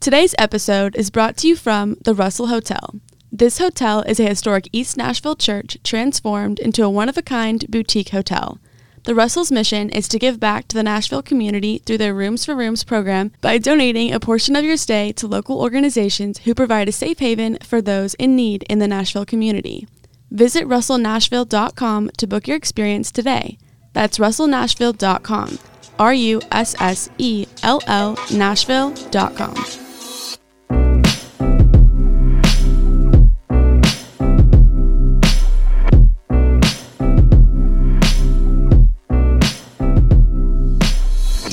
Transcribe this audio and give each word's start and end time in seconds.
Today's 0.00 0.34
episode 0.38 0.96
is 0.96 1.10
brought 1.10 1.36
to 1.36 1.46
you 1.46 1.54
from 1.54 1.94
the 2.00 2.14
Russell 2.14 2.46
Hotel. 2.46 2.94
This 3.30 3.58
hotel 3.58 4.00
is 4.00 4.18
a 4.18 4.26
historic 4.26 4.66
East 4.72 4.96
Nashville 4.96 5.36
church 5.36 5.76
transformed 5.84 6.58
into 6.58 6.82
a 6.82 6.88
one 6.88 7.10
of 7.10 7.18
a 7.18 7.22
kind 7.22 7.66
boutique 7.68 8.08
hotel. 8.08 8.58
The 9.04 9.14
Russell's 9.14 9.52
mission 9.52 9.90
is 9.90 10.08
to 10.08 10.18
give 10.18 10.40
back 10.40 10.68
to 10.68 10.74
the 10.74 10.82
Nashville 10.82 11.20
community 11.20 11.82
through 11.84 11.98
their 11.98 12.14
Rooms 12.14 12.46
for 12.46 12.56
Rooms 12.56 12.82
program 12.82 13.32
by 13.42 13.58
donating 13.58 14.10
a 14.10 14.18
portion 14.18 14.56
of 14.56 14.64
your 14.64 14.78
stay 14.78 15.12
to 15.12 15.26
local 15.26 15.60
organizations 15.60 16.38
who 16.38 16.54
provide 16.54 16.88
a 16.88 16.92
safe 16.92 17.18
haven 17.18 17.58
for 17.62 17.82
those 17.82 18.14
in 18.14 18.34
need 18.34 18.62
in 18.70 18.78
the 18.78 18.88
Nashville 18.88 19.26
community. 19.26 19.86
Visit 20.30 20.64
russellnashville.com 20.64 22.10
to 22.16 22.26
book 22.26 22.48
your 22.48 22.56
experience 22.56 23.12
today. 23.12 23.58
That's 23.92 24.16
russellnashville.com. 24.16 25.58
R 25.98 26.14
U 26.14 26.40
S 26.50 26.74
S 26.80 27.10
E 27.18 27.46
L 27.62 27.82
L 27.86 28.16
Nashville.com. 28.32 29.79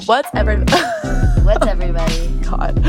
What's 0.07 0.29
everybody? 0.33 0.71
What's 1.43 1.67
everybody? 1.67 2.29
God. 2.39 2.79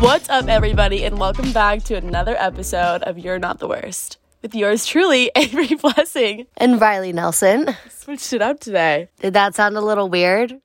What's 0.00 0.30
up, 0.30 0.48
everybody, 0.48 1.04
and 1.04 1.18
welcome 1.18 1.52
back 1.52 1.82
to 1.82 1.94
another 1.94 2.34
episode 2.38 3.02
of 3.02 3.18
You're 3.18 3.38
Not 3.38 3.58
the 3.58 3.68
Worst 3.68 4.16
with 4.40 4.54
yours 4.54 4.86
truly, 4.86 5.30
Avery 5.36 5.74
Blessing. 5.74 6.46
And 6.56 6.80
Riley 6.80 7.12
Nelson. 7.12 7.76
Switched 7.90 8.32
it 8.32 8.40
up 8.40 8.60
today. 8.60 9.10
Did 9.20 9.34
that 9.34 9.54
sound 9.54 9.76
a 9.76 9.82
little 9.82 10.08
weird? 10.08 10.58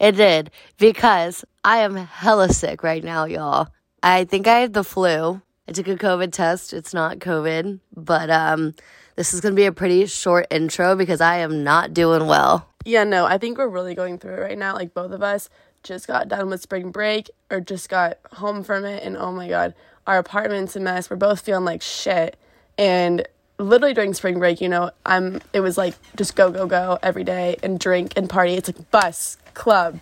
It 0.00 0.16
did 0.16 0.50
because 0.78 1.44
I 1.62 1.78
am 1.78 1.94
hella 1.94 2.48
sick 2.48 2.82
right 2.82 3.04
now, 3.04 3.24
y'all. 3.24 3.68
I 4.02 4.24
think 4.24 4.48
I 4.48 4.58
have 4.58 4.72
the 4.72 4.82
flu. 4.82 5.40
I 5.68 5.72
took 5.72 5.86
a 5.86 5.94
COVID 5.94 6.32
test. 6.32 6.72
It's 6.72 6.92
not 6.92 7.20
COVID, 7.20 7.78
but 7.94 8.28
um, 8.28 8.74
this 9.14 9.32
is 9.32 9.40
gonna 9.40 9.54
be 9.54 9.66
a 9.66 9.72
pretty 9.72 10.06
short 10.06 10.48
intro 10.50 10.96
because 10.96 11.20
I 11.20 11.36
am 11.36 11.62
not 11.62 11.94
doing 11.94 12.26
well. 12.26 12.73
Yeah, 12.84 13.04
no, 13.04 13.24
I 13.24 13.38
think 13.38 13.58
we're 13.58 13.68
really 13.68 13.94
going 13.94 14.18
through 14.18 14.34
it 14.34 14.40
right 14.40 14.58
now. 14.58 14.74
Like 14.74 14.92
both 14.94 15.12
of 15.12 15.22
us 15.22 15.48
just 15.82 16.06
got 16.06 16.28
done 16.28 16.50
with 16.50 16.60
spring 16.62 16.90
break 16.90 17.30
or 17.50 17.60
just 17.60 17.88
got 17.88 18.18
home 18.32 18.62
from 18.62 18.84
it, 18.84 19.02
and 19.02 19.16
oh 19.16 19.32
my 19.32 19.48
god, 19.48 19.74
our 20.06 20.18
apartment's 20.18 20.76
a 20.76 20.80
mess. 20.80 21.08
We're 21.08 21.16
both 21.16 21.40
feeling 21.40 21.64
like 21.64 21.82
shit, 21.82 22.36
and 22.76 23.26
literally 23.58 23.94
during 23.94 24.14
spring 24.14 24.38
break, 24.38 24.60
you 24.60 24.68
know, 24.68 24.90
I'm. 25.06 25.40
It 25.52 25.60
was 25.60 25.78
like 25.78 25.94
just 26.16 26.36
go 26.36 26.50
go 26.50 26.66
go 26.66 26.98
every 27.02 27.24
day 27.24 27.56
and 27.62 27.78
drink 27.78 28.12
and 28.16 28.28
party. 28.28 28.54
It's 28.54 28.68
like 28.68 28.90
bus 28.90 29.36
club. 29.54 30.00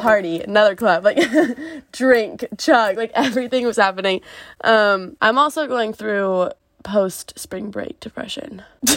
Party, 0.00 0.40
another 0.40 0.76
club, 0.76 1.02
like 1.02 1.18
drink, 1.92 2.44
chug, 2.56 2.96
like 2.96 3.10
everything 3.14 3.66
was 3.66 3.78
happening. 3.78 4.20
Um, 4.62 5.16
I'm 5.20 5.38
also 5.38 5.66
going 5.66 5.92
through 5.92 6.50
post 6.82 7.38
spring 7.38 7.70
break 7.70 8.00
depression. 8.00 8.62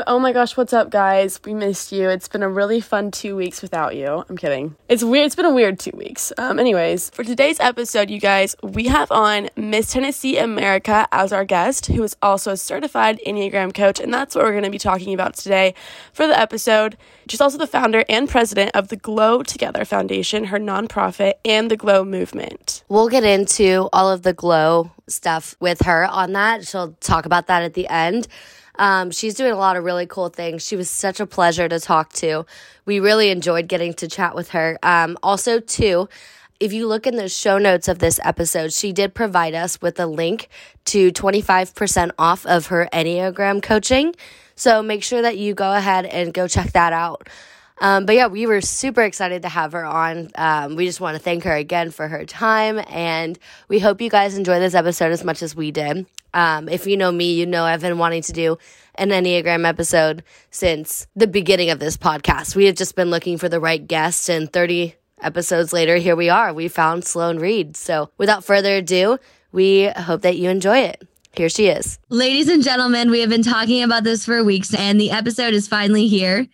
But 0.00 0.04
oh 0.06 0.18
my 0.18 0.32
gosh, 0.32 0.56
what's 0.56 0.72
up, 0.72 0.88
guys? 0.88 1.40
We 1.44 1.52
missed 1.52 1.92
you. 1.92 2.08
It's 2.08 2.26
been 2.26 2.42
a 2.42 2.48
really 2.48 2.80
fun 2.80 3.10
two 3.10 3.36
weeks 3.36 3.60
without 3.60 3.96
you. 3.96 4.24
I'm 4.28 4.38
kidding. 4.38 4.76
It's 4.88 5.04
weird. 5.04 5.26
It's 5.26 5.34
been 5.34 5.44
a 5.44 5.52
weird 5.52 5.78
two 5.78 5.92
weeks. 5.94 6.32
Um, 6.38 6.58
anyways, 6.58 7.10
for 7.10 7.22
today's 7.22 7.60
episode, 7.60 8.08
you 8.08 8.18
guys, 8.18 8.56
we 8.62 8.86
have 8.86 9.10
on 9.12 9.50
Miss 9.56 9.92
Tennessee 9.92 10.38
America 10.38 11.06
as 11.12 11.34
our 11.34 11.44
guest, 11.44 11.86
who 11.86 12.02
is 12.02 12.16
also 12.22 12.52
a 12.52 12.56
certified 12.56 13.20
Enneagram 13.26 13.74
coach, 13.74 14.00
and 14.00 14.14
that's 14.14 14.34
what 14.34 14.44
we're 14.44 14.52
going 14.52 14.64
to 14.64 14.70
be 14.70 14.78
talking 14.78 15.12
about 15.12 15.34
today 15.34 15.74
for 16.14 16.26
the 16.26 16.38
episode. 16.38 16.96
She's 17.30 17.40
also 17.40 17.58
the 17.58 17.66
founder 17.68 18.04
and 18.08 18.28
president 18.28 18.72
of 18.74 18.88
the 18.88 18.96
Glow 18.96 19.44
Together 19.44 19.84
Foundation, 19.84 20.46
her 20.46 20.58
nonprofit, 20.58 21.34
and 21.44 21.70
the 21.70 21.76
Glow 21.76 22.04
Movement. 22.04 22.82
We'll 22.88 23.08
get 23.08 23.22
into 23.22 23.88
all 23.92 24.10
of 24.10 24.22
the 24.22 24.32
glow 24.32 24.90
stuff 25.06 25.54
with 25.60 25.82
her 25.82 26.04
on 26.06 26.32
that. 26.32 26.66
She'll 26.66 26.96
talk 27.00 27.26
about 27.26 27.46
that 27.46 27.62
at 27.62 27.74
the 27.74 27.86
end. 27.86 28.26
Um, 28.80 29.12
she's 29.12 29.34
doing 29.34 29.52
a 29.52 29.56
lot 29.56 29.76
of 29.76 29.84
really 29.84 30.06
cool 30.06 30.28
things. 30.28 30.66
She 30.66 30.74
was 30.74 30.90
such 30.90 31.20
a 31.20 31.26
pleasure 31.26 31.68
to 31.68 31.78
talk 31.78 32.12
to. 32.14 32.46
We 32.84 32.98
really 32.98 33.30
enjoyed 33.30 33.68
getting 33.68 33.94
to 33.94 34.08
chat 34.08 34.34
with 34.34 34.48
her. 34.48 34.76
Um, 34.82 35.16
also, 35.22 35.60
too, 35.60 36.08
if 36.58 36.72
you 36.72 36.88
look 36.88 37.06
in 37.06 37.14
the 37.14 37.28
show 37.28 37.58
notes 37.58 37.86
of 37.86 38.00
this 38.00 38.18
episode, 38.24 38.72
she 38.72 38.92
did 38.92 39.14
provide 39.14 39.54
us 39.54 39.80
with 39.80 40.00
a 40.00 40.06
link 40.06 40.48
to 40.86 41.12
25% 41.12 42.10
off 42.18 42.44
of 42.44 42.66
her 42.66 42.88
Enneagram 42.92 43.62
coaching. 43.62 44.16
So 44.60 44.82
make 44.82 45.02
sure 45.02 45.22
that 45.22 45.38
you 45.38 45.54
go 45.54 45.72
ahead 45.72 46.04
and 46.04 46.34
go 46.34 46.46
check 46.46 46.72
that 46.72 46.92
out. 46.92 47.30
Um, 47.80 48.04
but 48.04 48.14
yeah, 48.14 48.26
we 48.26 48.44
were 48.44 48.60
super 48.60 49.00
excited 49.00 49.40
to 49.40 49.48
have 49.48 49.72
her 49.72 49.86
on. 49.86 50.28
Um, 50.34 50.76
we 50.76 50.84
just 50.84 51.00
want 51.00 51.16
to 51.16 51.18
thank 51.18 51.44
her 51.44 51.54
again 51.56 51.90
for 51.90 52.06
her 52.06 52.26
time, 52.26 52.78
and 52.90 53.38
we 53.68 53.78
hope 53.78 54.02
you 54.02 54.10
guys 54.10 54.36
enjoy 54.36 54.60
this 54.60 54.74
episode 54.74 55.12
as 55.12 55.24
much 55.24 55.42
as 55.42 55.56
we 55.56 55.70
did. 55.70 56.04
Um, 56.34 56.68
if 56.68 56.86
you 56.86 56.98
know 56.98 57.10
me, 57.10 57.32
you 57.32 57.46
know 57.46 57.64
I've 57.64 57.80
been 57.80 57.96
wanting 57.96 58.20
to 58.20 58.32
do 58.34 58.58
an 58.96 59.08
Enneagram 59.08 59.66
episode 59.66 60.24
since 60.50 61.06
the 61.16 61.26
beginning 61.26 61.70
of 61.70 61.78
this 61.78 61.96
podcast. 61.96 62.54
We 62.54 62.66
have 62.66 62.76
just 62.76 62.94
been 62.94 63.08
looking 63.08 63.38
for 63.38 63.48
the 63.48 63.60
right 63.60 63.84
guest, 63.84 64.28
and 64.28 64.52
30 64.52 64.94
episodes 65.22 65.72
later, 65.72 65.96
here 65.96 66.16
we 66.16 66.28
are. 66.28 66.52
We 66.52 66.68
found 66.68 67.06
Sloan 67.06 67.38
Reid. 67.38 67.78
So 67.78 68.10
without 68.18 68.44
further 68.44 68.76
ado, 68.76 69.16
we 69.52 69.88
hope 69.88 70.20
that 70.20 70.36
you 70.36 70.50
enjoy 70.50 70.80
it. 70.80 71.08
Here 71.36 71.48
she 71.48 71.68
is. 71.68 71.98
Ladies 72.08 72.48
and 72.48 72.62
gentlemen, 72.62 73.10
we 73.10 73.20
have 73.20 73.30
been 73.30 73.42
talking 73.42 73.82
about 73.82 74.04
this 74.04 74.24
for 74.24 74.42
weeks, 74.42 74.74
and 74.74 75.00
the 75.00 75.10
episode 75.10 75.54
is 75.54 75.68
finally 75.68 76.08
here. 76.08 76.46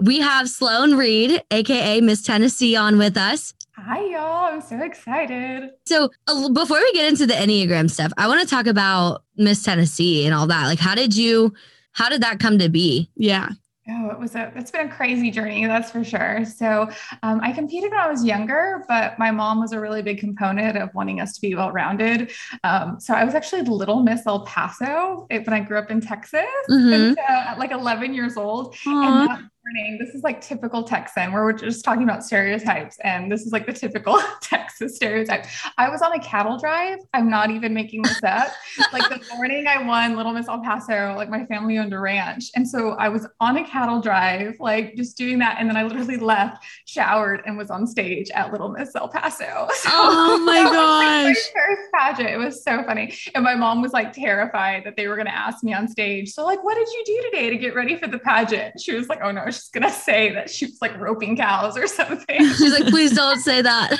We 0.00 0.20
have 0.20 0.48
Sloan 0.48 0.94
Reid, 0.94 1.42
aka 1.50 2.00
Miss 2.00 2.22
Tennessee, 2.22 2.76
on 2.76 2.96
with 2.96 3.16
us. 3.16 3.54
Hi, 3.76 4.04
y'all. 4.04 4.52
I'm 4.52 4.60
so 4.60 4.80
excited. 4.82 5.70
So, 5.86 6.10
uh, 6.28 6.48
before 6.50 6.78
we 6.78 6.92
get 6.92 7.08
into 7.08 7.26
the 7.26 7.34
Enneagram 7.34 7.90
stuff, 7.90 8.12
I 8.16 8.28
want 8.28 8.40
to 8.40 8.46
talk 8.46 8.66
about 8.66 9.24
Miss 9.36 9.62
Tennessee 9.62 10.24
and 10.26 10.34
all 10.34 10.46
that. 10.46 10.66
Like, 10.66 10.78
how 10.78 10.94
did 10.94 11.16
you, 11.16 11.52
how 11.92 12.08
did 12.08 12.22
that 12.22 12.38
come 12.38 12.58
to 12.58 12.68
be? 12.68 13.10
Yeah. 13.16 13.48
Oh, 13.92 14.10
it 14.10 14.18
was 14.20 14.34
a, 14.36 14.52
it's 14.54 14.70
been 14.70 14.86
a 14.88 14.90
crazy 14.94 15.30
journey, 15.32 15.66
that's 15.66 15.90
for 15.90 16.04
sure. 16.04 16.44
So, 16.44 16.88
um, 17.24 17.40
I 17.42 17.50
competed 17.50 17.90
when 17.90 17.98
I 17.98 18.08
was 18.08 18.24
younger, 18.24 18.84
but 18.88 19.18
my 19.18 19.30
mom 19.32 19.58
was 19.58 19.72
a 19.72 19.80
really 19.80 20.00
big 20.02 20.18
component 20.20 20.76
of 20.76 20.90
wanting 20.94 21.20
us 21.20 21.32
to 21.34 21.40
be 21.40 21.54
well 21.54 21.72
rounded. 21.72 22.30
Um, 22.62 23.00
so, 23.00 23.14
I 23.14 23.24
was 23.24 23.34
actually 23.34 23.62
the 23.62 23.72
Little 23.72 24.02
Miss 24.02 24.26
El 24.26 24.44
Paso 24.44 25.26
when 25.30 25.52
I 25.52 25.60
grew 25.60 25.78
up 25.78 25.90
in 25.90 26.00
Texas, 26.00 26.44
Mhm. 26.70 26.94
and 27.08 27.18
at 27.28 27.58
like 27.58 27.72
11 27.72 28.14
years 28.14 28.36
old. 28.36 28.76
Aw. 28.86 28.90
And 29.20 29.30
that 29.30 29.49
morning, 29.64 29.98
this 29.98 30.14
is 30.14 30.22
like 30.22 30.40
typical 30.40 30.82
Texan, 30.82 31.32
where 31.32 31.44
we're 31.44 31.52
just 31.52 31.84
talking 31.84 32.02
about 32.02 32.24
stereotypes, 32.24 32.98
and 33.04 33.30
this 33.30 33.42
is 33.42 33.52
like 33.52 33.66
the 33.66 33.72
typical 33.72 34.18
Texas 34.40 34.96
stereotype. 34.96 35.44
I 35.76 35.90
was 35.90 36.00
on 36.00 36.12
a 36.12 36.18
cattle 36.20 36.58
drive. 36.58 36.98
I'm 37.12 37.28
not 37.28 37.50
even 37.50 37.74
making 37.74 38.02
this 38.02 38.22
up. 38.22 38.48
like 38.92 39.08
the 39.10 39.22
morning 39.34 39.66
I 39.66 39.82
won 39.82 40.16
Little 40.16 40.32
Miss 40.32 40.48
El 40.48 40.60
Paso, 40.62 41.14
like 41.16 41.28
my 41.28 41.44
family 41.44 41.78
owned 41.78 41.92
a 41.92 41.98
ranch, 41.98 42.44
and 42.56 42.66
so 42.66 42.90
I 42.92 43.10
was 43.10 43.26
on 43.38 43.58
a 43.58 43.64
cattle 43.66 44.00
drive, 44.00 44.54
like 44.60 44.94
just 44.96 45.18
doing 45.18 45.38
that, 45.40 45.56
and 45.60 45.68
then 45.68 45.76
I 45.76 45.82
literally 45.82 46.16
left, 46.16 46.64
showered, 46.86 47.42
and 47.44 47.58
was 47.58 47.70
on 47.70 47.86
stage 47.86 48.30
at 48.30 48.52
Little 48.52 48.70
Miss 48.70 48.94
El 48.94 49.08
Paso. 49.08 49.68
So 49.80 49.88
Oh 49.92 50.38
my 50.44 50.62
was, 50.62 50.64
like, 50.64 50.72
gosh. 50.72 51.24
my 51.24 51.34
first 51.34 51.92
pageant. 51.94 52.28
It 52.30 52.36
was 52.38 52.62
so 52.62 52.82
funny, 52.84 53.14
and 53.34 53.44
my 53.44 53.54
mom 53.54 53.82
was 53.82 53.92
like 53.92 54.12
terrified 54.12 54.84
that 54.84 54.96
they 54.96 55.06
were 55.08 55.16
going 55.16 55.26
to 55.26 55.34
ask 55.36 55.62
me 55.64 55.72
on 55.74 55.88
stage. 55.88 56.30
So 56.32 56.44
like, 56.44 56.62
what 56.64 56.74
did 56.76 56.88
you 56.88 57.02
do 57.06 57.30
today 57.30 57.50
to 57.50 57.56
get 57.56 57.74
ready 57.74 57.96
for 57.96 58.06
the 58.06 58.18
pageant? 58.18 58.80
She 58.80 58.94
was 58.94 59.08
like, 59.08 59.20
oh 59.22 59.30
no, 59.30 59.49
she's 59.50 59.68
going 59.68 59.82
to 59.84 59.90
say 59.90 60.32
that 60.34 60.50
she 60.50 60.66
was 60.66 60.78
like 60.80 60.98
roping 61.00 61.36
cows 61.36 61.76
or 61.76 61.86
something. 61.86 62.38
She's 62.56 62.72
like, 62.72 62.86
please 62.88 63.12
don't 63.14 63.40
say 63.40 63.62
that. 63.62 63.98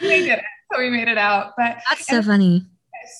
we 0.00 0.08
did 0.08 0.38
it. 0.38 0.44
So 0.72 0.78
we 0.78 0.90
made 0.90 1.08
it 1.08 1.18
out. 1.18 1.52
But 1.56 1.78
That's 1.88 2.06
so 2.06 2.22
funny. 2.22 2.64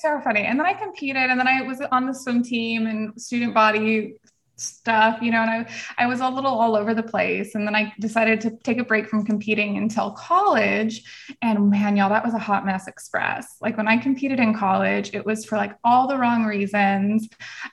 so 0.01 0.21
funny. 0.23 0.41
And 0.43 0.59
then 0.59 0.67
I 0.67 0.73
competed 0.75 1.17
and 1.31 1.39
then 1.39 1.47
I 1.49 1.63
was 1.63 1.81
on 1.93 2.07
the 2.07 2.15
swim 2.15 2.43
team 2.43 2.87
and 2.87 3.21
student 3.21 3.55
body 3.55 4.15
stuff, 4.57 5.21
you 5.21 5.31
know, 5.31 5.41
and 5.43 5.51
I, 5.51 5.67
I 5.99 6.07
was 6.07 6.21
a 6.21 6.29
little 6.29 6.51
all 6.53 6.77
over 6.77 6.95
the 6.95 7.03
place. 7.03 7.55
And 7.55 7.67
then 7.67 7.75
I 7.75 7.93
decided 8.01 8.41
to 8.43 8.51
take 8.63 8.79
a 8.79 8.85
break 8.85 9.09
from 9.09 9.25
competing 9.25 9.77
until 9.77 10.13
college. 10.13 11.03
And 11.43 11.71
man, 11.71 11.97
y'all, 11.97 12.09
that 12.11 12.25
was 12.25 12.35
a 12.35 12.39
hot 12.39 12.65
mess 12.65 12.87
express. 12.87 13.57
Like 13.61 13.77
when 13.77 13.89
I 13.89 13.97
competed 13.97 14.39
in 14.39 14.55
college, 14.55 15.11
it 15.15 15.25
was 15.27 15.45
for 15.45 15.57
like 15.57 15.77
all 15.85 16.07
the 16.07 16.17
wrong 16.17 16.45
reasons. 16.45 17.29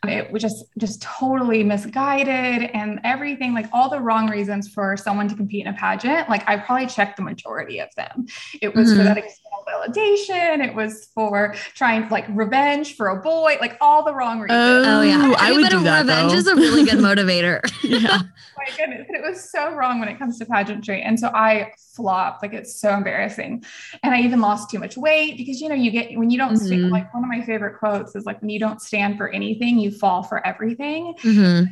It 0.08 0.32
was 0.32 0.42
just, 0.42 0.66
just 0.78 1.02
totally 1.02 1.64
misguided 1.64 2.72
and 2.74 3.00
everything, 3.04 3.54
like 3.54 3.68
all 3.72 3.90
the 3.90 4.00
wrong 4.00 4.30
reasons 4.30 4.68
for 4.70 4.98
someone 4.98 5.28
to 5.28 5.36
compete 5.36 5.66
in 5.66 5.74
a 5.74 5.78
pageant. 5.78 6.30
Like 6.30 6.48
I 6.48 6.58
probably 6.58 6.88
checked 6.88 7.18
the 7.18 7.24
majority 7.24 7.80
of 7.80 7.90
them. 7.96 8.26
It 8.62 8.74
was 8.76 8.92
for 8.92 9.00
Mhm. 9.00 9.04
that 9.06 9.18
external 9.18 9.51
validation. 9.72 10.66
It 10.66 10.76
was 10.76 11.10
for 11.14 11.54
trying 11.76 12.10
like 12.10 12.26
revenge 12.30 12.96
for 12.96 13.08
a 13.08 13.22
boy, 13.22 13.58
like 13.62 13.78
all 13.82 14.04
the 14.04 14.14
wrong 14.14 14.40
reasons. 14.40 14.86
Oh 14.88 15.02
yeah, 15.02 15.28
Ooh, 15.28 15.36
I 15.38 15.52
would 15.52 15.70
do 15.70 15.80
that, 15.84 16.02
Revenge 16.02 16.32
though. 16.32 16.38
is 16.38 16.48
a 16.48 16.56
really 16.56 16.84
good 16.86 17.00
motivator. 17.00 17.60
Yeah. 18.02 18.20
my 18.58 18.66
goodness. 18.78 19.06
And 19.08 19.18
it 19.18 19.24
was 19.28 19.50
so 19.52 19.74
wrong 19.74 20.00
when 20.00 20.08
it 20.10 20.18
comes 20.20 20.38
to 20.40 20.46
pageantry. 20.46 21.02
And 21.02 21.20
so 21.20 21.28
I 21.30 21.72
flopped. 21.96 22.42
Like 22.44 22.54
it's 22.54 22.80
so 22.80 22.94
embarrassing. 22.94 23.64
And 24.04 24.14
I 24.14 24.22
even 24.22 24.40
lost 24.42 24.70
too 24.70 24.80
much 24.80 24.96
weight 24.98 25.38
because 25.38 25.60
you 25.62 25.68
know, 25.70 25.76
you 25.76 25.92
get 25.92 26.18
when 26.18 26.30
you 26.30 26.38
don't 26.38 26.58
stand, 26.58 26.84
Mhm. 26.86 26.92
like 26.92 27.14
one 27.14 27.24
of 27.24 27.30
my 27.30 27.42
favorite 27.44 27.80
quotes 27.80 28.16
is 28.16 28.26
like 28.26 28.40
when 28.42 28.50
you 28.50 28.60
don't 28.60 28.82
stand 28.82 29.18
for 29.18 29.30
anything, 29.30 29.80
you 29.80 29.92
fall 29.92 30.24
for 30.24 30.46
everything. 30.46 31.14
Mhm. 31.22 31.68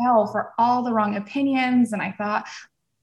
Fell 0.00 0.26
for 0.26 0.52
all 0.58 0.82
the 0.84 0.92
wrong 0.92 1.16
opinions. 1.16 1.92
And 1.92 2.00
I 2.00 2.12
thought, 2.12 2.46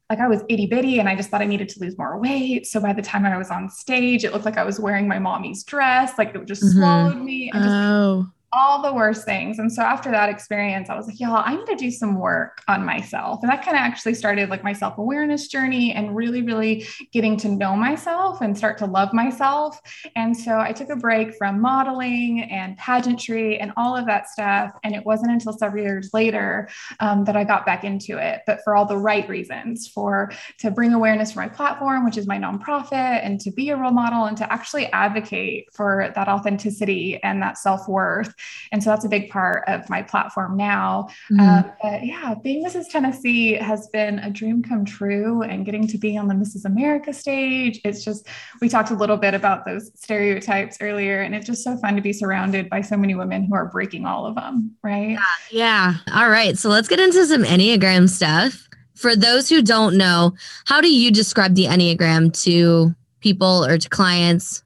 like 0.09 0.19
I 0.19 0.27
was 0.27 0.43
itty 0.49 0.67
bitty 0.67 0.99
and 0.99 1.09
I 1.09 1.15
just 1.15 1.29
thought 1.29 1.41
I 1.41 1.45
needed 1.45 1.69
to 1.69 1.79
lose 1.79 1.97
more 1.97 2.19
weight. 2.19 2.67
So 2.67 2.79
by 2.79 2.93
the 2.93 3.01
time 3.01 3.25
I 3.25 3.37
was 3.37 3.49
on 3.49 3.69
stage, 3.69 4.23
it 4.23 4.33
looked 4.33 4.45
like 4.45 4.57
I 4.57 4.63
was 4.63 4.79
wearing 4.79 5.07
my 5.07 5.19
mommy's 5.19 5.63
dress. 5.63 6.17
Like 6.17 6.35
it 6.35 6.45
just 6.45 6.63
mm-hmm. 6.63 6.79
swallowed 6.79 7.17
me. 7.17 7.49
And 7.51 7.63
just, 7.63 7.73
oh 7.73 8.27
all 8.55 8.81
the 8.81 8.93
worst 8.93 9.25
things. 9.25 9.59
And 9.59 9.71
so 9.71 9.81
after 9.81 10.09
that 10.11 10.29
experience, 10.29 10.89
I 10.89 10.95
was 10.95 11.07
like, 11.07 11.19
y'all, 11.19 11.43
I 11.45 11.55
need 11.55 11.65
to 11.65 11.75
do 11.75 11.91
some 11.91 12.17
work 12.17 12.61
on 12.69 12.85
myself. 12.85 13.39
And 13.43 13.51
that 13.51 13.65
kind 13.65 13.75
of 13.75 13.81
actually 13.81 14.13
started 14.13 14.49
like 14.49 14.63
my 14.63 14.71
self 14.71 14.97
awareness 14.97 15.49
journey 15.49 15.91
and 15.91 16.15
really, 16.15 16.41
really 16.41 16.87
getting 17.11 17.35
to 17.37 17.49
know 17.49 17.75
myself 17.75 18.41
and 18.41 18.57
start 18.57 18.77
to 18.77 18.85
love 18.85 19.13
myself. 19.13 19.79
And 20.15 20.35
so 20.35 20.57
I 20.57 20.71
took 20.71 20.89
a 20.89 20.95
break 20.95 21.35
from 21.35 21.59
modeling 21.59 22.47
and 22.49 22.77
pageantry 22.77 23.59
and 23.59 23.73
all 23.75 23.95
of 23.97 24.05
that 24.05 24.29
stuff. 24.29 24.71
And 24.83 24.95
it 24.95 25.05
wasn't 25.05 25.31
until 25.31 25.53
several 25.53 25.83
years 25.83 26.11
later 26.13 26.69
um, 27.01 27.25
that 27.25 27.35
I 27.35 27.43
got 27.43 27.65
back 27.65 27.83
into 27.83 28.17
it, 28.17 28.41
but 28.47 28.61
for 28.63 28.75
all 28.75 28.85
the 28.85 28.97
right 28.97 29.27
reasons 29.27 29.87
for 29.87 30.31
to 30.59 30.71
bring 30.71 30.93
awareness 30.93 31.33
for 31.33 31.39
my 31.39 31.49
platform, 31.49 32.05
which 32.05 32.17
is 32.17 32.25
my 32.25 32.37
nonprofit, 32.37 33.19
and 33.21 33.41
to 33.41 33.51
be 33.51 33.69
a 33.69 33.75
role 33.75 33.91
model 33.91 34.25
and 34.25 34.37
to 34.37 34.53
actually 34.53 34.85
advocate 34.93 35.67
for 35.73 36.11
that 36.15 36.29
authenticity 36.29 37.21
and 37.21 37.41
that 37.41 37.57
self 37.57 37.89
worth 37.89 38.33
and 38.71 38.83
so 38.83 38.89
that's 38.89 39.05
a 39.05 39.09
big 39.09 39.29
part 39.29 39.63
of 39.67 39.89
my 39.89 40.01
platform 40.01 40.57
now. 40.57 41.07
Mm-hmm. 41.31 41.39
Uh, 41.39 41.63
but 41.81 42.05
yeah, 42.05 42.35
being 42.41 42.65
Mrs. 42.65 42.89
Tennessee 42.89 43.53
has 43.53 43.87
been 43.87 44.19
a 44.19 44.29
dream 44.29 44.63
come 44.63 44.85
true 44.85 45.41
and 45.41 45.65
getting 45.65 45.87
to 45.87 45.97
be 45.97 46.17
on 46.17 46.27
the 46.27 46.33
Mrs. 46.33 46.65
America 46.65 47.13
stage. 47.13 47.79
It's 47.83 48.03
just, 48.03 48.27
we 48.61 48.69
talked 48.69 48.91
a 48.91 48.95
little 48.95 49.17
bit 49.17 49.33
about 49.33 49.65
those 49.65 49.91
stereotypes 49.95 50.77
earlier, 50.81 51.21
and 51.21 51.35
it's 51.35 51.45
just 51.45 51.63
so 51.63 51.77
fun 51.77 51.95
to 51.95 52.01
be 52.01 52.13
surrounded 52.13 52.69
by 52.69 52.81
so 52.81 52.97
many 52.97 53.15
women 53.15 53.45
who 53.45 53.55
are 53.55 53.65
breaking 53.65 54.05
all 54.05 54.25
of 54.25 54.35
them, 54.35 54.75
right? 54.83 55.11
Yeah. 55.11 55.19
yeah. 55.51 55.93
All 56.13 56.29
right. 56.29 56.57
So 56.57 56.69
let's 56.69 56.87
get 56.87 56.99
into 56.99 57.25
some 57.25 57.43
Enneagram 57.43 58.09
stuff. 58.09 58.67
For 58.95 59.15
those 59.15 59.49
who 59.49 59.61
don't 59.61 59.97
know, 59.97 60.33
how 60.65 60.79
do 60.79 60.93
you 60.93 61.11
describe 61.11 61.55
the 61.55 61.65
Enneagram 61.65 62.31
to 62.43 62.95
people 63.19 63.65
or 63.65 63.77
to 63.77 63.89
clients? 63.89 64.63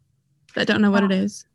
that 0.55 0.67
don't 0.67 0.81
know 0.81 0.91
what 0.91 1.03
it 1.03 1.11
is 1.11 1.45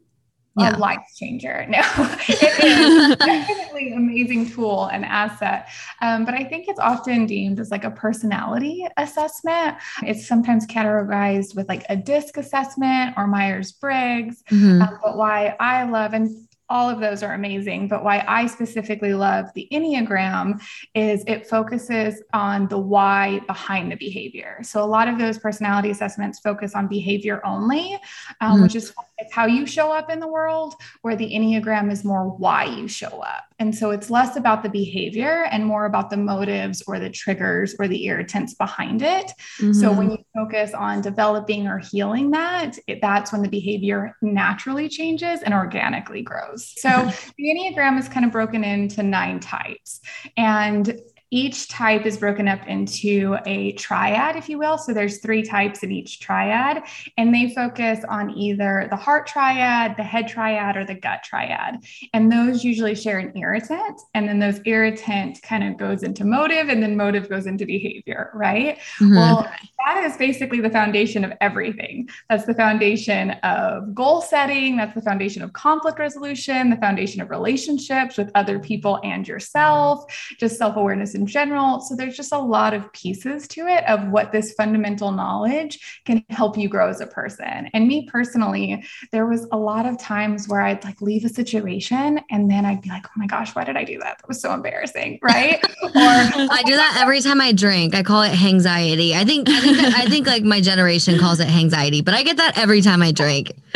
yeah. 0.57 0.77
a 0.77 0.79
life 0.79 1.07
changer. 1.17 1.67
No, 1.75 1.81
it 2.29 2.65
is 2.65 3.17
definitely 3.17 3.91
an 3.91 3.99
amazing 3.99 4.49
tool 4.49 4.87
and 4.87 5.05
asset. 5.05 5.69
Um, 6.03 6.25
but 6.25 6.35
I 6.35 6.45
think 6.45 6.69
it's 6.69 6.79
often 6.79 7.27
deemed 7.27 7.59
as 7.59 7.71
like 7.71 7.83
a 7.83 7.91
personality 7.91 8.87
assessment. 8.97 9.77
It's 10.03 10.27
sometimes 10.29 10.67
categorized 10.67 11.57
with 11.57 11.69
like 11.69 11.85
a 11.89 11.97
DISC 11.97 12.37
assessment 12.37 13.15
or 13.17 13.27
Myers 13.27 13.73
Briggs. 13.73 14.45
Mm-hmm. 14.51 14.83
Um, 14.83 14.99
but 15.03 15.17
why 15.17 15.57
I 15.59 15.83
love, 15.85 16.13
and 16.13 16.31
all 16.69 16.89
of 16.89 17.01
those 17.01 17.23
are 17.23 17.35
amazing. 17.35 17.89
But 17.89 18.05
why 18.05 18.25
I 18.27 18.47
specifically 18.47 19.15
love 19.15 19.47
the 19.55 19.69
Enneagram 19.73 20.63
is 20.95 21.23
it 21.27 21.47
focuses 21.47 22.23
on 22.33 22.69
the 22.69 22.79
why 22.79 23.41
behind 23.47 23.93
the 23.93 23.97
behavior. 23.97 24.59
So 24.63 24.83
a 24.83 24.87
lot 24.87 25.09
of 25.09 25.19
those 25.19 25.39
personality 25.39 25.91
assessments 25.91 26.39
focus 26.41 26.75
on 26.75 26.89
behavior 26.89 27.41
only, 27.45 27.99
um, 28.41 28.55
mm-hmm. 28.55 28.63
which 28.63 28.75
is 28.75 28.93
how 29.33 29.47
you 29.47 29.67
show 29.67 29.93
up 29.93 30.11
in 30.11 30.21
the 30.21 30.29
world, 30.29 30.75
where 31.03 31.17
the 31.17 31.33
Enneagram 31.33 31.91
is 31.91 32.05
more 32.05 32.29
why 32.29 32.65
you 32.65 32.89
show 32.89 33.21
up. 33.21 33.45
And 33.59 33.75
so 33.75 33.91
it's 33.91 34.11
less 34.11 34.37
about 34.37 34.63
the 34.63 34.69
behavior 34.69 35.45
and 35.51 35.65
more 35.65 35.87
about 35.87 36.11
the 36.11 36.17
motives 36.17 36.83
or 36.87 36.99
the 36.99 37.11
triggers 37.11 37.75
or 37.79 37.87
the 37.87 38.05
irritants 38.07 38.55
behind 38.55 39.03
it. 39.03 39.33
Mm-hmm. 39.59 39.73
So 39.73 39.93
when 39.93 40.11
you 40.11 40.19
focus 40.35 40.75
on 40.75 41.01
developing 41.01 41.69
or 41.69 41.79
healing 41.79 42.33
that, 42.33 42.79
it, 42.87 43.01
that's 43.01 43.33
when 43.33 43.43
the 43.43 43.49
behavior 43.49 44.17
naturally 44.23 44.89
changes 44.89 45.43
and 45.43 45.55
organically 45.55 46.23
grows. 46.23 46.75
So 46.79 46.89
the 47.39 47.45
Enneagram 47.45 47.99
is 47.99 48.09
kind 48.09 48.27
of 48.27 48.33
broken 48.33 48.65
into 48.65 49.03
nine 49.03 49.39
types. 49.41 50.01
And 50.37 51.01
each 51.35 51.67
type 51.67 52.07
is 52.07 52.17
broken 52.17 52.47
up 52.47 52.65
into 52.69 53.37
a 53.45 53.73
triad, 53.73 54.37
if 54.37 54.49
you 54.49 54.57
will. 54.57 54.79
So 54.79 54.95
there's 54.95 55.19
three 55.19 55.43
types 55.43 55.83
in 55.83 55.91
each 55.91 56.21
triad, 56.21 56.85
and 57.19 57.35
they 57.35 57.53
focus 57.53 58.05
on 58.09 58.31
either 58.39 58.87
the 58.89 58.95
heart 58.95 59.27
triad, 59.27 59.97
the 59.97 60.05
head 60.05 60.29
triad, 60.29 60.77
or 60.77 60.85
the 60.85 60.95
gut 60.95 61.25
triad. 61.25 61.85
And 62.13 62.31
those 62.31 62.63
usually 62.63 62.95
share 62.95 63.19
an 63.19 63.37
irritant, 63.37 64.01
and 64.15 64.29
then 64.29 64.39
those 64.39 64.61
irritant 64.65 65.43
kind 65.43 65.65
of 65.65 65.77
goes 65.77 66.05
into 66.05 66.25
motive, 66.25 66.69
and 66.69 66.81
then 66.81 66.97
motive 66.97 67.29
goes 67.29 67.47
into 67.47 67.67
behavior, 67.67 68.31
right? 68.33 68.79
Mm-hmm. 69.01 69.17
Well, 69.17 69.51
that 69.85 70.05
is 70.05 70.17
basically 70.17 70.61
the 70.61 70.71
foundation 70.71 71.25
of 71.25 71.33
everything. 71.41 72.09
That's 72.31 72.47
the 72.47 72.55
foundation 72.55 73.33
of 73.43 73.93
goal 73.93 74.21
setting. 74.21 74.77
That's 74.77 74.95
the 74.95 75.03
foundation 75.03 75.43
of 75.43 75.53
conflict 75.53 75.99
resolution, 75.99 76.71
the 76.71 76.77
foundation 76.77 77.21
of 77.21 77.29
relationships 77.29 78.17
with 78.17 78.31
other 78.37 78.61
people 78.61 79.01
and 79.03 79.27
yourself, 79.27 80.05
just 80.39 80.59
self 80.59 80.77
awareness 80.77 81.15
and 81.15 81.24
in 81.25 81.31
general. 81.31 81.81
So 81.81 81.97
there's 81.97 82.17
just 82.17 82.33
a 82.33 82.39
lot 82.39 82.75
of 82.75 82.93
pieces 82.93 83.49
to 83.49 83.67
it 83.67 83.83
of 83.89 84.09
what 84.09 84.31
this 84.31 84.53
fundamental 84.53 85.11
knowledge 85.11 86.03
can 86.05 86.23
help 86.29 86.59
you 86.59 86.69
grow 86.69 86.89
as 86.89 87.01
a 87.01 87.07
person. 87.07 87.71
And 87.73 87.89
me 87.89 88.07
personally, 88.11 88.85
there 89.11 89.27
was 89.27 89.47
a 89.53 89.57
lot 89.57 89.87
of 89.87 89.99
times 89.99 90.49
where 90.49 90.61
I'd 90.61 90.85
like 90.85 91.01
leave 91.01 91.25
a 91.25 91.31
situation 91.31 92.21
and 92.31 92.51
then 92.51 92.67
I'd 92.67 92.83
be 92.83 92.91
like, 92.91 93.07
oh 93.07 93.13
my 93.17 93.27
gosh, 93.27 93.55
why 93.55 93.65
did 93.65 93.77
I 93.77 93.85
do 93.85 93.99
that? 94.01 94.19
That 94.19 94.29
was 94.29 94.41
so 94.41 94.53
embarrassing. 94.53 95.19
Right. 95.35 95.65
or 95.83 95.91
I 95.95 96.63
do 96.67 96.77
that 96.77 96.99
every 97.01 97.21
time 97.21 97.41
I 97.41 97.53
drink. 97.53 97.95
I 97.95 98.03
call 98.03 98.23
it 98.23 98.41
anxiety. 98.43 99.15
I 99.15 99.25
think 99.25 99.49
I 99.49 99.61
think 99.61 99.77
that, 99.79 99.95
I 99.95 100.07
think 100.07 100.27
like 100.27 100.43
my 100.43 100.61
generation 100.61 101.19
calls 101.19 101.41
it 101.41 101.49
anxiety, 101.49 102.03
but 102.03 102.15
I 102.15 102.23
get 102.23 102.37
that 102.37 102.59
every 102.59 102.83
time 102.83 103.03
I 103.03 103.11
drink. 103.11 103.53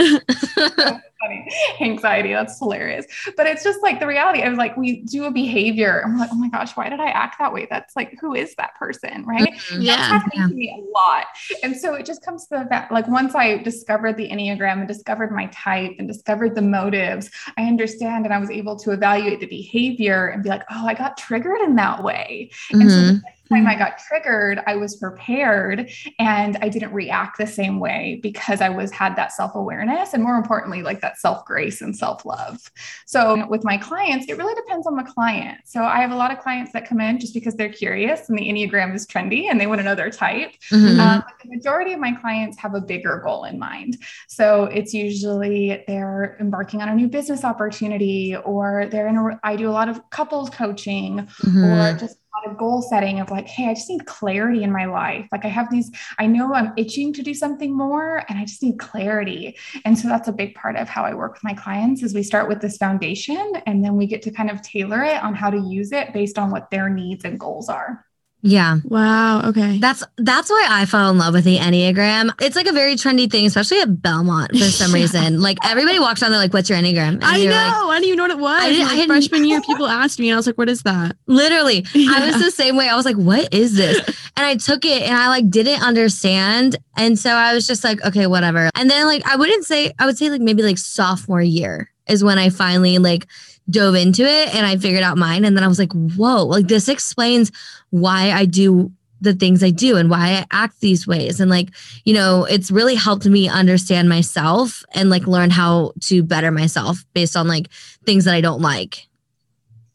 funny. 1.21 1.49
Anxiety. 1.81 2.33
That's 2.33 2.59
hilarious. 2.59 3.07
But 3.37 3.47
it's 3.47 3.65
just 3.65 3.83
like 3.83 4.01
the 4.01 4.07
reality 4.07 4.43
of 4.43 4.55
like 4.55 4.77
we 4.77 5.03
do 5.03 5.25
a 5.25 5.31
behavior 5.31 6.01
and 6.01 6.15
we're 6.15 6.21
like, 6.21 6.31
oh 6.33 6.37
my 6.37 6.49
gosh, 6.49 6.77
why 6.77 6.89
did 6.89 7.01
I 7.01 7.09
act 7.09 7.39
that 7.39 7.53
way? 7.53 7.67
That's 7.71 7.97
like, 7.97 8.17
who 8.21 8.35
is 8.35 8.55
that 8.57 8.75
person? 8.77 9.25
Right. 9.25 9.53
Mm-hmm. 9.53 9.83
Yeah. 9.83 9.97
That's 9.97 10.09
happening 10.09 10.41
yeah. 10.41 10.49
to 10.49 10.55
me 10.55 10.85
a 10.87 10.91
lot. 10.91 11.27
And 11.63 11.77
so 11.77 11.95
it 11.95 12.07
just 12.07 12.25
comes 12.25 12.47
to 12.47 12.59
the 12.59 12.67
fact 12.67 12.93
like 12.93 13.09
once 13.09 13.35
I 13.35 13.59
discovered 13.59 14.17
the 14.17 14.29
Enneagram 14.29 14.79
and 14.79 14.89
discovered 14.89 15.33
my 15.33 15.47
type 15.47 15.97
and 15.99 16.09
discovered 16.09 16.55
the 16.55 16.63
motives, 16.63 17.31
I 17.57 17.63
understand 17.65 18.25
and 18.25 18.35
I 18.35 18.39
was 18.39 18.51
able 18.51 18.77
to 18.81 18.93
evaluate 18.93 19.41
the 19.41 19.47
behavior 19.47 20.29
and 20.29 20.43
be 20.43 20.49
like, 20.49 20.63
oh, 20.71 20.87
I 20.87 20.95
got 20.95 21.17
triggered 21.17 21.61
in 21.61 21.77
that 21.77 22.03
way. 22.03 22.51
Mm-hmm. 22.73 22.81
And 22.81 22.91
so 22.91 23.29
time 23.49 23.67
I 23.67 23.75
got 23.75 23.99
triggered, 23.99 24.61
I 24.67 24.77
was 24.77 24.97
prepared 24.97 25.91
and 26.19 26.57
I 26.61 26.69
didn't 26.69 26.93
react 26.93 27.39
the 27.39 27.47
same 27.47 27.81
way 27.81 28.21
because 28.23 28.61
I 28.61 28.69
was 28.69 28.91
had 28.91 29.17
that 29.17 29.33
self-awareness 29.33 30.15
and 30.15 30.23
more 30.23 30.37
importantly, 30.37 30.83
like 30.83 31.01
that 31.01 31.19
self-grace 31.19 31.81
and 31.81 31.97
self-love. 31.97 32.71
So 33.07 33.47
with 33.49 33.65
my 33.65 33.77
clients, 33.77 34.27
it 34.29 34.37
really 34.37 34.55
depends 34.55 34.87
on 34.87 34.97
the 34.97 35.05
client. 35.05 35.61
So 35.65 35.83
I 35.83 36.01
have 36.01 36.11
a 36.11 36.17
lot 36.17 36.31
of 36.31 36.39
clients 36.39 36.73
that 36.73 36.89
come 36.89 37.01
in 37.01 37.19
just 37.19 37.35
because 37.35 37.55
they're 37.55 37.73
curious 37.73 38.29
and 38.29 38.39
the 38.39 38.43
Enneagram 38.43 38.95
is 38.95 39.07
trendy 39.07 39.51
and 39.51 39.61
they 39.61 39.67
want 39.67 39.81
to 39.81 39.85
know 39.85 39.95
their 39.95 40.11
type. 40.11 40.53
Mm-hmm. 40.71 41.01
Um, 41.01 41.23
the 41.43 41.57
majority 41.57 41.93
of 41.93 42.01
my 42.01 42.13
clients 42.13 42.59
have 42.59 42.75
a 42.75 42.81
bigger 42.81 43.21
goal 43.25 43.45
in 43.45 43.59
mind. 43.59 43.99
So 44.29 44.65
it's 44.65 44.95
usually 44.95 45.85
they're 45.87 46.37
embarking 46.41 46.83
on 46.83 46.89
a 46.89 46.95
new 46.95 47.09
business 47.09 47.45
opportunity 47.45 48.37
or 48.37 48.87
they're 48.91 49.09
in 49.09 49.17
a, 49.17 49.41
I 49.43 49.57
do 49.57 49.69
a 49.69 49.73
lot 49.73 49.89
of 49.89 50.09
couples 50.11 50.51
coaching 50.51 51.19
mm-hmm. 51.19 51.65
or 51.65 51.97
just 51.97 52.19
lot 52.39 52.51
of 52.51 52.59
goal 52.59 52.83
setting 52.83 53.21
of 53.21 53.31
like, 53.31 53.47
hey, 53.47 53.69
I 53.69 53.75
just 53.75 53.89
need 53.89 54.07
clarity 54.07 54.63
in 54.63 54.73
my 54.73 54.85
life. 54.85 55.27
Like 55.33 55.45
I 55.45 55.49
have 55.49 55.71
these, 55.71 55.91
I 56.19 56.27
know 56.27 56.55
I'm 56.55 56.73
itching 56.77 57.13
to 57.15 57.23
do 57.23 57.35
something 57.35 57.77
more 57.77 58.25
and 58.29 58.39
I 58.39 58.45
just 58.45 58.63
need 58.63 58.79
clarity. 58.79 59.57
And 59.85 59.99
so 59.99 60.09
that's 60.09 60.29
a 60.29 60.33
big 60.33 60.55
part 60.55 60.77
of 60.77 60.89
how 60.89 61.05
I 61.05 61.15
work 61.15 61.35
with 61.35 61.45
my 61.45 61.55
clients 61.55 62.03
is 62.03 62.15
we 62.15 62.23
start 62.23 62.49
with 62.49 62.61
this 62.61 62.77
foundation 62.77 63.55
and 63.67 63.85
then 63.85 63.97
we 63.97 64.07
get 64.07 64.23
to 64.23 64.31
kind 64.31 64.51
of 64.51 64.63
tailor 64.63 65.03
it 65.03 65.23
on 65.23 65.35
how 65.35 65.51
to 65.51 65.59
use 65.59 65.93
it 65.93 66.13
based 66.13 66.39
on 66.39 66.51
what 66.51 66.71
their 66.71 66.89
needs 66.89 67.25
and 67.25 67.39
goals 67.39 67.69
are. 67.69 68.05
Yeah. 68.41 68.79
Wow. 68.85 69.49
Okay. 69.49 69.79
That's 69.79 70.05
that's 70.17 70.49
why 70.49 70.67
I 70.71 70.87
fell 70.87 71.11
in 71.11 71.19
love 71.19 71.35
with 71.35 71.45
the 71.45 71.59
Enneagram. 71.59 72.31
It's 72.41 72.55
like 72.55 72.69
a 72.69 72.73
very 72.73 72.95
trendy 72.95 73.29
thing, 73.29 73.47
especially 73.47 73.81
at 73.81 74.01
Belmont 74.01 74.53
for 74.53 74.59
some 74.59 74.91
yeah. 74.95 75.03
reason. 75.03 75.41
Like 75.41 75.59
everybody 75.65 75.99
walks 75.99 76.23
around, 76.23 76.31
they're 76.31 76.41
like, 76.41 76.53
"What's 76.53 76.71
your 76.71 76.79
Enneagram?" 76.79 77.15
And 77.15 77.25
I 77.25 77.45
know. 77.45 77.51
Like, 77.51 77.57
I 77.57 77.95
didn't 77.95 78.05
even 78.05 78.17
know 78.19 78.23
what 78.25 78.31
it 78.31 78.39
was. 78.39 78.63
I 78.63 78.69
didn't, 78.69 78.87
like, 78.87 78.99
I 79.01 79.07
freshman 79.07 79.45
year, 79.45 79.61
people 79.63 79.87
asked 79.87 80.21
me, 80.21 80.29
and 80.29 80.35
I 80.35 80.39
was 80.39 80.47
like, 80.47 80.57
"What 80.57 80.69
is 80.69 80.83
that?" 80.83 81.17
Literally, 81.27 81.85
yeah. 81.95 82.13
I 82.15 82.27
was 82.27 82.41
the 82.41 82.53
same 82.53 82.77
way. 82.77 82.89
I 82.89 82.95
was 82.95 83.05
like, 83.05 83.17
"What 83.17 83.53
is 83.53 83.77
this?" 83.77 83.99
And 84.39 84.47
I 84.47 84.55
took 84.55 84.85
it, 84.85 85.03
and 85.03 85.17
I 85.17 85.27
like 85.29 85.51
didn't 85.51 85.83
understand, 85.83 86.77
and 86.97 87.19
so 87.19 87.31
I 87.31 87.55
was 87.55 87.67
just 87.67 87.83
like, 87.83 88.05
"Okay, 88.05 88.29
whatever." 88.29 88.71
And 88.77 88.89
then 88.89 89.07
like 89.07 89.27
I 89.27 89.35
wouldn't 89.35 89.65
say 89.65 89.93
I 89.99 90.07
would 90.07 90.17
say 90.17 90.31
like 90.31 90.41
maybe 90.41 90.63
like 90.63 90.79
sophomore 90.79 91.43
year 91.43 91.91
is 92.07 92.23
when 92.23 92.39
I 92.39 92.51
finally 92.51 92.99
like 92.99 93.27
dove 93.71 93.95
into 93.95 94.23
it 94.23 94.55
and 94.55 94.67
I 94.67 94.77
figured 94.77 95.03
out 95.03 95.19
mine. 95.19 95.45
And 95.45 95.57
then 95.57 95.65
I 95.65 95.69
was 95.69 95.79
like, 95.79 95.93
whoa, 95.93 96.45
like 96.45 96.69
this 96.69 96.89
explains 96.89 97.53
why 97.91 98.31
I 98.31 98.45
do 98.45 98.93
the 99.21 99.35
things 99.35 99.65
I 99.65 99.71
do 99.71 99.97
and 99.97 100.09
why 100.09 100.29
I 100.29 100.47
act 100.51 100.81
these 100.81 101.07
ways. 101.07 101.41
And 101.41 101.51
like, 101.51 101.71
you 102.05 102.15
know, 102.15 102.45
it's 102.45 102.71
really 102.71 102.95
helped 102.95 103.27
me 103.27 103.49
understand 103.49 104.09
myself 104.09 104.85
and 104.95 105.11
like 105.11 105.27
learn 105.27 105.51
how 105.51 105.93
to 106.03 106.23
better 106.23 106.51
myself 106.51 107.05
based 107.15 107.37
on 107.37 107.49
like 107.49 107.69
things 108.05 108.25
that 108.25 108.35
I 108.35 108.41
don't 108.41 108.63
like. 108.63 109.08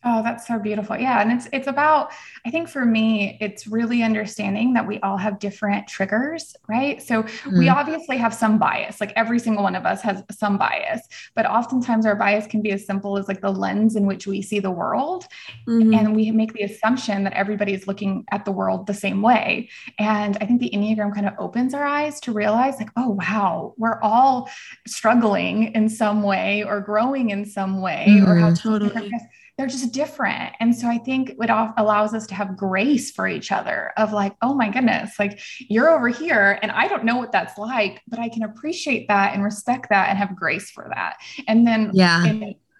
Oh, 0.05 0.21
that's 0.21 0.47
so 0.47 0.59
beautiful. 0.59 0.97
Yeah. 0.97 1.21
And 1.21 1.31
it's 1.31 1.47
it's 1.53 1.67
about, 1.67 2.11
I 2.45 2.51
think 2.51 2.67
for 2.67 2.85
me, 2.85 3.37
it's 3.39 3.67
really 3.67 4.03
understanding 4.03 4.73
that 4.73 4.85
we 4.85 4.99
all 4.99 5.17
have 5.17 5.39
different 5.39 5.87
triggers, 5.87 6.55
right? 6.67 7.01
So 7.01 7.23
mm-hmm. 7.23 7.59
we 7.59 7.69
obviously 7.69 8.17
have 8.17 8.33
some 8.33 8.57
bias, 8.57 8.99
like 8.99 9.13
every 9.15 9.39
single 9.39 9.63
one 9.63 9.75
of 9.75 9.85
us 9.85 10.01
has 10.01 10.21
some 10.31 10.57
bias, 10.57 11.01
but 11.35 11.45
oftentimes 11.45 12.05
our 12.05 12.15
bias 12.15 12.47
can 12.47 12.61
be 12.61 12.71
as 12.71 12.85
simple 12.85 13.17
as 13.17 13.27
like 13.27 13.41
the 13.41 13.51
lens 13.51 13.95
in 13.95 14.05
which 14.05 14.27
we 14.27 14.41
see 14.41 14.59
the 14.59 14.71
world. 14.71 15.25
Mm-hmm. 15.67 15.93
And 15.93 16.15
we 16.15 16.31
make 16.31 16.53
the 16.53 16.63
assumption 16.63 17.23
that 17.23 17.33
everybody 17.33 17.73
is 17.73 17.87
looking 17.87 18.25
at 18.31 18.45
the 18.45 18.51
world 18.51 18.87
the 18.87 18.93
same 18.93 19.21
way. 19.21 19.69
And 19.99 20.37
I 20.41 20.45
think 20.45 20.59
the 20.59 20.71
Enneagram 20.73 21.13
kind 21.13 21.27
of 21.27 21.33
opens 21.39 21.73
our 21.73 21.85
eyes 21.85 22.19
to 22.21 22.33
realize, 22.33 22.77
like, 22.77 22.89
oh 22.97 23.09
wow, 23.09 23.73
we're 23.77 24.01
all 24.01 24.49
struggling 24.85 25.73
in 25.73 25.87
some 25.87 26.23
way 26.23 26.63
or 26.63 26.81
growing 26.81 27.29
in 27.29 27.45
some 27.45 27.81
way 27.81 28.05
mm-hmm. 28.09 28.29
or 28.29 28.35
how 28.35 28.53
totally 28.53 29.11
they're 29.57 29.67
just 29.67 29.91
different. 29.93 30.53
And 30.59 30.75
so 30.75 30.87
I 30.87 30.97
think 30.97 31.35
it 31.39 31.49
allows 31.77 32.13
us 32.13 32.25
to 32.27 32.35
have 32.35 32.57
grace 32.57 33.11
for 33.11 33.27
each 33.27 33.51
other 33.51 33.91
of 33.97 34.11
like, 34.11 34.35
oh 34.41 34.55
my 34.55 34.69
goodness, 34.69 35.13
like 35.19 35.39
you're 35.59 35.89
over 35.89 36.09
here 36.09 36.57
and 36.61 36.71
I 36.71 36.87
don't 36.87 37.03
know 37.03 37.17
what 37.17 37.31
that's 37.31 37.57
like, 37.57 38.01
but 38.07 38.19
I 38.19 38.29
can 38.29 38.43
appreciate 38.43 39.07
that 39.09 39.33
and 39.33 39.43
respect 39.43 39.89
that 39.89 40.09
and 40.09 40.17
have 40.17 40.35
grace 40.35 40.71
for 40.71 40.89
that. 40.93 41.17
And 41.47 41.67
then, 41.67 41.91
yeah. 41.93 42.25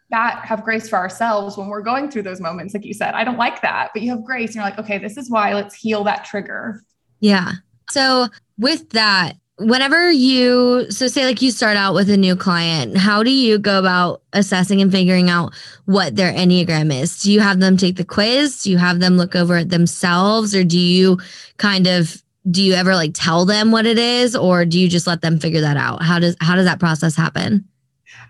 that 0.10 0.46
have 0.46 0.64
grace 0.64 0.90
for 0.90 0.98
ourselves 0.98 1.58
when 1.58 1.68
we're 1.68 1.82
going 1.82 2.10
through 2.12 2.22
those 2.22 2.40
moments 2.40 2.76
like 2.76 2.86
you 2.86 2.94
said 2.94 3.16
i 3.16 3.24
don't 3.24 3.38
like 3.38 3.62
that 3.64 3.90
but 3.94 4.04
you 4.04 4.12
have 4.12 4.24
grace 4.24 4.50
and 4.50 4.56
you're 4.56 4.64
like 4.64 4.78
okay 4.78 5.00
this 5.00 5.18
is 5.18 5.28
why 5.28 5.56
let's 5.56 5.74
heal 5.74 6.04
that 6.04 6.24
trigger 6.24 6.84
yeah 7.20 7.54
so 7.90 8.28
with 8.60 8.90
that 8.90 9.38
whenever 9.58 10.12
you 10.12 10.90
so 10.90 11.08
say 11.08 11.26
like 11.26 11.42
you 11.42 11.52
start 11.52 11.78
out 11.78 11.94
with 11.94 12.10
a 12.10 12.18
new 12.18 12.36
client 12.36 12.98
how 12.98 13.22
do 13.22 13.30
you 13.30 13.60
go 13.60 13.78
about 13.78 14.24
assessing 14.34 14.82
and 14.82 14.92
figuring 14.92 15.30
out 15.30 15.54
what 15.86 16.16
their 16.16 16.34
enneagram 16.34 16.94
is? 16.94 17.20
Do 17.20 17.32
you 17.32 17.40
have 17.40 17.60
them 17.60 17.78
take 17.78 17.96
the 17.96 18.06
quiz? 18.06 18.64
Do 18.64 18.72
you 18.72 18.78
have 18.78 19.00
them 19.00 19.18
look 19.18 19.36
over 19.36 19.58
it 19.58 19.70
themselves? 19.70 20.56
Or 20.56 20.64
do 20.64 20.80
you 20.80 21.20
kind 21.58 21.88
of 21.88 22.22
do 22.50 22.62
you 22.62 22.74
ever 22.74 22.94
like 22.94 23.12
tell 23.14 23.46
them 23.46 23.72
what 23.72 23.86
it 23.86 23.98
is? 23.98 24.36
Or 24.36 24.66
do 24.66 24.80
you 24.80 24.90
just 24.90 25.08
let 25.08 25.22
them 25.22 25.40
figure 25.40 25.62
that 25.62 25.78
out? 25.78 26.02
How 26.02 26.20
does 26.20 26.36
how 26.42 26.56
does 26.56 26.66
that 26.66 26.80
process 26.80 27.16
happen 27.16 27.68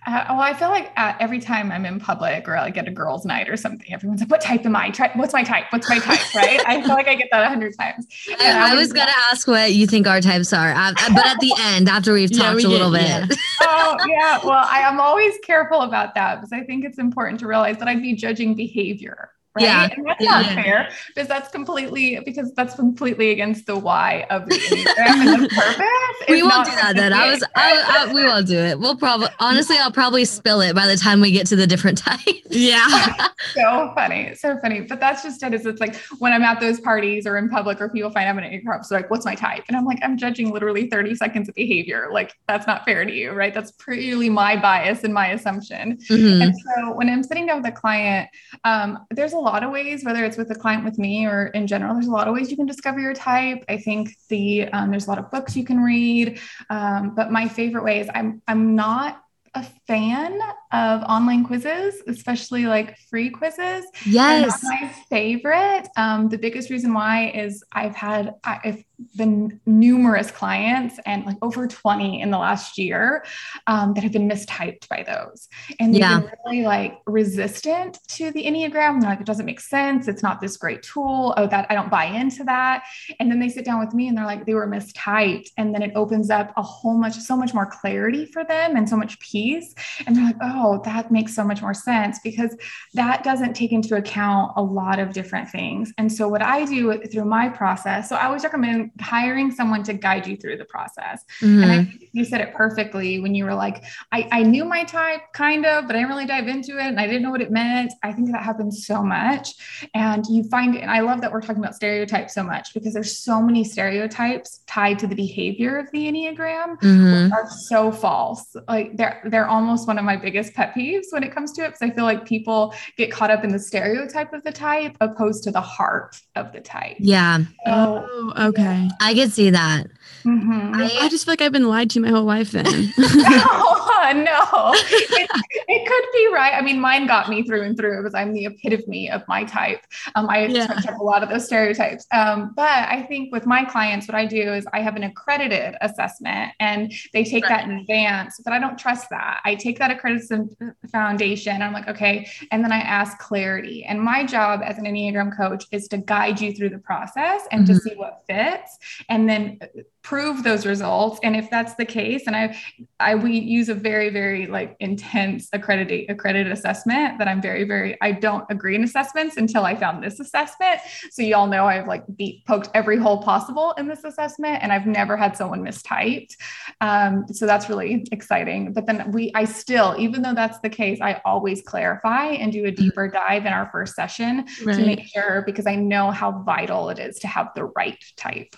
uh, 0.05 0.25
well, 0.29 0.41
I 0.41 0.53
feel 0.53 0.69
like 0.69 0.91
uh, 0.97 1.13
every 1.19 1.39
time 1.39 1.71
I'm 1.71 1.85
in 1.85 1.99
public 1.99 2.47
or 2.47 2.57
I 2.57 2.63
like, 2.63 2.73
get 2.73 2.87
a 2.87 2.91
girl's 2.91 3.25
night 3.25 3.47
or 3.47 3.55
something, 3.55 3.91
everyone's 3.93 4.21
like, 4.21 4.29
"What 4.29 4.41
type 4.41 4.65
am 4.65 4.75
I? 4.75 4.89
Try, 4.89 5.11
what's 5.15 5.33
my 5.33 5.43
type? 5.43 5.65
What's 5.69 5.87
my 5.89 5.99
type?" 5.99 6.35
Right? 6.35 6.61
I 6.65 6.81
feel 6.81 6.89
like 6.89 7.07
I 7.07 7.15
get 7.15 7.29
that 7.31 7.43
a 7.43 7.47
hundred 7.47 7.77
times. 7.77 8.07
I, 8.39 8.73
I, 8.73 8.75
was 8.75 8.91
gonna 8.91 9.13
ask 9.31 9.47
what 9.47 9.73
you 9.73 9.87
think 9.87 10.05
our 10.05 10.19
types 10.19 10.51
are, 10.51 10.71
uh, 10.73 10.93
but 11.13 11.25
at 11.25 11.39
the 11.39 11.53
end, 11.59 11.87
after 11.87 12.13
we've 12.13 12.31
talked 12.31 12.41
yeah, 12.41 12.55
we 12.55 12.63
a 12.65 12.69
little 12.69 12.91
get, 12.91 13.29
bit. 13.29 13.37
Yeah. 13.37 13.45
oh 13.67 13.97
yeah. 14.07 14.39
Well, 14.43 14.65
I 14.69 14.79
am 14.79 14.99
always 14.99 15.35
careful 15.43 15.81
about 15.81 16.15
that 16.15 16.35
because 16.35 16.51
I 16.51 16.63
think 16.63 16.83
it's 16.83 16.97
important 16.97 17.39
to 17.39 17.47
realize 17.47 17.77
that 17.77 17.87
I'd 17.87 18.01
be 18.01 18.13
judging 18.13 18.55
behavior 18.55 19.29
right? 19.55 19.63
Yeah. 19.63 19.89
And 19.95 20.05
that's 20.05 20.23
yeah. 20.23 20.41
not 20.41 20.63
fair 20.63 20.89
because 21.07 21.27
that's 21.27 21.49
completely 21.49 22.19
because 22.25 22.53
that's 22.53 22.75
completely 22.75 23.31
against 23.31 23.65
the 23.65 23.77
why 23.77 24.25
of 24.29 24.47
the 24.47 24.55
Enneagram 24.55 25.33
and 25.33 25.43
the 25.43 25.49
purpose. 25.55 26.29
we 26.29 26.43
won't 26.43 26.65
do 26.65 26.71
that 26.71 26.93
then. 26.95 27.13
I 27.13 27.29
was 27.29 27.43
I, 27.55 28.07
I, 28.09 28.13
we 28.13 28.23
won't 28.23 28.47
do 28.47 28.57
it. 28.57 28.79
We'll 28.79 28.97
probably 28.97 29.27
honestly 29.39 29.77
I'll 29.77 29.91
probably 29.91 30.25
spill 30.25 30.61
it 30.61 30.75
by 30.75 30.87
the 30.87 30.97
time 30.97 31.21
we 31.21 31.31
get 31.31 31.47
to 31.47 31.55
the 31.55 31.67
different 31.67 31.97
types. 31.99 32.23
Yeah. 32.49 33.27
so 33.53 33.91
funny. 33.95 34.35
So 34.35 34.57
funny. 34.59 34.81
But 34.81 34.99
that's 34.99 35.23
just 35.23 35.41
it 35.43 35.53
is 35.53 35.65
it's 35.65 35.79
like 35.79 35.95
when 36.19 36.33
I'm 36.33 36.43
at 36.43 36.59
those 36.59 36.79
parties 36.79 37.27
or 37.27 37.37
in 37.37 37.49
public 37.49 37.79
or 37.79 37.89
people 37.89 38.09
find 38.09 38.27
out 38.27 38.33
I'm 38.33 38.39
an 38.39 38.45
Enneagram, 38.45 38.83
so 38.83 38.95
like, 38.95 39.11
what's 39.11 39.25
my 39.25 39.35
type? 39.35 39.63
And 39.67 39.77
I'm 39.77 39.85
like, 39.85 39.99
I'm 40.01 40.17
judging 40.17 40.51
literally 40.51 40.89
30 40.89 41.15
seconds 41.15 41.49
of 41.49 41.55
behavior. 41.55 42.09
Like 42.11 42.33
that's 42.47 42.65
not 42.65 42.85
fair 42.85 43.05
to 43.05 43.11
you, 43.11 43.31
right? 43.31 43.53
That's 43.53 43.71
purely 43.73 44.29
my 44.29 44.59
bias 44.59 45.03
and 45.03 45.13
my 45.13 45.27
assumption. 45.31 45.97
Mm-hmm. 45.97 46.41
And 46.41 46.55
so 46.57 46.93
when 46.93 47.09
I'm 47.09 47.23
sitting 47.23 47.45
down 47.45 47.61
with 47.61 47.71
a 47.71 47.75
client, 47.75 48.29
um, 48.63 49.05
there's 49.11 49.33
a 49.33 49.42
lot 49.43 49.63
of 49.63 49.71
ways, 49.71 50.03
whether 50.03 50.23
it's 50.23 50.37
with 50.37 50.49
a 50.51 50.55
client 50.55 50.83
with 50.83 50.97
me 50.97 51.25
or 51.25 51.47
in 51.47 51.67
general, 51.67 51.93
there's 51.93 52.07
a 52.07 52.11
lot 52.11 52.27
of 52.27 52.33
ways 52.33 52.49
you 52.49 52.57
can 52.57 52.65
discover 52.65 52.99
your 52.99 53.13
type. 53.13 53.63
I 53.69 53.77
think 53.77 54.15
the 54.29 54.65
um, 54.69 54.91
there's 54.91 55.07
a 55.07 55.09
lot 55.09 55.19
of 55.19 55.29
books 55.29 55.55
you 55.55 55.65
can 55.65 55.79
read, 55.79 56.39
um, 56.69 57.13
but 57.15 57.31
my 57.31 57.47
favorite 57.47 57.83
way 57.83 57.99
is 57.99 58.09
I'm 58.13 58.41
I'm 58.47 58.75
not 58.75 59.21
a 59.53 59.63
fan 59.87 60.39
of 60.71 61.01
online 61.03 61.43
quizzes, 61.43 62.01
especially 62.07 62.65
like 62.65 62.97
free 63.09 63.29
quizzes. 63.29 63.85
Yes. 64.05 64.63
my 64.63 64.91
favorite. 65.09 65.87
Um, 65.97 66.29
the 66.29 66.37
biggest 66.37 66.69
reason 66.69 66.93
why 66.93 67.31
is 67.33 67.63
I've 67.71 67.95
had, 67.95 68.35
I've 68.43 68.83
been 69.15 69.59
numerous 69.65 70.31
clients 70.31 70.99
and 71.05 71.25
like 71.25 71.37
over 71.41 71.67
20 71.67 72.21
in 72.21 72.31
the 72.31 72.37
last 72.37 72.77
year 72.77 73.25
um, 73.67 73.93
that 73.93 74.03
have 74.03 74.11
been 74.11 74.29
mistyped 74.29 74.87
by 74.87 75.03
those. 75.03 75.47
And 75.79 75.93
they've 75.93 76.01
yeah. 76.01 76.19
been 76.19 76.31
really 76.45 76.63
like 76.63 76.99
resistant 77.05 77.99
to 78.09 78.31
the 78.31 78.43
Enneagram. 78.45 79.01
They're 79.01 79.09
like, 79.09 79.21
it 79.21 79.25
doesn't 79.25 79.45
make 79.45 79.59
sense. 79.59 80.07
It's 80.07 80.23
not 80.23 80.41
this 80.41 80.57
great 80.57 80.83
tool. 80.83 81.33
Oh, 81.37 81.47
that 81.47 81.67
I 81.69 81.75
don't 81.75 81.89
buy 81.89 82.05
into 82.05 82.43
that. 82.45 82.83
And 83.19 83.29
then 83.29 83.39
they 83.39 83.49
sit 83.49 83.65
down 83.65 83.79
with 83.79 83.93
me 83.93 84.07
and 84.07 84.17
they're 84.17 84.25
like, 84.25 84.45
they 84.45 84.53
were 84.53 84.67
mistyped. 84.67 85.49
And 85.57 85.73
then 85.73 85.81
it 85.81 85.91
opens 85.95 86.29
up 86.29 86.53
a 86.57 86.61
whole 86.61 86.97
much, 86.97 87.15
so 87.15 87.35
much 87.35 87.53
more 87.53 87.65
clarity 87.65 88.25
for 88.25 88.43
them 88.43 88.75
and 88.75 88.87
so 88.87 88.95
much 88.95 89.19
peace. 89.19 89.72
And 90.05 90.15
they're 90.15 90.25
like, 90.25 90.37
oh, 90.41 90.81
that 90.85 91.11
makes 91.11 91.35
so 91.35 91.43
much 91.43 91.61
more 91.61 91.73
sense 91.73 92.19
because 92.23 92.55
that 92.93 93.23
doesn't 93.23 93.53
take 93.53 93.71
into 93.71 93.95
account 93.95 94.53
a 94.55 94.61
lot 94.61 94.99
of 94.99 95.13
different 95.13 95.49
things. 95.49 95.93
And 95.97 96.11
so 96.11 96.27
what 96.27 96.41
I 96.41 96.65
do 96.65 96.97
through 97.07 97.25
my 97.25 97.49
process, 97.49 98.09
so 98.09 98.15
I 98.15 98.25
always 98.25 98.43
recommend 98.43 98.91
hiring 99.01 99.51
someone 99.51 99.83
to 99.83 99.93
guide 99.93 100.27
you 100.27 100.37
through 100.37 100.57
the 100.57 100.65
process. 100.65 101.23
Mm-hmm. 101.41 101.63
And 101.63 101.71
I, 101.71 101.77
mm-hmm. 101.79 102.03
you 102.11 102.25
said 102.25 102.41
it 102.41 102.53
perfectly 102.53 103.19
when 103.19 103.35
you 103.35 103.45
were 103.45 103.53
like, 103.53 103.83
I, 104.11 104.27
I 104.31 104.43
knew 104.43 104.65
my 104.65 104.83
type 104.83 105.21
kind 105.33 105.65
of, 105.65 105.87
but 105.87 105.95
I 105.95 105.99
didn't 105.99 106.09
really 106.09 106.25
dive 106.25 106.47
into 106.47 106.77
it 106.77 106.85
and 106.85 106.99
I 106.99 107.07
didn't 107.07 107.23
know 107.23 107.31
what 107.31 107.41
it 107.41 107.51
meant. 107.51 107.93
I 108.03 108.11
think 108.11 108.31
that 108.31 108.43
happens 108.43 108.85
so 108.85 109.03
much. 109.03 109.89
And 109.93 110.25
you 110.27 110.43
find, 110.43 110.75
and 110.75 110.91
I 110.91 110.99
love 110.99 111.21
that 111.21 111.31
we're 111.31 111.41
talking 111.41 111.63
about 111.63 111.75
stereotypes 111.75 112.33
so 112.33 112.43
much 112.43 112.73
because 112.73 112.93
there's 112.93 113.17
so 113.17 113.41
many 113.41 113.63
stereotypes 113.63 114.61
tied 114.67 114.99
to 114.99 115.07
the 115.07 115.15
behavior 115.15 115.77
of 115.77 115.89
the 115.91 116.07
Enneagram 116.07 116.79
mm-hmm. 116.79 117.33
are 117.33 117.49
so 117.49 117.91
false. 117.91 118.55
Like 118.67 118.97
they're, 118.97 119.21
they're 119.25 119.47
almost 119.47 119.62
one 119.85 119.97
of 119.97 120.05
my 120.05 120.15
biggest 120.15 120.53
pet 120.53 120.73
peeves 120.75 121.07
when 121.11 121.23
it 121.23 121.33
comes 121.33 121.51
to 121.53 121.63
it. 121.63 121.71
Cause 121.71 121.81
I 121.81 121.89
feel 121.89 122.03
like 122.03 122.25
people 122.25 122.73
get 122.97 123.11
caught 123.11 123.31
up 123.31 123.43
in 123.43 123.51
the 123.51 123.59
stereotype 123.59 124.33
of 124.33 124.43
the 124.43 124.51
type 124.51 124.95
opposed 125.01 125.43
to 125.43 125.51
the 125.51 125.61
heart 125.61 126.19
of 126.35 126.51
the 126.53 126.61
type. 126.61 126.97
Yeah. 126.99 127.39
So, 127.39 127.45
oh, 127.65 128.33
okay. 128.37 128.89
I 129.01 129.13
could 129.13 129.31
see 129.31 129.49
that. 129.49 129.87
Mm-hmm. 130.25 130.75
I, 130.75 130.97
I, 131.01 131.09
just 131.09 131.25
feel 131.25 131.33
like 131.33 131.41
I've 131.41 131.51
been 131.51 131.67
lied 131.67 131.89
to 131.91 131.99
my 131.99 132.09
whole 132.09 132.23
life 132.23 132.51
then. 132.51 132.93
no, 132.97 133.03
no. 134.13 134.71
It, 134.73 135.29
it, 135.67 135.87
could 135.87 136.11
be 136.13 136.29
right. 136.33 136.53
I 136.53 136.61
mean, 136.61 136.79
mine 136.79 137.07
got 137.07 137.29
me 137.29 137.43
through 137.43 137.63
and 137.63 137.77
through 137.77 138.01
because 138.01 138.13
I'm 138.13 138.33
the 138.33 138.45
epitome 138.45 139.09
of 139.09 139.23
my 139.27 139.43
type. 139.43 139.81
Um, 140.15 140.29
I 140.29 140.45
yeah. 140.45 140.67
touch 140.67 140.87
up 140.87 140.99
a 140.99 141.03
lot 141.03 141.23
of 141.23 141.29
those 141.29 141.45
stereotypes. 141.45 142.05
Um, 142.11 142.53
but 142.55 142.87
I 142.89 143.03
think 143.03 143.31
with 143.31 143.45
my 143.45 143.65
clients, 143.65 144.07
what 144.07 144.15
I 144.15 144.25
do 144.25 144.53
is 144.53 144.65
I 144.73 144.81
have 144.81 144.95
an 144.95 145.03
accredited 145.03 145.75
assessment 145.81 146.51
and 146.59 146.93
they 147.13 147.23
take 147.23 147.43
right. 147.43 147.49
that 147.49 147.69
in 147.69 147.77
advance, 147.77 148.39
but 148.43 148.53
I 148.53 148.59
don't 148.59 148.77
trust 148.77 149.09
that. 149.09 149.41
I 149.45 149.55
take 149.55 149.79
that 149.79 149.91
accredited 149.91 150.55
foundation. 150.91 151.61
I'm 151.61 151.73
like, 151.73 151.87
okay. 151.87 152.27
And 152.51 152.63
then 152.63 152.71
I 152.71 152.79
ask 152.79 153.17
clarity. 153.19 153.83
And 153.85 154.01
my 154.01 154.25
job 154.25 154.61
as 154.63 154.77
an 154.77 154.85
Enneagram 154.85 155.35
coach 155.35 155.65
is 155.71 155.87
to 155.89 155.97
guide 155.97 156.39
you 156.39 156.53
through 156.53 156.69
the 156.69 156.79
process 156.79 157.47
and 157.51 157.65
mm-hmm. 157.65 157.73
to 157.73 157.79
see 157.79 157.95
what 157.95 158.23
fits 158.27 158.77
and 159.09 159.29
then 159.29 159.59
prove 160.03 160.43
those 160.43 160.65
results. 160.65 161.19
And 161.23 161.35
if 161.35 161.49
that's 161.49 161.75
the 161.75 161.85
case 161.85 162.27
and 162.27 162.35
i 162.35 162.55
i 162.99 163.15
we 163.15 163.39
use 163.39 163.69
a 163.69 163.73
very 163.73 164.09
very 164.09 164.47
like 164.47 164.75
intense 164.79 165.47
accredited 165.53 166.09
accredited 166.09 166.51
assessment 166.51 167.17
that 167.19 167.27
i'm 167.27 167.41
very 167.41 167.63
very 167.63 167.97
i 168.01 168.11
don't 168.11 168.45
agree 168.49 168.75
in 168.75 168.83
assessments 168.83 169.37
until 169.37 169.63
i 169.63 169.75
found 169.75 170.03
this 170.03 170.19
assessment. 170.19 170.81
So 171.11 171.21
y'all 171.21 171.47
know 171.47 171.65
i've 171.65 171.87
like 171.87 172.03
beat 172.17 172.45
poked 172.45 172.69
every 172.73 172.97
hole 172.97 173.23
possible 173.23 173.73
in 173.77 173.87
this 173.87 174.03
assessment 174.03 174.61
and 174.61 174.73
i've 174.73 174.85
never 174.85 175.15
had 175.15 175.37
someone 175.37 175.63
mistyped. 175.63 176.35
Um, 176.81 177.25
so 177.31 177.45
that's 177.45 177.69
really 177.69 178.05
exciting. 178.11 178.73
But 178.73 178.85
then 178.85 179.11
we 179.11 179.31
i 179.35 179.45
still 179.45 179.95
even 179.97 180.21
though 180.21 180.33
that's 180.33 180.59
the 180.59 180.69
case 180.69 180.99
i 181.01 181.21
always 181.23 181.61
clarify 181.61 182.25
and 182.25 182.51
do 182.51 182.65
a 182.65 182.67
mm-hmm. 182.67 182.83
deeper 182.83 183.07
dive 183.07 183.45
in 183.45 183.53
our 183.53 183.69
first 183.71 183.95
session 183.95 184.45
right. 184.65 184.75
to 184.75 184.85
make 184.85 185.07
sure 185.07 185.43
because 185.45 185.65
i 185.65 185.75
know 185.75 186.11
how 186.11 186.43
vital 186.43 186.89
it 186.89 186.99
is 186.99 187.19
to 187.19 187.27
have 187.27 187.47
the 187.55 187.63
right 187.63 188.03
type 188.17 188.55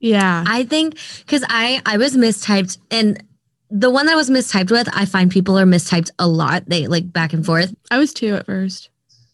yeah. 0.00 0.44
I 0.46 0.64
think 0.64 0.98
because 1.18 1.44
I 1.48 1.80
I 1.86 1.96
was 1.98 2.16
mistyped 2.16 2.78
and 2.90 3.22
the 3.70 3.90
one 3.90 4.06
that 4.06 4.12
I 4.12 4.16
was 4.16 4.30
mistyped 4.30 4.70
with, 4.70 4.88
I 4.92 5.04
find 5.04 5.30
people 5.30 5.58
are 5.58 5.64
mistyped 5.64 6.10
a 6.18 6.26
lot. 6.26 6.64
They 6.66 6.88
like 6.88 7.12
back 7.12 7.32
and 7.32 7.46
forth. 7.46 7.74
I 7.90 7.98
was 7.98 8.12
too 8.12 8.34
at 8.34 8.46
first. 8.46 8.90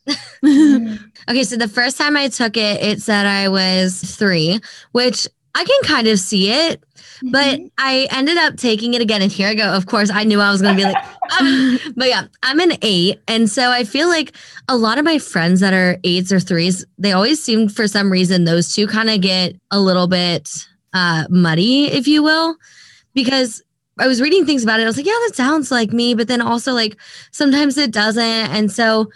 okay, 0.08 1.42
so 1.42 1.56
the 1.56 1.70
first 1.72 1.96
time 1.96 2.16
I 2.16 2.28
took 2.28 2.56
it, 2.56 2.82
it 2.82 3.02
said 3.02 3.26
I 3.26 3.48
was 3.48 4.00
three, 4.00 4.60
which 4.92 5.26
I 5.56 5.64
can 5.64 5.82
kind 5.84 6.06
of 6.06 6.18
see 6.18 6.52
it. 6.52 6.84
But 7.22 7.58
mm-hmm. 7.58 7.66
I 7.78 8.06
ended 8.10 8.36
up 8.36 8.56
taking 8.56 8.92
it 8.92 9.00
again. 9.00 9.22
And 9.22 9.32
here 9.32 9.48
I 9.48 9.54
go. 9.54 9.72
Of 9.72 9.86
course, 9.86 10.10
I 10.10 10.22
knew 10.24 10.38
I 10.38 10.50
was 10.50 10.60
going 10.60 10.76
to 10.76 10.82
be 10.82 10.84
like, 10.84 11.02
um, 11.40 11.78
but 11.96 12.08
yeah, 12.08 12.26
I'm 12.42 12.60
an 12.60 12.72
eight. 12.82 13.20
And 13.26 13.48
so 13.48 13.70
I 13.70 13.84
feel 13.84 14.08
like 14.08 14.32
a 14.68 14.76
lot 14.76 14.98
of 14.98 15.04
my 15.06 15.18
friends 15.18 15.60
that 15.60 15.72
are 15.72 15.98
eights 16.04 16.30
or 16.30 16.40
threes, 16.40 16.84
they 16.98 17.12
always 17.12 17.42
seem 17.42 17.70
for 17.70 17.88
some 17.88 18.12
reason, 18.12 18.44
those 18.44 18.74
two 18.74 18.86
kind 18.86 19.08
of 19.08 19.22
get 19.22 19.56
a 19.70 19.80
little 19.80 20.06
bit 20.06 20.66
uh, 20.92 21.24
muddy, 21.30 21.86
if 21.86 22.06
you 22.06 22.22
will, 22.22 22.56
because 23.14 23.62
I 23.98 24.06
was 24.06 24.20
reading 24.20 24.44
things 24.44 24.62
about 24.62 24.80
it. 24.80 24.82
I 24.82 24.86
was 24.86 24.98
like, 24.98 25.06
yeah, 25.06 25.18
that 25.26 25.36
sounds 25.36 25.70
like 25.70 25.90
me. 25.90 26.12
But 26.12 26.28
then 26.28 26.42
also, 26.42 26.74
like, 26.74 26.98
sometimes 27.30 27.78
it 27.78 27.92
doesn't. 27.92 28.22
And 28.22 28.70
so 28.70 29.08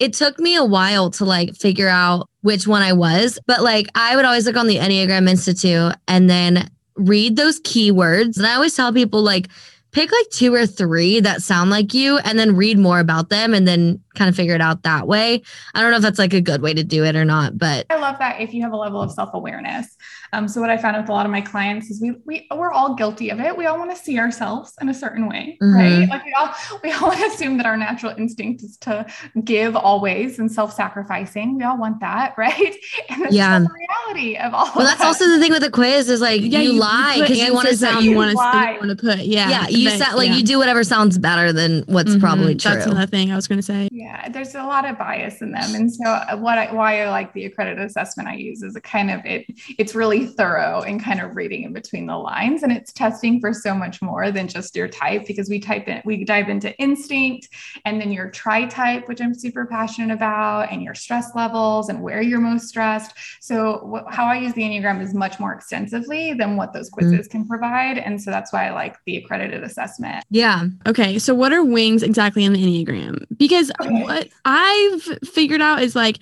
it 0.00 0.12
took 0.12 0.40
me 0.40 0.56
a 0.56 0.64
while 0.64 1.10
to 1.12 1.24
like 1.24 1.54
figure 1.54 1.88
out 1.88 2.28
which 2.44 2.66
one 2.66 2.82
I 2.82 2.92
was, 2.92 3.38
but 3.46 3.62
like 3.62 3.86
I 3.94 4.14
would 4.14 4.26
always 4.26 4.44
look 4.44 4.58
on 4.58 4.66
the 4.66 4.76
Enneagram 4.76 5.30
Institute 5.30 5.94
and 6.06 6.28
then 6.28 6.70
read 6.94 7.36
those 7.36 7.58
keywords. 7.62 8.36
And 8.36 8.46
I 8.46 8.54
always 8.54 8.76
tell 8.76 8.92
people 8.92 9.22
like 9.22 9.48
pick 9.92 10.12
like 10.12 10.28
two 10.30 10.52
or 10.52 10.66
three 10.66 11.20
that 11.20 11.40
sound 11.40 11.70
like 11.70 11.94
you 11.94 12.18
and 12.18 12.38
then 12.38 12.54
read 12.54 12.78
more 12.78 13.00
about 13.00 13.30
them 13.30 13.54
and 13.54 13.66
then 13.66 13.98
kind 14.14 14.28
of 14.28 14.36
figure 14.36 14.54
it 14.54 14.60
out 14.60 14.82
that 14.82 15.06
way. 15.06 15.40
I 15.74 15.80
don't 15.80 15.90
know 15.90 15.96
if 15.96 16.02
that's 16.02 16.18
like 16.18 16.34
a 16.34 16.40
good 16.42 16.60
way 16.60 16.74
to 16.74 16.84
do 16.84 17.02
it 17.04 17.16
or 17.16 17.24
not, 17.24 17.56
but 17.56 17.86
I 17.88 17.96
love 17.96 18.18
that 18.18 18.40
if 18.40 18.52
you 18.52 18.60
have 18.60 18.72
a 18.72 18.76
level 18.76 19.00
of 19.00 19.10
self-awareness. 19.10 19.96
Um, 20.34 20.48
so 20.48 20.60
what 20.60 20.68
I 20.68 20.76
found 20.76 20.96
with 20.96 21.08
a 21.08 21.12
lot 21.12 21.26
of 21.26 21.32
my 21.32 21.40
clients 21.40 21.90
is 21.90 22.00
we 22.00 22.12
we 22.24 22.46
we're 22.52 22.72
all 22.72 22.94
guilty 22.94 23.30
of 23.30 23.38
it. 23.38 23.56
We 23.56 23.66
all 23.66 23.78
want 23.78 23.96
to 23.96 23.96
see 23.96 24.18
ourselves 24.18 24.74
in 24.80 24.88
a 24.88 24.94
certain 24.94 25.28
way, 25.28 25.56
mm-hmm. 25.62 25.74
right? 25.74 26.08
Like 26.08 26.24
we 26.24 26.32
all 26.32 26.52
we 26.82 26.90
all 26.90 27.12
assume 27.12 27.56
that 27.58 27.66
our 27.66 27.76
natural 27.76 28.12
instinct 28.18 28.62
is 28.64 28.76
to 28.78 29.06
give 29.44 29.76
always 29.76 30.40
and 30.40 30.50
self-sacrificing. 30.50 31.56
We 31.56 31.62
all 31.62 31.78
want 31.78 32.00
that, 32.00 32.34
right? 32.38 32.74
And 33.08 33.22
that's 33.22 33.34
yeah. 33.34 33.60
the 33.60 33.70
reality 33.70 34.36
of 34.36 34.54
all. 34.54 34.70
Well, 34.74 34.86
that's 34.86 34.98
that. 34.98 35.06
also 35.06 35.28
the 35.28 35.38
thing 35.38 35.52
with 35.52 35.62
the 35.62 35.70
quiz 35.70 36.10
is 36.10 36.20
like 36.20 36.40
yeah, 36.42 36.60
you, 36.60 36.72
you 36.72 36.80
lie 36.80 37.18
because 37.20 37.38
you 37.38 37.54
want 37.54 37.68
to 37.68 37.76
sound 37.76 38.04
you 38.04 38.16
want 38.16 38.30
to 38.32 38.36
want 38.36 38.88
to 38.88 38.96
put 38.96 39.18
yeah 39.18 39.48
yeah 39.48 39.68
you 39.68 39.88
sound 39.90 40.16
like 40.16 40.30
yeah. 40.30 40.36
you 40.36 40.42
do 40.42 40.58
whatever 40.58 40.82
sounds 40.82 41.16
better 41.16 41.52
than 41.52 41.84
what's 41.86 42.10
mm-hmm. 42.10 42.20
probably 42.20 42.54
true. 42.56 42.72
That's 42.72 42.86
another 42.86 43.06
thing 43.06 43.30
I 43.30 43.36
was 43.36 43.46
going 43.46 43.58
to 43.58 43.62
say. 43.62 43.88
Yeah, 43.92 44.28
there's 44.28 44.54
a 44.54 44.64
lot 44.64 44.84
of 44.84 44.98
bias 44.98 45.42
in 45.42 45.52
them, 45.52 45.74
and 45.74 45.92
so 45.92 46.04
uh, 46.04 46.36
what 46.36 46.58
I, 46.58 46.72
why 46.72 47.02
I 47.02 47.10
like 47.10 47.32
the 47.34 47.44
accredited 47.44 47.84
assessment 47.84 48.28
I 48.28 48.34
use 48.34 48.62
is 48.62 48.74
a 48.74 48.80
kind 48.80 49.10
of 49.10 49.24
it. 49.24 49.46
It's 49.78 49.94
really 49.94 50.23
thorough 50.26 50.82
and 50.82 51.02
kind 51.02 51.20
of 51.20 51.36
reading 51.36 51.62
in 51.62 51.72
between 51.72 52.06
the 52.06 52.16
lines. 52.16 52.62
And 52.62 52.72
it's 52.72 52.92
testing 52.92 53.40
for 53.40 53.52
so 53.52 53.74
much 53.74 54.02
more 54.02 54.30
than 54.30 54.48
just 54.48 54.74
your 54.76 54.88
type 54.88 55.26
because 55.26 55.48
we 55.48 55.60
type 55.60 55.88
in, 55.88 56.02
we 56.04 56.24
dive 56.24 56.48
into 56.48 56.76
instinct 56.78 57.48
and 57.84 58.00
then 58.00 58.12
your 58.12 58.30
tri 58.30 58.66
type, 58.66 59.08
which 59.08 59.20
I'm 59.20 59.34
super 59.34 59.66
passionate 59.66 60.12
about, 60.12 60.72
and 60.72 60.82
your 60.82 60.94
stress 60.94 61.34
levels 61.34 61.88
and 61.88 62.02
where 62.02 62.22
you're 62.22 62.40
most 62.40 62.68
stressed. 62.68 63.12
So, 63.40 63.90
wh- 63.92 64.12
how 64.12 64.26
I 64.26 64.36
use 64.36 64.52
the 64.54 64.62
Enneagram 64.62 65.02
is 65.02 65.14
much 65.14 65.38
more 65.38 65.52
extensively 65.52 66.34
than 66.34 66.56
what 66.56 66.72
those 66.72 66.90
mm-hmm. 66.90 67.10
quizzes 67.10 67.28
mm-hmm. 67.28 67.38
can 67.38 67.48
provide. 67.48 67.98
And 67.98 68.20
so 68.20 68.30
that's 68.30 68.52
why 68.52 68.66
I 68.66 68.70
like 68.70 68.96
the 69.06 69.16
accredited 69.16 69.62
assessment. 69.62 70.24
Yeah. 70.30 70.64
Okay. 70.86 71.18
So, 71.18 71.34
what 71.34 71.52
are 71.52 71.64
wings 71.64 72.02
exactly 72.02 72.44
in 72.44 72.52
the 72.52 72.62
Enneagram? 72.62 73.24
Because 73.36 73.70
okay. 73.80 74.02
what 74.02 74.28
I've 74.44 75.02
figured 75.24 75.60
out 75.60 75.82
is 75.82 75.94
like, 75.94 76.18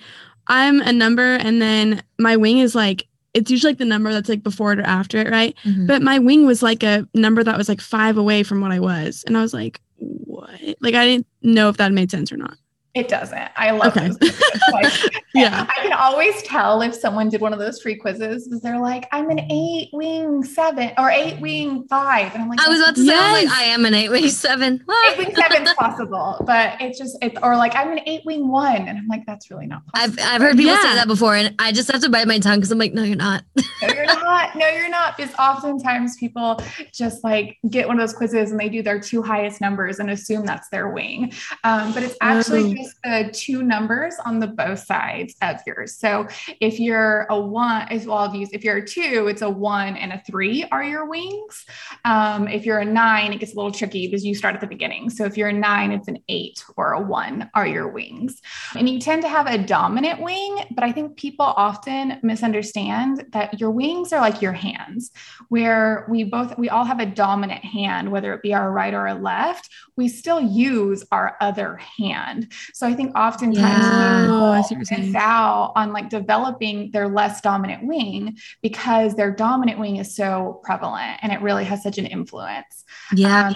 I'm 0.47 0.81
a 0.81 0.91
number 0.91 1.35
and 1.35 1.61
then 1.61 2.03
my 2.19 2.35
wing 2.37 2.59
is 2.59 2.75
like 2.75 3.07
it's 3.33 3.49
usually 3.49 3.71
like 3.71 3.79
the 3.79 3.85
number 3.85 4.11
that's 4.11 4.29
like 4.29 4.43
before 4.43 4.73
it 4.73 4.79
or 4.79 4.83
after 4.83 5.17
it, 5.19 5.29
right? 5.29 5.55
Mm-hmm. 5.63 5.87
But 5.87 6.01
my 6.01 6.19
wing 6.19 6.45
was 6.45 6.61
like 6.61 6.83
a 6.83 7.07
number 7.13 7.43
that 7.43 7.57
was 7.57 7.67
like 7.67 7.81
five 7.81 8.17
away 8.17 8.43
from 8.43 8.61
what 8.61 8.71
I 8.71 8.79
was. 8.79 9.23
And 9.25 9.37
I 9.37 9.41
was 9.41 9.53
like, 9.53 9.81
what? 9.97 10.59
Like 10.81 10.95
I 10.95 11.05
didn't 11.05 11.27
know 11.41 11.69
if 11.69 11.77
that 11.77 11.91
made 11.91 12.11
sense 12.11 12.31
or 12.31 12.37
not. 12.37 12.57
It 12.93 13.07
doesn't. 13.07 13.49
I 13.55 13.71
love 13.71 13.97
okay. 13.97 14.09
those. 14.09 14.41
Like, 14.71 14.93
yeah. 15.33 15.67
I 15.69 15.81
can 15.81 15.93
always 15.93 16.41
tell 16.43 16.81
if 16.81 16.95
someone 16.95 17.29
did 17.29 17.41
one 17.41 17.53
of 17.53 17.59
those 17.59 17.81
free 17.81 17.95
quizzes 17.95 18.47
because 18.47 18.61
they're 18.61 18.79
like, 18.79 19.07
I'm 19.11 19.29
an 19.29 19.39
eight 19.51 19.89
wing 19.91 20.43
seven 20.43 20.91
or 20.97 21.11
eight 21.11 21.39
wing 21.41 21.85
five. 21.87 22.33
And 22.33 22.43
I'm 22.43 22.49
like, 22.49 22.59
I 22.59 22.69
was 22.69 22.79
about 22.79 22.95
to 22.95 23.01
say, 23.01 23.07
yes. 23.07 23.21
I, 23.21 23.43
like, 23.43 23.59
I 23.59 23.63
am 23.65 23.85
an 23.85 23.93
eight 23.93 24.09
wing 24.09 24.27
seven. 24.29 24.83
eight 25.09 25.17
wing 25.17 25.35
seven 25.35 25.63
is 25.63 25.73
possible, 25.73 26.37
but 26.45 26.81
it's 26.81 26.97
just, 26.97 27.17
it's, 27.21 27.37
or 27.43 27.55
like, 27.57 27.75
I'm 27.75 27.91
an 27.91 27.99
eight 28.07 28.25
wing 28.25 28.47
one. 28.47 28.87
And 28.87 28.97
I'm 28.97 29.07
like, 29.07 29.25
that's 29.25 29.51
really 29.51 29.67
not 29.67 29.85
possible. 29.87 30.23
I've, 30.23 30.35
I've 30.35 30.41
heard 30.41 30.57
people 30.57 30.73
yeah. 30.73 30.81
say 30.81 30.95
that 30.95 31.07
before 31.07 31.35
and 31.35 31.53
I 31.59 31.71
just 31.71 31.91
have 31.91 32.01
to 32.01 32.09
bite 32.09 32.27
my 32.27 32.39
tongue 32.39 32.57
because 32.57 32.71
I'm 32.71 32.79
like, 32.79 32.93
no, 32.95 33.03
you're 33.03 33.15
not. 33.15 33.43
no, 33.81 33.87
you're 33.89 34.05
not. 34.05 34.55
No, 34.55 34.67
you're 34.67 34.89
not. 34.89 35.17
Because 35.17 35.33
oftentimes 35.37 36.17
people 36.17 36.59
just 36.93 37.23
like 37.23 37.57
get 37.69 37.87
one 37.87 37.99
of 37.99 38.07
those 38.07 38.15
quizzes 38.15 38.51
and 38.51 38.59
they 38.59 38.69
do 38.69 38.81
their 38.81 38.99
two 38.99 39.21
highest 39.21 39.61
numbers 39.61 39.99
and 39.99 40.09
assume 40.09 40.45
that's 40.45 40.69
their 40.69 40.89
wing. 40.89 41.33
Um, 41.63 41.93
but 41.93 42.03
it's 42.03 42.15
actually 42.21 42.82
just 42.83 43.01
the 43.03 43.29
two 43.33 43.63
numbers 43.63 44.15
on 44.25 44.39
the 44.39 44.47
both 44.47 44.79
sides 44.79 45.35
of 45.41 45.57
yours. 45.65 45.95
So 45.95 46.27
if 46.59 46.79
you're 46.79 47.25
a 47.29 47.39
one, 47.39 47.87
as 47.89 48.05
well, 48.05 48.17
I've 48.19 48.33
if 48.33 48.63
you're 48.63 48.77
a 48.77 48.85
two, 48.85 49.27
it's 49.27 49.41
a 49.41 49.49
one 49.49 49.95
and 49.95 50.11
a 50.11 50.21
three 50.25 50.65
are 50.71 50.83
your 50.83 51.07
wings. 51.07 51.65
Um, 52.05 52.47
if 52.47 52.65
you're 52.65 52.79
a 52.79 52.85
nine, 52.85 53.33
it 53.33 53.39
gets 53.39 53.53
a 53.53 53.55
little 53.55 53.71
tricky 53.71 54.07
because 54.07 54.25
you 54.25 54.35
start 54.35 54.55
at 54.55 54.61
the 54.61 54.67
beginning. 54.67 55.09
So 55.09 55.25
if 55.25 55.37
you're 55.37 55.49
a 55.49 55.53
nine, 55.53 55.91
it's 55.91 56.07
an 56.07 56.19
eight 56.29 56.63
or 56.75 56.93
a 56.93 57.01
one 57.01 57.49
are 57.53 57.67
your 57.67 57.87
wings. 57.87 58.41
And 58.75 58.89
you 58.89 58.99
tend 58.99 59.21
to 59.21 59.29
have 59.29 59.47
a 59.47 59.57
dominant 59.57 60.21
wing, 60.21 60.65
but 60.71 60.83
I 60.83 60.91
think 60.91 61.17
people 61.17 61.45
often 61.45 62.19
misunderstand 62.23 63.25
that 63.31 63.59
your 63.59 63.71
wings 63.71 64.11
are 64.13 64.21
like 64.21 64.41
your 64.41 64.53
hands, 64.53 65.11
where 65.49 66.05
we 66.09 66.23
both, 66.23 66.57
we 66.57 66.69
all 66.69 66.85
have 66.85 66.99
a 66.99 67.05
dominant 67.05 67.63
hand, 67.63 68.11
whether 68.11 68.33
it 68.33 68.41
be 68.41 68.53
our 68.53 68.71
right 68.71 68.93
or 68.93 69.07
a 69.07 69.13
left, 69.13 69.69
we 69.95 70.07
still 70.07 70.41
use 70.41 71.05
our 71.11 71.37
other 71.39 71.75
hand. 71.75 72.51
So 72.73 72.87
I 72.87 72.93
think 72.93 73.15
oftentimes 73.17 73.57
yeah. 73.57 74.27
oh, 74.29 74.75
miss 74.77 75.15
out 75.15 75.73
on 75.75 75.93
like 75.93 76.09
developing 76.09 76.89
their 76.91 77.07
less 77.07 77.39
dominant 77.39 77.87
wing 77.87 78.37
because 78.63 79.15
their 79.15 79.31
dominant 79.31 79.79
wing 79.79 79.97
is 79.97 80.15
so 80.15 80.59
prevalent 80.63 81.19
and 81.21 81.31
it 81.31 81.39
really 81.41 81.65
has 81.65 81.83
such 81.83 81.99
an 81.99 82.07
influence. 82.07 82.83
Yeah. 83.13 83.49
Um, 83.49 83.55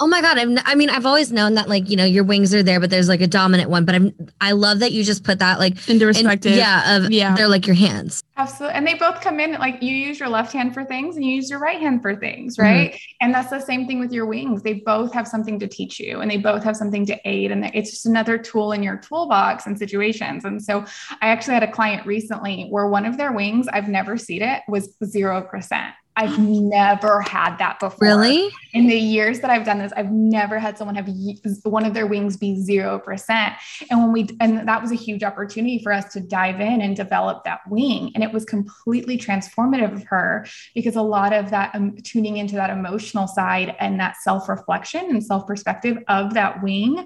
Oh 0.00 0.06
my 0.06 0.20
god! 0.20 0.38
I've, 0.38 0.56
I 0.64 0.74
mean, 0.74 0.90
I've 0.90 1.06
always 1.06 1.32
known 1.32 1.54
that 1.54 1.68
like 1.68 1.88
you 1.90 1.96
know 1.96 2.04
your 2.04 2.24
wings 2.24 2.54
are 2.54 2.62
there, 2.62 2.78
but 2.78 2.90
there's 2.90 3.08
like 3.08 3.20
a 3.20 3.26
dominant 3.26 3.68
one. 3.68 3.84
But 3.84 3.94
I'm 3.96 4.14
I 4.40 4.52
love 4.52 4.78
that 4.78 4.92
you 4.92 5.02
just 5.02 5.24
put 5.24 5.40
that 5.40 5.58
like 5.58 5.88
into 5.88 6.06
perspective. 6.06 6.52
In, 6.52 6.58
yeah, 6.58 6.96
of 6.96 7.10
yeah, 7.10 7.34
they're 7.34 7.48
like 7.48 7.66
your 7.66 7.74
hands. 7.74 8.22
Absolutely, 8.36 8.76
and 8.76 8.86
they 8.86 8.94
both 8.94 9.20
come 9.20 9.40
in 9.40 9.52
like 9.52 9.82
you 9.82 9.94
use 9.94 10.20
your 10.20 10.28
left 10.28 10.52
hand 10.52 10.72
for 10.72 10.84
things 10.84 11.16
and 11.16 11.24
you 11.24 11.32
use 11.32 11.50
your 11.50 11.58
right 11.58 11.80
hand 11.80 12.02
for 12.02 12.14
things, 12.14 12.56
mm-hmm. 12.56 12.62
right? 12.62 12.90
Mm-hmm. 12.92 13.24
And 13.24 13.34
that's 13.34 13.50
the 13.50 13.60
same 13.60 13.86
thing 13.86 13.98
with 13.98 14.12
your 14.12 14.26
wings. 14.26 14.62
They 14.62 14.74
both 14.74 15.12
have 15.14 15.26
something 15.26 15.58
to 15.58 15.66
teach 15.66 15.98
you, 15.98 16.20
and 16.20 16.30
they 16.30 16.36
both 16.36 16.62
have 16.62 16.76
something 16.76 17.04
to 17.06 17.18
aid, 17.24 17.50
and 17.50 17.64
it's 17.74 17.90
just 17.90 18.06
another 18.06 18.38
tool 18.38 18.72
in 18.72 18.82
your 18.82 18.98
toolbox 18.98 19.66
and 19.66 19.76
situations. 19.76 20.44
And 20.44 20.62
so, 20.62 20.84
I 21.20 21.28
actually 21.28 21.54
had 21.54 21.64
a 21.64 21.72
client 21.72 22.06
recently 22.06 22.68
where 22.70 22.88
one 22.88 23.04
of 23.04 23.16
their 23.16 23.32
wings, 23.32 23.66
I've 23.68 23.88
never 23.88 24.16
seen 24.16 24.42
it, 24.42 24.62
was 24.68 24.94
zero 25.04 25.42
percent 25.42 25.94
I've 26.18 26.38
never 26.38 27.20
had 27.20 27.56
that 27.58 27.78
before. 27.78 28.08
Really? 28.08 28.50
In 28.78 28.86
the 28.86 28.96
years 28.96 29.40
that 29.40 29.50
I've 29.50 29.64
done 29.64 29.78
this, 29.78 29.92
I've 29.96 30.12
never 30.12 30.60
had 30.60 30.78
someone 30.78 30.94
have 30.94 31.08
one 31.64 31.84
of 31.84 31.94
their 31.94 32.06
wings 32.06 32.36
be 32.36 32.54
0%. 32.54 33.56
And 33.90 34.00
when 34.00 34.12
we, 34.12 34.28
and 34.40 34.68
that 34.68 34.80
was 34.80 34.92
a 34.92 34.94
huge 34.94 35.24
opportunity 35.24 35.82
for 35.82 35.92
us 35.92 36.12
to 36.12 36.20
dive 36.20 36.60
in 36.60 36.80
and 36.80 36.94
develop 36.94 37.42
that 37.42 37.60
wing. 37.68 38.12
And 38.14 38.22
it 38.22 38.32
was 38.32 38.44
completely 38.44 39.18
transformative 39.18 39.92
of 39.92 40.04
her 40.04 40.46
because 40.76 40.94
a 40.94 41.02
lot 41.02 41.32
of 41.32 41.50
that 41.50 41.74
um, 41.74 41.96
tuning 42.04 42.36
into 42.36 42.54
that 42.54 42.70
emotional 42.70 43.26
side 43.26 43.74
and 43.80 43.98
that 43.98 44.16
self 44.18 44.48
reflection 44.48 45.06
and 45.10 45.24
self 45.24 45.44
perspective 45.44 45.98
of 46.06 46.34
that 46.34 46.62
wing 46.62 47.04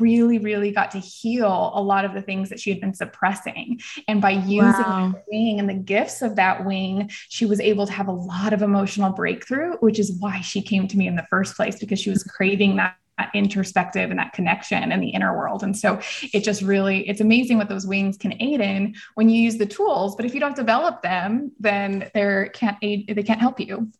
really, 0.00 0.38
really 0.38 0.72
got 0.72 0.90
to 0.90 0.98
heal 0.98 1.70
a 1.74 1.80
lot 1.80 2.04
of 2.04 2.14
the 2.14 2.22
things 2.22 2.48
that 2.48 2.58
she 2.58 2.70
had 2.70 2.80
been 2.80 2.94
suppressing. 2.94 3.80
And 4.08 4.20
by 4.20 4.30
using 4.30 4.58
wow. 4.58 5.12
that 5.14 5.24
wing 5.30 5.60
and 5.60 5.68
the 5.68 5.74
gifts 5.74 6.20
of 6.20 6.34
that 6.34 6.64
wing, 6.64 7.10
she 7.28 7.46
was 7.46 7.60
able 7.60 7.86
to 7.86 7.92
have 7.92 8.08
a 8.08 8.12
lot 8.12 8.52
of 8.52 8.62
emotional 8.62 9.12
breakthrough, 9.12 9.76
which 9.76 10.00
is 10.00 10.12
why 10.18 10.40
she 10.40 10.60
came 10.60 10.88
to 10.88 10.96
me 10.96 11.11
in 11.12 11.16
the 11.16 11.26
first 11.30 11.54
place 11.54 11.78
because 11.78 12.00
she 12.00 12.10
was 12.10 12.24
craving 12.24 12.76
that 12.76 12.96
introspective 13.34 14.10
and 14.10 14.18
that 14.18 14.32
connection 14.32 14.90
in 14.90 15.00
the 15.00 15.10
inner 15.10 15.36
world. 15.36 15.62
And 15.62 15.76
so 15.76 16.00
it 16.32 16.42
just 16.42 16.62
really, 16.62 17.08
it's 17.08 17.20
amazing 17.20 17.58
what 17.58 17.68
those 17.68 17.86
wings 17.86 18.16
can 18.16 18.34
aid 18.42 18.60
in 18.60 18.94
when 19.14 19.28
you 19.28 19.40
use 19.40 19.58
the 19.58 19.66
tools. 19.66 20.16
But 20.16 20.24
if 20.24 20.34
you 20.34 20.40
don't 20.40 20.56
develop 20.56 21.02
them, 21.02 21.52
then 21.60 22.10
they 22.14 22.50
can't 22.52 22.78
aid, 22.82 23.12
they 23.14 23.22
can't 23.22 23.40
help 23.40 23.60
you. 23.60 23.92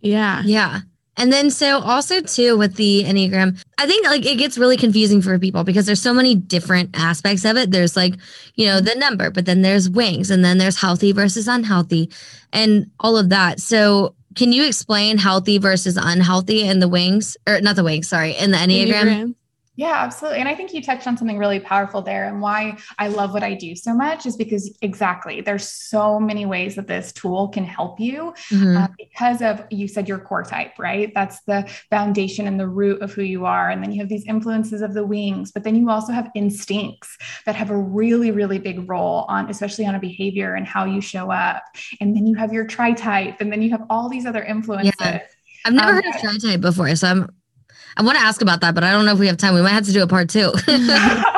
Yeah. 0.00 0.42
Yeah. 0.44 0.80
And 1.16 1.32
then 1.32 1.50
so 1.50 1.80
also 1.80 2.20
too 2.20 2.56
with 2.56 2.76
the 2.76 3.02
Enneagram, 3.04 3.60
I 3.78 3.86
think 3.86 4.06
like 4.06 4.24
it 4.24 4.36
gets 4.36 4.56
really 4.56 4.76
confusing 4.76 5.20
for 5.20 5.36
people 5.40 5.64
because 5.64 5.86
there's 5.86 6.00
so 6.00 6.14
many 6.14 6.36
different 6.36 6.90
aspects 6.94 7.44
of 7.44 7.56
it. 7.56 7.72
There's 7.72 7.96
like, 7.96 8.14
you 8.54 8.66
know, 8.66 8.80
the 8.80 8.94
number, 8.94 9.30
but 9.30 9.44
then 9.44 9.62
there's 9.62 9.90
wings 9.90 10.30
and 10.30 10.44
then 10.44 10.58
there's 10.58 10.80
healthy 10.80 11.10
versus 11.10 11.48
unhealthy 11.48 12.10
and 12.52 12.88
all 13.00 13.16
of 13.16 13.30
that. 13.30 13.58
So 13.58 14.14
can 14.38 14.52
you 14.52 14.66
explain 14.66 15.18
healthy 15.18 15.58
versus 15.58 15.98
unhealthy 16.00 16.62
in 16.62 16.78
the 16.78 16.88
wings 16.88 17.36
or 17.46 17.60
not 17.60 17.76
the 17.76 17.82
wings, 17.82 18.08
sorry, 18.08 18.36
in 18.36 18.52
the 18.52 18.56
Enneagram? 18.56 19.02
Enneagram. 19.02 19.34
Yeah, 19.78 19.94
absolutely. 19.94 20.40
And 20.40 20.48
I 20.48 20.56
think 20.56 20.74
you 20.74 20.82
touched 20.82 21.06
on 21.06 21.16
something 21.16 21.38
really 21.38 21.60
powerful 21.60 22.02
there. 22.02 22.26
And 22.26 22.40
why 22.40 22.78
I 22.98 23.06
love 23.06 23.32
what 23.32 23.44
I 23.44 23.54
do 23.54 23.76
so 23.76 23.94
much 23.94 24.26
is 24.26 24.34
because 24.34 24.76
exactly 24.82 25.40
there's 25.40 25.68
so 25.70 26.18
many 26.18 26.46
ways 26.46 26.74
that 26.74 26.88
this 26.88 27.12
tool 27.12 27.46
can 27.46 27.62
help 27.62 28.00
you 28.00 28.34
mm-hmm. 28.50 28.76
uh, 28.76 28.88
because 28.98 29.40
of, 29.40 29.64
you 29.70 29.86
said 29.86 30.08
your 30.08 30.18
core 30.18 30.42
type, 30.42 30.72
right? 30.80 31.12
That's 31.14 31.42
the 31.42 31.70
foundation 31.90 32.48
and 32.48 32.58
the 32.58 32.66
root 32.66 33.02
of 33.02 33.12
who 33.12 33.22
you 33.22 33.46
are. 33.46 33.70
And 33.70 33.80
then 33.80 33.92
you 33.92 34.00
have 34.00 34.08
these 34.08 34.24
influences 34.26 34.82
of 34.82 34.94
the 34.94 35.06
wings, 35.06 35.52
but 35.52 35.62
then 35.62 35.76
you 35.76 35.88
also 35.90 36.12
have 36.12 36.28
instincts 36.34 37.16
that 37.46 37.54
have 37.54 37.70
a 37.70 37.78
really, 37.78 38.32
really 38.32 38.58
big 38.58 38.90
role 38.90 39.26
on, 39.28 39.48
especially 39.48 39.86
on 39.86 39.94
a 39.94 40.00
behavior 40.00 40.54
and 40.54 40.66
how 40.66 40.86
you 40.86 41.00
show 41.00 41.30
up. 41.30 41.62
And 42.00 42.16
then 42.16 42.26
you 42.26 42.34
have 42.34 42.52
your 42.52 42.66
tri 42.66 42.94
type, 42.94 43.40
and 43.40 43.52
then 43.52 43.62
you 43.62 43.70
have 43.70 43.84
all 43.88 44.08
these 44.08 44.26
other 44.26 44.42
influences. 44.42 44.92
Yeah. 45.00 45.20
I've 45.64 45.74
never 45.74 45.90
um, 45.90 45.94
heard 45.94 46.06
of 46.06 46.20
tri 46.20 46.36
type 46.38 46.60
before, 46.62 46.96
so 46.96 47.06
I'm 47.06 47.37
I 47.98 48.02
want 48.02 48.16
to 48.16 48.22
ask 48.22 48.40
about 48.42 48.60
that, 48.60 48.74
but 48.76 48.84
I 48.84 48.92
don't 48.92 49.04
know 49.04 49.12
if 49.12 49.18
we 49.18 49.26
have 49.26 49.36
time. 49.36 49.54
We 49.54 49.60
might 49.60 49.70
have 49.70 49.86
to 49.86 49.92
do 49.92 50.04
a 50.04 50.06
part 50.06 50.30
two. 50.30 50.52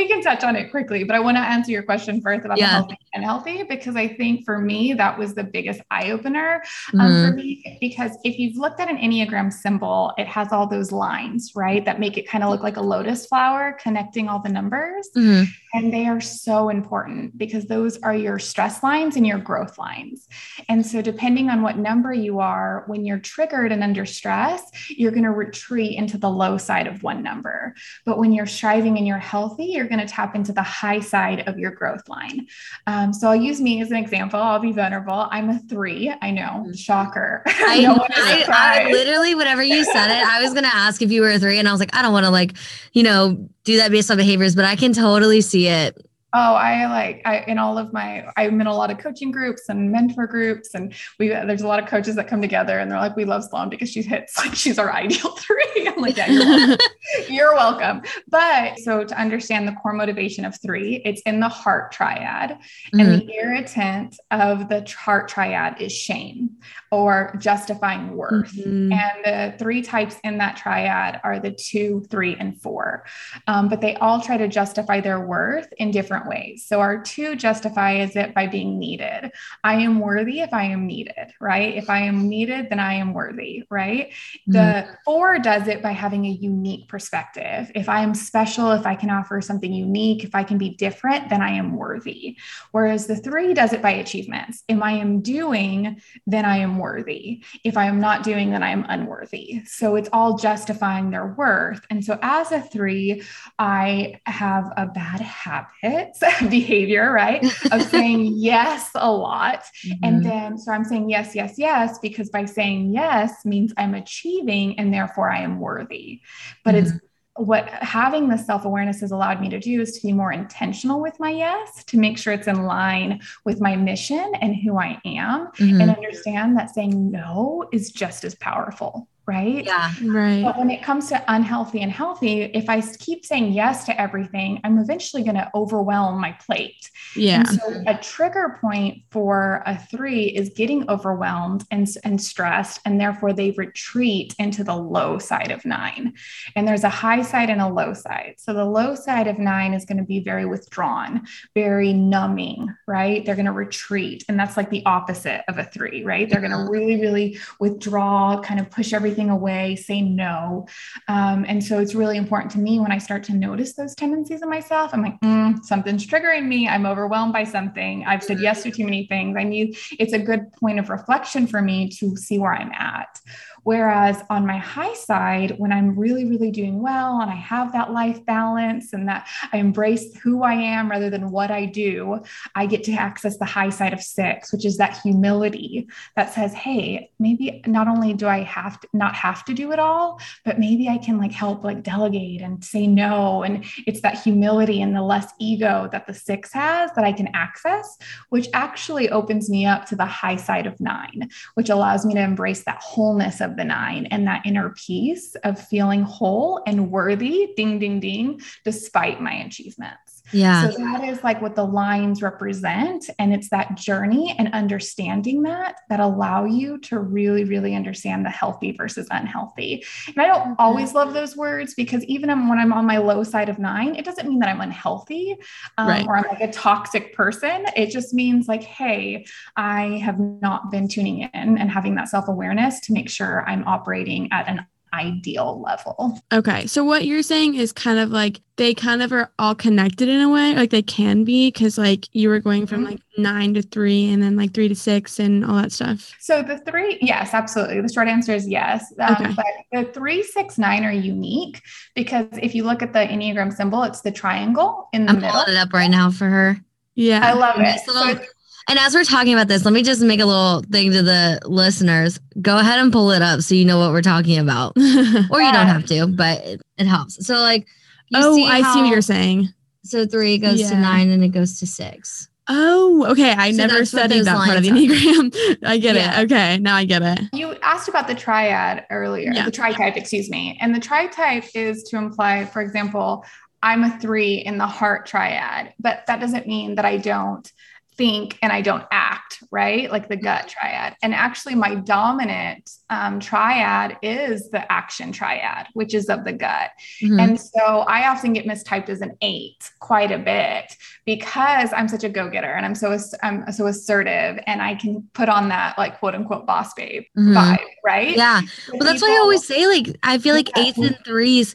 we 0.00 0.08
can 0.08 0.22
touch 0.22 0.42
on 0.44 0.56
it 0.56 0.70
quickly, 0.70 1.04
but 1.04 1.14
I 1.14 1.20
want 1.20 1.36
to 1.36 1.40
answer 1.42 1.70
your 1.70 1.82
question 1.82 2.20
first 2.22 2.44
about 2.46 2.58
Yeah. 2.58 2.66
the 2.68 2.72
healthy 2.72 2.98
and 3.12 3.24
healthy 3.24 3.62
because 3.64 3.96
I 3.96 4.08
think 4.08 4.44
for 4.46 4.58
me 4.58 4.94
that 4.94 5.18
was 5.18 5.34
the 5.34 5.44
biggest 5.44 5.80
eye 5.90 6.10
opener 6.10 6.62
um, 6.98 7.08
for 7.26 7.32
me 7.36 7.78
because 7.80 8.12
if 8.24 8.38
you've 8.38 8.56
looked 8.56 8.80
at 8.80 8.88
an 8.88 8.96
enneagram 8.96 9.52
symbol, 9.52 10.12
it 10.16 10.26
has 10.26 10.52
all 10.52 10.66
those 10.66 10.90
lines, 10.90 11.52
right, 11.54 11.84
that 11.84 12.00
make 12.00 12.16
it 12.16 12.26
kind 12.26 12.42
of 12.42 12.50
look 12.50 12.62
like 12.62 12.78
a 12.78 12.80
lotus 12.80 13.26
flower 13.26 13.76
connecting 13.82 14.28
all 14.28 14.38
the 14.40 14.48
numbers. 14.48 15.08
Mhm. 15.16 15.46
And 15.74 15.92
they 15.92 16.06
are 16.06 16.20
so 16.20 16.68
important 16.68 17.36
because 17.38 17.66
those 17.66 17.98
are 18.02 18.14
your 18.14 18.38
stress 18.38 18.82
lines 18.82 19.16
and 19.16 19.26
your 19.26 19.38
growth 19.38 19.78
lines. 19.78 20.26
And 20.68 20.84
so, 20.84 21.00
depending 21.02 21.48
on 21.50 21.62
what 21.62 21.76
number 21.78 22.12
you 22.12 22.40
are, 22.40 22.84
when 22.86 23.04
you're 23.04 23.18
triggered 23.20 23.70
and 23.70 23.82
under 23.82 24.04
stress, 24.06 24.62
you're 24.88 25.12
going 25.12 25.24
to 25.24 25.30
retreat 25.30 25.96
into 25.96 26.18
the 26.18 26.30
low 26.30 26.56
side 26.56 26.86
of 26.88 27.02
one 27.02 27.22
number. 27.22 27.74
But 28.04 28.18
when 28.18 28.32
you're 28.32 28.46
striving 28.46 28.96
and 28.98 29.06
you're 29.06 29.18
healthy, 29.18 29.66
you're 29.66 29.86
going 29.90 30.00
to 30.00 30.06
tap 30.06 30.34
into 30.34 30.52
the 30.52 30.62
high 30.62 31.00
side 31.00 31.46
of 31.46 31.58
your 31.58 31.72
growth 31.72 32.08
line. 32.08 32.46
Um, 32.86 33.12
so, 33.12 33.28
I'll 33.28 33.36
use 33.36 33.60
me 33.60 33.82
as 33.82 33.90
an 33.90 33.96
example. 33.96 34.40
I'll 34.40 34.58
be 34.58 34.72
vulnerable. 34.72 35.28
I'm 35.30 35.50
a 35.50 35.58
three. 35.68 36.12
I 36.22 36.30
know, 36.30 36.66
shocker. 36.74 37.42
I, 37.46 37.82
No 37.82 38.06
I, 38.10 38.46
I 38.48 38.90
literally, 38.90 39.34
whenever 39.34 39.62
you 39.62 39.84
said 39.84 40.10
it, 40.10 40.26
I 40.26 40.42
was 40.42 40.54
gonna 40.54 40.70
ask 40.72 41.02
if 41.02 41.10
you 41.10 41.20
were 41.22 41.30
a 41.30 41.38
three, 41.38 41.58
and 41.58 41.68
I 41.68 41.72
was 41.72 41.80
like, 41.80 41.94
I 41.94 42.02
don't 42.02 42.12
want 42.12 42.24
to 42.26 42.30
like, 42.30 42.54
you 42.92 43.02
know, 43.02 43.48
do 43.64 43.76
that 43.76 43.90
based 43.90 44.10
on 44.10 44.16
behaviors, 44.16 44.54
but 44.54 44.64
I 44.64 44.76
can 44.76 44.92
totally 44.92 45.40
see 45.40 45.68
it. 45.68 45.96
Oh, 46.32 46.54
I 46.54 46.86
like 46.86 47.22
I 47.24 47.38
in 47.48 47.58
all 47.58 47.76
of 47.76 47.92
my 47.92 48.24
I'm 48.36 48.60
in 48.60 48.66
a 48.68 48.74
lot 48.74 48.90
of 48.90 48.98
coaching 48.98 49.32
groups 49.32 49.68
and 49.68 49.90
mentor 49.90 50.26
groups, 50.28 50.74
and 50.74 50.94
we 51.18 51.28
there's 51.28 51.62
a 51.62 51.66
lot 51.66 51.82
of 51.82 51.88
coaches 51.88 52.14
that 52.16 52.28
come 52.28 52.40
together 52.40 52.78
and 52.78 52.90
they're 52.90 53.00
like, 53.00 53.16
we 53.16 53.24
love 53.24 53.42
Sloan 53.44 53.68
because 53.68 53.90
she 53.90 54.02
hits 54.02 54.38
like 54.38 54.54
she's 54.54 54.78
our 54.78 54.92
ideal 54.92 55.30
three. 55.38 55.88
I'm 55.88 56.00
like, 56.00 56.16
yeah, 56.16 56.28
you're 56.30 56.44
welcome. 56.46 56.78
you're 57.28 57.54
welcome. 57.54 58.02
But 58.28 58.78
so 58.78 59.02
to 59.04 59.20
understand 59.20 59.66
the 59.66 59.72
core 59.72 59.92
motivation 59.92 60.44
of 60.44 60.60
three, 60.60 61.02
it's 61.04 61.20
in 61.22 61.40
the 61.40 61.48
heart 61.48 61.90
triad, 61.92 62.58
Mhm. 62.94 63.00
and 63.00 63.22
the 63.22 63.32
irritant 63.34 64.16
of 64.30 64.68
the 64.68 64.88
heart 64.96 65.28
triad 65.28 65.80
is 65.80 65.92
shame 65.92 66.50
or 66.90 67.34
justifying 67.38 68.16
worth. 68.16 68.52
Mhm. 68.52 68.92
And 68.92 69.24
the 69.24 69.58
three 69.58 69.80
types 69.80 70.16
in 70.24 70.38
that 70.38 70.56
triad 70.56 71.20
are 71.22 71.38
the 71.38 71.52
two, 71.52 72.04
three, 72.10 72.36
and 72.38 72.60
four. 72.60 73.04
Um, 73.46 73.68
but 73.68 73.80
they 73.80 73.94
all 73.96 74.20
try 74.20 74.36
to 74.36 74.48
justify 74.48 75.00
their 75.00 75.20
worth 75.20 75.72
in 75.78 75.92
different 75.92 76.26
ways. 76.26 76.64
So 76.66 76.80
our 76.80 77.00
two 77.00 77.36
justifies 77.36 78.16
it 78.16 78.34
by 78.34 78.48
being 78.48 78.80
needed. 78.80 79.30
I 79.62 79.74
am 79.74 80.00
worthy 80.00 80.40
if 80.40 80.52
I 80.52 80.64
am 80.64 80.86
needed, 80.86 81.32
right? 81.40 81.76
If 81.76 81.88
I 81.88 82.00
am 82.00 82.28
needed, 82.28 82.70
then 82.70 82.80
I 82.80 82.94
am 82.94 83.14
worthy, 83.14 83.64
right? 83.70 84.12
The 84.48 84.88
four 85.04 85.38
does 85.38 85.68
it 85.68 85.82
by 85.82 85.92
having 85.92 86.26
a 86.26 86.30
unique 86.30 86.88
perspective. 86.88 87.70
If 87.74 87.88
I 87.88 88.00
am 88.00 88.14
special, 88.14 88.72
if 88.72 88.84
I 88.84 88.96
can 88.96 89.10
offer 89.10 89.40
something 89.40 89.72
unique, 89.72 90.24
if 90.24 90.34
I 90.34 90.42
can 90.42 90.58
be 90.58 90.70
different, 90.70 91.28
then 91.28 91.40
I 91.40 91.50
am 91.50 91.76
worthy. 91.76 92.36
Whereas 92.72 93.06
the 93.06 93.16
three 93.16 93.54
does 93.54 93.72
it 93.72 93.80
by 93.80 93.92
achievements. 93.92 94.64
If 94.66 94.82
I 94.82 94.92
am 94.92 95.20
doing, 95.20 96.00
then 96.26 96.44
I 96.44 96.56
am 96.56 96.79
worthy. 96.80 97.44
If 97.64 97.76
I 97.76 97.86
am 97.86 98.00
not 98.00 98.24
doing, 98.24 98.50
then 98.50 98.62
I 98.64 98.70
am 98.70 98.84
unworthy. 98.88 99.62
So 99.66 99.96
it's 99.96 100.08
all 100.12 100.36
justifying 100.38 101.10
their 101.10 101.26
worth. 101.28 101.82
And 101.90 102.04
so 102.04 102.18
as 102.22 102.50
a 102.52 102.60
three, 102.60 103.22
I 103.58 104.14
have 104.26 104.72
a 104.76 104.86
bad 104.86 105.20
habit 105.20 106.16
behavior, 106.50 107.12
right? 107.12 107.46
Of 107.70 107.84
saying 107.84 108.32
yes 108.36 108.90
a 108.94 109.10
lot. 109.12 109.62
And 110.02 110.20
Mhm. 110.20 110.24
then, 110.24 110.58
so 110.58 110.72
I'm 110.72 110.84
saying 110.84 111.10
yes, 111.10 111.34
yes, 111.34 111.54
yes, 111.58 111.98
because 112.00 112.30
by 112.30 112.44
saying 112.46 112.92
yes 112.92 113.44
means 113.44 113.72
I'm 113.76 113.94
achieving 113.94 114.78
and 114.78 114.92
therefore 114.92 115.30
I 115.30 115.40
am 115.42 115.60
worthy. 115.60 116.22
But 116.64 116.74
it's 116.74 116.92
what 117.40 117.68
having 117.68 118.28
the 118.28 118.36
self 118.36 118.64
awareness 118.64 119.00
has 119.00 119.10
allowed 119.12 119.40
me 119.40 119.48
to 119.48 119.58
do 119.58 119.80
is 119.80 119.92
to 119.98 120.06
be 120.06 120.12
more 120.12 120.32
intentional 120.32 121.00
with 121.00 121.18
my 121.18 121.30
yes, 121.30 121.82
to 121.84 121.98
make 121.98 122.18
sure 122.18 122.32
it's 122.32 122.46
in 122.48 122.64
line 122.64 123.20
with 123.44 123.60
my 123.60 123.76
mission 123.76 124.32
and 124.40 124.54
who 124.56 124.78
I 124.78 125.00
am, 125.04 125.48
Mhm. 125.56 125.80
and 125.80 125.90
understand 125.90 126.56
that 126.58 126.70
saying 126.70 127.10
no 127.10 127.64
is 127.72 127.90
just 127.90 128.24
as 128.24 128.34
powerful, 128.34 129.08
right? 129.30 129.64
yeah. 129.64 129.92
Right. 130.02 130.42
But 130.42 130.58
when 130.58 130.70
it 130.70 130.82
comes 130.82 131.08
to 131.08 131.22
unhealthy 131.28 131.80
and 131.80 131.92
healthy, 131.92 132.42
if 132.42 132.68
I 132.68 132.80
keep 132.80 133.24
saying 133.24 133.52
yes 133.52 133.84
to 133.86 134.00
everything, 134.00 134.60
I'm 134.64 134.78
eventually 134.78 135.22
going 135.22 135.36
to 135.36 135.50
overwhelm 135.54 136.20
my 136.20 136.32
plate. 136.32 136.90
Yeah. 137.16 137.40
And 137.40 137.48
so 137.48 137.82
a 137.86 137.96
trigger 137.96 138.58
point 138.60 139.02
for 139.10 139.62
a 139.66 139.78
three 139.78 140.24
is 140.24 140.50
getting 140.50 140.88
overwhelmed 140.90 141.64
and, 141.70 141.88
and 142.04 142.20
stressed, 142.20 142.80
and 142.84 143.00
therefore 143.00 143.32
they 143.32 143.52
retreat 143.52 144.34
into 144.38 144.64
the 144.64 144.76
low 144.76 145.18
side 145.18 145.50
of 145.50 145.64
nine. 145.64 146.14
And 146.56 146.66
there's 146.66 146.84
a 146.84 146.88
high 146.88 147.22
side 147.22 147.50
and 147.50 147.60
a 147.60 147.68
low 147.68 147.94
side. 147.94 148.34
So 148.38 148.52
the 148.52 148.64
low 148.64 148.94
side 148.94 149.28
of 149.28 149.38
nine 149.38 149.74
is 149.74 149.84
going 149.84 149.98
to 149.98 150.04
be 150.04 150.20
very 150.20 150.46
withdrawn, 150.46 151.26
very 151.54 151.92
numbing, 151.92 152.74
right? 152.86 153.24
They're 153.24 153.36
going 153.36 153.46
to 153.46 153.52
retreat. 153.52 154.24
And 154.28 154.38
that's 154.38 154.56
like 154.56 154.70
the 154.70 154.84
opposite 154.86 155.42
of 155.48 155.58
a 155.58 155.64
three, 155.64 156.02
right? 156.04 156.28
They're 156.28 156.40
going 156.40 156.52
to 156.52 156.70
really, 156.70 157.00
really 157.00 157.38
withdraw, 157.58 158.40
kind 158.40 158.60
of 158.60 158.70
push 158.70 158.92
everything 158.92 159.19
away, 159.28 159.76
say 159.76 160.00
no. 160.00 160.66
Um, 161.08 161.44
and 161.46 161.62
so 161.62 161.78
it's 161.78 161.94
really 161.94 162.16
important 162.16 162.52
to 162.52 162.58
me 162.58 162.80
when 162.80 162.92
I 162.92 162.98
start 162.98 163.24
to 163.24 163.34
notice 163.34 163.74
those 163.74 163.94
tendencies 163.94 164.40
in 164.40 164.48
myself. 164.48 164.92
I'm 164.94 165.02
like, 165.02 165.20
mm, 165.20 165.62
something's 165.64 166.06
triggering 166.06 166.46
me. 166.46 166.68
I'm 166.68 166.86
overwhelmed 166.86 167.34
by 167.34 167.44
something. 167.44 168.04
I've 168.06 168.22
said 168.22 168.40
yes 168.40 168.62
to 168.62 168.70
too 168.70 168.84
many 168.84 169.06
things. 169.06 169.36
I 169.36 169.42
need, 169.42 169.76
it's 169.98 170.14
a 170.14 170.18
good 170.18 170.52
point 170.52 170.78
of 170.78 170.88
reflection 170.88 171.46
for 171.46 171.60
me 171.60 171.90
to 171.98 172.16
see 172.16 172.38
where 172.38 172.54
I'm 172.54 172.72
at. 172.72 173.20
Whereas 173.64 174.22
on 174.30 174.46
my 174.46 174.56
high 174.56 174.94
side, 174.94 175.54
when 175.58 175.72
I'm 175.72 175.98
really, 175.98 176.24
really 176.24 176.50
doing 176.50 176.80
well 176.80 177.20
and 177.20 177.30
I 177.30 177.34
have 177.34 177.72
that 177.72 177.92
life 177.92 178.24
balance 178.24 178.92
and 178.92 179.08
that 179.08 179.28
I 179.52 179.58
embrace 179.58 180.16
who 180.16 180.42
I 180.42 180.54
am 180.54 180.90
rather 180.90 181.10
than 181.10 181.30
what 181.30 181.50
I 181.50 181.66
do, 181.66 182.22
I 182.54 182.66
get 182.66 182.84
to 182.84 182.92
access 182.92 183.38
the 183.38 183.44
high 183.44 183.70
side 183.70 183.92
of 183.92 184.02
six, 184.02 184.52
which 184.52 184.64
is 184.64 184.76
that 184.78 184.98
humility 184.98 185.88
that 186.16 186.32
says, 186.32 186.54
hey, 186.54 187.10
maybe 187.18 187.62
not 187.66 187.88
only 187.88 188.14
do 188.14 188.26
I 188.26 188.42
have 188.42 188.80
to 188.80 188.88
not 188.92 189.14
have 189.14 189.44
to 189.44 189.54
do 189.54 189.72
it 189.72 189.78
all, 189.78 190.20
but 190.44 190.58
maybe 190.58 190.88
I 190.88 190.98
can 190.98 191.18
like 191.18 191.32
help 191.32 191.64
like 191.64 191.82
delegate 191.82 192.40
and 192.40 192.64
say 192.64 192.86
no. 192.86 193.42
And 193.42 193.64
it's 193.86 194.00
that 194.02 194.18
humility 194.18 194.82
and 194.82 194.94
the 194.94 195.02
less 195.02 195.32
ego 195.38 195.88
that 195.92 196.06
the 196.06 196.14
six 196.14 196.52
has 196.52 196.90
that 196.96 197.04
I 197.04 197.12
can 197.12 197.28
access, 197.34 197.98
which 198.30 198.48
actually 198.52 199.10
opens 199.10 199.50
me 199.50 199.66
up 199.66 199.86
to 199.86 199.96
the 199.96 200.06
high 200.06 200.36
side 200.36 200.66
of 200.66 200.80
nine, 200.80 201.28
which 201.54 201.68
allows 201.68 202.04
me 202.04 202.14
to 202.14 202.20
embrace 202.20 202.64
that 202.64 202.80
wholeness 202.80 203.40
of 203.40 203.49
the 203.56 203.64
nine 203.64 204.06
and 204.06 204.26
that 204.26 204.46
inner 204.46 204.70
peace 204.70 205.34
of 205.44 205.60
feeling 205.60 206.02
whole 206.02 206.62
and 206.66 206.90
worthy, 206.90 207.52
ding, 207.56 207.78
ding, 207.78 208.00
ding, 208.00 208.40
despite 208.64 209.20
my 209.20 209.34
achievements. 209.34 210.09
Yeah. 210.32 210.70
So 210.70 210.76
that 210.78 211.04
is 211.04 211.22
like 211.24 211.40
what 211.42 211.54
the 211.54 211.64
lines 211.64 212.22
represent. 212.22 213.08
And 213.18 213.32
it's 213.32 213.50
that 213.50 213.76
journey 213.76 214.34
and 214.38 214.52
understanding 214.52 215.42
that 215.42 215.76
that 215.88 216.00
allow 216.00 216.44
you 216.44 216.78
to 216.78 216.98
really, 216.98 217.44
really 217.44 217.74
understand 217.74 218.24
the 218.24 218.30
healthy 218.30 218.72
versus 218.72 219.06
unhealthy. 219.10 219.84
And 220.06 220.18
I 220.18 220.26
don't 220.26 220.56
always 220.58 220.94
love 220.94 221.12
those 221.14 221.36
words 221.36 221.74
because 221.74 222.04
even 222.04 222.30
when 222.48 222.58
I'm 222.58 222.72
on 222.72 222.86
my 222.86 222.98
low 222.98 223.22
side 223.22 223.48
of 223.48 223.58
nine, 223.58 223.94
it 223.96 224.04
doesn't 224.04 224.28
mean 224.28 224.38
that 224.40 224.48
I'm 224.48 224.60
unhealthy 224.60 225.36
um, 225.78 225.88
Right. 225.88 226.06
or 226.06 226.16
I'm 226.16 226.24
like 226.28 226.40
a 226.40 226.52
toxic 226.52 227.14
person. 227.14 227.66
It 227.76 227.90
just 227.90 228.14
means 228.14 228.48
like, 228.48 228.62
hey, 228.62 229.26
I 229.56 229.98
have 230.04 230.18
not 230.18 230.70
been 230.70 230.88
tuning 230.88 231.22
in 231.22 231.58
and 231.58 231.70
having 231.70 231.94
that 231.96 232.08
self 232.08 232.28
awareness 232.28 232.80
to 232.80 232.92
make 232.92 233.10
sure 233.10 233.44
I'm 233.48 233.64
operating 233.66 234.28
at 234.32 234.48
an 234.48 234.66
ideal 234.92 235.60
level. 235.60 236.20
Okay. 236.32 236.66
So 236.66 236.84
what 236.84 237.04
you're 237.04 237.22
saying 237.22 237.54
is 237.54 237.72
kind 237.72 237.98
of 237.98 238.10
like 238.10 238.40
they 238.56 238.74
kind 238.74 239.02
of 239.02 239.12
are 239.12 239.30
all 239.38 239.54
connected 239.54 240.08
in 240.08 240.20
a 240.20 240.28
way, 240.28 240.54
like 240.54 240.70
they 240.70 240.82
can 240.82 241.24
be, 241.24 241.48
because 241.48 241.78
like 241.78 242.08
you 242.12 242.28
were 242.28 242.40
going 242.40 242.66
from 242.66 242.82
Mhm. 242.84 242.90
like 242.90 243.00
nine 243.16 243.54
to 243.54 243.62
three 243.62 244.10
and 244.12 244.22
then 244.22 244.36
like 244.36 244.52
three 244.52 244.68
to 244.68 244.74
six 244.74 245.18
and 245.18 245.44
all 245.44 245.54
that 245.56 245.72
stuff. 245.72 246.12
So 246.20 246.42
the 246.42 246.58
three, 246.58 246.98
yes, 247.00 247.32
absolutely. 247.32 247.80
The 247.80 247.92
short 247.92 248.08
answer 248.08 248.34
is 248.34 248.48
yes. 248.48 248.92
Um, 248.98 249.14
Okay. 249.14 249.34
But 249.34 249.46
the 249.72 249.92
three, 249.92 250.22
six, 250.22 250.58
nine 250.58 250.84
are 250.84 250.92
unique 250.92 251.62
because 251.94 252.26
if 252.42 252.54
you 252.54 252.64
look 252.64 252.82
at 252.82 252.92
the 252.92 253.00
Enneagram 253.00 253.52
symbol, 253.52 253.82
it's 253.84 254.02
the 254.02 254.12
triangle 254.12 254.88
in 254.92 255.06
the 255.06 255.12
I'm 255.12 255.20
middle. 255.20 255.30
pulling 255.30 255.56
it 255.56 255.58
up 255.58 255.72
right 255.72 255.90
now 255.90 256.10
for 256.10 256.26
her. 256.28 256.58
Yeah. 256.94 257.20
I 257.24 257.32
love 257.32 257.56
it. 257.58 257.62
Nice 257.62 257.86
little- 257.86 258.08
it's- 258.08 258.26
And 258.68 258.78
as 258.78 258.94
we're 258.94 259.04
talking 259.04 259.32
about 259.32 259.48
this, 259.48 259.64
let 259.64 259.72
me 259.74 259.82
just 259.82 260.00
make 260.02 260.20
a 260.20 260.24
little 260.26 260.62
thing 260.70 260.92
to 260.92 261.02
the 261.02 261.40
listeners. 261.44 262.20
Go 262.40 262.58
ahead 262.58 262.78
and 262.78 262.92
pull 262.92 263.10
it 263.10 263.22
up 263.22 263.40
so 263.40 263.54
you 263.54 263.64
know 263.64 263.78
what 263.78 263.90
we're 263.90 264.02
talking 264.02 264.38
about. 264.38 264.72
Or 264.76 264.82
you 264.82 265.46
Yeah. 265.46 265.52
don't 265.52 265.66
have 265.66 265.86
to, 265.86 266.06
but 266.06 266.44
it, 266.44 266.60
it 266.78 266.86
helps. 266.86 267.26
So 267.26 267.34
like 267.40 267.66
you 268.10 268.20
oh, 268.22 268.34
see 268.34 268.46
I 268.46 268.62
see 268.72 268.80
what 268.82 268.90
you're 268.90 269.00
saying. 269.00 269.48
So 269.84 270.06
three 270.06 270.38
goes 270.38 270.68
to 270.68 270.76
nine 270.76 271.10
and 271.10 271.24
it 271.24 271.28
goes 271.30 271.58
to 271.60 271.66
six. 271.66 272.28
Oh, 272.48 273.06
okay. 273.10 273.30
I 273.32 273.52
So 273.52 273.56
never 273.58 273.78
that's 273.78 273.92
what 273.92 274.00
studied 274.00 274.24
that 274.24 274.36
part 274.44 274.56
of 274.56 274.62
the 274.64 274.70
lines 274.70 274.90
Enneagram. 274.92 275.56
I 275.64 275.78
get 275.78 275.94
Yeah. 275.94 276.20
it. 276.20 276.24
Okay. 276.24 276.58
Now 276.58 276.74
I 276.76 276.84
get 276.84 277.00
it. 277.02 277.20
You 277.32 277.54
asked 277.62 277.88
about 277.88 278.08
the 278.08 278.14
triad 278.14 278.86
earlier, 278.90 279.30
Yeah. 279.32 279.44
the 279.44 279.50
tri-type, 279.52 279.96
excuse 279.96 280.28
me. 280.28 280.58
And 280.60 280.74
the 280.74 280.80
tri-type 280.80 281.44
is 281.54 281.84
to 281.84 281.96
imply, 281.96 282.44
for 282.46 282.60
example, 282.60 283.24
I'm 283.62 283.84
a 283.84 283.98
three 284.00 284.34
in 284.36 284.58
the 284.58 284.66
heart 284.66 285.06
triad, 285.06 285.74
but 285.78 286.02
that 286.08 286.18
doesn't 286.20 286.46
mean 286.48 286.74
that 286.74 286.84
I 286.84 286.96
don't 286.96 287.50
think 288.00 288.38
and 288.40 288.50
I 288.50 288.62
don't 288.62 288.84
act, 288.90 289.42
right? 289.50 289.92
Like 289.92 290.08
the 290.08 290.16
gut 290.16 290.48
triad. 290.48 290.96
And 291.02 291.14
actually, 291.14 291.54
my 291.54 291.74
dominant 291.74 292.70
um, 292.88 293.20
triad 293.20 293.98
is 294.00 294.48
the 294.48 294.62
action 294.72 295.12
triad, 295.12 295.66
which 295.74 295.92
is 295.92 296.08
of 296.08 296.24
the 296.24 296.32
gut. 296.32 296.70
Mhm. 297.02 297.20
And 297.22 297.38
so 297.38 297.60
I 297.96 298.08
often 298.08 298.32
get 298.32 298.46
mistyped 298.46 298.88
as 298.88 299.02
an 299.02 299.16
eight 299.20 299.70
quite 299.80 300.10
a 300.12 300.18
bit 300.18 300.74
because 301.04 301.74
I'm 301.76 301.88
such 301.88 302.04
a 302.04 302.08
go 302.08 302.30
getter 302.30 302.50
and 302.50 302.64
I'm 302.64 302.74
so 302.74 302.96
I'm 303.22 303.52
so 303.52 303.66
assertive 303.66 304.38
and 304.46 304.62
I 304.62 304.76
can 304.76 305.06
put 305.12 305.28
on 305.28 305.50
that 305.50 305.76
like 305.76 305.98
quote 305.98 306.14
unquote 306.14 306.46
boss 306.46 306.72
babe 306.72 307.02
Mhm. 307.18 307.34
vibe, 307.34 307.66
right? 307.84 308.16
yeah. 308.16 308.40
Well, 308.72 308.80
that's 308.88 309.02
why 309.02 309.08
I 309.14 309.18
always 309.20 309.46
say, 309.46 309.66
like, 309.66 309.98
I 310.02 310.16
feel 310.16 310.34
like 310.34 310.48
Yeah. 310.56 310.62
eights 310.64 310.78
and 310.78 310.96
threes 311.04 311.54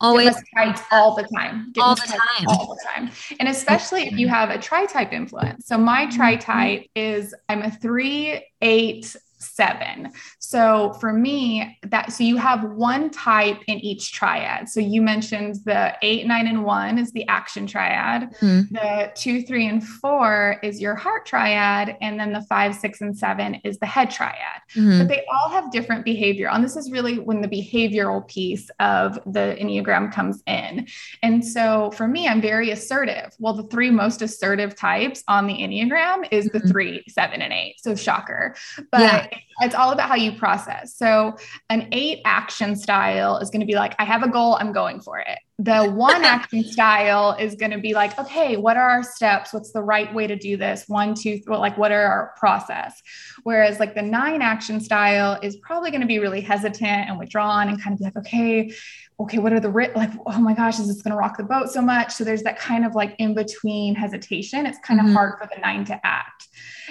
always. 0.00 0.34
mistyped 0.34 0.82
all 0.90 1.14
the 1.14 1.22
time. 1.34 1.72
All 1.80 1.94
the 1.94 2.02
time. 2.02 2.46
All 2.48 2.74
the 2.74 2.80
time. 2.94 3.10
And 3.40 3.48
especially 3.48 4.06
if 4.06 4.18
you 4.18 4.28
have 4.28 4.50
a 4.50 4.58
tri 4.58 4.86
type 4.86 5.12
influence. 5.12 5.66
So 5.66 5.78
my 5.78 6.06
Mm-hmm. 6.06 6.16
tri 6.16 6.36
type 6.36 6.86
is 6.94 7.34
I'm 7.48 7.62
a 7.62 7.70
three, 7.70 8.46
eight, 8.60 9.16
seven. 9.44 10.10
So 10.38 10.94
for 11.00 11.12
me, 11.12 11.78
that 11.82 12.12
so 12.12 12.24
you 12.24 12.36
have 12.36 12.64
one 12.64 13.10
type 13.10 13.60
in 13.66 13.78
each 13.78 14.12
triad. 14.12 14.68
So 14.68 14.80
you 14.80 15.02
mentioned 15.02 15.56
the 15.64 15.94
eight, 16.02 16.26
nine, 16.26 16.46
and 16.46 16.64
one 16.64 16.98
is 16.98 17.12
the 17.12 17.26
action 17.28 17.66
triad. 17.66 18.34
Mhm. 18.40 18.70
The 18.70 19.12
two, 19.14 19.42
three, 19.42 19.66
and 19.68 19.82
four 19.86 20.58
is 20.62 20.80
your 20.80 20.94
heart 20.94 21.26
triad. 21.26 21.96
And 22.00 22.18
then 22.18 22.32
the 22.32 22.42
five, 22.42 22.74
six, 22.74 23.00
and 23.00 23.16
seven 23.16 23.56
is 23.64 23.78
the 23.78 23.86
head 23.86 24.10
triad 24.10 24.34
Mhm. 24.74 24.98
but 24.98 25.08
they 25.08 25.24
all 25.32 25.50
have 25.50 25.70
different 25.70 26.04
behavior. 26.04 26.48
And 26.50 26.64
this 26.64 26.76
is 26.76 26.90
really 26.90 27.18
when 27.18 27.40
the 27.40 27.48
behavioral 27.48 28.26
piece 28.26 28.70
of 28.80 29.18
the 29.26 29.56
Enneagram 29.60 30.12
comes 30.12 30.42
in. 30.46 30.86
And 31.22 31.44
so 31.44 31.90
for 31.92 32.06
me, 32.08 32.28
I'm 32.28 32.40
very 32.40 32.70
assertive. 32.70 33.32
Well, 33.38 33.54
the 33.54 33.64
three 33.64 33.90
most 33.90 34.22
assertive 34.22 34.74
types 34.76 35.22
on 35.28 35.46
the 35.46 35.54
Enneagram 35.54 36.26
is 36.30 36.46
the 36.46 36.60
Mhm. 36.60 36.70
three, 36.70 37.04
seven, 37.08 37.42
and 37.42 37.52
eight. 37.52 37.76
So 37.80 37.94
shocker. 37.94 38.54
But 38.90 39.00
Yeah. 39.00 39.33
It's 39.60 39.74
all 39.74 39.92
about 39.92 40.08
how 40.08 40.16
you 40.16 40.32
process. 40.32 40.96
So 40.96 41.36
an 41.70 41.88
eight 41.92 42.20
action 42.24 42.74
style 42.76 43.38
is 43.38 43.50
going 43.50 43.60
to 43.60 43.66
be 43.66 43.74
like, 43.74 43.94
I 43.98 44.04
have 44.04 44.22
a 44.22 44.28
goal, 44.28 44.56
I'm 44.60 44.72
going 44.72 45.00
for 45.00 45.18
it. 45.18 45.38
The 45.58 45.84
one 45.84 46.24
action 46.24 46.64
style 46.64 47.36
is 47.38 47.54
going 47.54 47.70
to 47.70 47.78
be 47.78 47.94
like, 47.94 48.18
okay, 48.18 48.56
what 48.56 48.76
are 48.76 48.88
our 48.88 49.02
steps? 49.02 49.52
What's 49.52 49.70
the 49.72 49.82
right 49.82 50.12
way 50.12 50.26
to 50.26 50.36
do 50.36 50.56
this? 50.56 50.84
One, 50.88 51.14
two, 51.14 51.38
three, 51.38 51.56
like 51.56 51.78
what 51.78 51.92
are 51.92 52.02
our 52.02 52.34
process? 52.36 53.00
Whereas 53.44 53.78
like 53.78 53.94
the 53.94 54.02
nine 54.02 54.42
action 54.42 54.80
style 54.80 55.38
is 55.42 55.56
probably 55.56 55.90
going 55.90 56.00
to 56.00 56.06
be 56.06 56.18
really 56.18 56.40
hesitant 56.40 57.08
and 57.08 57.18
withdrawn 57.18 57.68
and 57.68 57.80
kind 57.80 57.94
of 57.94 58.00
like, 58.00 58.16
okay, 58.16 58.72
okay, 59.20 59.38
what 59.38 59.52
are 59.52 59.60
the 59.60 59.70
ri- 59.70 59.92
like, 59.94 60.10
oh 60.26 60.40
my 60.40 60.54
gosh, 60.54 60.80
is 60.80 60.88
this 60.88 61.00
going 61.02 61.12
to 61.12 61.16
rock 61.16 61.36
the 61.36 61.44
boat 61.44 61.70
so 61.70 61.80
much? 61.80 62.12
So 62.12 62.24
there's 62.24 62.42
that 62.42 62.58
kind 62.58 62.84
of 62.84 62.94
like 62.96 63.14
in 63.18 63.32
between 63.34 63.94
hesitation. 63.94 64.66
It's 64.66 64.78
kind 64.80 64.98
Mhm. 65.00 65.06
of 65.08 65.12
hard 65.12 65.38
for 65.38 65.48
the 65.54 65.60
nine 65.60 65.84
to 65.86 66.00
act. 66.04 66.48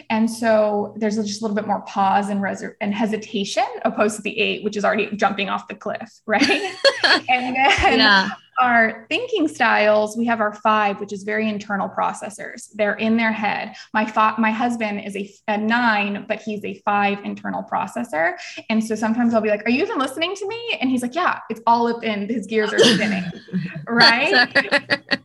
And 0.09 0.29
so 0.31 0.95
there's 0.97 1.17
just 1.17 1.41
a 1.41 1.43
little 1.43 1.55
bit 1.55 1.67
more 1.67 1.81
pause 1.81 2.29
and 2.29 2.41
reser- 2.41 2.75
and 2.79 2.93
hesitation 2.93 3.65
opposed 3.83 4.15
to 4.15 4.21
the 4.21 4.37
eight, 4.39 4.63
which 4.63 4.77
is 4.77 4.85
already 4.85 5.13
jumping 5.15 5.49
off 5.49 5.67
the 5.67 5.75
cliff, 5.75 6.09
right? 6.25 6.41
and 7.29 7.55
then 7.55 7.99
yeah. 7.99 8.29
Our 8.61 9.05
thinking 9.09 9.47
styles, 9.47 10.17
we 10.17 10.25
have 10.25 10.39
our 10.39 10.53
five, 10.53 10.99
which 10.99 11.13
is 11.13 11.23
very 11.23 11.49
internal 11.49 11.89
processors. 11.89 12.69
They're 12.73 12.95
in 12.95 13.17
their 13.17 13.31
head. 13.31 13.75
My 13.93 14.05
fa- 14.05 14.35
my 14.37 14.51
husband 14.51 15.01
is 15.05 15.15
a, 15.15 15.33
a 15.47 15.57
nine, 15.57 16.25
but 16.27 16.41
he's 16.41 16.63
a 16.63 16.75
five 16.85 17.19
internal 17.23 17.63
processor. 17.63 18.35
And 18.69 18.83
so 18.83 18.95
sometimes 18.95 19.33
I'll 19.33 19.41
be 19.41 19.49
like, 19.49 19.65
"Are 19.65 19.69
you 19.69 19.83
even 19.83 19.97
listening 19.97 20.35
to 20.35 20.47
me?" 20.47 20.77
And 20.79 20.89
he's 20.89 21.01
like, 21.01 21.15
"Yeah, 21.15 21.39
it's 21.49 21.61
all 21.67 21.87
up 21.87 22.03
in 22.03 22.27
his 22.27 22.47
gears 22.47 22.73
are 22.73 22.79
spinning." 22.79 23.23
right? 23.87 24.33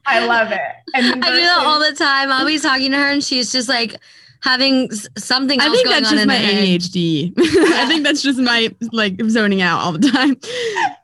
I 0.07 0.27
love 0.27 0.53
it. 0.53 0.61
And 0.95 1.07
then 1.07 1.25
I 1.25 1.31
do 1.31 1.41
that 1.43 1.65
all 1.65 1.79
the 1.79 1.95
time. 1.95 2.33
I'll 2.33 2.47
be 2.47 2.59
talking 2.59 2.91
to 2.93 2.97
her 2.97 3.11
and 3.11 3.23
she's 3.23 3.53
just 3.53 3.69
like 3.69 3.97
having 4.41 4.91
something 5.17 5.61
else 5.61 5.69
I 5.69 5.73
think 5.73 5.89
going 5.89 6.03
that's 6.03 6.13
on 6.13 6.19
just 6.19 6.27
my. 6.27 6.37
ADHD. 6.37 7.33
I 7.39 7.87
think 7.87 8.05
that's 8.05 8.23
just 8.23 8.39
my 8.39 8.75
like 8.93 9.21
zoning 9.29 9.63
out 9.63 9.81
all 9.81 9.93
the 9.93 10.09
time. 10.11 10.37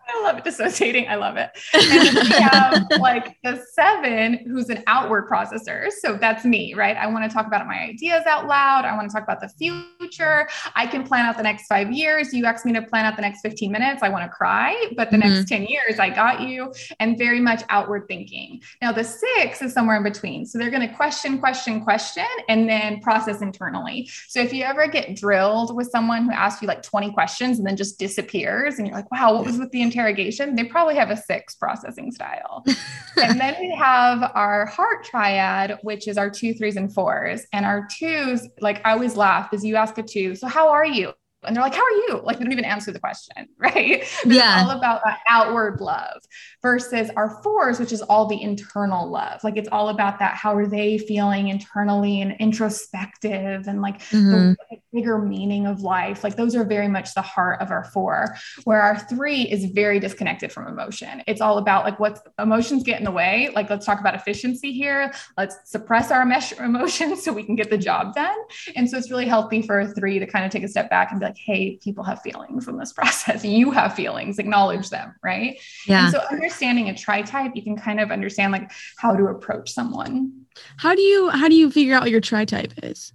I 0.08 0.22
love 0.22 0.38
it. 0.38 0.44
Dissociating. 0.44 1.08
I 1.08 1.16
love 1.16 1.36
it. 1.36 1.50
And 1.94 2.18
we 2.18 2.34
have 2.34 2.86
like 2.98 3.36
the 3.42 3.62
seven, 3.72 4.38
who's 4.46 4.68
an 4.68 4.82
outward 4.86 5.28
processor. 5.28 5.90
So 5.90 6.16
that's 6.16 6.44
me, 6.44 6.74
right? 6.74 6.96
I 6.96 7.06
want 7.06 7.28
to 7.28 7.34
talk 7.34 7.46
about 7.46 7.66
my 7.66 7.78
ideas 7.78 8.24
out 8.26 8.46
loud. 8.46 8.84
I 8.84 8.94
want 8.96 9.08
to 9.08 9.14
talk 9.14 9.22
about 9.22 9.40
the 9.40 9.48
future. 9.48 10.48
I 10.74 10.86
can 10.86 11.04
plan 11.04 11.24
out 11.26 11.36
the 11.36 11.42
next 11.42 11.66
five 11.66 11.90
years. 11.92 12.32
You 12.32 12.46
ask 12.46 12.64
me 12.64 12.72
to 12.72 12.82
plan 12.82 13.04
out 13.04 13.16
the 13.16 13.22
next 13.22 13.40
15 13.42 13.70
minutes. 13.70 14.02
I 14.02 14.08
want 14.08 14.24
to 14.24 14.30
cry, 14.30 14.90
but 14.96 15.10
the 15.10 15.18
next 15.18 15.50
mm-hmm. 15.50 15.62
10 15.62 15.66
years, 15.66 15.98
I 15.98 16.10
got 16.10 16.40
you. 16.40 16.72
And 17.00 17.16
very 17.18 17.40
much 17.40 17.62
outward 17.68 18.06
thinking. 18.08 18.60
Now, 18.82 18.92
the 18.92 19.04
six 19.04 19.62
is 19.62 19.72
somewhere 19.72 19.96
in 19.96 20.02
between. 20.02 20.46
So 20.46 20.58
they're 20.58 20.70
going 20.70 20.86
to 20.88 20.94
question, 20.94 21.38
question, 21.38 21.82
question, 21.82 22.26
and 22.48 22.68
then 22.68 23.00
process 23.00 23.42
internally. 23.42 24.08
So 24.28 24.40
if 24.40 24.52
you 24.52 24.64
ever 24.64 24.86
get 24.86 25.16
drilled 25.16 25.74
with 25.76 25.90
someone 25.90 26.24
who 26.24 26.32
asks 26.32 26.62
you 26.62 26.68
like 26.68 26.82
20 26.82 27.12
questions 27.12 27.58
and 27.58 27.66
then 27.66 27.76
just 27.76 27.98
disappears, 27.98 28.78
and 28.78 28.86
you're 28.86 28.96
like, 28.96 29.10
wow, 29.10 29.34
what 29.34 29.44
was 29.44 29.58
with 29.58 29.70
the 29.70 29.82
interrogation? 29.94 30.54
They 30.54 30.64
probably 30.64 30.96
have 30.96 31.10
a 31.10 31.16
six 31.16 31.54
processing 31.54 32.10
style. 32.10 32.64
and 33.16 33.40
then 33.40 33.54
we 33.60 33.74
have 33.76 34.32
our 34.34 34.66
heart 34.66 35.04
triad, 35.04 35.78
which 35.82 36.08
is 36.08 36.18
our 36.18 36.30
two, 36.30 36.54
threes, 36.54 36.76
and 36.76 36.92
fours. 36.92 37.46
And 37.52 37.64
our 37.64 37.86
twos, 37.96 38.48
like 38.60 38.80
I 38.84 38.92
always 38.92 39.16
laugh 39.16 39.52
is 39.52 39.64
you 39.64 39.76
ask 39.76 39.96
a 39.98 40.02
two, 40.02 40.34
so 40.34 40.46
how 40.46 40.68
are 40.68 40.86
you? 40.86 41.12
And 41.46 41.54
they're 41.54 41.62
like, 41.62 41.74
how 41.74 41.82
are 41.84 41.90
you? 42.08 42.20
Like 42.24 42.38
they 42.38 42.44
don't 42.44 42.52
even 42.52 42.64
answer 42.64 42.92
the 42.92 43.00
question, 43.00 43.48
right? 43.58 44.04
Yeah. 44.24 44.60
It's 44.62 44.70
all 44.70 44.76
about 44.76 45.02
that 45.04 45.20
outward 45.28 45.80
love 45.80 46.20
versus 46.62 47.10
our 47.16 47.40
fours, 47.42 47.78
which 47.78 47.92
is 47.92 48.02
all 48.02 48.26
the 48.26 48.40
internal 48.40 49.08
love. 49.10 49.42
Like 49.44 49.56
it's 49.56 49.68
all 49.70 49.88
about 49.90 50.18
that. 50.20 50.34
How 50.36 50.54
are 50.56 50.66
they 50.66 50.98
feeling 50.98 51.48
internally 51.48 52.20
and 52.20 52.34
introspective 52.40 53.66
and 53.68 53.80
like 53.82 54.00
Mhm. 54.10 54.56
the 54.70 54.76
bigger 54.92 55.18
meaning 55.18 55.66
of 55.66 55.80
life. 55.82 56.22
Like 56.22 56.36
those 56.36 56.54
are 56.54 56.64
very 56.64 56.88
much 56.88 57.14
the 57.14 57.22
heart 57.22 57.60
of 57.60 57.70
our 57.70 57.84
four, 57.84 58.36
where 58.64 58.80
our 58.80 58.96
three 58.98 59.42
is 59.42 59.64
very 59.66 59.98
disconnected 59.98 60.52
from 60.52 60.68
emotion. 60.68 61.22
It's 61.26 61.40
all 61.40 61.58
about 61.58 61.84
like 61.84 61.98
what 61.98 62.20
emotions 62.38 62.82
get 62.84 62.98
in 62.98 63.04
the 63.04 63.10
way. 63.10 63.50
Like 63.54 63.68
let's 63.70 63.84
talk 63.84 63.98
about 64.00 64.14
efficiency 64.14 64.72
here. 64.72 65.12
Let's 65.36 65.56
suppress 65.64 66.10
our 66.10 66.24
mesh- 66.24 66.52
emotions 66.58 67.22
so 67.24 67.32
we 67.32 67.42
can 67.42 67.56
get 67.56 67.70
the 67.70 67.78
job 67.78 68.14
done. 68.14 68.36
And 68.76 68.88
so 68.88 68.96
it's 68.96 69.10
really 69.10 69.26
healthy 69.26 69.62
for 69.62 69.80
a 69.80 69.88
three 69.88 70.18
to 70.18 70.26
kind 70.26 70.44
of 70.44 70.50
take 70.52 70.62
a 70.62 70.68
step 70.68 70.88
back 70.90 71.10
and 71.10 71.18
be 71.20 71.26
like, 71.26 71.33
hey, 71.36 71.78
people 71.82 72.04
have 72.04 72.20
feelings 72.22 72.68
in 72.68 72.76
this 72.78 72.92
process. 72.98 73.44
You 73.44 73.70
have 73.70 73.94
feelings, 73.94 74.38
acknowledge 74.38 74.90
them, 74.90 75.14
right? 75.22 75.58
Yeah. 75.86 76.04
And 76.04 76.12
so 76.12 76.20
understanding 76.30 76.88
a 76.88 76.94
tri-type, 76.96 77.52
you 77.54 77.62
can 77.62 77.76
kind 77.76 78.00
of 78.00 78.10
understand 78.10 78.52
like 78.52 78.70
how 78.98 79.14
to 79.14 79.24
approach 79.26 79.70
someone. 79.72 80.32
How 80.76 80.94
do 80.94 81.02
you 81.02 81.30
how 81.30 81.48
do 81.48 81.54
you 81.54 81.70
figure 81.70 81.94
out 81.94 82.02
what 82.02 82.10
your 82.10 82.20
tri 82.20 82.44
type 82.44 82.72
is? 82.82 83.12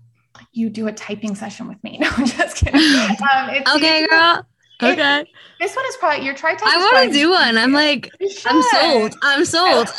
You 0.53 0.69
do 0.69 0.87
a 0.87 0.91
typing 0.93 1.35
session 1.35 1.67
with 1.67 1.83
me. 1.83 1.97
No, 2.01 2.09
I'm 2.15 2.25
just 2.25 2.57
kidding. 2.57 2.79
Um, 2.81 3.49
it's 3.49 3.75
Okay, 3.75 4.01
usually- 4.01 4.07
girl. 4.17 4.45
Okay. 4.81 5.25
This 5.59 5.75
one 5.75 5.85
is 5.87 5.97
probably 5.97 6.25
your 6.25 6.33
tri-type. 6.35 6.63
I 6.65 6.77
want 6.77 7.11
to 7.11 7.13
do 7.13 7.29
one. 7.31 7.57
I'm 7.57 7.73
like, 7.73 8.09
I'm 8.45 8.61
sold. 8.63 9.15
I'm 9.21 9.45
sold. 9.45 9.87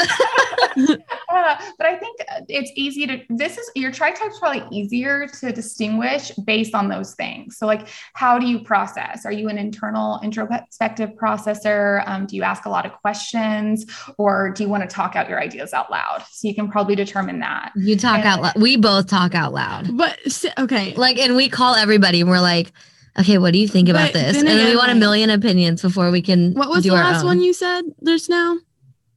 Uh, 1.31 1.57
but 1.79 1.87
I 1.87 1.97
think 1.97 2.19
it's 2.49 2.71
easy 2.75 3.07
to. 3.07 3.21
This 3.29 3.57
is 3.59 3.71
your 3.75 3.91
tri-type 3.91 4.31
is 4.31 4.39
probably 4.39 4.65
easier 4.77 5.27
to 5.41 5.53
distinguish 5.53 6.31
based 6.45 6.75
on 6.75 6.89
those 6.89 7.15
things. 7.15 7.57
So, 7.57 7.67
like, 7.67 7.89
how 8.15 8.39
do 8.39 8.47
you 8.47 8.61
process? 8.61 9.25
Are 9.25 9.33
you 9.33 9.49
an 9.49 9.59
internal 9.59 10.21
introspective 10.23 11.11
processor? 11.11 12.03
Um, 12.07 12.27
do 12.27 12.37
you 12.37 12.43
ask 12.43 12.67
a 12.67 12.69
lot 12.69 12.85
of 12.87 12.93
questions, 12.93 13.87
or 14.19 14.51
do 14.51 14.63
you 14.63 14.69
want 14.69 14.89
to 14.89 14.89
talk 14.89 15.17
out 15.17 15.29
your 15.29 15.41
ideas 15.41 15.73
out 15.73 15.91
loud? 15.91 16.25
So 16.31 16.47
you 16.49 16.55
can 16.55 16.69
probably 16.71 16.95
determine 16.95 17.41
that. 17.41 17.73
You 17.77 17.97
talk 17.97 18.19
And- 18.19 18.27
out 18.27 18.43
loud. 18.43 18.57
We 18.57 18.77
both 18.77 19.07
talk 19.07 19.35
out 19.35 19.53
loud. 19.53 19.97
But 19.97 20.19
okay. 20.59 20.95
Like, 20.95 21.19
and 21.19 21.37
we 21.37 21.49
call 21.49 21.75
everybody 21.75 22.21
and 22.21 22.31
we're 22.31 22.41
like, 22.41 22.73
okay, 23.19 23.39
what 23.39 23.53
do 23.53 23.59
you 23.59 23.69
think 23.69 23.89
about 23.89 24.13
But 24.13 24.21
this? 24.21 24.37
then 24.37 24.47
And 24.49 24.59
then 24.59 24.69
we 24.71 24.77
want 24.77 24.93
a 24.93 24.95
million 24.95 25.31
opinions 25.31 25.83
before 25.83 26.11
we 26.11 26.23
can 26.23 26.53
What 26.55 26.69
was 26.69 26.83
do 26.85 26.91
the 26.91 26.97
our 26.97 27.05
last 27.05 27.21
own. 27.21 27.27
one 27.27 27.41
you 27.41 27.53
said 27.53 27.83
there's 28.01 28.29
now? 28.29 28.57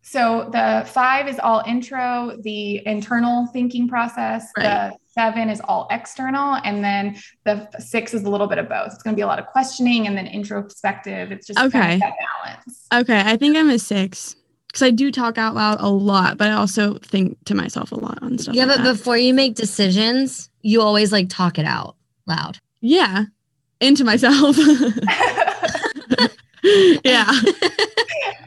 So 0.06 0.50
the 0.52 0.84
five 0.88 1.30
is 1.30 1.40
all 1.40 1.64
intro, 1.66 2.38
the 2.42 2.86
internal 2.86 3.48
thinking 3.48 3.88
process. 3.88 4.52
The 4.58 4.94
seven 5.08 5.50
is 5.50 5.62
all 5.62 5.88
external, 5.92 6.56
and 6.66 6.84
then 6.84 7.16
the 7.46 7.70
six 7.80 8.14
is 8.14 8.24
a 8.24 8.30
little 8.30 8.48
bit 8.48 8.58
of 8.58 8.68
both. 8.68 8.88
It's 8.94 9.02
going 9.04 9.14
to 9.14 9.18
be 9.18 9.22
a 9.22 9.28
lot 9.28 9.40
of 9.40 9.46
questioning 9.48 10.06
and 10.08 10.18
then 10.18 10.28
introspective. 10.28 11.32
It's 11.32 11.48
just 11.48 11.58
kind 11.58 11.68
of 11.74 11.80
Okay. 11.80 12.00
that 12.00 12.14
balance. 12.44 12.88
Okay, 12.94 13.22
I 13.26 13.38
think 13.38 13.56
I'm 13.56 13.70
a 13.70 13.80
six 13.80 14.36
because 14.68 14.82
I 14.82 14.90
do 14.92 15.10
talk 15.10 15.38
out 15.38 15.56
loud 15.56 15.78
a 15.80 15.88
lot, 15.90 16.38
but 16.38 16.50
I 16.50 16.54
also 16.54 16.96
think 16.96 17.38
to 17.46 17.56
myself 17.56 17.92
a 17.94 17.96
lot 17.96 18.20
on 18.22 18.38
stuff. 18.40 18.56
Yeah, 18.56 18.66
like 18.66 18.78
but 18.80 18.84
that. 18.84 18.94
before 18.98 19.18
you 19.18 19.34
make 19.34 19.56
decisions, 19.56 20.50
you 20.64 20.82
always 20.82 21.14
like 21.14 21.30
talk 21.30 21.58
it 21.58 21.66
out 21.66 21.96
loud. 22.28 22.58
yeah, 22.82 23.26
into 23.84 24.04
myself. 24.04 24.58
yeah. 27.04 27.32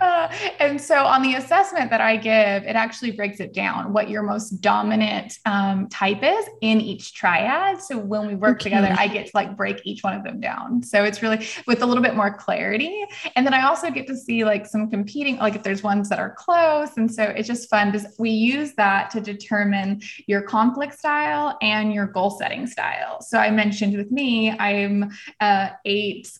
Uh, 0.01 0.29
and 0.61 0.81
so 0.81 1.05
on 1.05 1.23
the 1.23 1.35
assessment 1.35 1.91
that 1.91 2.01
I 2.01 2.17
give, 2.17 2.65
it 2.65 2.77
actually 2.77 3.13
breaks 3.13 3.41
it 3.41 3.53
down 3.53 3.93
what 3.93 4.09
your 4.09 4.23
most 4.23 4.61
dominant 4.61 5.39
um, 5.45 5.89
type 5.89 6.23
is 6.23 6.47
in 6.61 6.81
each 6.81 7.15
triad. 7.15 7.81
So 7.81 7.99
when 7.99 8.27
we 8.27 8.35
work 8.35 8.61
okay. 8.61 8.71
together, 8.71 8.95
I 8.99 9.09
get 9.09 9.27
to 9.27 9.33
like 9.35 9.57
break 9.57 9.81
each 9.85 10.03
one 10.03 10.15
of 10.15 10.25
them 10.25 10.41
down. 10.41 10.83
So 10.83 11.05
it's 11.05 11.23
really 11.23 11.47
with 11.67 11.83
a 11.83 11.87
little 11.87 12.03
bit 12.03 12.15
more 12.15 12.33
clarity. 12.33 13.05
And 13.35 13.47
then 13.47 13.55
I 13.55 13.63
also 13.65 13.91
get 13.91 14.07
to 14.09 14.17
see 14.17 14.45
like 14.45 14.67
some 14.67 14.91
competing, 14.91 15.37
like 15.37 15.55
if 15.55 15.63
there's 15.63 15.83
ones 15.83 16.09
that 16.09 16.19
are 16.19 16.31
close. 16.31 16.97
And 16.97 17.13
so 17.13 17.23
it's 17.23 17.49
just 17.49 17.69
fun 17.69 17.93
because 17.93 18.15
we 18.19 18.31
use 18.31 18.75
that 18.75 19.11
to 19.11 19.21
determine 19.21 20.01
your 20.27 20.43
conflict 20.43 20.99
style 20.99 21.57
and 21.63 21.93
your 21.93 22.07
goal 22.07 22.31
setting 22.31 22.67
style. 22.67 23.21
So 23.21 23.39
I 23.39 23.51
mentioned 23.51 23.97
with 23.97 24.11
me, 24.11 24.51
I'm 24.51 25.11
uh, 25.41 25.71
eight 25.85 26.31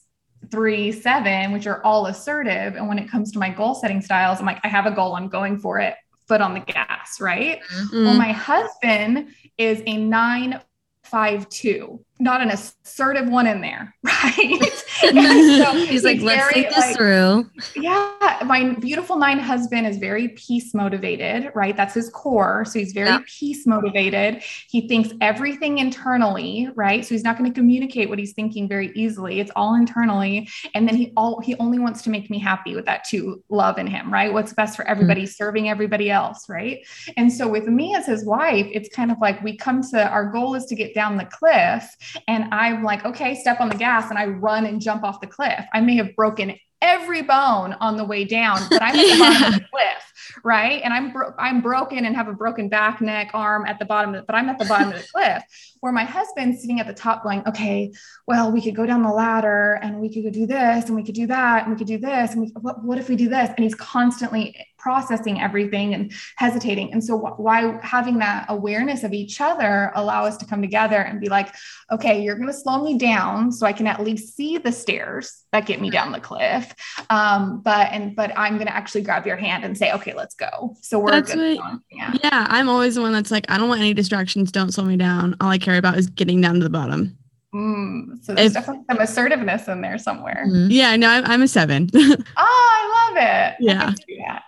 three, 0.51 0.93
seven, 0.93 1.53
which 1.53 1.67
are 1.67 1.83
all 1.85 2.07
assertive. 2.07 2.77
And 2.77 2.89
when 2.89 2.99
it 2.99 3.11
comes 3.11 3.33
to 3.33 3.39
my 3.39 3.51
goal 3.51 3.75
setting 3.75 4.01
styles, 4.01 4.41
I'm 4.41 4.47
like, 4.47 4.61
I 4.65 4.69
have 4.69 4.87
a 4.87 4.91
goal, 4.91 5.17
I'm 5.17 5.29
going 5.29 5.59
for 5.59 5.81
it, 5.81 5.95
foot 6.29 6.41
on 6.41 6.55
the 6.55 6.61
gas, 6.61 7.21
right? 7.21 7.61
Mm-hmm. 7.63 8.05
Well, 8.05 8.15
my 8.15 8.33
husband 8.33 9.29
is 9.59 9.83
a 9.87 9.97
nine, 9.97 10.61
five, 11.03 11.49
two 11.49 12.05
not 12.19 12.41
an 12.41 12.51
assertive 12.51 13.29
one 13.29 13.47
in 13.47 13.61
there, 13.61 13.95
right? 14.03 14.73
so 15.01 15.73
he's, 15.75 16.05
like, 16.05 16.21
let's 16.21 16.53
think 16.53 16.69
this 16.69 16.79
like, 16.79 16.97
through. 16.97 17.51
Yeah, 17.77 18.43
my 18.47 18.75
beautiful 18.81 19.17
nine 19.17 19.39
husband 19.39 19.87
is 19.87 19.99
very 19.99 20.29
peace 20.29 20.73
motivated, 20.75 21.53
right? 21.55 21.77
That's 21.77 21.95
his 21.95 22.09
core. 22.11 22.65
So 22.65 22.79
he's 22.79 22.93
very 22.93 23.09
yeah. 23.09 23.21
peace 23.27 23.67
motivated. 23.67 24.43
He 24.71 24.89
thinks 24.89 25.11
everything 25.21 25.79
internally, 25.79 26.71
right? 26.75 27.05
So 27.05 27.15
he's 27.15 27.25
not 27.25 27.37
going 27.37 27.53
to 27.53 27.55
communicate 27.55 28.09
what 28.09 28.19
he's 28.19 28.33
thinking 28.33 28.69
very 28.69 28.91
easily. 28.95 29.41
It's 29.41 29.51
all 29.55 29.75
internally, 29.75 30.49
and 30.75 30.89
then 30.89 30.97
he 30.97 31.13
all 31.17 31.41
he 31.41 31.55
only 31.57 31.79
wants 31.79 32.03
to 32.03 32.11
make 32.11 32.31
me 32.31 32.39
happy 32.39 32.75
with 32.75 32.87
that 32.87 33.05
too. 33.05 33.43
Love 33.51 33.79
in 33.79 33.87
him, 33.87 34.13
right? 34.13 34.33
What's 34.33 34.53
best 34.55 34.77
for 34.77 34.87
everybody, 34.87 35.23
mm-hmm. 35.23 35.31
serving 35.31 35.69
everybody 35.69 36.11
else, 36.11 36.49
right? 36.49 36.87
And 37.17 37.31
so 37.31 37.47
with 37.49 37.67
me 37.67 37.95
as 37.95 38.07
his 38.07 38.25
wife, 38.25 38.67
it's 38.73 38.89
kind 38.95 39.11
of 39.11 39.19
like 39.21 39.43
we 39.43 39.57
come 39.57 39.83
to 39.91 40.09
our 40.09 40.31
goal 40.31 40.55
is 40.55 40.65
to 40.67 40.75
get 40.75 40.95
down 40.95 41.17
the 41.17 41.27
cliff 41.27 41.97
and 42.29 42.53
I'm 42.53 42.83
like, 42.83 43.05
okay, 43.05 43.35
step 43.35 43.61
on 43.61 43.69
the 43.69 43.77
gas. 43.77 44.11
And 44.11 44.19
I 44.19 44.27
run 44.27 44.67
and 44.67 44.81
jump 44.81 45.05
off 45.05 45.21
the 45.21 45.27
cliff. 45.27 45.65
I 45.73 45.81
may 45.81 45.97
have 45.97 46.15
broken 46.17 46.55
every 46.83 47.23
bone 47.23 47.75
on 47.81 47.97
the 47.97 48.05
way 48.05 48.25
down, 48.25 48.61
but 48.71 48.83
I'm 48.83 48.97
at 48.97 49.13
the 49.13 49.19
bottom 49.19 49.55
of 49.55 49.55
the 49.55 49.67
cliff, 49.71 50.13
right? 50.45 50.81
And 50.83 50.93
I'm 50.93 51.13
bro- 51.13 51.35
I'm 51.39 51.61
broken 51.61 52.05
and 52.05 52.15
have 52.17 52.29
a 52.29 52.33
broken 52.33 52.69
back, 52.69 53.01
neck, 53.01 53.31
arm 53.35 53.67
at 53.67 53.79
the 53.79 53.85
bottom, 53.85 54.15
of 54.15 54.21
it, 54.21 54.27
but 54.27 54.35
I'm 54.37 54.49
at 54.49 54.59
the 54.59 54.65
bottom 54.65 54.89
of 54.89 54.95
the 54.95 55.09
cliff. 55.13 55.43
Where 55.81 55.93
my 55.93 56.05
husband's 56.05 56.61
sitting 56.61 56.81
at 56.81 56.87
the 56.87 56.95
top, 56.95 57.23
going, 57.23 57.47
okay, 57.47 57.93
well, 58.27 58.51
we 58.51 58.61
could 58.61 58.75
go 58.75 58.87
down 58.87 59.03
the 59.03 59.13
ladder 59.13 59.79
and 59.83 60.01
we 60.01 60.13
could 60.13 60.25
go 60.25 60.31
do 60.31 60.47
this 60.47 60.87
and 60.87 60.97
we 60.97 61.05
could 61.05 61.15
do 61.15 61.27
that 61.29 61.65
and 61.65 61.73
we 61.73 61.79
could 61.79 61.87
do 61.87 61.99
this 61.99 62.33
and 62.33 62.41
we, 62.41 62.49
what, 62.61 62.83
what 62.83 62.99
if 62.99 63.09
we 63.09 63.15
do 63.15 63.29
this? 63.29 63.51
And 63.51 63.61
he's 63.61 63.75
constantly 63.75 64.57
processing 64.87 65.41
everything 65.41 65.95
and 65.95 66.13
hesitating. 66.37 66.93
And 66.93 67.03
so 67.03 67.17
why 67.17 67.77
having 67.83 68.19
that 68.19 68.47
awareness 68.49 69.03
of 69.03 69.13
each 69.13 69.41
other 69.41 69.91
allow 69.97 70.25
us 70.25 70.37
to 70.37 70.47
come 70.47 70.63
together 70.63 70.99
and 70.99 71.21
be 71.21 71.29
like, 71.29 71.53
okay, 71.91 72.23
you're 72.23 72.37
going 72.37 72.47
to 72.47 72.53
slow 72.53 72.85
me 72.85 72.97
down 72.97 73.51
so 73.51 73.67
I 73.67 73.73
can 73.73 73.89
at 73.89 74.01
least 74.01 74.37
see 74.37 74.59
the 74.59 74.71
stairs 74.71 75.43
that 75.51 75.67
get 75.67 75.81
me 75.81 75.91
down 75.91 76.13
the 76.13 76.21
cliff. 76.21 76.73
Um, 77.11 77.63
but, 77.63 77.89
and, 77.91 78.15
but 78.15 78.33
I'm 78.37 78.55
going 78.59 78.69
to 78.69 78.77
actually 78.77 79.03
grab 79.03 79.27
your 79.27 79.37
hand 79.37 79.65
and 79.65 79.77
say, 79.77 79.93
okay, 79.93 80.15
let's 80.17 80.35
go. 80.35 80.75
So 80.83 80.99
we're 80.99 81.13
that's 81.13 81.35
good. 81.35 81.59
What, 81.59 81.81
yeah. 81.91 82.15
yeah. 82.23 82.47
I'm 82.49 82.69
always 82.69 82.95
the 82.95 83.03
one 83.03 83.13
that's 83.13 83.31
like, 83.31 83.47
I 83.51 83.59
don't 83.59 83.69
want 83.69 83.81
any 83.81 83.95
distractions. 83.95 84.51
Don't 84.51 84.73
slow 84.73 84.85
me 84.85 84.97
down. 84.97 85.37
All 85.41 85.49
I 85.49 85.59
care 85.59 85.77
about 85.77 85.99
is 85.99 86.09
getting 86.09 86.41
down 86.41 86.55
to 86.55 86.65
the 86.65 86.71
bottom. 86.71 87.17
Mm, 87.55 88.23
so 88.23 88.35
there's 88.35 88.49
if, 88.49 88.55
definitely 88.55 88.85
some 88.91 89.01
assertiveness 89.01 89.69
in 89.69 89.81
there 89.81 89.97
somewhere. 89.99 90.45
Mm-hmm. 90.47 90.71
Yeah, 90.71 90.97
no, 90.97 91.09
I'm, 91.09 91.25
I'm 91.25 91.43
a 91.43 91.49
seven. 91.49 91.89
oh, 91.95 92.25
I 92.37 93.09
love 93.09 93.17
it. 93.17 93.57
Yeah. 93.61 93.93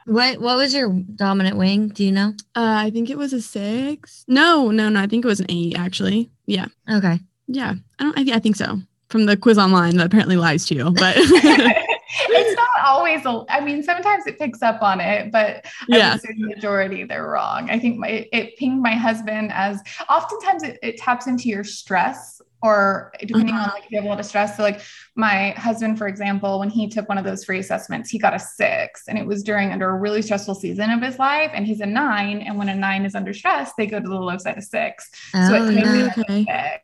What 0.04 0.40
What 0.40 0.57
was 0.57 0.74
your 0.74 0.90
dominant 1.14 1.57
wing? 1.57 1.88
Do 1.88 2.04
you 2.04 2.12
know? 2.12 2.35
Uh, 2.54 2.74
I 2.76 2.90
think 2.90 3.09
it 3.09 3.16
was 3.16 3.33
a 3.33 3.40
six. 3.40 4.24
No, 4.28 4.70
no, 4.70 4.88
no. 4.88 5.00
I 5.00 5.07
think 5.07 5.24
it 5.24 5.28
was 5.28 5.40
an 5.40 5.46
eight. 5.48 5.78
Actually. 5.78 6.31
Yeah. 6.46 6.66
Okay. 6.90 7.18
Yeah, 7.46 7.74
I 7.98 8.04
don't. 8.04 8.18
I, 8.18 8.37
I 8.37 8.38
think 8.40 8.57
so. 8.57 8.78
From 9.09 9.24
the 9.24 9.38
quiz 9.38 9.57
online 9.57 9.96
that 9.96 10.07
apparently 10.07 10.37
lies 10.37 10.66
to 10.66 10.74
you, 10.74 10.90
but. 10.90 11.16
it's 12.09 12.57
not 12.57 12.87
always 12.87 13.25
a, 13.27 13.44
I 13.49 13.61
mean, 13.61 13.83
sometimes 13.83 14.27
it 14.27 14.38
picks 14.38 14.62
up 14.62 14.83
on 14.83 15.01
it, 15.01 15.31
but 15.31 15.66
yeah. 15.88 16.09
I 16.09 16.12
would 16.12 16.23
say 16.23 16.35
the 16.38 16.47
majority 16.47 17.05
they're 17.05 17.29
wrong. 17.29 17.71
I 17.71 17.79
think 17.79 17.99
my 17.99 18.29
it 18.33 18.57
pinged 18.57 18.83
my 18.83 18.94
husband 18.94 19.53
as 19.53 19.83
oftentimes 20.09 20.62
it, 20.62 20.79
it 20.83 20.97
taps 20.97 21.27
into 21.27 21.49
your 21.49 21.64
stress 21.64 22.40
or 22.61 23.12
depending 23.21 23.55
uh-huh. 23.55 23.64
on 23.64 23.75
like 23.75 23.85
if 23.85 23.90
you 23.90 23.99
have 23.99 24.05
a 24.05 24.09
lot 24.09 24.18
of 24.18 24.27
stress. 24.27 24.57
So 24.57 24.62
like 24.62 24.81
my 25.14 25.51
husband, 25.51 25.99
for 25.99 26.09
example, 26.09 26.59
when 26.59 26.71
he 26.71 26.88
took 26.88 27.09
one 27.09 27.18
of 27.18 27.25
those 27.25 27.44
free 27.44 27.59
assessments, 27.61 28.11
he 28.11 28.18
got 28.18 28.35
a 28.35 28.38
six 28.38 29.05
and 29.07 29.18
it 29.18 29.27
was 29.27 29.42
during 29.42 29.71
under 29.71 29.90
a 29.90 29.97
really 29.97 30.23
stressful 30.23 30.57
season 30.57 30.90
of 30.90 31.03
his 31.03 31.18
life. 31.18 31.51
And 31.55 31.66
he's 31.66 31.81
a 31.81 31.87
nine. 31.87 32.40
And 32.40 32.59
when 32.59 32.68
a 32.68 32.75
nine 32.75 33.05
is 33.05 33.14
under 33.14 33.33
stress, 33.33 33.73
they 33.79 33.87
go 33.87 34.01
to 34.01 34.09
the 34.09 34.14
low 34.14 34.38
side 34.38 34.59
of 34.59 34.64
six. 34.64 35.09
Oh, 35.35 35.49
so 35.49 35.55
it 35.55 35.75
came 35.75 35.94
yeah. 35.94 36.14
okay. 36.18 36.81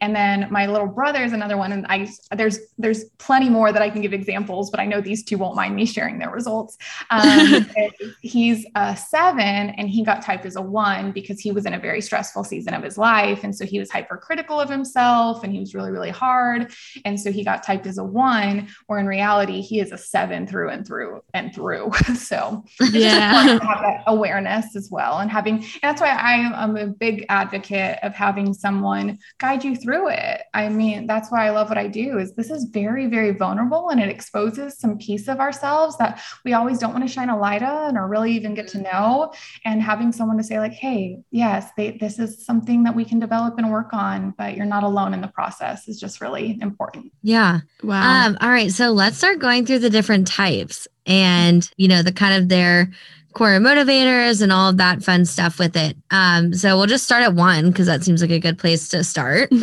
And 0.00 0.14
then 0.14 0.48
my 0.50 0.66
little 0.66 0.86
brother 0.86 1.22
is 1.22 1.32
another 1.32 1.56
one. 1.56 1.72
And 1.72 1.86
I 1.88 2.08
there's 2.34 2.58
there's 2.78 3.04
plenty 3.18 3.48
more 3.48 3.72
that 3.72 3.82
I 3.82 3.90
can 3.90 4.00
give 4.00 4.12
examples, 4.12 4.70
but 4.70 4.80
I 4.80 4.86
know 4.86 5.00
these 5.00 5.24
two 5.24 5.38
won't 5.38 5.56
mind 5.56 5.74
me 5.76 5.86
sharing 5.86 6.18
their 6.18 6.30
results. 6.30 6.76
Um, 7.10 7.66
he's 8.22 8.66
a 8.74 8.96
seven 8.96 9.70
and 9.70 9.88
he 9.88 10.04
got 10.04 10.22
typed 10.22 10.46
as 10.46 10.56
a 10.56 10.62
one 10.62 11.12
because 11.12 11.40
he 11.40 11.52
was 11.52 11.66
in 11.66 11.74
a 11.74 11.78
very 11.78 12.00
stressful 12.00 12.44
season 12.44 12.74
of 12.74 12.82
his 12.82 12.98
life. 12.98 13.44
And 13.44 13.54
so 13.54 13.64
he 13.64 13.78
was 13.78 13.90
hypercritical 13.90 14.60
of 14.60 14.68
himself 14.68 15.44
and 15.44 15.52
he 15.52 15.60
was 15.60 15.74
really, 15.74 15.90
really 15.90 16.10
hard. 16.10 16.72
And 17.04 17.18
so 17.18 17.30
he 17.30 17.44
got 17.44 17.62
typed 17.62 17.86
as 17.86 17.98
a 17.98 18.04
one, 18.04 18.68
where 18.86 18.98
in 18.98 19.06
reality 19.06 19.60
he 19.60 19.80
is 19.80 19.92
a 19.92 19.98
seven 19.98 20.46
through 20.46 20.70
and 20.70 20.86
through 20.86 21.22
and 21.34 21.54
through. 21.54 21.92
so 22.14 22.64
yeah. 22.92 23.58
have 23.58 23.60
that 23.60 24.02
awareness 24.06 24.76
as 24.76 24.90
well. 24.90 25.18
And 25.18 25.30
having 25.30 25.56
and 25.56 25.80
that's 25.82 26.00
why 26.00 26.10
I 26.10 26.34
am 26.34 26.76
a 26.76 26.86
big 26.86 27.26
advocate 27.28 27.98
of 28.02 28.14
having 28.14 28.54
someone 28.54 29.18
guide 29.38 29.59
you 29.64 29.76
through 29.76 30.08
it. 30.10 30.42
I 30.54 30.68
mean, 30.68 31.06
that's 31.06 31.30
why 31.30 31.46
I 31.46 31.50
love 31.50 31.68
what 31.68 31.78
I 31.78 31.86
do 31.86 32.18
is 32.18 32.32
this 32.34 32.50
is 32.50 32.64
very, 32.64 33.06
very 33.06 33.32
vulnerable 33.32 33.90
and 33.90 34.00
it 34.00 34.08
exposes 34.08 34.78
some 34.78 34.98
piece 34.98 35.28
of 35.28 35.40
ourselves 35.40 35.96
that 35.98 36.22
we 36.44 36.52
always 36.52 36.78
don't 36.78 36.92
want 36.92 37.06
to 37.06 37.12
shine 37.12 37.30
a 37.30 37.38
light 37.38 37.62
on 37.62 37.96
or 37.96 38.08
really 38.08 38.32
even 38.32 38.54
get 38.54 38.68
to 38.68 38.78
mm-hmm. 38.78 38.92
know. 38.92 39.32
And 39.64 39.82
having 39.82 40.12
someone 40.12 40.36
to 40.38 40.44
say 40.44 40.58
like, 40.58 40.72
Hey, 40.72 41.18
yes, 41.30 41.70
they, 41.76 41.92
this 41.92 42.18
is 42.18 42.44
something 42.44 42.84
that 42.84 42.94
we 42.94 43.04
can 43.04 43.18
develop 43.18 43.58
and 43.58 43.70
work 43.70 43.92
on, 43.92 44.34
but 44.36 44.56
you're 44.56 44.66
not 44.66 44.82
alone 44.82 45.14
in 45.14 45.20
the 45.20 45.28
process 45.28 45.88
is 45.88 46.00
just 46.00 46.20
really 46.20 46.58
important. 46.60 47.12
Yeah. 47.22 47.60
Wow. 47.82 48.26
Um, 48.26 48.38
all 48.40 48.50
right. 48.50 48.72
So 48.72 48.90
let's 48.90 49.18
start 49.18 49.38
going 49.38 49.66
through 49.66 49.80
the 49.80 49.90
different 49.90 50.26
types 50.26 50.88
and, 51.06 51.68
you 51.76 51.88
know, 51.88 52.02
the 52.02 52.12
kind 52.12 52.42
of 52.42 52.48
their, 52.48 52.90
core 53.32 53.58
motivators 53.58 54.42
and 54.42 54.52
all 54.52 54.70
of 54.70 54.76
that 54.78 55.02
fun 55.02 55.24
stuff 55.24 55.58
with 55.58 55.76
it. 55.76 55.96
Um, 56.10 56.52
so 56.54 56.76
we'll 56.76 56.86
just 56.86 57.04
start 57.04 57.22
at 57.22 57.34
one 57.34 57.70
because 57.70 57.86
that 57.86 58.02
seems 58.02 58.20
like 58.20 58.30
a 58.30 58.38
good 58.38 58.58
place 58.58 58.88
to 58.90 59.04
start. 59.04 59.50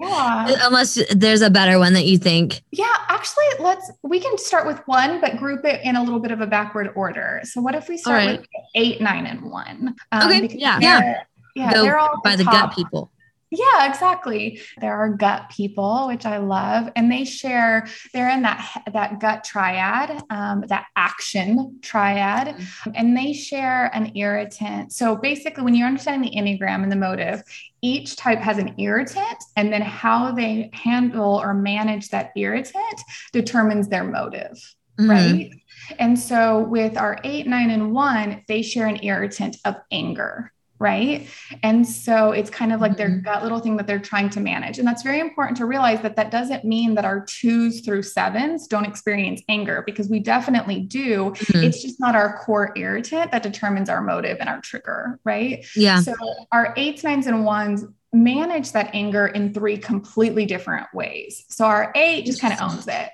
Yeah. 0.00 0.56
Unless 0.62 0.98
there's 1.14 1.42
a 1.42 1.50
better 1.50 1.78
one 1.78 1.92
that 1.92 2.06
you 2.06 2.18
think. 2.18 2.62
Yeah, 2.70 2.92
actually, 3.08 3.44
let's 3.58 3.90
we 4.02 4.18
can 4.18 4.36
start 4.38 4.66
with 4.66 4.78
one, 4.86 5.20
but 5.20 5.36
group 5.36 5.64
it 5.64 5.80
in 5.84 5.94
a 5.94 6.02
little 6.02 6.18
bit 6.18 6.30
of 6.30 6.40
a 6.40 6.46
backward 6.46 6.90
order. 6.94 7.40
So 7.44 7.60
what 7.60 7.74
if 7.74 7.88
we 7.88 7.98
start 7.98 8.16
right. 8.16 8.40
with 8.40 8.48
eight, 8.74 9.00
nine, 9.00 9.26
and 9.26 9.42
one? 9.42 9.94
Um, 10.10 10.28
okay. 10.28 10.48
Yeah. 10.56 10.78
Yeah. 10.80 11.22
Yeah. 11.54 11.72
Go 11.72 11.82
they're 11.82 11.98
all 11.98 12.20
by 12.24 12.34
the, 12.36 12.44
the 12.44 12.50
gut 12.50 12.74
people. 12.74 13.10
Yeah, 13.50 13.88
exactly. 13.88 14.60
There 14.80 14.94
are 14.94 15.08
gut 15.08 15.50
people, 15.50 16.06
which 16.06 16.24
I 16.24 16.38
love, 16.38 16.88
and 16.94 17.10
they 17.10 17.24
share. 17.24 17.88
They're 18.14 18.30
in 18.30 18.42
that 18.42 18.84
that 18.92 19.18
gut 19.18 19.42
triad, 19.42 20.22
um, 20.30 20.64
that 20.68 20.86
action 20.94 21.80
triad, 21.82 22.48
mm-hmm. 22.48 22.90
and 22.94 23.16
they 23.16 23.32
share 23.32 23.86
an 23.92 24.12
irritant. 24.14 24.92
So 24.92 25.16
basically, 25.16 25.64
when 25.64 25.74
you're 25.74 25.88
understanding 25.88 26.30
the 26.30 26.36
enneagram 26.36 26.84
and 26.84 26.92
the 26.92 26.96
motive, 26.96 27.42
each 27.82 28.14
type 28.14 28.38
has 28.38 28.58
an 28.58 28.74
irritant, 28.78 29.42
and 29.56 29.72
then 29.72 29.82
how 29.82 30.30
they 30.30 30.70
handle 30.72 31.40
or 31.42 31.52
manage 31.52 32.10
that 32.10 32.30
irritant 32.36 33.00
determines 33.32 33.88
their 33.88 34.04
motive, 34.04 34.58
mm-hmm. 34.96 35.10
right? 35.10 35.50
And 35.98 36.16
so 36.16 36.60
with 36.60 36.96
our 36.96 37.18
eight, 37.24 37.48
nine, 37.48 37.70
and 37.70 37.92
one, 37.92 38.44
they 38.46 38.62
share 38.62 38.86
an 38.86 39.02
irritant 39.02 39.56
of 39.64 39.74
anger 39.90 40.52
right? 40.80 41.28
And 41.62 41.86
so 41.86 42.32
it's 42.32 42.48
kind 42.48 42.72
of 42.72 42.80
like 42.80 42.96
their 42.96 43.10
mm-hmm. 43.10 43.20
gut 43.20 43.42
little 43.42 43.60
thing 43.60 43.76
that 43.76 43.86
they're 43.86 44.00
trying 44.00 44.30
to 44.30 44.40
manage. 44.40 44.78
And 44.78 44.88
that's 44.88 45.02
very 45.02 45.20
important 45.20 45.58
to 45.58 45.66
realize 45.66 46.00
that 46.00 46.16
that 46.16 46.30
doesn't 46.30 46.64
mean 46.64 46.94
that 46.94 47.04
our 47.04 47.20
twos 47.20 47.82
through 47.82 48.02
sevens 48.02 48.66
don't 48.66 48.86
experience 48.86 49.42
anger 49.48 49.82
because 49.84 50.08
we 50.08 50.18
definitely 50.18 50.80
do. 50.80 51.30
Mm-hmm. 51.30 51.64
it's 51.64 51.82
just 51.82 52.00
not 52.00 52.14
our 52.14 52.38
core 52.38 52.72
irritant 52.76 53.30
that 53.30 53.42
determines 53.42 53.90
our 53.90 54.00
motive 54.00 54.38
and 54.40 54.48
our 54.48 54.60
trigger 54.62 55.20
right? 55.24 55.66
Yeah. 55.76 56.00
So 56.00 56.14
our 56.50 56.72
eights 56.76 57.04
nines 57.04 57.26
and 57.26 57.44
ones 57.44 57.84
manage 58.12 58.72
that 58.72 58.90
anger 58.94 59.26
in 59.26 59.52
three 59.52 59.76
completely 59.76 60.46
different 60.46 60.86
ways. 60.94 61.44
So 61.48 61.66
our 61.66 61.92
eight 61.94 62.24
just 62.24 62.40
kind 62.40 62.54
of 62.54 62.60
owns 62.62 62.88
it 62.88 63.10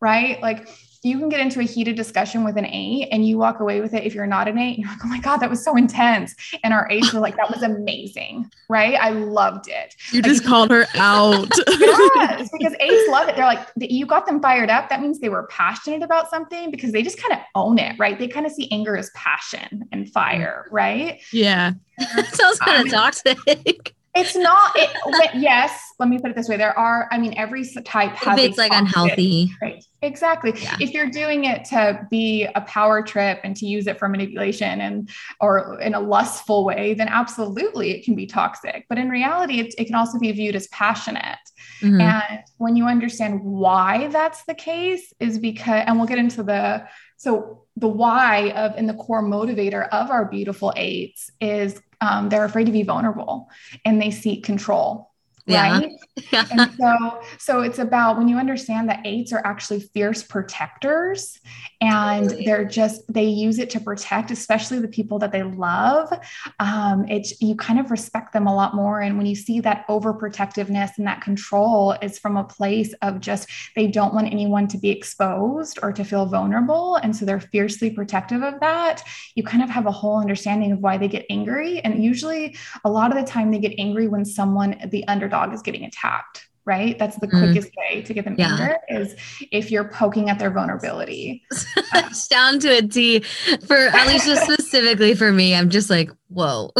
right? 0.00 0.40
Like 0.42 0.68
you 1.06 1.18
can 1.18 1.28
get 1.28 1.40
into 1.40 1.60
a 1.60 1.62
heated 1.62 1.94
discussion 1.94 2.42
with 2.42 2.56
an 2.56 2.66
eight 2.66 3.08
and 3.12 3.26
you 3.26 3.38
walk 3.38 3.60
away 3.60 3.80
with 3.80 3.94
it 3.94 4.04
if 4.04 4.14
you're 4.14 4.26
not 4.26 4.48
an 4.48 4.58
eight, 4.58 4.78
you're 4.78 4.88
like, 4.88 4.98
oh 5.04 5.08
my 5.08 5.20
God, 5.20 5.36
that 5.38 5.48
was 5.48 5.62
so 5.62 5.76
intense. 5.76 6.34
And 6.64 6.74
our 6.74 6.88
eights 6.90 7.12
were 7.12 7.20
like, 7.20 7.36
that 7.36 7.48
was 7.48 7.62
amazing. 7.62 8.50
Right. 8.68 8.94
I 8.94 9.10
loved 9.10 9.68
it. 9.68 9.94
You 10.10 10.20
Like, 10.20 10.32
just 10.32 10.44
called 10.44 10.70
her 10.70 10.86
out. 10.96 11.48
yes, 11.68 12.50
because 12.52 12.74
eights 12.80 13.08
love 13.08 13.28
it. 13.28 13.36
They're 13.36 13.46
like, 13.46 13.68
you 13.76 14.04
got 14.04 14.26
them 14.26 14.42
fired 14.42 14.68
up. 14.68 14.88
That 14.88 15.00
means 15.00 15.20
they 15.20 15.28
were 15.28 15.46
passionate 15.46 16.02
about 16.02 16.28
something 16.28 16.72
because 16.72 16.90
they 16.90 17.02
just 17.02 17.22
kind 17.22 17.34
of 17.34 17.38
own 17.54 17.78
it, 17.78 17.96
right? 17.98 18.18
They 18.18 18.26
kind 18.26 18.44
of 18.44 18.50
see 18.50 18.68
anger 18.72 18.96
as 18.96 19.10
passion 19.10 19.84
and 19.92 20.10
fire, 20.12 20.66
mm. 20.68 20.72
right? 20.72 21.20
yeah. 21.32 21.72
sounds 22.32 22.58
kind 22.58 22.84
of 22.84 22.92
toxic. 22.92 23.94
It's 24.16 24.34
not, 24.34 24.72
it, 24.76 24.90
yes, 25.34 25.78
let 25.98 26.08
me 26.08 26.18
put 26.18 26.30
it 26.30 26.36
this 26.36 26.48
way. 26.48 26.56
There 26.56 26.76
are, 26.78 27.08
I 27.12 27.18
mean, 27.18 27.34
every 27.36 27.64
type 27.84 28.12
has 28.12 28.38
if 28.38 28.44
it's 28.44 28.58
like 28.58 28.72
unhealthy. 28.72 29.52
Right. 29.60 29.84
Exactly. 30.02 30.52
Yeah. 30.60 30.76
If 30.80 30.92
you're 30.92 31.10
doing 31.10 31.44
it 31.44 31.64
to 31.66 32.06
be 32.10 32.46
a 32.54 32.60
power 32.62 33.02
trip 33.02 33.40
and 33.44 33.56
to 33.56 33.66
use 33.66 33.86
it 33.86 33.98
for 33.98 34.08
manipulation 34.08 34.80
and 34.80 35.10
or 35.40 35.80
in 35.80 35.94
a 35.94 36.00
lustful 36.00 36.64
way, 36.64 36.94
then 36.94 37.08
absolutely 37.08 37.90
it 37.90 38.04
can 38.04 38.14
be 38.14 38.26
toxic. 38.26 38.86
But 38.88 38.98
in 38.98 39.08
reality, 39.08 39.60
it, 39.60 39.74
it 39.78 39.84
can 39.84 39.94
also 39.94 40.18
be 40.18 40.32
viewed 40.32 40.56
as 40.56 40.66
passionate. 40.68 41.38
Mhm. 41.82 42.00
And 42.00 42.40
when 42.58 42.76
you 42.76 42.86
understand 42.86 43.40
why 43.42 44.08
that's 44.08 44.44
the 44.44 44.54
case, 44.54 45.12
is 45.20 45.38
because, 45.38 45.84
and 45.86 45.98
we'll 45.98 46.06
get 46.06 46.18
into 46.18 46.42
the 46.42 46.86
so 47.16 47.65
the 47.76 47.88
why 47.88 48.50
of 48.50 48.74
and 48.76 48.88
the 48.88 48.94
core 48.94 49.22
motivator 49.22 49.88
of 49.90 50.10
our 50.10 50.24
beautiful 50.24 50.72
eights 50.76 51.30
is 51.40 51.80
um, 52.00 52.28
they're 52.28 52.44
afraid 52.44 52.64
to 52.64 52.72
be 52.72 52.82
vulnerable 52.82 53.50
and 53.84 54.00
they 54.00 54.10
seek 54.10 54.44
control. 54.44 55.10
Yeah. 55.46 55.78
Right. 55.78 55.92
and 56.50 56.74
so 56.76 57.22
so 57.38 57.60
it's 57.60 57.78
about 57.78 58.18
when 58.18 58.28
you 58.28 58.36
understand 58.36 58.88
that 58.88 59.00
eights 59.04 59.32
are 59.32 59.42
actually 59.44 59.80
fierce 59.80 60.22
protectors 60.22 61.38
and 61.80 62.30
they're 62.44 62.64
just 62.64 63.02
they 63.12 63.24
use 63.24 63.58
it 63.58 63.70
to 63.70 63.80
protect 63.80 64.30
especially 64.30 64.78
the 64.78 64.88
people 64.88 65.18
that 65.18 65.32
they 65.32 65.42
love. 65.42 66.12
Um 66.58 67.06
it's 67.08 67.40
you 67.40 67.54
kind 67.56 67.78
of 67.78 67.90
respect 67.90 68.32
them 68.32 68.46
a 68.46 68.54
lot 68.54 68.74
more. 68.74 69.00
And 69.00 69.16
when 69.16 69.26
you 69.26 69.34
see 69.34 69.60
that 69.60 69.86
overprotectiveness 69.88 70.92
and 70.98 71.06
that 71.06 71.20
control 71.20 71.92
is 72.02 72.18
from 72.18 72.36
a 72.36 72.44
place 72.44 72.94
of 73.02 73.20
just 73.20 73.48
they 73.74 73.86
don't 73.86 74.14
want 74.14 74.32
anyone 74.32 74.68
to 74.68 74.78
be 74.78 74.90
exposed 74.90 75.78
or 75.82 75.92
to 75.92 76.04
feel 76.04 76.26
vulnerable. 76.26 76.96
And 76.96 77.14
so 77.14 77.24
they're 77.24 77.40
fiercely 77.40 77.90
protective 77.90 78.42
of 78.42 78.60
that. 78.60 79.02
You 79.34 79.42
kind 79.42 79.62
of 79.62 79.70
have 79.70 79.86
a 79.86 79.92
whole 79.92 80.18
understanding 80.18 80.72
of 80.72 80.80
why 80.80 80.96
they 80.96 81.08
get 81.08 81.26
angry. 81.30 81.80
And 81.80 82.02
usually 82.02 82.56
a 82.84 82.90
lot 82.90 83.10
of 83.10 83.18
the 83.18 83.30
time 83.30 83.50
they 83.50 83.58
get 83.58 83.74
angry 83.78 84.08
when 84.08 84.24
someone 84.24 84.76
the 84.90 85.06
underdog 85.08 85.52
is 85.52 85.62
getting 85.62 85.84
attacked 85.84 86.45
right 86.66 86.98
that's 86.98 87.16
the 87.16 87.28
Mm. 87.28 87.38
quickest 87.52 87.70
way 87.76 88.02
to 88.02 88.12
get 88.12 88.24
them 88.24 88.34
Yeah. 88.36 88.52
anger 88.52 88.76
is 88.88 89.14
if 89.52 89.70
you're 89.70 89.88
poking 89.88 90.28
at 90.30 90.38
their 90.38 90.50
vulnerability 90.50 91.42
It's 91.94 92.28
down 92.28 92.58
to 92.60 92.68
a 92.78 92.82
T. 92.82 93.20
For 93.66 93.76
at 93.76 94.06
least 94.08 94.26
just 94.26 94.42
specifically 94.52 95.14
for 95.14 95.32
me, 95.32 95.54
I'm 95.54 95.70
just 95.70 95.88
like, 95.88 96.10
whoa. 96.28 96.72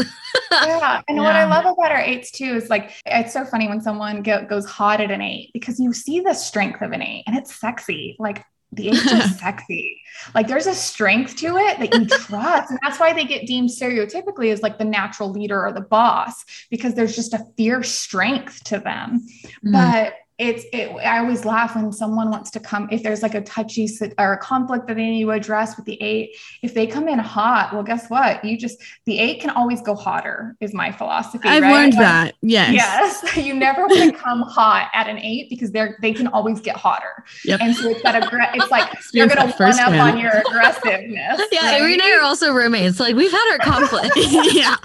yeah 0.51 1.01
and 1.09 1.19
what 1.19 1.35
i 1.37 1.45
love 1.45 1.65
about 1.65 1.91
our 1.93 2.01
eights 2.01 2.31
too 2.31 2.57
is 2.57 2.69
like 2.69 2.91
it's 3.07 3.33
so 3.33 3.45
funny 3.45 3.69
when 3.69 3.81
someone 3.81 4.23
go, 4.23 4.45
goes 4.45 4.67
hot 4.67 5.01
at 5.01 5.11
an 5.11 5.23
eight 5.23 5.51
because 5.53 5.79
you 5.81 5.93
see 5.93 6.21
the 6.21 6.35
strength 6.35 6.83
of 6.83 6.93
an 6.93 7.03
eight 7.03 7.23
and 7.27 7.37
it's 7.37 7.55
sexy 7.55 8.17
like 8.19 8.45
the 8.77 8.89
eights 8.89 9.13
are 9.13 9.23
sexy 9.23 10.01
like 10.35 10.49
there's 10.49 10.67
a 10.67 10.75
strength 10.75 11.37
to 11.37 11.57
it 11.57 11.79
that 11.79 11.93
you 11.95 12.07
trust 12.27 12.71
and 12.71 12.79
that's 12.83 12.99
why 12.99 13.13
they 13.13 13.25
get 13.25 13.47
deemed 13.47 13.69
stereotypically 13.69 14.53
as 14.53 14.63
like 14.63 14.79
the 14.79 14.85
natural 14.85 15.31
leader 15.31 15.65
or 15.65 15.73
the 15.73 15.81
boss 15.81 16.45
because 16.71 16.95
there's 16.95 17.15
just 17.17 17.35
a 17.35 17.45
fierce 17.57 17.91
strength 17.91 18.63
to 18.65 18.79
them 18.79 19.27
Mm. 19.65 19.73
but 19.73 20.15
it's 20.39 20.65
it 20.73 20.91
i 20.97 21.19
always 21.19 21.47
laugh 21.47 21.75
when 21.75 21.91
someone 21.91 22.31
wants 22.31 22.51
to 22.51 22.61
come 22.61 22.87
if 22.91 23.03
there's 23.03 23.23
like 23.23 23.35
a 23.35 23.41
touchy 23.41 23.89
or 24.19 24.35
a 24.35 24.39
conflict 24.39 24.87
that 24.87 24.95
they 24.97 25.07
need 25.09 25.23
to 25.23 25.31
address 25.31 25.77
with 25.77 25.87
the 25.87 25.97
eight 26.03 26.37
if 26.63 26.75
they 26.75 26.87
come 26.87 27.09
in 27.09 27.19
hot 27.19 27.73
well 27.73 27.83
guess 27.83 28.11
what 28.11 28.45
you 28.45 28.59
just 28.59 28.79
the 29.07 29.19
eight 29.19 29.41
can 29.41 29.49
always 29.49 29.81
go 29.81 29.95
hotter 29.95 30.55
is 30.61 30.75
my 30.75 30.93
philosophy 30.93 31.49
I've 31.49 31.63
right? 31.63 31.73
learned 31.73 31.95
Like, 31.95 32.01
that. 32.03 32.35
Yes. 32.43 32.75
Yes, 32.75 33.37
you 33.47 33.55
never 33.55 33.87
want 33.87 34.15
to 34.15 34.19
come 34.23 34.43
hot 34.43 34.91
at 34.93 35.09
an 35.09 35.17
eight 35.19 35.49
because 35.49 35.71
they're 35.73 35.97
they 36.03 36.13
can 36.13 36.27
always 36.27 36.61
get 36.61 36.77
hotter, 36.77 37.25
Yep. 37.45 37.61
and 37.63 37.75
so 37.75 37.89
it's 37.89 38.03
that 38.03 38.23
aggra- 38.23 38.51
It's 38.55 38.71
like 38.71 38.93
you're 39.15 39.29
gonna 39.29 39.47
that 39.47 39.59
one 39.59 39.69
up 39.71 39.77
firsthand. 39.77 40.01
on 40.01 40.19
your 40.19 40.33
aggressiveness. 40.33 41.41
Yeah, 41.53 41.61
right? 41.63 41.77
Avery 41.81 41.95
and 41.95 42.03
I 42.03 42.15
are 42.19 42.23
also 42.23 42.53
roommates. 42.53 43.01
Like 43.01 43.15
we've 43.17 43.31
had 43.33 43.53
our 43.53 43.59
conflicts. 43.59 44.55
yeah. 44.55 44.77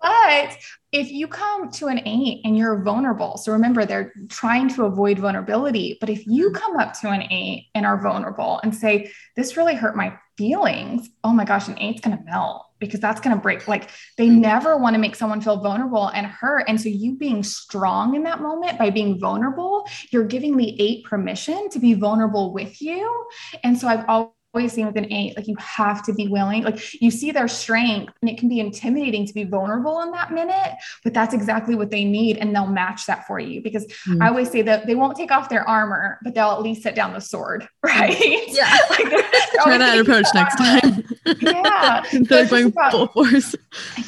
But 0.00 0.56
if 0.92 1.10
you 1.10 1.26
come 1.26 1.70
to 1.70 1.86
an 1.88 2.06
eight 2.06 2.42
and 2.44 2.56
you're 2.56 2.82
vulnerable, 2.82 3.38
so 3.38 3.52
remember 3.52 3.86
they're 3.86 4.12
trying 4.28 4.68
to 4.74 4.84
avoid 4.84 5.18
vulnerability. 5.18 5.96
But 5.98 6.10
if 6.10 6.26
you 6.26 6.50
mm-hmm. 6.50 6.56
come 6.56 6.76
up 6.76 6.92
to 7.00 7.08
an 7.08 7.22
eight 7.32 7.68
and 7.74 7.86
are 7.86 8.00
vulnerable 8.00 8.60
and 8.62 8.74
say, 8.74 9.10
This 9.34 9.56
really 9.56 9.74
hurt 9.74 9.96
my 9.96 10.18
feelings, 10.36 11.08
oh 11.24 11.32
my 11.32 11.44
gosh, 11.44 11.68
an 11.68 11.78
eight's 11.78 12.02
gonna 12.02 12.22
melt 12.26 12.66
because 12.78 13.00
that's 13.00 13.22
gonna 13.22 13.36
break. 13.36 13.66
Like 13.66 13.88
they 14.18 14.28
mm-hmm. 14.28 14.42
never 14.42 14.76
want 14.76 14.94
to 14.94 15.00
make 15.00 15.16
someone 15.16 15.40
feel 15.40 15.62
vulnerable 15.62 16.08
and 16.08 16.26
hurt. 16.26 16.64
And 16.68 16.78
so 16.78 16.90
you 16.90 17.16
being 17.16 17.42
strong 17.42 18.14
in 18.14 18.24
that 18.24 18.42
moment 18.42 18.78
by 18.78 18.90
being 18.90 19.18
vulnerable, 19.18 19.88
you're 20.10 20.24
giving 20.24 20.58
the 20.58 20.78
eight 20.78 21.04
permission 21.04 21.70
to 21.70 21.78
be 21.78 21.94
vulnerable 21.94 22.52
with 22.52 22.82
you. 22.82 23.26
And 23.64 23.78
so 23.78 23.88
I've 23.88 24.04
always 24.08 24.32
always 24.54 24.72
seen 24.72 24.86
with 24.86 24.96
an 24.96 25.10
eight, 25.12 25.36
like 25.36 25.48
you 25.48 25.56
have 25.58 26.02
to 26.04 26.12
be 26.12 26.28
willing, 26.28 26.62
like 26.62 27.00
you 27.00 27.10
see 27.10 27.30
their 27.30 27.48
strength 27.48 28.12
and 28.20 28.30
it 28.30 28.38
can 28.38 28.48
be 28.48 28.60
intimidating 28.60 29.26
to 29.26 29.32
be 29.32 29.44
vulnerable 29.44 30.02
in 30.02 30.10
that 30.10 30.30
minute, 30.32 30.72
but 31.04 31.14
that's 31.14 31.32
exactly 31.32 31.74
what 31.74 31.90
they 31.90 32.04
need. 32.04 32.36
And 32.36 32.54
they'll 32.54 32.66
match 32.66 33.06
that 33.06 33.26
for 33.26 33.38
you 33.40 33.62
because 33.62 33.86
Mm. 34.06 34.22
I 34.22 34.28
always 34.28 34.50
say 34.50 34.62
that 34.62 34.86
they 34.86 34.94
won't 34.94 35.16
take 35.16 35.30
off 35.30 35.48
their 35.48 35.66
armor, 35.68 36.18
but 36.24 36.34
they'll 36.34 36.50
at 36.50 36.60
least 36.62 36.82
set 36.82 36.94
down 36.94 37.12
the 37.12 37.20
sword, 37.20 37.68
right? 37.84 38.16
Yeah. 38.48 38.76
Like, 38.90 39.08
they're- 39.10 39.22
they're 39.52 39.62
Try 39.62 39.78
that 39.78 39.98
approach 39.98 40.26
next 40.34 40.56
time. 40.56 41.04
Yeah. 41.40 42.02
Instead 42.12 42.28
So 42.28 42.42
of 42.42 42.50
going 42.50 42.66
about- 42.66 42.90
full 42.92 43.06
force. 43.08 43.54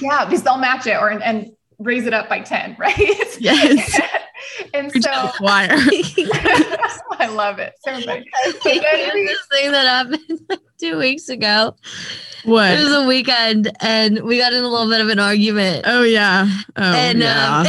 Yeah, 0.00 0.24
because 0.24 0.42
they'll 0.42 0.58
match 0.58 0.86
it 0.86 0.96
or 1.00 1.08
and 1.10 1.52
raise 1.78 2.06
it 2.06 2.14
up 2.14 2.28
by 2.28 2.40
10, 2.40 2.76
right? 2.78 2.96
Yes. 3.40 4.00
and 4.74 4.90
Preach 4.90 5.04
so 5.04 5.10
to 5.12 5.26
the 5.26 5.32
choir. 5.36 5.68
I 7.18 7.28
love 7.28 7.58
it. 7.58 7.74
So 7.84 7.92
funny. 8.00 8.24
There's 8.44 9.12
this 9.12 9.38
thing 9.52 9.72
that 9.72 9.86
happened 9.86 10.40
like 10.48 10.60
two 10.80 10.98
weeks 10.98 11.28
ago. 11.28 11.74
What? 12.44 12.78
It 12.78 12.84
was 12.84 12.92
a 12.92 13.06
weekend 13.06 13.72
and 13.80 14.20
we 14.22 14.36
got 14.38 14.52
in 14.52 14.62
a 14.62 14.68
little 14.68 14.88
bit 14.90 15.00
of 15.00 15.08
an 15.08 15.18
argument. 15.18 15.84
Oh 15.86 16.02
yeah. 16.02 16.46
Oh 16.76 16.82
and 16.82 17.20
yeah. 17.20 17.64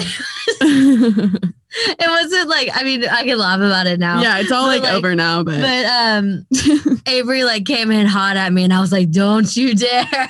um, 0.61 1.39
it 1.77 2.09
wasn't 2.09 2.49
like 2.49 2.69
I 2.73 2.83
mean 2.83 3.05
I 3.05 3.23
can 3.23 3.37
laugh 3.37 3.59
about 3.59 3.87
it 3.87 3.99
now. 3.99 4.21
yeah, 4.21 4.39
it's 4.39 4.51
all 4.51 4.65
like, 4.67 4.83
like- 4.83 4.93
over 4.93 5.15
now, 5.15 5.43
but, 5.43 5.61
But 5.61 5.85
um 5.85 6.45
Avery 7.07 7.45
like 7.45 7.65
came 7.65 7.89
in 7.89 8.05
hot 8.05 8.35
at 8.35 8.51
me 8.51 8.63
and 8.65 8.73
I 8.73 8.81
was 8.81 8.91
like, 8.91 9.11
Don't 9.11 9.55
you 9.55 9.75
dare. 9.75 10.29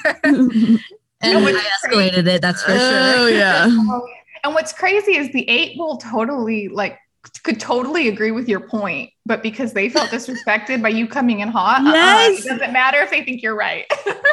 And 1.34 1.44
what's 1.44 1.58
I 1.58 1.88
escalated 1.88 2.28
it, 2.28 2.42
that's 2.42 2.62
for 2.64 2.72
sure. 2.72 2.80
oh 2.80 3.28
yeah. 3.28 3.68
And 4.44 4.54
what's 4.54 4.74
crazy 4.74 5.18
is 5.18 5.32
the 5.32 5.50
eight 5.50 5.76
will 5.76 5.98
totally 5.98 6.68
like 6.68 7.00
could 7.42 7.60
totally 7.60 8.08
agree 8.08 8.30
with 8.30 8.48
your 8.48 8.60
point, 8.60 9.10
but 9.26 9.42
because 9.42 9.74
they 9.74 9.90
felt 9.90 10.12
disrespected 10.12 10.84
by 10.84 10.90
you 10.90 11.08
coming 11.08 11.40
in 11.40 11.48
hot, 11.50 11.82
uh-uh, 11.82 11.92
Yes. 11.94 12.46
it 12.46 12.50
doesn't 12.50 12.72
matter 12.72 13.00
if 13.02 13.10
they 13.10 13.24
think 13.24 13.42
you're 13.42 13.56
right. 13.56 13.86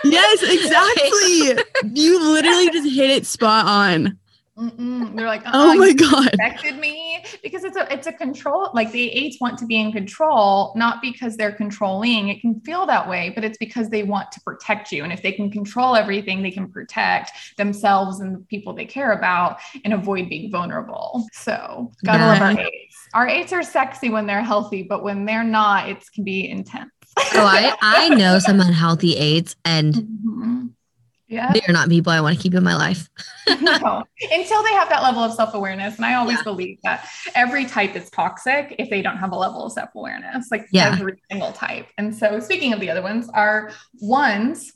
Yes, 0.05 0.43
exactly. 1.03 1.65
you 1.99 2.23
literally 2.31 2.69
just 2.71 2.95
hit 2.95 3.09
it 3.09 3.25
spot 3.25 3.65
on. 3.65 4.19
Mm-mm. 4.59 5.17
They're 5.17 5.27
like, 5.27 5.43
Oh 5.47 5.71
uh-uh, 5.71 5.75
my 5.75 5.93
god. 5.95 6.27
respected 6.27 6.79
me 6.79 7.25
because 7.43 7.65
it's 7.65 7.77
a 7.77 7.91
it's 7.93 8.07
a 8.07 8.13
control. 8.13 8.71
Like 8.75 8.93
the 8.93 9.11
eights 9.11 9.39
want 9.41 9.59
to 9.59 9.67
be 9.67 9.77
in 9.81 9.93
control, 9.93 10.73
not 10.77 11.01
because 11.01 11.37
they're 11.37 11.53
controlling. 11.53 12.29
It 12.29 12.41
can 12.41 12.61
feel 12.61 12.85
that 12.87 13.09
way, 13.09 13.33
but 13.35 13.45
it's 13.45 13.57
because 13.59 13.89
they 13.89 14.03
want 14.03 14.31
to 14.33 14.41
protect 14.43 14.93
you. 14.93 15.05
And 15.05 15.13
if 15.13 15.23
they 15.23 15.33
can 15.33 15.51
control 15.51 15.97
everything, 15.97 16.43
they 16.43 16.51
can 16.51 16.71
protect 16.71 17.33
themselves 17.57 18.21
and 18.21 18.35
the 18.35 18.41
people 18.41 18.75
they 18.75 18.85
care 18.85 19.13
about 19.13 19.59
and 19.85 19.95
avoid 19.95 20.29
being 20.29 20.51
vulnerable. 20.51 21.27
So 21.33 21.91
gotta 22.05 22.27
love 22.27 22.43
our 22.43 22.61
eights. 22.61 22.97
Our 23.15 23.29
eights 23.29 23.53
are 23.53 23.63
sexy 23.63 24.11
when 24.11 24.27
they're 24.27 24.43
healthy, 24.43 24.83
but 24.83 25.03
when 25.03 25.25
they're 25.25 25.45
not, 25.45 25.89
it 25.89 26.05
can 26.15 26.25
be 26.25 26.49
intense. 26.49 26.91
Oh, 27.17 27.45
I, 27.47 27.75
I 27.81 28.09
know 28.11 28.39
some 28.39 28.61
unhealthy 28.69 29.17
eights 29.17 29.57
and 29.65 29.95
Mhm. 29.95 30.71
Yeah. 31.33 31.53
they're 31.53 31.73
not 31.73 31.89
people 31.89 32.13
I 32.13 32.21
want 32.21 32.37
to 32.37 32.43
keep 32.43 32.55
in 32.55 32.63
my 32.63 32.77
life. 32.77 33.09
no, 33.49 34.05
until 34.31 34.63
they 34.63 34.73
have 34.75 34.89
that 34.91 35.03
level 35.03 35.23
of 35.23 35.33
self 35.33 35.55
awareness. 35.55 35.97
And 35.97 36.05
I 36.05 36.15
always 36.15 36.37
Yeah. 36.39 36.43
believe 36.45 36.79
that 36.85 37.09
every 37.35 37.65
type 37.65 37.97
is 37.97 38.11
toxic 38.11 38.77
if 38.79 38.91
they 38.91 39.01
don't 39.01 39.17
have 39.17 39.33
a 39.33 39.37
level 39.37 39.65
of 39.65 39.73
self 39.73 39.89
awareness, 39.95 40.49
like 40.51 40.67
Yeah. 40.71 40.97
every 41.01 41.15
single 41.31 41.53
type. 41.53 41.87
And 41.99 42.15
so, 42.15 42.39
speaking 42.41 42.73
of 42.75 42.81
the 42.81 42.91
other 42.91 43.03
ones, 43.03 43.29
our 43.33 43.71
ones, 44.01 44.71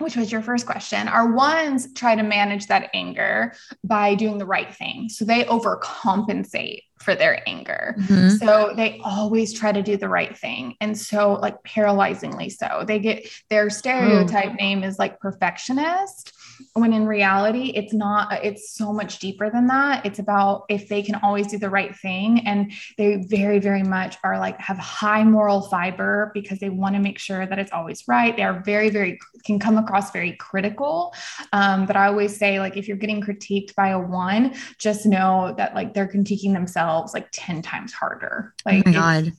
which 0.00 0.16
was 0.16 0.30
your 0.32 0.42
first 0.42 0.66
question, 0.66 1.08
our 1.08 1.32
ones 1.32 1.92
try 1.94 2.14
to 2.14 2.22
manage 2.22 2.66
that 2.66 2.90
anger 2.94 3.54
by 3.84 4.14
doing 4.14 4.38
the 4.38 4.46
right 4.46 4.74
thing. 4.74 5.08
So 5.08 5.24
they 5.24 5.44
overcompensate 5.44 6.82
for 6.98 7.14
their 7.14 7.42
anger. 7.48 7.94
Mhm. 7.98 8.38
So 8.38 8.72
they 8.76 9.00
always 9.04 9.52
try 9.52 9.72
to 9.72 9.82
do 9.82 9.96
the 9.96 10.08
right 10.08 10.36
thing. 10.36 10.74
And 10.80 10.98
so, 10.98 11.34
like, 11.34 11.62
paralyzingly 11.62 12.50
so. 12.50 12.84
They 12.86 12.98
get 12.98 13.28
their 13.50 13.70
stereotype 13.70 14.54
name 14.54 14.82
is 14.82 14.98
like 14.98 15.20
perfectionist. 15.20 16.32
When 16.74 16.92
in 16.92 17.06
reality 17.06 17.72
it's 17.74 17.92
not 17.92 18.32
it's 18.44 18.74
so 18.74 18.92
much 18.92 19.18
deeper 19.18 19.50
than 19.50 19.66
that. 19.68 20.04
It's 20.04 20.18
about 20.18 20.64
if 20.68 20.88
they 20.88 21.02
can 21.02 21.16
always 21.16 21.46
do 21.46 21.58
the 21.58 21.70
right 21.70 21.94
thing. 21.96 22.46
And 22.46 22.72
they 22.96 23.16
very 23.16 23.58
very 23.58 23.82
much 23.82 24.16
are 24.24 24.38
like 24.38 24.58
have 24.60 24.78
high 24.78 25.24
moral 25.24 25.62
fiber 25.62 26.30
because 26.34 26.58
they 26.58 26.70
want 26.70 26.94
to 26.94 27.00
make 27.00 27.18
sure 27.18 27.46
that 27.46 27.58
it's 27.58 27.72
always 27.72 28.06
right. 28.08 28.36
They 28.36 28.42
are 28.42 28.62
very 28.64 28.90
very 28.90 29.18
can 29.44 29.58
come 29.58 29.78
across 29.78 30.10
very 30.10 30.32
critical. 30.32 31.14
Um, 31.52 31.86
but 31.86 31.96
i 31.96 32.06
always 32.06 32.36
say 32.36 32.60
like 32.60 32.76
if 32.76 32.88
you're 32.88 32.96
getting 32.96 33.20
critiqued 33.20 33.74
by 33.74 33.88
a 33.88 33.98
one 33.98 34.54
just 34.78 35.06
know 35.06 35.54
that 35.56 35.74
like 35.74 35.94
they're 35.94 36.08
critiquing 36.08 36.52
themselves 36.52 37.14
like 37.14 37.28
10 37.32 37.62
times 37.62 37.92
harder. 37.92 38.54
Like 38.64 38.86
oh 38.86 38.90
my 38.90 38.92
god 38.92 39.32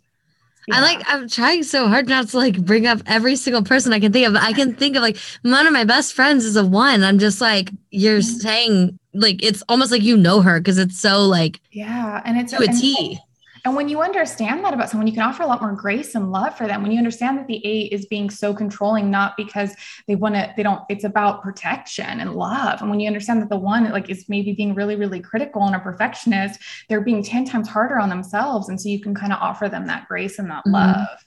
I 0.71 0.81
like 0.81 1.01
I'm 1.07 1.27
trying 1.27 1.63
so 1.63 1.87
hard 1.87 2.07
not 2.07 2.27
to 2.29 2.37
like 2.37 2.63
bring 2.63 2.87
up 2.87 2.99
every 3.05 3.35
single 3.35 3.63
person 3.63 3.93
I 3.93 3.99
can 3.99 4.11
think 4.11 4.27
of. 4.27 4.35
I 4.35 4.53
can 4.53 4.73
think 4.75 4.95
of 4.95 5.01
like 5.01 5.17
one 5.41 5.67
of 5.67 5.73
my 5.73 5.83
best 5.83 6.13
friends 6.13 6.45
is 6.45 6.55
a 6.55 6.65
one. 6.65 7.03
I'm 7.03 7.19
just 7.19 7.41
like 7.41 7.71
you're 7.91 8.19
mm-hmm. 8.19 8.39
saying 8.39 8.99
like 9.13 9.43
it's 9.43 9.63
almost 9.69 9.91
like 9.91 10.01
you 10.01 10.17
know 10.17 10.41
her 10.41 10.59
because 10.59 10.77
it's 10.77 10.99
so 10.99 11.23
like 11.25 11.59
yeah, 11.71 12.21
and 12.25 12.37
it's 12.37 12.51
to 12.53 12.63
a 12.63 12.67
T. 12.67 13.19
And 13.65 13.75
when 13.75 13.89
you 13.89 14.01
understand 14.01 14.63
that 14.63 14.73
about 14.73 14.89
someone, 14.89 15.07
you 15.07 15.13
can 15.13 15.21
offer 15.21 15.43
a 15.43 15.47
lot 15.47 15.61
more 15.61 15.73
grace 15.73 16.15
and 16.15 16.31
love 16.31 16.57
for 16.57 16.67
them. 16.67 16.81
When 16.81 16.91
you 16.91 16.97
understand 16.97 17.37
that 17.37 17.47
the 17.47 17.65
eight 17.65 17.91
is 17.91 18.05
being 18.05 18.29
so 18.29 18.53
controlling, 18.53 19.11
not 19.11 19.35
because 19.37 19.75
they 20.07 20.15
want 20.15 20.35
to, 20.35 20.53
they 20.55 20.63
don't, 20.63 20.83
it's 20.89 21.03
about 21.03 21.41
protection 21.41 22.19
and 22.19 22.35
love. 22.35 22.81
And 22.81 22.89
when 22.89 22.99
you 22.99 23.07
understand 23.07 23.41
that 23.41 23.49
the 23.49 23.57
one 23.57 23.89
like 23.91 24.09
is 24.09 24.29
maybe 24.29 24.53
being 24.53 24.75
really, 24.75 24.95
really 24.95 25.19
critical 25.19 25.63
and 25.63 25.75
a 25.75 25.79
perfectionist, 25.79 26.59
they're 26.87 27.01
being 27.01 27.23
10 27.23 27.45
times 27.45 27.67
harder 27.67 27.99
on 27.99 28.09
themselves. 28.09 28.69
And 28.69 28.79
so 28.79 28.89
you 28.89 29.01
can 29.01 29.15
kind 29.15 29.33
of 29.33 29.39
offer 29.41 29.69
them 29.69 29.87
that 29.87 30.07
grace 30.07 30.39
and 30.39 30.49
that 30.49 30.63
mm-hmm. 30.65 30.73
love. 30.73 31.25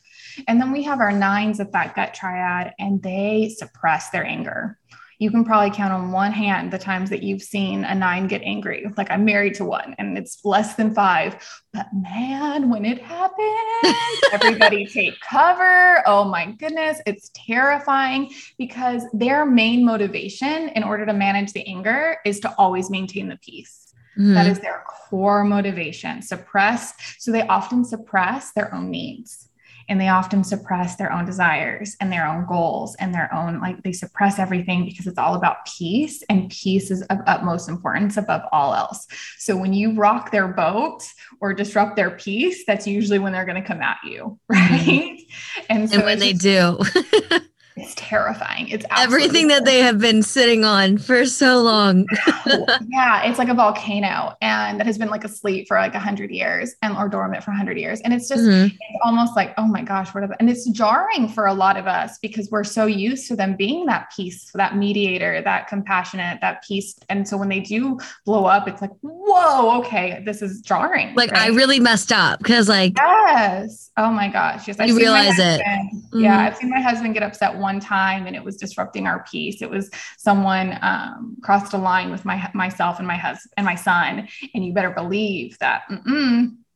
And 0.49 0.61
then 0.61 0.73
we 0.73 0.83
have 0.85 1.01
our 1.01 1.13
nines 1.13 1.61
at 1.61 1.73
that 1.73 1.95
gut 1.95 2.15
triad, 2.15 2.73
and 2.79 3.03
they 3.03 3.55
suppress 3.55 4.11
their 4.11 4.25
anger 4.25 4.79
you 5.23 5.31
can 5.31 5.45
probably 5.45 5.71
count 5.71 5.93
on 5.93 6.11
one 6.11 6.33
hand 6.33 6.73
the 6.73 6.79
times 6.79 7.09
that 7.09 7.23
you've 7.23 7.43
seen 7.43 7.85
a 7.85 7.95
nine 7.95 8.27
get 8.27 8.43
angry. 8.43 8.85
Like 8.97 9.09
I'm 9.09 9.25
married 9.25 9.55
to 9.55 9.65
one 9.65 9.95
and 9.97 10.19
it's 10.19 10.45
less 10.45 10.75
than 10.75 10.93
five. 10.93 11.37
But 11.73 11.87
man, 11.93 12.69
when 12.69 12.85
it 12.85 13.01
happens, 13.01 14.21
everybody 14.33 14.85
take 14.85 15.15
cover. 15.21 16.03
Oh 16.09 16.25
my 16.25 16.51
goodness, 16.51 17.01
it's 17.07 17.31
terrifying 17.37 18.33
because 18.59 19.05
their 19.13 19.47
main 19.47 19.85
motivation 19.85 20.71
in 20.71 20.83
order 20.83 21.07
to 21.07 21.13
manage 21.13 21.53
the 21.53 21.65
anger 21.69 22.17
is 22.27 22.41
to 22.41 22.53
always 22.59 22.91
maintain 22.91 23.29
the 23.29 23.37
peace. 23.37 23.95
Mm-hmm. 24.19 24.35
That 24.35 24.49
is 24.49 24.59
their 24.59 24.83
core 24.89 25.45
motivation. 25.45 26.21
Suppress. 26.21 26.95
So 27.21 27.31
they 27.31 27.47
often 27.47 27.85
suppress 27.85 28.51
their 28.55 28.75
own 28.75 28.91
needs 28.91 29.51
and 29.89 30.01
they 30.01 30.09
often 30.09 30.45
suppress 30.45 30.97
their 30.97 31.13
own 31.13 31.25
desires 31.25 31.97
and 32.01 32.13
their 32.13 32.27
own 32.27 32.47
goals 32.47 32.95
and 32.97 33.15
their 33.15 33.33
own 33.35 33.61
like 33.61 33.83
they 33.83 33.93
suppress 33.93 34.39
everything 34.39 34.85
because 34.85 35.07
it's 35.07 35.19
all 35.19 35.35
about 35.35 35.67
peace 35.67 36.23
and 36.29 36.51
peace 36.51 36.91
is 36.91 37.03
of 37.03 37.19
utmost 37.27 37.69
importance 37.69 38.17
above 38.17 38.43
all 38.53 38.75
else. 38.75 39.07
So 39.39 39.57
when 39.57 39.73
you 39.73 39.95
rock 39.95 40.31
their 40.31 40.49
boat 40.49 41.03
or 41.41 41.55
disrupt 41.55 41.97
their 41.97 42.11
peace 42.11 42.65
that's 42.67 42.87
usually 42.87 43.19
when 43.19 43.33
they're 43.33 43.45
going 43.45 43.61
to 43.61 43.67
come 43.67 43.83
at 43.83 43.99
you 44.05 44.39
right? 44.49 44.71
Mm-hmm. 44.71 45.61
and, 45.69 45.91
so 45.91 45.97
and 45.97 46.05
when 46.05 46.19
they 46.19 46.33
do 46.33 46.79
it's 47.77 47.95
terrifying. 47.97 48.69
It's 48.69 48.85
everything 48.97 49.49
that 49.49 49.65
they 49.65 49.79
have 49.79 49.99
been 49.99 50.23
sitting 50.23 50.65
on 50.65 50.99
for 50.99 51.25
so 51.25 51.63
long. 51.63 52.07
yeah, 52.89 53.23
it's 53.25 53.39
like 53.39 53.49
a 53.49 53.55
volcano 53.55 54.37
and 54.43 54.79
that 54.79 54.87
has 54.87 54.99
been 54.99 55.09
like 55.09 55.25
asleep 55.25 55.69
for 55.69 55.79
like 55.79 55.95
a 55.95 55.99
hundred 55.99 56.31
years 56.31 56.75
and 56.83 56.97
or 56.97 57.09
dormant 57.09 57.43
for 57.43 57.51
a 57.51 57.57
hundred 57.57 57.79
years. 57.79 58.01
And 58.03 58.13
it's 58.13 58.29
just 58.29 58.43
mm-hmm. 58.43 58.67
it's 58.67 59.01
almost 59.05 59.35
like, 59.37 59.55
oh 59.57 59.67
my 59.67 59.83
gosh, 59.83 60.15
what 60.15 60.25
are 60.25 60.27
the, 60.27 60.37
and 60.39 60.51
it's 60.51 60.69
jarring 60.71 61.29
for 61.29 61.47
a 61.47 61.55
lot 61.55 61.77
of 61.77 61.87
us 61.87 62.19
because 62.19 62.51
we're 62.51 62.65
so 62.65 62.87
used 62.87 63.27
to 63.29 63.37
them 63.37 63.57
being 63.57 63.87
that 63.87 64.13
peace, 64.15 64.51
that 64.55 64.77
mediator, 64.77 65.41
that 65.43 65.69
compassionate, 65.69 66.41
that 66.43 66.63
peace. 66.63 66.95
And 67.09 67.27
so 67.27 67.37
when 67.39 67.49
they 67.49 67.61
do 67.61 67.99
blow 68.27 68.45
up, 68.45 68.69
it's 68.69 68.83
like, 68.83 68.93
whoa, 69.01 69.79
okay, 69.81 70.23
this 70.27 70.43
is 70.43 70.61
jarring. 70.61 71.15
Like 71.15 71.31
right? 71.33 71.51
I 71.51 71.55
really 71.55 71.81
messed 71.81 72.13
up 72.13 72.39
because 72.39 72.69
like 72.69 72.93
yes, 72.99 73.91
oh 73.97 74.11
my 74.11 74.29
gosh, 74.29 74.69
yes, 74.69 74.79
I 74.79 74.87
realize 74.87 75.39
it. 75.39 75.63
Mm-hmm. 75.63 76.21
Yeah, 76.21 76.39
I've 76.39 76.57
seen 76.57 76.69
my 76.69 76.81
husband 76.81 77.15
get 77.15 77.23
upset 77.23 77.62
one 77.63 77.81
time 77.81 78.27
and 78.27 78.37
it 78.37 78.45
was 78.45 78.57
disrupting 78.57 79.07
our 79.07 79.25
peace. 79.31 79.63
It 79.63 79.71
was 79.71 79.91
someone 80.19 80.79
um, 80.83 81.37
crossed 81.43 81.73
a 81.73 81.79
line 81.79 82.11
with 82.11 82.25
my 82.25 82.51
myself 82.53 82.99
and 82.99 83.09
my 83.09 83.17
husband 83.17 83.53
and 83.57 83.65
my 83.65 83.77
son, 83.77 84.29
and 84.55 84.65
you 84.65 84.73
better 84.73 84.91
believe 84.91 85.59
that. 85.61 85.83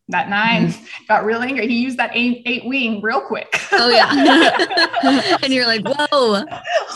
that 0.08 0.28
9 0.28 0.68
mm-hmm. 0.68 1.04
got 1.08 1.24
real 1.24 1.42
angry. 1.42 1.66
He 1.66 1.78
used 1.78 1.98
that 1.98 2.12
eight, 2.14 2.42
eight 2.46 2.64
wing 2.64 3.02
real 3.02 3.20
quick. 3.20 3.48
Oh 3.72 3.90
yeah, 3.90 5.36
and 5.42 5.52
you're 5.52 5.66
like, 5.66 5.82
whoa. 5.84 6.44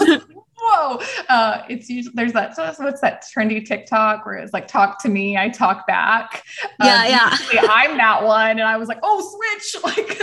whoa. 0.61 1.01
Uh, 1.29 1.63
it's 1.69 1.89
usually 1.89 2.13
there's 2.15 2.33
that 2.33 2.57
so 2.57 2.73
what's 2.79 3.01
that 3.01 3.25
trendy 3.35 3.65
tiktok 3.65 4.25
where 4.27 4.37
it's 4.37 4.53
like 4.53 4.69
talk 4.69 5.03
to 5.03 5.09
me 5.09 5.37
i 5.37 5.49
talk 5.49 5.87
back. 5.87 6.45
Yeah 6.83 7.29
um, 7.33 7.39
yeah. 7.53 7.67
i'm 7.71 7.97
that 7.97 8.23
one 8.25 8.51
and 8.51 8.63
i 8.63 8.77
was 8.77 8.89
like 8.89 8.99
oh 9.03 9.21
switch. 9.21 9.83
Like 9.91 10.21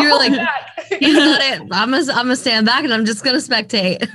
you're 0.00 0.16
like 0.16 0.30
you 1.00 1.14
got 1.14 1.40
it. 1.40 1.60
I'm 1.70 1.90
gonna 1.90 1.96
i'm 1.96 2.24
gonna 2.24 2.36
stand 2.36 2.66
back 2.66 2.84
and 2.84 2.92
i'm 2.92 3.04
just 3.04 3.24
gonna 3.24 3.38
spectate. 3.38 4.08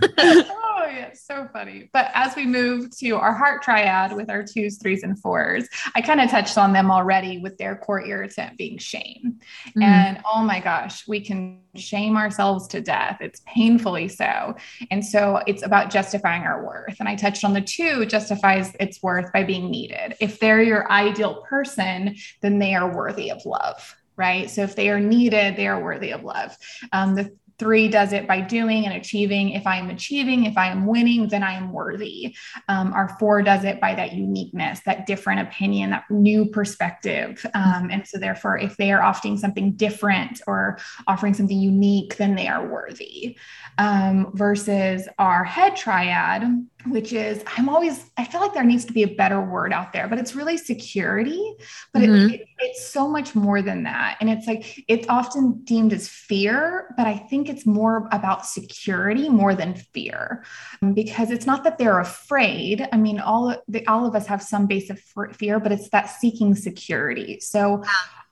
Oh 0.82 0.86
yeah 0.86 1.12
so 1.14 1.48
funny. 1.52 1.90
But 1.92 2.10
as 2.14 2.38
we 2.38 2.46
move 2.46 2.96
to 3.00 3.12
our 3.18 3.34
heart 3.34 3.62
triad 3.62 4.14
with 4.14 4.30
our 4.30 4.44
twos 4.44 4.78
threes 4.78 5.04
and 5.04 5.20
fours 5.20 5.68
i 5.94 6.02
kind 6.02 6.22
of 6.22 6.30
touched 6.30 6.58
on 6.58 6.72
them 6.72 6.90
already 6.90 7.38
with 7.40 7.58
their 7.58 7.76
core 7.76 8.04
irritant 8.06 8.58
being 8.58 8.78
shame. 8.78 9.40
Mm. 9.78 9.84
and 9.84 10.22
oh 10.32 10.42
my 10.42 10.62
gosh 10.62 11.06
we 11.08 11.20
can 11.20 11.60
shame 11.76 12.18
ourselves 12.18 12.68
to 12.70 12.82
death. 12.82 13.18
It's 13.22 13.42
painfully 13.46 14.08
so. 14.08 14.56
And 14.92 15.06
so 15.06 15.42
it's 15.48 15.64
about 15.70 15.92
justifying 15.92 16.42
our 16.42 16.66
worth 16.66 17.00
and 17.00 17.08
i 17.08 17.16
touched 17.16 17.44
on 17.44 17.54
the 17.54 17.62
two 17.62 18.06
justifies 18.06 18.76
its 18.80 19.02
worth 19.04 19.32
by 19.32 19.44
being 19.44 19.70
needed 19.70 20.16
if 20.20 20.40
they're 20.40 20.64
your 20.64 20.92
ideal 20.92 21.44
person 21.48 22.16
then 22.42 22.58
they 22.58 22.74
are 22.74 22.92
worthy 22.92 23.30
of 23.30 23.46
love 23.46 23.96
right? 24.20 24.50
So 24.50 24.64
if 24.64 24.76
they 24.76 24.90
are 24.90 25.00
needed, 25.00 25.56
they 25.56 25.66
are 25.68 25.82
worthy 25.82 26.12
of 26.12 26.26
love. 26.26 26.56
Um, 26.92 27.16
the 27.16 27.34
Three 27.60 27.90
does 27.90 28.14
it 28.14 28.28
by 28.28 28.42
doing 28.42 28.86
and 28.86 28.96
achieving. 28.96 29.52
If 29.52 29.68
I 29.68 29.78
am 29.78 29.90
achieving, 29.90 30.46
if 30.46 30.58
I 30.58 30.68
am 30.68 30.86
winning, 30.86 31.28
then 31.28 31.44
I 31.44 31.54
am 31.54 31.72
worthy. 31.72 32.36
Um, 32.68 32.94
our 32.94 33.18
four 33.20 33.42
does 33.42 33.66
it 33.66 33.82
by 33.82 33.94
that 33.96 34.14
uniqueness, 34.14 34.80
that 34.86 35.06
different 35.06 35.42
opinion, 35.42 35.90
that 35.92 36.06
new 36.10 36.46
perspective. 36.46 37.46
Um, 37.54 37.90
and 37.92 38.08
so, 38.08 38.18
therefore, 38.18 38.58
if 38.58 38.78
they 38.78 38.92
are 38.92 39.04
offering 39.04 39.38
something 39.38 39.74
different 39.74 40.42
or 40.48 40.80
offering 41.06 41.34
something 41.34 41.60
unique, 41.60 42.16
then 42.18 42.36
they 42.36 42.48
are 42.48 42.68
worthy. 42.68 43.38
Um, 43.78 44.32
versus 44.34 45.08
our 45.18 45.44
head 45.44 45.76
triad, 45.76 46.44
which 46.88 47.12
is 47.12 47.44
I'm 47.58 47.68
always 47.68 48.10
I 48.18 48.24
feel 48.24 48.40
like 48.40 48.54
there 48.54 48.64
needs 48.64 48.86
to 48.86 48.94
be 48.94 49.04
a 49.04 49.16
better 49.16 49.42
word 49.42 49.74
out 49.74 49.92
there, 49.92 50.08
but 50.08 50.18
it's 50.18 50.34
really 50.34 50.58
security. 50.58 51.56
But 51.94 52.04
mm-hmm. 52.04 52.34
it, 52.34 52.42
it, 52.42 52.48
it's 52.60 52.88
so 52.88 53.08
much 53.08 53.36
more 53.36 53.62
than 53.62 53.84
that, 53.84 54.18
and 54.22 54.30
it's 54.30 54.48
like 54.48 54.84
it's 54.88 55.08
often 55.10 55.62
deemed 55.66 55.92
as 55.92 56.08
fear, 56.08 56.94
but 56.96 57.06
I 57.06 57.18
think 57.18 57.50
it's 57.50 57.66
more 57.66 58.08
about 58.12 58.46
security 58.46 59.28
more 59.28 59.56
than 59.56 59.76
fear, 59.76 60.46
because 60.94 61.32
it's 61.32 61.46
not 61.46 61.66
that 61.66 61.78
they're 61.78 62.00
afraid. 62.00 62.88
I 62.94 62.98
mean, 62.98 63.20
all 63.20 63.56
the, 63.68 63.86
all 63.88 64.06
of 64.06 64.16
us 64.16 64.26
have 64.28 64.42
some 64.42 64.66
base 64.66 64.90
of 64.90 65.02
fear, 65.34 65.60
but 65.60 65.74
it's 65.74 65.90
that 65.90 66.10
seeking 66.10 66.56
security. 66.56 67.40
So. 67.42 67.84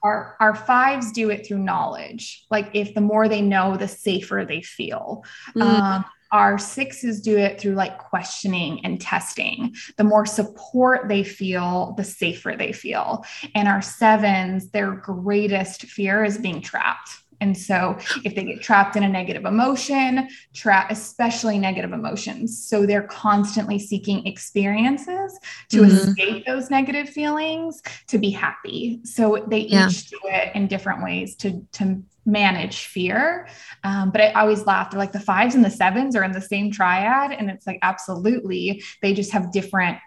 Our, 0.04 0.36
our 0.38 0.54
fives 0.54 1.10
do 1.10 1.28
it 1.30 1.44
through 1.44 1.58
knowledge. 1.58 2.46
Like 2.52 2.70
if 2.72 2.94
the 2.94 3.00
more 3.00 3.28
they 3.28 3.40
know, 3.40 3.76
the 3.76 3.88
safer 3.88 4.44
they 4.46 4.62
feel. 4.62 5.24
Mm. 5.56 5.62
Um, 5.62 6.04
our 6.32 6.58
sixes 6.58 7.20
do 7.20 7.36
it 7.36 7.60
through 7.60 7.74
like 7.74 7.98
questioning 7.98 8.84
and 8.84 9.00
testing. 9.00 9.74
The 9.96 10.04
more 10.04 10.26
support 10.26 11.08
they 11.08 11.24
feel, 11.24 11.94
the 11.96 12.04
safer 12.04 12.54
they 12.56 12.72
feel. 12.72 13.24
And 13.54 13.68
our 13.68 13.82
sevens, 13.82 14.70
their 14.70 14.92
greatest 14.92 15.82
fear 15.82 16.24
is 16.24 16.38
being 16.38 16.60
trapped. 16.60 17.10
And 17.40 17.56
so 17.56 17.96
if 18.24 18.34
they 18.34 18.44
get 18.44 18.62
trapped 18.62 18.96
in 18.96 19.04
a 19.04 19.08
negative 19.08 19.44
emotion, 19.44 20.28
tra- 20.54 20.86
especially 20.90 21.58
negative 21.58 21.92
emotions, 21.92 22.66
so 22.66 22.84
they're 22.84 23.02
constantly 23.02 23.78
seeking 23.78 24.26
experiences 24.26 25.38
to 25.70 25.82
mm-hmm. 25.82 26.08
escape 26.08 26.46
those 26.46 26.70
negative 26.70 27.08
feelings 27.08 27.80
to 28.08 28.18
be 28.18 28.30
happy. 28.30 29.00
So 29.04 29.44
they 29.48 29.60
yeah. 29.60 29.88
each 29.88 30.10
do 30.10 30.18
it 30.24 30.54
in 30.56 30.66
different 30.66 31.02
ways 31.02 31.36
to 31.36 31.64
to 31.72 32.02
manage 32.28 32.86
fear. 32.86 33.48
Um, 33.82 34.10
but 34.10 34.20
I 34.20 34.32
always 34.32 34.66
laugh. 34.66 34.90
They're 34.90 34.98
like 34.98 35.12
the 35.12 35.20
fives 35.20 35.54
and 35.54 35.64
the 35.64 35.70
sevens 35.70 36.14
are 36.14 36.22
in 36.22 36.32
the 36.32 36.40
same 36.40 36.70
triad. 36.70 37.32
And 37.32 37.50
it's 37.50 37.66
like, 37.66 37.78
absolutely. 37.82 38.84
They 39.02 39.14
just 39.14 39.32
have 39.32 39.50
different 39.50 39.98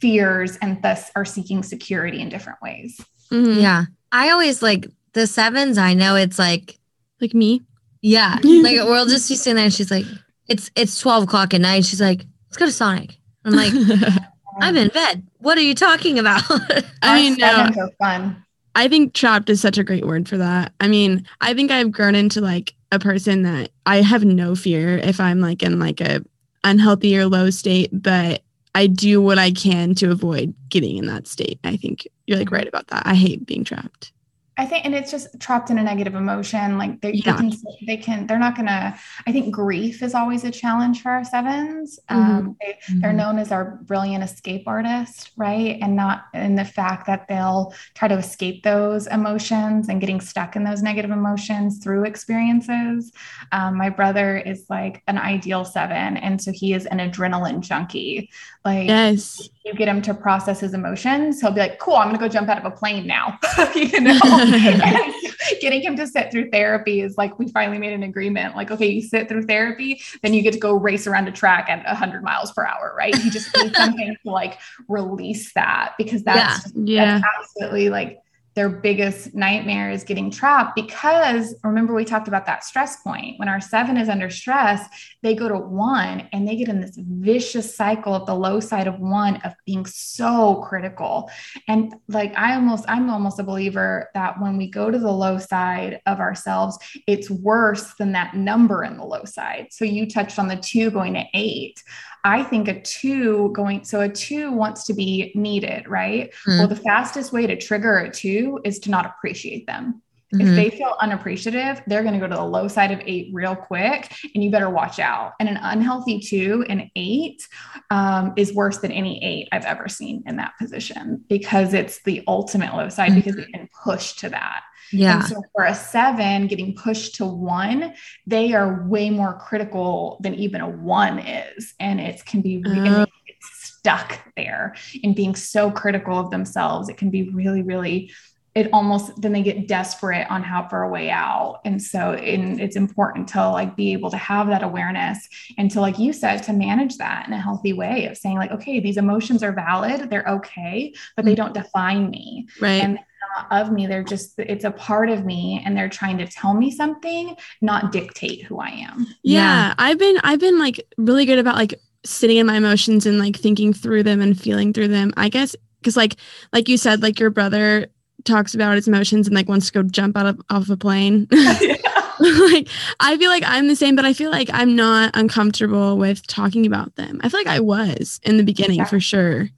fears 0.00 0.56
and 0.62 0.80
thus 0.80 1.10
are 1.16 1.24
seeking 1.24 1.62
security 1.62 2.20
in 2.20 2.28
different 2.28 2.62
ways. 2.62 3.00
Mm-hmm. 3.30 3.60
Yeah. 3.60 3.84
I 4.12 4.30
always 4.30 4.62
like 4.62 4.86
the 5.12 5.26
sevens. 5.26 5.76
I 5.76 5.94
know 5.94 6.14
it's 6.14 6.38
like, 6.38 6.78
like 7.20 7.34
me. 7.34 7.62
Yeah. 8.00 8.38
like 8.42 8.76
we'll 8.76 9.06
just 9.06 9.28
be 9.28 9.34
sitting 9.34 9.56
there 9.56 9.64
and 9.64 9.74
she's 9.74 9.90
like, 9.90 10.06
it's, 10.46 10.70
it's 10.76 11.00
12 11.00 11.24
o'clock 11.24 11.52
at 11.52 11.60
night. 11.60 11.84
She's 11.84 12.00
like, 12.00 12.24
let's 12.48 12.56
go 12.56 12.66
to 12.66 12.72
Sonic. 12.72 13.18
I'm 13.44 13.52
like, 13.52 13.72
I'm 14.60 14.76
in 14.76 14.88
bed. 14.88 15.26
What 15.38 15.58
are 15.58 15.62
you 15.62 15.74
talking 15.74 16.18
about? 16.18 16.42
I 17.02 17.20
mean, 17.20 17.36
no. 17.38 17.70
So 17.74 17.90
fun. 17.98 18.44
I 18.74 18.88
think 18.88 19.14
trapped 19.14 19.50
is 19.50 19.60
such 19.60 19.78
a 19.78 19.84
great 19.84 20.06
word 20.06 20.28
for 20.28 20.38
that. 20.38 20.72
I 20.80 20.88
mean, 20.88 21.26
I 21.40 21.54
think 21.54 21.70
I've 21.70 21.90
grown 21.90 22.14
into 22.14 22.40
like 22.40 22.74
a 22.92 22.98
person 22.98 23.42
that 23.42 23.70
I 23.86 24.00
have 24.00 24.24
no 24.24 24.54
fear 24.54 24.98
if 24.98 25.20
I'm 25.20 25.40
like 25.40 25.62
in 25.62 25.78
like 25.78 26.00
a 26.00 26.24
unhealthy 26.64 27.16
or 27.18 27.26
low 27.26 27.50
state, 27.50 27.90
but 27.92 28.42
I 28.74 28.86
do 28.86 29.20
what 29.20 29.38
I 29.38 29.50
can 29.50 29.94
to 29.96 30.10
avoid 30.10 30.54
getting 30.68 30.96
in 30.96 31.06
that 31.06 31.26
state. 31.26 31.58
I 31.64 31.76
think 31.76 32.06
you're 32.26 32.38
like 32.38 32.52
right 32.52 32.68
about 32.68 32.88
that. 32.88 33.06
I 33.06 33.14
hate 33.14 33.46
being 33.46 33.64
trapped. 33.64 34.12
I 34.60 34.66
think, 34.66 34.84
and 34.84 34.94
it's 34.94 35.10
just 35.10 35.40
trapped 35.40 35.70
in 35.70 35.78
a 35.78 35.82
negative 35.82 36.14
emotion. 36.14 36.76
Like 36.76 37.00
they, 37.00 37.12
Yeah. 37.12 37.32
they 37.32 37.38
can, 37.38 37.52
they 37.86 37.96
can, 37.96 38.26
they're 38.26 38.38
not 38.38 38.56
gonna. 38.56 38.94
I 39.26 39.32
think 39.32 39.54
grief 39.54 40.02
is 40.02 40.14
always 40.14 40.44
a 40.44 40.50
challenge 40.50 41.00
for 41.02 41.10
our 41.10 41.24
sevens. 41.24 41.98
Um, 42.10 42.56
they, 42.60 42.78
they're 43.00 43.14
known 43.14 43.38
as 43.38 43.52
our 43.52 43.78
brilliant 43.82 44.22
escape 44.22 44.64
artist, 44.66 45.30
right? 45.38 45.78
And 45.80 45.96
not 45.96 46.24
in 46.34 46.56
the 46.56 46.64
fact 46.64 47.06
that 47.06 47.26
they'll 47.26 47.72
try 47.94 48.06
to 48.08 48.18
escape 48.18 48.62
those 48.62 49.06
emotions 49.06 49.88
and 49.88 49.98
getting 49.98 50.20
stuck 50.20 50.56
in 50.56 50.64
those 50.64 50.82
negative 50.82 51.10
emotions 51.10 51.78
through 51.82 52.04
experiences. 52.04 53.12
Um, 53.52 53.76
my 53.78 53.88
brother 53.88 54.36
is 54.36 54.66
like 54.68 55.02
an 55.06 55.16
ideal 55.16 55.64
seven, 55.64 56.18
and 56.18 56.40
so 56.40 56.52
he 56.52 56.74
is 56.74 56.84
an 56.84 56.98
adrenaline 56.98 57.60
junkie. 57.60 58.28
Like 58.64 58.88
Yes. 58.88 59.48
you 59.64 59.72
get 59.72 59.88
him 59.88 60.02
to 60.02 60.12
process 60.12 60.60
his 60.60 60.74
emotions, 60.74 61.40
he'll 61.40 61.50
be 61.50 61.60
like, 61.60 61.78
"Cool, 61.78 61.96
I'm 61.96 62.08
gonna 62.08 62.18
go 62.18 62.28
jump 62.28 62.48
out 62.50 62.58
of 62.58 62.64
a 62.66 62.70
plane 62.70 63.06
now." 63.06 63.38
you 63.74 64.00
know, 64.00 64.18
getting 65.60 65.80
him 65.80 65.96
to 65.96 66.06
sit 66.06 66.30
through 66.30 66.50
therapy 66.50 67.00
is 67.00 67.16
like 67.16 67.38
we 67.38 67.48
finally 67.48 67.78
made 67.78 67.92
an 67.94 68.02
agreement. 68.02 68.54
Like, 68.54 68.70
okay, 68.70 68.86
you 68.86 69.00
sit 69.02 69.28
through 69.28 69.44
therapy, 69.44 70.02
then 70.22 70.34
you 70.34 70.42
get 70.42 70.52
to 70.52 70.58
go 70.58 70.74
race 70.74 71.06
around 71.06 71.26
a 71.28 71.32
track 71.32 71.70
at 71.70 71.84
100 71.86 72.22
miles 72.22 72.52
per 72.52 72.66
hour, 72.66 72.94
right? 72.96 73.14
You 73.24 73.30
just 73.30 73.54
need 73.56 73.74
something 73.76 74.14
to 74.24 74.30
like 74.30 74.58
release 74.88 75.52
that 75.54 75.94
because 75.96 76.22
that's 76.22 76.70
Yeah. 76.74 77.18
that's 77.20 77.24
absolutely 77.38 77.88
like 77.88 78.18
their 78.54 78.68
biggest 78.68 79.34
nightmare 79.34 79.90
is 79.90 80.04
getting 80.04 80.30
trapped 80.30 80.74
because 80.74 81.54
remember 81.62 81.94
we 81.94 82.04
talked 82.04 82.28
about 82.28 82.46
that 82.46 82.64
stress 82.64 83.00
point. 83.02 83.38
When 83.38 83.48
our 83.48 83.60
seven 83.60 83.96
is 83.96 84.08
under 84.08 84.30
stress 84.30 84.86
they 85.22 85.34
go 85.34 85.48
to 85.48 85.56
one 85.56 86.28
and 86.32 86.46
they 86.46 86.56
get 86.56 86.68
in 86.68 86.80
this 86.80 86.96
vicious 86.96 87.74
cycle 87.74 88.14
of 88.14 88.26
the 88.26 88.34
low 88.34 88.60
side 88.60 88.86
of 88.86 88.98
one 88.98 89.36
of 89.36 89.52
being 89.66 89.86
so 89.86 90.56
critical. 90.68 91.30
And 91.68 91.94
like 92.08 92.36
i 92.36 92.54
almost 92.54 92.84
i'm 92.88 93.08
almost 93.10 93.38
a 93.38 93.44
believer 93.44 94.08
that 94.14 94.40
when 94.40 94.56
we 94.56 94.68
go 94.68 94.90
to 94.90 94.98
the 94.98 95.12
low 95.12 95.38
side 95.38 96.00
of 96.06 96.18
ourselves 96.20 96.78
it's 97.06 97.30
worse 97.30 97.94
than 97.94 98.12
that 98.12 98.34
number 98.34 98.84
in 98.84 98.96
the 98.96 99.04
low 99.04 99.24
side. 99.24 99.68
So 99.70 99.84
you 99.84 100.08
touched 100.08 100.38
on 100.38 100.48
the 100.48 100.56
two 100.56 100.90
going 100.90 101.14
to 101.14 101.24
eight 101.34 101.82
I 102.24 102.42
think 102.42 102.68
a 102.68 102.80
two 102.82 103.50
going, 103.52 103.84
so 103.84 104.00
a 104.00 104.08
two 104.08 104.52
wants 104.52 104.84
to 104.86 104.94
be 104.94 105.32
needed, 105.34 105.88
right? 105.88 106.32
Mm. 106.46 106.58
Well, 106.58 106.68
the 106.68 106.76
fastest 106.76 107.32
way 107.32 107.46
to 107.46 107.56
trigger 107.56 107.98
a 107.98 108.10
two 108.10 108.60
is 108.64 108.78
to 108.80 108.90
not 108.90 109.06
appreciate 109.06 109.66
them. 109.66 110.02
Mhm. 110.34 110.42
If 110.42 110.54
they 110.54 110.70
feel 110.70 110.94
unappreciative, 111.00 111.82
they're 111.88 112.02
going 112.02 112.14
to 112.14 112.20
go 112.20 112.28
to 112.28 112.36
the 112.36 112.44
low 112.44 112.68
side 112.68 112.92
of 112.92 113.00
eight 113.04 113.30
real 113.32 113.56
quick, 113.56 114.12
and 114.32 114.44
you 114.44 114.50
better 114.50 114.70
watch 114.70 115.00
out. 115.00 115.32
And 115.40 115.48
an 115.48 115.58
unhealthy 115.60 116.20
two 116.20 116.64
and 116.68 116.88
eight 116.94 117.42
um, 117.90 118.32
is 118.36 118.54
worse 118.54 118.78
than 118.78 118.92
any 118.92 119.22
eight 119.24 119.48
I've 119.50 119.64
ever 119.64 119.88
seen 119.88 120.22
in 120.26 120.36
that 120.36 120.52
position 120.56 121.24
because 121.28 121.74
it's 121.74 122.02
the 122.04 122.22
ultimate 122.28 122.74
low 122.76 122.88
side 122.90 123.14
because 123.16 123.34
they've 123.34 123.52
been 123.52 123.68
pushed 123.82 124.20
to 124.20 124.28
that. 124.28 124.62
Yeah. 124.92 125.18
And 125.20 125.24
so 125.24 125.42
for 125.54 125.64
a 125.64 125.74
seven 125.74 126.46
getting 126.46 126.74
pushed 126.74 127.16
to 127.16 127.26
one, 127.26 127.94
they 128.26 128.52
are 128.52 128.86
way 128.88 129.10
more 129.10 129.38
critical 129.38 130.18
than 130.22 130.34
even 130.34 130.60
a 130.60 130.68
one 130.68 131.18
is. 131.18 131.74
And 131.80 132.00
it 132.00 132.24
can 132.24 132.40
be 132.42 132.62
and 132.64 132.88
Oh. 132.88 133.06
stuck 133.40 134.18
there 134.36 134.74
in 135.02 135.14
being 135.14 135.34
so 135.34 135.70
critical 135.70 136.18
of 136.18 136.30
themselves. 136.30 136.88
It 136.88 136.98
can 136.98 137.10
be 137.10 137.30
really, 137.30 137.62
really 137.62 138.12
it 138.54 138.68
almost 138.72 139.20
then 139.20 139.32
they 139.32 139.42
get 139.42 139.68
desperate 139.68 140.26
on 140.30 140.42
how 140.42 140.66
for 140.68 140.82
a 140.82 140.88
way 140.88 141.10
out 141.10 141.60
and 141.64 141.80
so 141.80 142.14
in, 142.14 142.58
it's 142.58 142.76
important 142.76 143.28
to 143.28 143.48
like 143.50 143.76
be 143.76 143.92
able 143.92 144.10
to 144.10 144.16
have 144.16 144.48
that 144.48 144.62
awareness 144.62 145.28
and 145.58 145.70
to 145.70 145.80
like 145.80 145.98
you 145.98 146.12
said 146.12 146.38
to 146.38 146.52
manage 146.52 146.96
that 146.96 147.26
in 147.26 147.32
a 147.32 147.40
healthy 147.40 147.72
way 147.72 148.06
of 148.06 148.16
saying 148.16 148.36
like 148.36 148.50
okay 148.50 148.80
these 148.80 148.96
emotions 148.96 149.42
are 149.42 149.52
valid 149.52 150.10
they're 150.10 150.26
okay 150.26 150.92
but 151.16 151.24
they 151.24 151.32
mm-hmm. 151.32 151.44
don't 151.44 151.54
define 151.54 152.10
me 152.10 152.46
Right. 152.60 152.82
and 152.82 152.98
not 153.36 153.46
of 153.52 153.72
me 153.72 153.86
they're 153.86 154.02
just 154.02 154.38
it's 154.38 154.64
a 154.64 154.70
part 154.70 155.08
of 155.10 155.24
me 155.24 155.62
and 155.64 155.76
they're 155.76 155.88
trying 155.88 156.18
to 156.18 156.26
tell 156.26 156.54
me 156.54 156.70
something 156.70 157.36
not 157.60 157.92
dictate 157.92 158.42
who 158.44 158.58
i 158.58 158.68
am 158.68 159.06
yeah, 159.22 159.68
Yeah. 159.68 159.74
I've 159.78 159.98
been 159.98 160.18
I've 160.24 160.40
been 160.40 160.58
like 160.58 160.84
really 160.96 161.26
good 161.26 161.38
about 161.38 161.56
like 161.56 161.74
sitting 162.04 162.38
in 162.38 162.46
my 162.46 162.56
emotions 162.56 163.06
and 163.06 163.18
like 163.18 163.36
thinking 163.36 163.72
through 163.72 164.02
them 164.02 164.20
and 164.20 164.38
feeling 164.38 164.72
through 164.72 164.88
them. 164.88 165.12
I 165.16 165.28
guess 165.28 165.54
because 165.80 165.96
like 165.96 166.16
like 166.52 166.68
you 166.68 166.76
said, 166.76 167.02
like 167.02 167.20
your 167.20 167.30
brother 167.30 167.88
talks 168.24 168.54
about 168.54 168.76
his 168.76 168.88
emotions 168.88 169.26
and 169.26 169.34
like 169.34 169.48
wants 169.48 169.66
to 169.66 169.72
go 169.72 169.82
jump 169.82 170.16
out 170.16 170.26
of 170.26 170.40
off 170.50 170.68
a 170.70 170.76
plane. 170.76 171.26
like 171.32 172.68
I 173.00 173.16
feel 173.18 173.30
like 173.30 173.44
I'm 173.46 173.68
the 173.68 173.76
same, 173.76 173.96
but 173.96 174.04
I 174.04 174.12
feel 174.12 174.30
like 174.30 174.50
I'm 174.52 174.76
not 174.76 175.10
uncomfortable 175.14 175.96
with 175.96 176.26
talking 176.26 176.66
about 176.66 176.94
them. 176.96 177.20
I 177.22 177.28
feel 177.28 177.40
like 177.40 177.46
I 177.46 177.60
was 177.60 178.20
in 178.24 178.36
the 178.36 178.42
beginning 178.44 178.78
Yeah. 178.78 178.84
for 178.84 179.00
sure. 179.00 179.48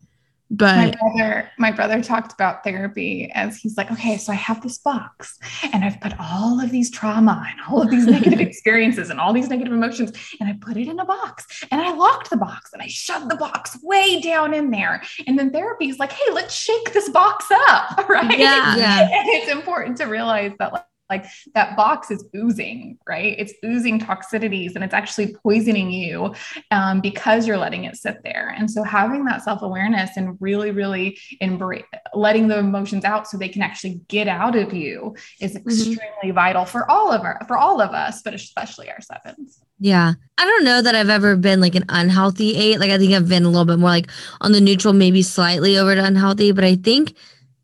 My 0.58 0.90
But 0.90 0.98
brother 0.98 1.50
my 1.58 1.70
brother 1.72 2.02
talked 2.02 2.32
about 2.32 2.62
therapy 2.62 3.30
as 3.34 3.56
he's 3.56 3.76
like 3.78 3.90
okay 3.90 4.18
so 4.18 4.32
i 4.32 4.36
have 4.36 4.62
this 4.62 4.78
box 4.78 5.38
and 5.72 5.82
i've 5.84 5.98
put 6.00 6.12
all 6.20 6.60
of 6.62 6.70
these 6.70 6.90
trauma 6.90 7.46
and 7.50 7.58
all 7.68 7.80
of 7.80 7.90
these 7.90 8.06
negative 8.06 8.40
experiences 8.48 9.08
and 9.08 9.18
all 9.18 9.32
these 9.32 9.48
negative 9.48 9.72
emotions 9.72 10.12
and 10.40 10.48
i 10.48 10.52
put 10.60 10.76
it 10.76 10.88
in 10.88 10.98
a 11.00 11.04
box 11.06 11.64
and 11.70 11.80
i 11.80 11.92
locked 11.94 12.28
the 12.28 12.36
box 12.36 12.72
and 12.74 12.82
i 12.82 12.86
shoved 12.86 13.30
the 13.30 13.36
box 13.36 13.78
way 13.82 14.20
down 14.20 14.52
in 14.52 14.70
there 14.70 15.02
and 15.26 15.38
then 15.38 15.50
therapy 15.50 15.88
is 15.88 15.98
like 15.98 16.12
hey 16.12 16.32
let's 16.32 16.54
shake 16.54 16.92
this 16.92 17.08
box 17.08 17.46
up 17.68 18.06
right 18.08 18.38
Yeah. 18.38 18.76
Yeah. 18.76 19.00
and 19.00 19.28
it's 19.28 19.50
important 19.50 19.96
to 19.98 20.04
realize 20.04 20.52
that 20.58 20.72
like, 20.72 20.84
like 21.10 21.26
that 21.54 21.76
box 21.76 22.10
is 22.10 22.24
oozing, 22.34 22.98
right? 23.06 23.34
It's 23.38 23.52
oozing 23.64 24.00
toxicities 24.00 24.74
and 24.74 24.82
it's 24.82 24.94
actually 24.94 25.34
poisoning 25.34 25.90
you 25.90 26.34
um, 26.70 27.00
because 27.00 27.46
you're 27.46 27.58
letting 27.58 27.84
it 27.84 27.96
sit 27.96 28.22
there. 28.24 28.54
And 28.56 28.70
so 28.70 28.82
having 28.82 29.24
that 29.26 29.42
self 29.42 29.62
awareness 29.62 30.16
and 30.16 30.36
really, 30.40 30.70
really 30.70 31.18
embrace 31.40 31.84
letting 32.14 32.48
the 32.48 32.58
emotions 32.58 33.04
out 33.04 33.28
so 33.28 33.36
they 33.36 33.48
can 33.48 33.62
actually 33.62 34.00
get 34.08 34.28
out 34.28 34.56
of 34.56 34.72
you 34.72 35.14
is 35.40 35.56
extremely 35.56 36.30
vital 36.32 36.64
for 36.64 36.90
all 36.90 37.12
of 37.12 37.22
our 37.22 37.38
for 37.46 37.58
all 37.58 37.80
of 37.80 37.90
us, 37.90 38.22
but 38.22 38.34
especially 38.34 38.90
our 38.90 39.00
sevens. 39.00 39.60
Yeah. 39.78 40.14
I 40.38 40.44
don't 40.44 40.64
know 40.64 40.80
that 40.80 40.94
I've 40.94 41.10
ever 41.10 41.36
been 41.36 41.60
like 41.60 41.74
an 41.74 41.84
unhealthy 41.88 42.56
eight. 42.56 42.78
Like 42.78 42.90
I 42.90 42.98
think 42.98 43.12
I've 43.12 43.28
been 43.28 43.44
a 43.44 43.48
little 43.48 43.64
bit 43.64 43.78
more 43.78 43.90
like 43.90 44.10
on 44.40 44.52
the 44.52 44.60
neutral, 44.60 44.94
maybe 44.94 45.22
slightly 45.22 45.76
over 45.76 45.94
to 45.94 46.04
unhealthy, 46.04 46.52
but 46.52 46.64
I 46.64 46.76
think 46.76 47.16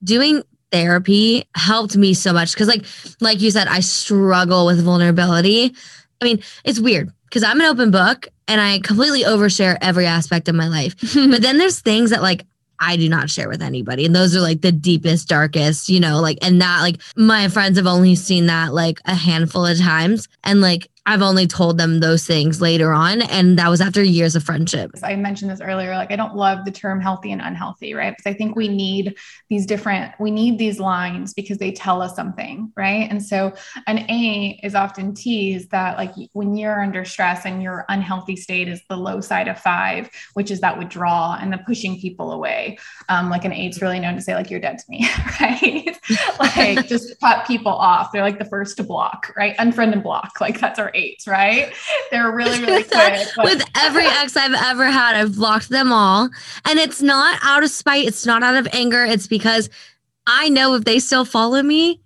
doing 0.03 0.43
therapy 0.71 1.45
helped 1.55 1.97
me 1.97 2.15
so 2.15 2.33
much 2.33 2.53
because 2.53 2.69
like 2.69 2.85
like 3.21 3.41
you 3.41 3.51
said, 3.51 3.69
I 3.69 3.81
struggle 3.81 4.67
with 4.67 4.85
vulnerability. 4.85 5.75
I 6.21 6.25
mean, 6.25 6.43
it's 6.65 6.81
weird 6.81 7.13
because 7.25 7.43
I'm 7.43 7.61
an 7.61 7.67
open 7.67 7.91
book 7.91 8.29
and 8.47 8.61
I 8.61 8.81
completely 8.81 9.23
overshare 9.23 9.77
every 9.81 10.07
aspect 10.07 10.49
of 10.49 10.55
my 10.55 10.69
life. 10.69 10.97
but 11.15 11.43
then 11.43 11.59
there's 11.59 11.81
things 11.81 12.11
that 12.11 12.23
like 12.23 12.45
I 12.81 12.97
do 12.97 13.09
not 13.09 13.29
share 13.29 13.49
with 13.49 13.63
anybody. 13.63 14.07
And 14.07 14.15
those 14.15 14.37
are 14.37 14.41
like 14.41 14.61
the 14.61 14.73
deepest, 14.73 15.29
darkest, 15.29 15.89
you 15.89 16.01
know, 16.01 16.21
like, 16.21 16.39
and 16.43 16.61
that 16.61 16.81
like 16.83 17.01
my 17.17 17.49
friends 17.49 17.77
have 17.77 17.87
only 17.87 18.15
seen 18.15 18.47
that 18.47 18.73
like 18.73 19.01
a 19.05 19.15
handful 19.15 19.67
of 19.67 19.79
times. 19.79 20.29
And 20.45 20.61
like 20.61 20.89
I've 21.09 21.23
only 21.23 21.47
told 21.47 21.79
them 21.79 22.01
those 22.01 22.27
things 22.27 22.61
later 22.61 22.93
on. 22.93 23.23
And 23.23 23.59
that 23.59 23.71
was 23.71 23.81
after 23.81 24.03
years 24.03 24.37
of 24.37 24.45
friendship. 24.45 24.91
I 25.03 25.17
mentioned 25.17 25.51
this 25.51 25.63
earlier. 25.63 25.95
Like, 25.95 26.13
I 26.13 26.17
don't 26.17 26.37
love 26.37 26.67
the 26.67 26.71
term 26.71 27.01
healthy 27.01 27.33
and 27.33 27.41
unhealthy, 27.41 27.95
right? 27.95 28.15
Because 28.15 28.31
I 28.31 28.37
think 28.37 28.57
we 28.57 28.69
need 28.69 29.17
these 29.49 29.65
different, 29.65 30.13
we 30.21 30.31
need 30.31 30.59
these 30.59 30.79
lines 30.79 31.33
because 31.33 31.57
they 31.57 31.73
tell 31.73 32.03
us 32.03 32.15
something, 32.15 32.71
right? 32.77 33.11
And 33.11 33.25
so 33.25 33.55
an 33.87 34.01
A 34.11 34.61
is 34.63 34.75
often 34.75 35.15
teased 35.15 35.71
that, 35.71 35.97
like, 35.97 36.13
when 36.35 36.55
you're 36.55 36.83
under 36.83 37.07
stress 37.07 37.47
and 37.47 37.63
your 37.63 37.87
unhealthy 37.89 38.37
state 38.37 38.69
is 38.69 38.83
the 38.91 38.97
low 38.97 39.23
side 39.23 39.49
of 39.49 39.59
five, 39.59 40.11
which 40.35 40.51
is 40.51 40.61
that 40.61 40.79
withdrawal 40.79 41.33
and 41.33 41.51
the 41.51 41.59
pushing 41.67 41.99
people 41.99 42.33
away. 42.33 42.77
Um, 43.09 43.31
like, 43.31 43.47
an 43.47 43.53
eight's 43.55 43.81
really 43.81 43.99
known 43.99 44.17
to 44.17 44.21
say, 44.21 44.35
like, 44.35 44.51
you're 44.51 44.61
dead 44.61 44.77
to 44.77 44.85
me, 44.91 45.09
right? 45.41 45.97
like, 46.39 46.87
just 46.87 47.19
cut 47.21 47.47
people 47.47 47.73
off. 47.73 48.13
They're 48.13 48.23
like 48.23 48.39
the 48.39 48.45
first 48.45 48.77
to 48.77 48.83
block, 48.83 49.33
right? 49.37 49.57
Unfriend 49.57 49.93
and 49.93 50.03
block. 50.03 50.41
Like, 50.41 50.61
that's 50.61 50.79
our 50.79 50.91
eights, 50.99 51.27
right? 51.27 51.73
They're 52.11 52.31
really, 52.33 52.61
really 52.65 52.85
quick. 52.85 53.29
but- 53.37 53.45
With 53.45 53.65
every 53.77 54.07
ex 54.07 54.37
I've 54.37 54.53
ever 54.71 54.87
had, 54.87 55.17
I've 55.17 55.37
blocked 55.37 55.69
them 55.69 55.93
all. 55.93 56.29
And 56.65 56.79
it's 56.79 57.01
not 57.03 57.39
out 57.43 57.63
of 57.65 57.71
spite, 57.71 58.07
it's 58.07 58.27
not 58.27 58.43
out 58.43 58.55
of 58.57 58.67
anger. 58.73 59.05
It's 59.05 59.27
because 59.27 59.71
I 60.27 60.49
know 60.49 60.75
if 60.75 60.85
they 60.85 60.99
still 60.99 61.25
follow 61.25 61.63
me, 61.63 62.01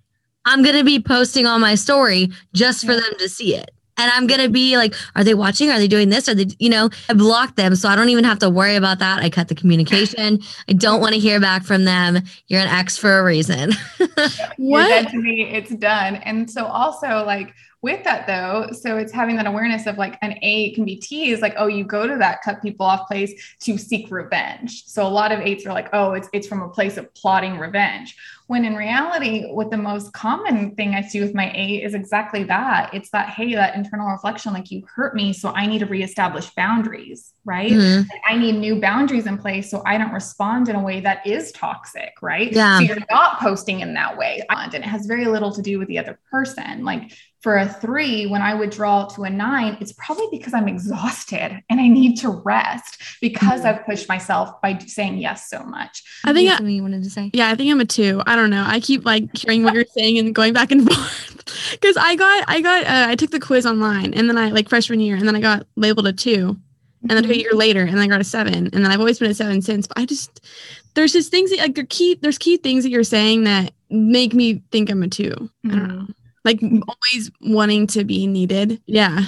I'm 0.45 0.63
going 0.63 0.77
to 0.77 0.85
be 0.85 1.01
posting 1.01 1.47
on 1.47 1.61
my 1.61 1.75
story 1.77 2.31
just 2.53 2.85
for 2.85 2.95
them 2.95 3.13
to 3.19 3.29
see 3.29 3.55
it. 3.55 3.71
And 3.99 4.11
I'm 4.11 4.27
going 4.27 4.41
to 4.41 4.49
be 4.49 4.77
like, 4.79 4.95
are 5.15 5.23
they 5.23 5.35
watching? 5.35 5.71
Are 5.71 5.79
they 5.79 5.87
doing 5.87 6.09
this? 6.09 6.27
Are 6.29 6.35
they, 6.35 6.47
you 6.59 6.71
know, 6.71 6.89
I 7.11 7.13
block 7.13 7.57
them. 7.57 7.77
So 7.77 7.89
I 7.89 7.95
don't 7.95 8.09
even 8.09 8.25
have 8.25 8.39
to 8.41 8.49
worry 8.51 8.75
about 8.75 8.99
that. 9.01 9.23
I 9.23 9.29
cut 9.29 9.49
the 9.49 9.55
communication. 9.55 10.41
I 10.69 10.73
don't 10.73 11.01
want 11.01 11.13
to 11.15 11.21
hear 11.21 11.39
back 11.39 11.63
from 11.65 11.85
them. 11.85 12.19
You're 12.49 12.63
an 12.63 12.69
ex 12.69 12.97
for 12.97 13.19
a 13.19 13.23
reason. 13.23 13.73
you're 14.01 14.09
What? 14.57 14.89
dead 14.89 15.09
to 15.11 15.19
me 15.19 15.43
it's 15.51 15.75
done 15.77 16.17
and 16.17 16.51
so 16.51 16.65
also 16.65 17.25
like 17.25 17.53
with 17.83 18.05
that 18.05 18.29
though, 18.29 18.69
so 18.73 18.97
it's 18.97 19.13
having 19.13 19.37
that 19.37 19.47
awareness 19.47 19.87
of 19.87 19.99
like 19.99 20.17
an 20.23 20.39
a 20.43 20.73
can 20.73 20.85
be 20.85 20.97
teased, 20.97 21.43
like, 21.43 21.55
oh, 21.57 21.67
you 21.67 21.85
go 21.85 22.07
to 22.07 22.17
that 22.17 22.41
cut 22.43 22.63
people 22.63 22.87
off 22.87 23.09
place 23.09 23.57
to 23.61 23.77
seek 23.77 24.11
revenge. 24.11 24.85
So 24.87 25.05
a 25.05 25.09
lot 25.09 25.33
of 25.33 25.41
eights 25.41 25.67
are 25.67 25.73
like, 25.73 25.89
oh, 25.93 26.13
it's 26.13 26.29
it's 26.33 26.47
from 26.47 26.63
a 26.63 26.69
place 26.69 26.97
of 26.97 27.13
plotting 27.15 27.59
revenge. 27.59 28.17
When 28.47 28.65
in 28.65 28.77
reality, 28.77 29.47
what 29.47 29.71
the 29.71 29.79
most 29.79 30.13
common 30.13 30.75
thing 30.75 30.95
I 30.95 31.01
see 31.01 31.21
with 31.21 31.35
my 31.35 31.51
eight 31.55 31.83
is 31.83 31.95
exactly 31.95 32.45
that. 32.45 32.93
It's 32.93 33.09
that, 33.11 33.31
hey, 33.31 33.55
that 33.55 33.75
internal 33.75 34.09
reflection, 34.09 34.53
like 34.53 34.71
you 34.71 34.85
hurt 34.95 35.15
me, 35.15 35.33
so 35.33 35.51
I 35.51 35.67
need 35.67 35.79
to 35.79 35.87
reestablish 35.87 36.51
boundaries, 36.51 37.33
right? 37.45 37.73
Mhm. 37.73 38.07
I 38.29 38.37
need 38.37 38.57
new 38.57 38.79
boundaries 38.81 39.27
in 39.27 39.39
place 39.39 39.71
so 39.71 39.83
I 39.87 39.97
don't 39.97 40.13
respond 40.13 40.69
in 40.69 40.77
a 40.77 40.83
way 40.83 41.01
that 41.01 41.27
is 41.27 41.51
toxic, 41.53 42.13
right? 42.21 42.53
Yeah. 42.53 42.79
So 42.79 42.85
you're 42.85 42.99
not 43.11 43.41
posting 43.41 43.81
in 43.81 43.95
that 43.95 44.19
way. 44.19 44.43
And 44.51 44.75
it 44.75 44.85
has 44.85 45.07
very 45.07 45.25
little 45.25 45.53
to 45.53 45.63
do 45.63 45.79
with 45.79 45.89
the 45.89 45.99
other 45.99 46.19
person. 46.31 46.85
Like 46.85 47.11
for 47.43 47.59
a 47.59 47.69
three, 47.69 48.27
when 48.27 48.41
I 48.41 48.55
would 48.55 48.71
draw 48.71 49.07
to 49.09 49.25
a 49.25 49.31
nine, 49.31 49.77
it's 49.81 49.93
probably 49.93 50.29
because 50.31 50.55
I'm 50.55 50.69
exhausted 50.69 51.61
and 51.69 51.81
I 51.81 51.89
need 51.89 52.17
to 52.19 52.31
rest 52.31 53.03
because 53.21 53.61
mm-hmm. 53.61 53.81
I've 53.81 53.85
pushed 53.85 54.09
myself 54.09 54.61
by 54.63 54.79
saying 54.79 55.19
yes 55.19 55.51
so 55.51 55.65
much. 55.65 56.03
I 56.25 56.33
think 56.33 56.47
You 56.47 56.53
I, 56.53 56.57
something 56.57 56.75
you 56.75 56.83
wanted 56.83 57.03
to 57.03 57.11
say. 57.11 57.31
Yeah, 57.33 57.51
I 57.51 57.57
think 57.57 57.71
I'm 57.71 57.81
a 57.81 57.85
two. 57.85 58.23
I 58.27 58.37
don't 58.37 58.51
know. 58.51 58.65
I 58.65 58.79
keep 58.79 59.05
like 59.05 59.37
hearing 59.37 59.65
what 59.65 59.75
you're 59.75 59.85
saying 59.93 60.19
and 60.19 60.33
going 60.35 60.53
back 60.53 60.71
and 60.71 60.87
forth 60.93 61.73
because 61.73 61.97
I 61.97 62.15
got 62.15 62.45
I 62.47 62.61
got 62.61 62.85
uh, 62.85 63.07
I 63.09 63.17
took 63.17 63.31
the 63.31 63.41
quiz 63.41 63.67
online 63.67 64.15
and 64.15 64.29
then 64.29 64.39
I 64.39 64.51
like 64.51 64.69
freshman 64.69 65.01
year 65.01 65.17
and 65.17 65.27
then 65.27 65.35
I 65.35 65.41
got 65.41 65.67
labeled 65.75 66.07
a 66.07 66.13
two 66.13 66.57
and 67.03 67.11
then 67.11 67.25
a 67.25 67.27
mm-hmm. 67.27 67.41
year 67.41 67.55
later 67.55 67.81
and 67.81 67.91
then 67.91 67.99
I 67.99 68.07
got 68.07 68.21
a 68.21 68.25
seven 68.25 68.55
and 68.55 68.73
then 68.73 68.87
I've 68.87 69.01
always 69.01 69.19
been 69.19 69.33
a 69.33 69.35
seven 69.35 69.63
since. 69.63 69.89
But 69.89 69.99
I 69.99 70.07
just 70.07 70.47
there's 70.95 71.13
just 71.13 71.33
things 71.33 71.51
that 71.51 71.59
like 71.59 71.75
there 71.75 71.87
key 71.87 72.15
there's 72.23 72.39
key 72.39 72.57
things 72.57 72.85
that 72.85 72.91
you're 72.91 73.03
saying 73.03 73.45
that 73.45 73.73
make 73.91 74.33
me 74.33 74.63
think 74.71 74.91
I'm 74.91 75.03
a 75.03 75.09
2 75.09 75.25
I 75.25 75.69
don't 75.69 75.79
mm-hmm. 75.79 75.99
know. 75.99 76.07
Like 76.45 76.61
always 76.63 77.31
wanting 77.41 77.87
to 77.89 78.05
be 78.05 78.27
needed. 78.27 78.81
Yeah. 78.87 79.25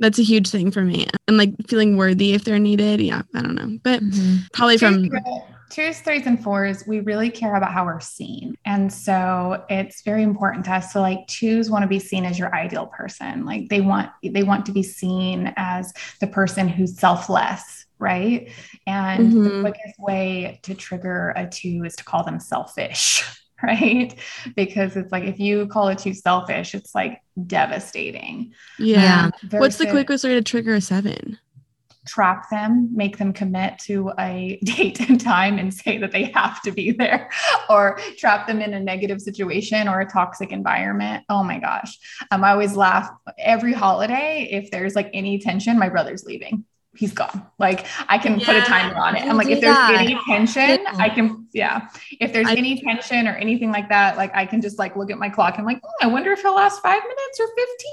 That's 0.00 0.18
a 0.18 0.22
huge 0.22 0.48
thing 0.50 0.70
for 0.70 0.82
me. 0.82 1.06
And 1.26 1.36
like 1.36 1.50
feeling 1.66 1.96
worthy 1.96 2.32
if 2.34 2.44
they're 2.44 2.58
needed. 2.60 3.00
Yeah, 3.00 3.22
I 3.34 3.42
don't 3.42 3.54
know. 3.56 3.78
But 3.82 4.00
Mhm. 4.00 4.52
probably 4.52 4.78
from 4.78 5.08
Twos, 5.10 5.20
twos, 5.70 6.00
threes, 6.00 6.26
and 6.26 6.40
fours, 6.42 6.84
we 6.86 7.00
really 7.00 7.30
care 7.30 7.56
about 7.56 7.72
how 7.72 7.84
we're 7.84 7.98
seen. 7.98 8.54
And 8.64 8.92
so 8.92 9.64
it's 9.68 10.02
very 10.02 10.22
important 10.22 10.66
to 10.66 10.74
us. 10.74 10.92
So 10.92 11.00
like 11.00 11.26
twos 11.26 11.68
want 11.68 11.82
to 11.82 11.88
be 11.88 11.98
seen 11.98 12.24
as 12.24 12.38
your 12.38 12.54
ideal 12.54 12.86
person. 12.86 13.44
Like 13.44 13.68
they 13.70 13.80
want 13.80 14.10
they 14.22 14.44
want 14.44 14.66
to 14.66 14.72
be 14.72 14.84
seen 14.84 15.52
as 15.56 15.92
the 16.20 16.28
person 16.28 16.68
who's 16.68 16.96
selfless, 16.96 17.86
right? 17.98 18.50
And 18.86 19.32
the 19.32 19.50
Mhm. 19.50 19.60
quickest 19.62 19.98
way 19.98 20.60
to 20.62 20.74
trigger 20.74 21.32
a 21.34 21.48
two 21.48 21.82
is 21.84 21.96
to 21.96 22.04
call 22.04 22.22
them 22.22 22.38
selfish. 22.38 23.24
Right. 23.62 24.14
Because 24.54 24.96
it's 24.96 25.10
like 25.10 25.24
if 25.24 25.40
you 25.40 25.66
call 25.66 25.88
it 25.88 25.98
too 25.98 26.14
selfish, 26.14 26.76
it's 26.76 26.94
like 26.94 27.20
devastating. 27.46 28.54
yeah. 28.78 29.30
Yeah. 29.42 29.58
What's 29.58 29.78
the 29.78 29.90
quickest 29.90 30.22
way 30.22 30.34
to 30.34 30.42
trigger 30.42 30.74
a 30.74 30.80
seven? 30.80 31.38
trap 32.08 32.48
them, 32.50 32.88
make 32.92 33.18
them 33.18 33.32
commit 33.32 33.78
to 33.78 34.10
a 34.18 34.58
date 34.64 35.08
and 35.08 35.20
time 35.20 35.58
and 35.58 35.72
say 35.72 35.98
that 35.98 36.10
they 36.10 36.24
have 36.34 36.60
to 36.62 36.72
be 36.72 36.90
there, 36.90 37.30
or 37.70 37.98
trap 38.16 38.46
them 38.46 38.60
in 38.60 38.74
a 38.74 38.80
negative 38.80 39.20
situation 39.20 39.86
or 39.86 40.00
a 40.00 40.10
toxic 40.10 40.50
environment. 40.50 41.24
Oh 41.28 41.44
my 41.44 41.58
gosh. 41.58 41.98
Um, 42.30 42.42
I 42.42 42.50
always 42.50 42.74
laugh 42.74 43.08
every 43.38 43.72
holiday. 43.72 44.48
If 44.50 44.70
there's 44.70 44.96
like 44.96 45.10
any 45.12 45.38
tension, 45.38 45.78
my 45.78 45.88
brother's 45.88 46.24
leaving. 46.24 46.64
He's 46.98 47.12
gone. 47.12 47.46
Like 47.58 47.86
I 48.08 48.18
can 48.18 48.40
put 48.40 48.56
a 48.56 48.60
timer 48.62 48.96
on 48.96 49.14
it. 49.16 49.22
I'm 49.22 49.36
like, 49.36 49.48
if 49.48 49.60
there's 49.60 49.76
that. 49.76 49.94
any 50.00 50.18
tension, 50.26 50.80
Yeah. 50.82 50.94
I 50.98 51.08
can, 51.08 51.46
yeah. 51.52 51.88
If 52.20 52.32
there's 52.32 52.48
I- 52.48 52.54
any 52.54 52.80
tension 52.80 53.28
or 53.28 53.34
anything 53.36 53.70
like 53.70 53.88
that, 53.88 54.16
like 54.16 54.34
I 54.34 54.44
can 54.46 54.60
just 54.60 54.78
like 54.78 54.96
look 54.96 55.10
at 55.10 55.18
my 55.18 55.28
clock. 55.28 55.54
I'm 55.58 55.64
like, 55.64 55.80
"Hmm, 55.80 56.08
I 56.08 56.12
wonder 56.12 56.32
if 56.32 56.42
he'll 56.42 56.54
last 56.56 56.82
five 56.82 57.00
minutes 57.02 57.40
or 57.40 57.46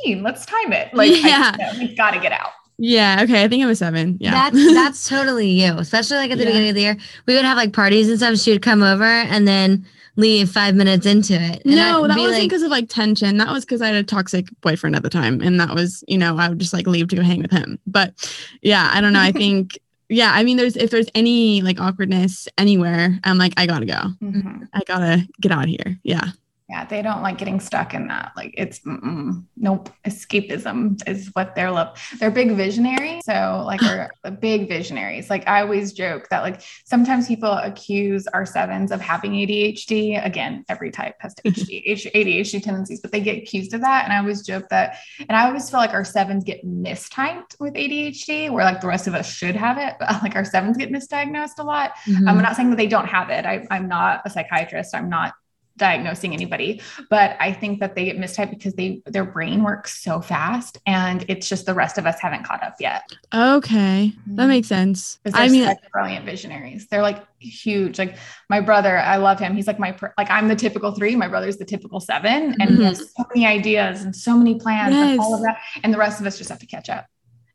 15. 0.04 0.24
Let's 0.24 0.46
time 0.46 0.74
it. 0.74 0.94
Like, 0.94 1.12
Yeah. 1.24 1.56
I, 1.60 1.76
we've 1.78 1.96
got 1.96 2.12
to 2.12 2.20
get 2.20 2.32
out. 2.32 2.50
Yeah. 2.78 3.22
Okay. 3.24 3.44
I 3.44 3.48
think 3.48 3.64
I'm 3.64 3.70
a 3.70 3.76
seven. 3.76 4.18
Yeah. 4.20 4.32
That's 4.50 4.74
that's 4.74 5.08
totally 5.08 5.50
you. 5.50 5.74
Especially 5.78 6.18
like 6.18 6.32
at 6.32 6.38
the 6.40 6.44
Yeah. 6.44 6.50
beginning 6.50 6.70
of 6.70 6.76
the 6.76 6.82
year. 6.82 6.98
We 7.28 7.36
would 7.36 7.46
have 7.46 7.58
like 7.58 7.74
parties 7.74 8.10
and 8.10 8.18
stuff. 8.18 8.38
She 8.40 8.52
would 8.52 8.62
come 8.64 8.82
over 8.84 9.04
and 9.06 9.48
then 9.48 9.86
leave 10.16 10.50
five 10.50 10.76
minutes 10.76 11.06
into 11.06 11.34
it. 11.34 11.62
And 11.66 11.76
no, 11.76 12.08
that 12.08 12.18
wasn't 12.18 12.40
like, 12.40 12.44
because 12.44 12.64
of 12.64 12.72
like 12.72 12.90
tension. 12.90 13.38
That 13.38 13.50
was 13.50 13.66
because 13.66 13.82
I 13.82 13.88
had 13.88 13.96
a 13.96 14.04
toxic 14.04 14.48
boyfriend 14.62 14.96
at 14.96 15.04
the 15.04 15.10
time. 15.10 15.42
And 15.42 15.60
that 15.60 15.74
was, 15.76 16.04
you 16.08 16.18
know, 16.18 16.38
I 16.38 16.50
would 16.50 16.60
just 16.60 16.74
like 16.74 16.88
leave 16.88 17.10
to 17.10 17.16
go 17.18 17.22
hang 17.22 17.42
with 17.42 17.52
him. 17.52 17.80
But 17.86 18.14
yeah, 18.62 18.90
I 18.94 19.02
don't 19.02 19.14
know. 19.14 19.20
I 19.20 19.32
think, 19.34 19.78
yeah, 20.10 20.32
I 20.34 20.44
mean, 20.44 20.58
there's, 20.58 20.78
if 20.78 20.92
there's 20.92 21.10
any 21.16 21.62
like 21.62 21.82
awkwardness 21.82 22.48
anywhere, 22.58 23.20
I'm 23.24 23.38
like, 23.38 23.54
I 23.58 23.66
gotta 23.66 23.86
go. 23.86 24.02
Mhm. 24.24 24.68
I 24.74 24.82
gotta 24.88 25.28
get 25.42 25.52
out 25.52 25.64
of 25.64 25.70
here. 25.70 26.00
Yeah. 26.04 26.30
Yeah, 26.68 26.84
they 26.86 27.04
don't 27.04 27.22
like 27.22 27.38
getting 27.38 27.60
stuck 27.60 27.94
in 27.94 28.08
that. 28.08 28.32
Like 28.36 28.56
it's 28.58 28.80
mm-mm. 28.80 29.44
nope. 29.56 29.90
Escapism 30.04 31.00
is 31.08 31.30
what 31.34 31.54
they're 31.54 31.70
love. 31.70 31.96
They're 32.20 32.32
big 32.32 32.54
visionaries. 32.54 33.24
So 33.24 33.64
like 33.64 33.84
are 33.84 34.10
big 34.40 34.68
visionaries. 34.68 35.30
Like 35.30 35.48
I 35.48 35.62
always 35.62 35.94
joke 35.94 36.28
that 36.30 36.42
like 36.42 36.62
sometimes 36.84 37.28
people 37.28 37.52
accuse 37.52 38.26
our 38.28 38.48
sevens 38.48 38.92
of 38.92 39.00
having 39.00 39.34
ADHD. 39.34 40.26
Again, 40.26 40.66
every 40.68 40.90
type 40.90 41.14
has 41.20 41.36
ADHD, 41.46 42.12
ADHD 42.14 42.64
tendencies, 42.64 43.00
but 43.00 43.12
they 43.12 43.22
get 43.22 43.38
accused 43.38 43.76
of 43.76 43.82
that. 43.82 44.06
And 44.06 44.12
I 44.12 44.18
always 44.18 44.42
joke 44.42 44.66
that, 44.70 44.98
and 45.20 45.38
I 45.38 45.46
always 45.46 45.70
feel 45.70 45.80
like 45.80 45.94
our 45.94 46.06
sevens 46.06 46.44
get 46.44 46.66
mistyped 46.66 47.60
with 47.60 47.76
ADHD, 47.76 48.50
where 48.50 48.66
like 48.66 48.82
the 48.82 48.88
rest 48.88 49.06
of 49.06 49.14
us 49.14 49.32
should 49.32 49.56
have 49.56 49.78
it, 49.78 49.98
but 50.00 50.10
like 50.24 50.36
our 50.36 50.46
sevens 50.46 50.78
get 50.78 50.92
misdiagnosed 50.92 51.60
a 51.60 51.64
lot. 51.64 51.92
mhm. 52.08 52.28
I'm 52.28 52.42
not 52.42 52.56
saying 52.56 52.72
that 52.72 52.78
they 52.78 52.88
don't 52.88 53.08
have 53.08 53.30
it. 53.30 53.46
I, 53.46 53.68
I'm 53.70 53.88
not 53.88 54.24
a 54.26 54.32
psychiatrist. 54.32 54.96
I'm 54.96 55.10
not 55.10 55.34
diagnosing 55.78 56.34
anybody, 56.34 56.82
but 57.10 57.36
I 57.40 57.52
think 57.52 57.80
that 57.80 57.96
they 57.96 58.06
get 58.06 58.18
mistyped 58.18 58.52
because 58.52 58.74
they 58.74 59.02
their 59.06 59.26
brain 59.26 59.64
works 59.64 60.02
so 60.02 60.22
fast, 60.22 60.78
and 60.86 61.26
it's 61.28 61.50
just 61.50 61.66
the 61.66 61.74
rest 61.74 61.98
of 61.98 62.06
us 62.06 62.20
haven't 62.20 62.44
caught 62.44 62.64
up 62.64 62.76
yet. 62.80 63.04
Okay. 63.34 64.14
That 64.28 64.48
makes 64.48 64.68
sense. 64.68 65.20
They're 65.24 65.34
I 65.36 65.50
mean, 65.50 65.76
brilliant 65.92 66.26
visionaries. 66.26 66.88
They're 66.88 67.02
like 67.02 67.24
huge. 67.40 68.00
Like 68.00 68.16
my 68.50 68.62
brother, 68.62 68.98
I 68.98 69.18
love 69.18 69.40
him. 69.40 69.56
He's 69.56 69.68
like 69.68 69.80
my 69.80 69.96
like 70.18 70.30
I'm 70.32 70.48
the 70.48 70.56
typical 70.56 70.92
three. 70.94 71.16
My 71.16 71.28
brother's 71.28 71.58
the 71.58 71.66
typical 71.66 72.00
seven, 72.00 72.56
and 72.60 72.70
he 72.78 72.84
has 72.84 73.00
so 73.16 73.26
many 73.34 73.46
ideas 73.46 74.04
and 74.04 74.16
so 74.16 74.38
many 74.38 74.60
plans 74.60 74.96
and 74.96 75.20
all 75.20 75.36
of 75.36 75.42
that. 75.42 75.60
And 75.84 75.94
the 75.94 75.98
rest 75.98 76.20
of 76.22 76.26
us 76.26 76.38
just 76.38 76.50
have 76.50 76.60
to 76.60 76.66
catch 76.66 76.90
up. 76.90 77.06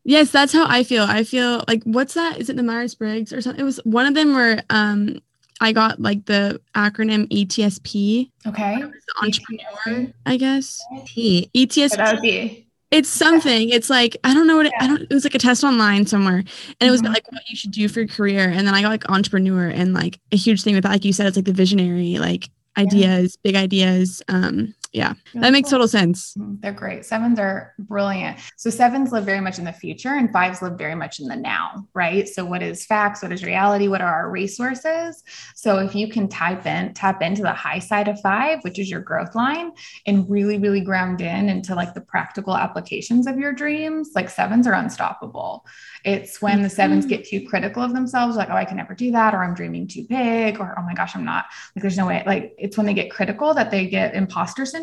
yes, 0.05 0.31
that's 0.31 0.53
how 0.53 0.67
I 0.69 0.83
feel. 0.83 1.05
I 1.05 1.25
feel 1.25 1.65
like, 1.69 1.83
what's 1.85 2.15
that? 2.15 2.39
Is 2.39 2.49
it 2.51 2.57
the 2.57 2.63
Myers 2.63 2.95
Briggs 2.95 3.33
or 3.33 3.41
something? 3.41 3.61
It 3.61 3.65
was 3.65 3.79
one 3.85 4.07
of 4.07 4.15
them 4.15 4.35
where, 4.35 4.63
um, 4.71 5.21
I 5.61 5.73
got 5.73 6.01
like 6.01 6.25
the 6.27 6.61
acronym 6.75 7.29
ETSP, 7.29 8.31
Okay. 8.47 8.83
entrepreneur, 9.23 10.13
I 10.27 10.37
guess. 10.37 10.81
T. 11.07 11.51
ETSP. 11.55 11.91
So 11.91 11.97
that 11.97 12.15
would 12.15 12.23
be 12.23 12.67
It's 12.91 13.09
something. 13.09 13.69
It's 13.71 13.89
like 13.91 14.17
I 14.25 14.35
don't 14.35 14.47
know 14.47 14.57
what 14.57 14.67
it, 14.67 14.73
I 14.81 14.87
don't. 14.89 15.03
It 15.03 15.11
was 15.15 15.25
like 15.25 15.35
a 15.37 15.39
test 15.39 15.63
online 15.63 16.07
somewhere, 16.07 16.39
and 16.39 16.89
it 16.89 16.91
was 16.91 17.03
Mhm. 17.03 17.13
like 17.15 17.31
what 17.31 17.43
you 17.49 17.57
should 17.57 17.71
do 17.71 17.87
for 17.89 18.01
your 18.01 18.09
career. 18.09 18.49
And 18.49 18.67
then 18.67 18.75
I 18.75 18.83
got 18.83 18.89
like 18.89 19.09
entrepreneur, 19.09 19.69
and 19.69 19.95
like 19.95 20.19
a 20.33 20.37
huge 20.37 20.63
thing 20.63 20.75
with 20.75 20.83
that, 20.85 20.91
like 20.93 21.05
you 21.05 21.13
said, 21.13 21.27
it's 21.29 21.37
like 21.37 21.45
the 21.45 21.53
visionary, 21.53 22.19
like 22.19 22.49
ideas, 22.77 23.37
big 23.45 23.55
ideas. 23.55 24.23
Um, 24.29 24.75
yeah, 24.93 25.13
that 25.35 25.53
makes 25.53 25.71
total 25.71 25.87
sense. 25.87 26.35
Mhm, 26.37 26.61
They're 26.61 26.73
great. 26.73 27.05
Sevens 27.05 27.39
are 27.39 27.75
brilliant. 27.79 28.39
So 28.57 28.71
sevens 28.71 29.13
live 29.13 29.25
very 29.25 29.41
much 29.41 29.59
in 29.61 29.65
the 29.65 29.73
future 29.73 30.09
and 30.09 30.33
fives 30.33 30.63
live 30.63 30.77
very 30.77 30.97
much 30.97 31.21
in 31.21 31.29
the 31.29 31.37
now, 31.37 31.87
right? 31.95 32.29
So 32.29 32.45
what 32.45 32.61
is 32.61 32.85
facts? 32.87 33.23
What 33.23 33.31
is 33.31 33.45
reality? 33.45 33.87
What 33.87 34.01
are 34.01 34.13
our 34.13 34.31
resources? 34.31 35.23
So 35.55 35.79
if 35.79 35.95
you 35.95 36.09
can 36.11 36.27
type 36.27 36.67
in, 36.67 36.93
tap 36.93 37.23
into 37.23 37.43
the 37.43 37.53
high 37.53 37.79
side 37.79 38.09
of 38.09 38.19
five, 38.21 38.59
which 38.63 38.81
is 38.81 38.91
your 38.91 39.01
growth 39.01 39.37
line, 39.37 39.71
and 40.07 40.29
really, 40.29 40.59
really 40.59 40.81
ground 40.81 41.21
in 41.21 41.49
into 41.49 41.77
like 41.77 41.95
the 41.95 42.01
practical 42.01 42.57
applications 42.57 43.29
of 43.29 43.39
your 43.39 43.53
dreams, 43.53 44.11
like 44.17 44.29
sevens 44.29 44.67
are 44.67 44.75
unstoppable. 44.75 45.65
It's 46.05 46.43
when 46.43 46.63
the 46.63 46.71
sevens 46.71 47.07
get 47.07 47.27
too 47.27 47.47
critical 47.47 47.83
of 47.83 47.93
themselves, 47.93 48.37
like, 48.37 48.51
oh, 48.51 48.55
I 48.57 48.65
can 48.65 48.79
never 48.79 48.95
do 48.95 49.13
that, 49.13 49.35
or 49.35 49.45
I'm 49.45 49.55
dreaming 49.55 49.87
too 49.87 50.05
big, 50.09 50.59
or 50.59 50.75
oh 50.77 50.83
my 50.83 50.95
gosh, 50.95 51.15
I'm 51.15 51.25
not 51.25 51.45
like 51.77 51.83
there's 51.83 51.97
no 51.97 52.07
way. 52.09 52.25
Like 52.27 52.55
it's 52.59 52.77
when 52.77 52.87
they 52.87 52.95
get 52.95 53.11
critical 53.13 53.55
that 53.55 53.71
they 53.71 53.87
get 53.87 54.17
imposter 54.17 54.67
syndrome. 54.67 54.80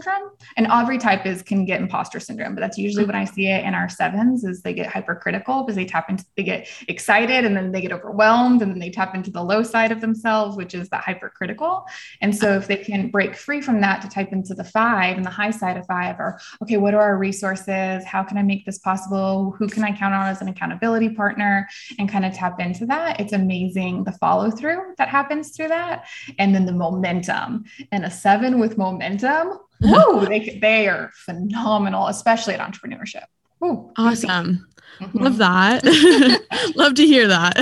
And 0.56 0.68
every 0.68 0.98
type 0.98 1.26
is 1.26 1.42
can 1.42 1.66
get 1.66 1.82
imposter 1.82 2.20
syndrome, 2.20 2.56
but 2.56 2.62
that's 2.62 2.78
usually 2.78 3.06
when 3.06 3.16
I 3.16 3.26
mm-hmm. 3.26 3.34
see 3.34 3.48
it 3.48 3.66
in 3.66 3.74
our 3.74 3.90
sevens 3.90 4.44
is 4.44 4.62
they 4.62 4.74
get 4.74 4.88
hypercritical 4.88 5.64
because 5.64 5.76
they 5.76 5.86
tap 5.86 6.10
into 6.10 6.26
they 6.36 6.44
get 6.44 6.68
excited 6.88 7.46
and 7.46 7.56
then 7.56 7.72
they 7.72 7.82
get 7.82 7.92
overwhelmed 7.92 8.62
and 8.62 8.72
then 8.72 8.80
they 8.80 8.90
tap 8.90 9.16
into 9.16 9.32
the 9.32 9.44
low 9.44 9.64
side 9.64 9.92
of 9.92 10.02
themselves, 10.02 10.58
which 10.58 10.74
is 10.74 10.90
that 10.90 11.04
hypercritical. 11.04 11.86
And 12.22 12.36
so 12.36 12.54
if 12.54 12.68
they 12.68 12.78
can 12.78 13.10
break 13.10 13.36
free 13.36 13.62
from 13.62 13.82
that 13.82 14.02
to 14.02 14.10
type 14.10 14.32
into 14.32 14.54
the 14.54 14.64
five 14.64 15.18
and 15.18 15.26
the 15.26 15.30
high 15.30 15.52
side 15.52 15.78
of 15.78 15.86
five, 15.86 16.20
or 16.20 16.40
okay, 16.62 16.78
what 16.78 16.94
are 16.94 17.02
our 17.02 17.18
resources? 17.18 18.04
How 18.06 18.24
can 18.24 18.38
I 18.38 18.44
make 18.44 18.66
this 18.66 18.80
possible? 18.80 19.56
Who 19.58 19.68
can 19.68 19.84
I 19.84 19.96
count 19.96 20.14
on 20.14 20.28
as 20.28 20.42
an 20.42 20.48
accountability 20.48 21.10
partner? 21.10 21.68
And 22.00 22.10
kind 22.10 22.26
of 22.26 22.34
tap 22.34 22.60
into 22.60 22.86
that. 22.88 23.20
It's 23.20 23.34
amazing 23.34 24.04
the 24.04 24.12
follow 24.14 24.52
through 24.52 24.96
that 24.98 25.10
happens 25.10 25.52
through 25.52 25.70
that. 25.70 26.06
And 26.40 26.54
then 26.54 26.66
the 26.66 26.74
momentum. 26.74 27.66
And 27.92 28.06
a 28.06 28.12
seven 28.12 28.60
with 28.60 28.78
momentum, 28.78 29.60
whoa, 29.82 30.26
they, 30.30 30.58
they 30.62 30.88
are 30.88 31.12
phenomenal, 31.26 32.08
especially 32.08 32.54
at 32.54 32.60
entrepreneurship. 32.60 33.24
Woo, 33.60 33.92
Awesome. 33.98 34.68
Mhm. 35.00 35.22
Love 35.22 35.38
that. 35.38 35.84
Love 36.76 36.96
to 36.96 37.06
hear 37.06 37.28
that. 37.28 37.56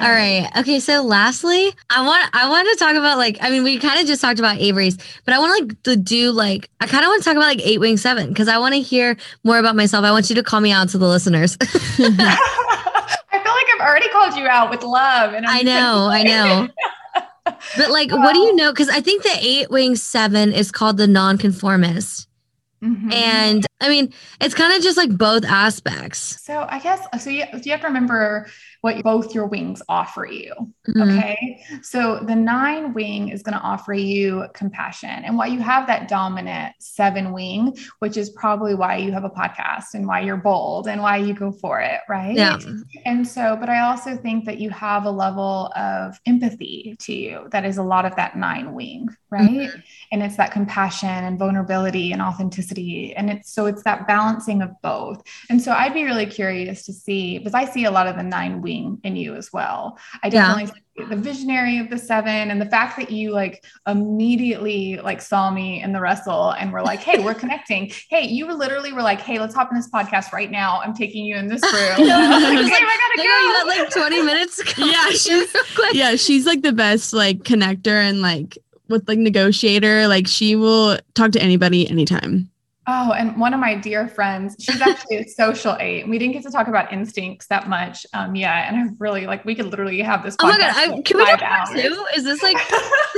All 0.00 0.10
right. 0.10 0.48
Okay. 0.58 0.80
So 0.80 1.02
lastly, 1.02 1.72
I 1.90 2.04
want 2.04 2.28
I 2.32 2.48
want 2.48 2.68
to 2.70 2.76
talk 2.84 2.96
about 2.96 3.18
like 3.18 3.38
I 3.40 3.50
mean 3.50 3.62
we 3.62 3.78
kind 3.78 4.00
of 4.00 4.06
just 4.06 4.20
talked 4.20 4.40
about 4.40 4.58
Avery's, 4.58 4.96
but 5.24 5.32
I 5.32 5.38
want 5.38 5.56
to 5.58 5.64
like 5.66 5.82
to 5.84 5.94
do 5.96 6.32
like 6.32 6.68
I 6.80 6.86
kind 6.88 7.04
of 7.04 7.08
want 7.08 7.22
to 7.22 7.28
talk 7.28 7.36
about 7.36 7.46
like 7.46 7.64
eight 7.64 7.78
wing 7.78 7.96
seven 7.96 8.30
because 8.30 8.48
I 8.48 8.58
want 8.58 8.74
to 8.74 8.80
hear 8.80 9.16
more 9.44 9.58
about 9.60 9.76
myself. 9.76 10.04
I 10.04 10.10
want 10.10 10.28
you 10.28 10.34
to 10.36 10.42
call 10.42 10.60
me 10.60 10.72
out 10.72 10.88
to 10.88 10.98
the 10.98 11.06
listeners. 11.06 11.56
I 11.60 11.66
feel 11.96 13.52
like 13.52 13.66
I've 13.74 13.80
already 13.80 14.08
called 14.08 14.34
you 14.34 14.48
out 14.48 14.70
with 14.70 14.82
love, 14.82 15.34
and 15.34 15.46
I'm 15.46 15.58
I 15.58 15.62
know, 15.62 16.08
I 16.10 16.22
know. 16.24 16.68
But 17.76 17.90
like, 17.90 18.10
what 18.10 18.32
do 18.32 18.40
you 18.40 18.56
know? 18.56 18.72
Because 18.72 18.88
I 18.88 19.00
think 19.00 19.22
the 19.22 19.36
eight 19.40 19.70
wing 19.70 19.96
seven 19.96 20.52
is 20.52 20.70
called 20.70 20.96
the 20.96 21.06
nonconformist. 21.06 22.28
Mhm. 22.82 23.12
And 23.12 23.66
I 23.80 23.88
mean, 23.88 24.12
it's 24.40 24.54
kind 24.54 24.72
of 24.74 24.82
just 24.82 24.96
like 24.96 25.16
both 25.16 25.44
aspects. 25.44 26.42
So 26.42 26.66
I 26.68 26.78
guess 26.78 27.06
so. 27.22 27.30
You, 27.30 27.44
so 27.52 27.58
you 27.58 27.72
have 27.72 27.82
to 27.82 27.86
remember 27.86 28.46
what 28.80 29.02
both 29.02 29.34
your 29.34 29.46
wings 29.46 29.82
offer 29.88 30.24
you. 30.24 30.54
Mhm. 30.88 31.18
Okay. 31.18 31.62
So 31.82 32.20
the 32.20 32.34
nine 32.34 32.94
wing 32.94 33.28
is 33.28 33.42
going 33.42 33.56
to 33.56 33.62
offer 33.62 33.92
you 33.92 34.46
compassion. 34.54 35.10
And 35.10 35.36
why 35.36 35.46
you 35.46 35.60
have 35.60 35.86
that 35.86 36.08
dominant 36.08 36.74
seven 36.78 37.32
wing, 37.32 37.76
which 37.98 38.16
is 38.16 38.30
probably 38.30 38.74
why 38.74 38.96
you 38.96 39.12
have 39.12 39.24
a 39.24 39.30
podcast 39.30 39.94
and 39.94 40.06
why 40.06 40.20
you're 40.20 40.36
bold 40.36 40.88
and 40.88 41.02
why 41.02 41.18
you 41.18 41.34
go 41.34 41.52
for 41.52 41.80
it. 41.80 42.00
Right. 42.08 42.34
Yeah. 42.34 42.58
And 43.04 43.26
so, 43.26 43.56
but 43.60 43.68
I 43.68 43.80
also 43.80 44.16
think 44.16 44.46
that 44.46 44.58
you 44.58 44.70
have 44.70 45.04
a 45.04 45.10
level 45.10 45.70
of 45.76 46.18
empathy 46.26 46.96
to 47.00 47.12
you 47.12 47.48
that 47.50 47.64
is 47.64 47.76
a 47.76 47.82
lot 47.82 48.06
of 48.06 48.16
that 48.16 48.36
nine 48.36 48.72
wing. 48.72 49.08
Right. 49.30 49.70
And 50.10 50.22
it's 50.22 50.36
that 50.36 50.52
compassion 50.52 51.08
and 51.08 51.38
vulnerability 51.38 52.12
and 52.12 52.22
authenticity. 52.22 53.14
And 53.14 53.30
it's 53.30 53.52
so 53.52 53.66
it's 53.66 53.82
that 53.84 54.06
balancing 54.06 54.62
of 54.62 54.70
both. 54.82 55.22
And 55.50 55.60
so 55.60 55.72
I'd 55.72 55.94
be 55.94 56.04
really 56.04 56.26
curious 56.26 56.84
to 56.86 56.92
see 56.92 57.38
because 57.38 57.54
I 57.54 57.64
see 57.66 57.84
a 57.84 57.90
lot 57.90 58.06
of 58.06 58.16
the 58.16 58.22
nine 58.22 58.62
wing 58.62 58.69
in 59.04 59.16
you 59.16 59.34
as 59.34 59.52
well. 59.52 59.98
I 60.22 60.28
Yeah. 60.28 60.46
definitely 60.54 60.66
see 60.98 61.04
the 61.08 61.16
visionary 61.16 61.78
of 61.78 61.88
the 61.90 61.98
seven 61.98 62.50
and 62.50 62.60
the 62.60 62.66
fact 62.66 62.96
that 62.98 63.10
you 63.10 63.30
like 63.32 63.64
immediately 63.86 64.96
like 65.02 65.22
saw 65.22 65.50
me 65.50 65.82
in 65.82 65.92
the 65.92 66.00
wrestle 66.00 66.50
and 66.50 66.72
were 66.72 66.82
like, 66.82 67.00
hey, 67.00 67.22
we're 67.24 67.34
connecting. 67.42 67.90
Hey, 68.10 68.26
you 68.26 68.52
literally 68.52 68.92
were 68.92 69.02
like, 69.02 69.20
hey, 69.20 69.38
let's 69.38 69.54
hop 69.54 69.70
in 69.70 69.76
this 69.76 69.88
podcast 69.90 70.32
right 70.32 70.50
now. 70.50 70.80
I'm 70.84 70.94
taking 70.94 71.24
you 71.24 71.36
in 71.36 71.46
this 71.48 71.62
room. 71.72 71.72
I 71.74 72.38
like, 72.38 72.66
"Babe, 72.66 72.72
I 72.74 72.98
gotta 73.16 73.28
girl, 73.28 73.42
you 73.46 73.52
got 73.52 73.66
like 73.66 73.90
20 73.90 74.22
minutes. 74.22 74.78
Yeah, 74.78 75.10
she's- 75.10 75.56
yeah, 75.94 76.16
she's 76.16 76.46
like 76.46 76.62
the 76.62 76.72
best 76.72 77.12
like 77.12 77.38
connector 77.38 78.00
and 78.08 78.20
like 78.20 78.58
with 78.88 79.08
like 79.08 79.18
negotiator. 79.18 80.06
Like 80.08 80.26
she 80.26 80.56
will 80.56 80.98
talk 81.14 81.32
to 81.32 81.42
anybody 81.42 81.88
anytime. 81.88 82.50
Oh, 82.86 83.12
and 83.12 83.38
one 83.38 83.52
of 83.52 83.60
my 83.60 83.74
dear 83.74 84.08
friends, 84.08 84.56
she's 84.58 84.80
actually 84.80 85.18
a 85.18 85.28
social 85.28 85.76
eight. 85.80 86.08
We 86.08 86.18
didn't 86.18 86.32
get 86.32 86.42
to 86.44 86.50
talk 86.50 86.68
about 86.68 86.92
instincts 86.92 87.46
that 87.48 87.68
much 87.68 88.06
um, 88.14 88.34
yet. 88.34 88.68
And 88.68 88.76
I 88.76 88.92
really 88.98 89.26
like, 89.26 89.44
we 89.44 89.54
could 89.54 89.66
literally 89.66 90.00
have 90.00 90.22
this 90.22 90.36
Oh 90.40 90.46
my 90.48 90.58
god! 90.58 90.72
I, 90.74 91.00
can 91.02 91.18
we 91.18 91.24
do 91.24 91.82
two? 91.82 92.06
Is 92.16 92.24
this 92.24 92.42
like 92.42 92.56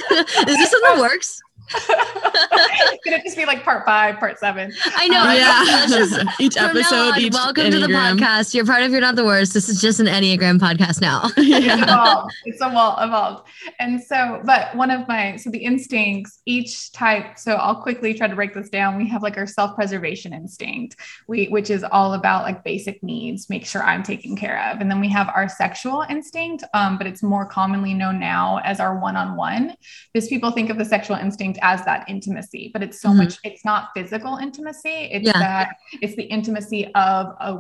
is 0.10 0.56
this 0.56 0.72
in 0.72 0.80
the 0.94 1.00
works? 1.00 1.40
Could 3.04 3.14
it 3.14 3.24
just 3.24 3.36
be 3.36 3.44
like 3.46 3.64
part 3.64 3.84
five, 3.84 4.18
part 4.18 4.38
seven? 4.38 4.72
I 4.94 5.08
know. 5.08 5.20
I- 5.20 5.36
yeah, 5.36 5.86
just- 5.86 6.24
each 6.40 6.56
episode, 6.56 7.14
on, 7.14 7.20
each 7.20 7.32
welcome 7.32 7.70
to 7.70 7.78
the 7.80 7.86
podcast. 7.86 8.54
You're 8.54 8.64
part 8.64 8.82
of 8.82 8.92
You're 8.92 9.00
Not 9.00 9.16
the 9.16 9.24
Worst. 9.24 9.54
This 9.54 9.68
is 9.68 9.80
just 9.80 10.00
an 10.00 10.06
Enneagram 10.06 10.58
podcast 10.58 11.00
now. 11.00 11.30
It's 11.52 11.66
yeah. 11.66 11.82
evolved. 11.82 12.34
It's 12.44 12.60
evolved, 12.60 13.02
evolved. 13.02 13.48
And 13.78 14.02
so, 14.02 14.40
but 14.44 14.74
one 14.74 14.90
of 14.90 15.06
my, 15.06 15.36
so 15.36 15.50
the 15.50 15.58
instincts, 15.58 16.40
each 16.46 16.92
type, 16.92 17.38
so 17.38 17.54
I'll 17.54 17.82
quickly 17.82 18.14
try 18.14 18.26
to 18.26 18.34
break 18.34 18.54
this 18.54 18.68
down. 18.70 18.96
We 18.96 19.08
have 19.08 19.22
like 19.22 19.36
our 19.36 19.46
self-preservation 19.46 20.32
instinct, 20.32 20.96
we, 21.28 21.46
which 21.46 21.68
is 21.70 21.84
all 21.84 22.14
about 22.14 22.44
like 22.44 22.64
basic 22.64 23.02
needs, 23.02 23.50
make 23.50 23.66
sure 23.66 23.82
I'm 23.82 24.02
taken 24.02 24.36
care 24.36 24.70
of. 24.70 24.80
And 24.80 24.90
then 24.90 25.00
we 25.00 25.08
have 25.10 25.30
our 25.34 25.48
sexual 25.48 26.04
instinct, 26.08 26.64
um, 26.74 26.96
but 26.98 27.06
it's 27.06 27.22
more 27.22 27.44
commonly 27.44 27.92
known 27.94 28.18
now 28.18 28.60
as 28.64 28.80
our 28.80 28.98
one-on-one 28.98 29.74
because 30.12 30.28
people 30.28 30.50
think 30.52 30.70
of 30.70 30.78
the 30.78 30.84
sexual 30.84 31.16
instinct 31.16 31.58
as 31.62 31.84
that 31.84 32.04
intimacy, 32.08 32.70
but 32.72 32.82
it's 32.82 33.00
so 33.00 33.10
Mhm. 33.10 33.16
much, 33.18 33.38
it's 33.44 33.64
not 33.64 33.88
physical 33.94 34.36
intimacy. 34.36 34.88
It's 35.12 35.26
Yeah. 35.26 35.38
that 35.38 35.76
it's 36.00 36.16
the 36.16 36.24
intimacy 36.24 36.86
of 36.94 37.26
a 37.40 37.56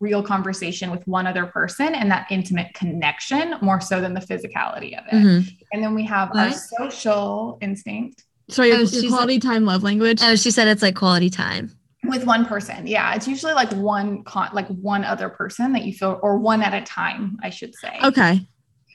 real 0.00 0.22
conversation 0.22 0.90
with 0.90 1.06
one 1.08 1.26
other 1.26 1.46
person 1.46 1.94
and 1.94 2.10
that 2.10 2.26
intimate 2.30 2.74
connection 2.74 3.54
more 3.62 3.80
so 3.80 4.00
than 4.00 4.14
the 4.14 4.20
physicality 4.20 4.98
of 4.98 5.04
it. 5.10 5.14
Mhm. 5.24 5.48
And 5.72 5.82
then 5.82 5.94
we 5.94 6.04
have 6.04 6.30
our 6.34 6.52
social 6.52 7.58
instinct 7.60 8.22
Sorry, 8.48 8.70
Oh, 8.72 8.76
your 8.76 8.86
she's 8.86 9.08
quality 9.10 9.40
time 9.40 9.64
love 9.64 9.82
language. 9.82 10.20
Oh, 10.22 10.36
she 10.36 10.52
said 10.52 10.68
it's 10.68 10.80
like 10.82 10.94
quality 10.94 11.30
time. 11.30 11.72
with 12.04 12.24
one 12.24 12.44
person. 12.46 12.86
Yeah, 12.86 13.12
it's 13.14 13.26
usually 13.26 13.54
like 13.54 13.72
one 13.72 14.22
con- 14.22 14.50
like 14.52 14.68
one 14.68 15.02
other 15.02 15.28
person 15.28 15.72
that 15.72 15.84
you 15.84 15.92
feel 15.92 16.20
or 16.22 16.38
one 16.38 16.62
at 16.62 16.72
a 16.72 16.82
time, 16.82 17.36
I 17.42 17.50
should 17.50 17.74
say. 17.74 17.98
okay. 18.04 18.46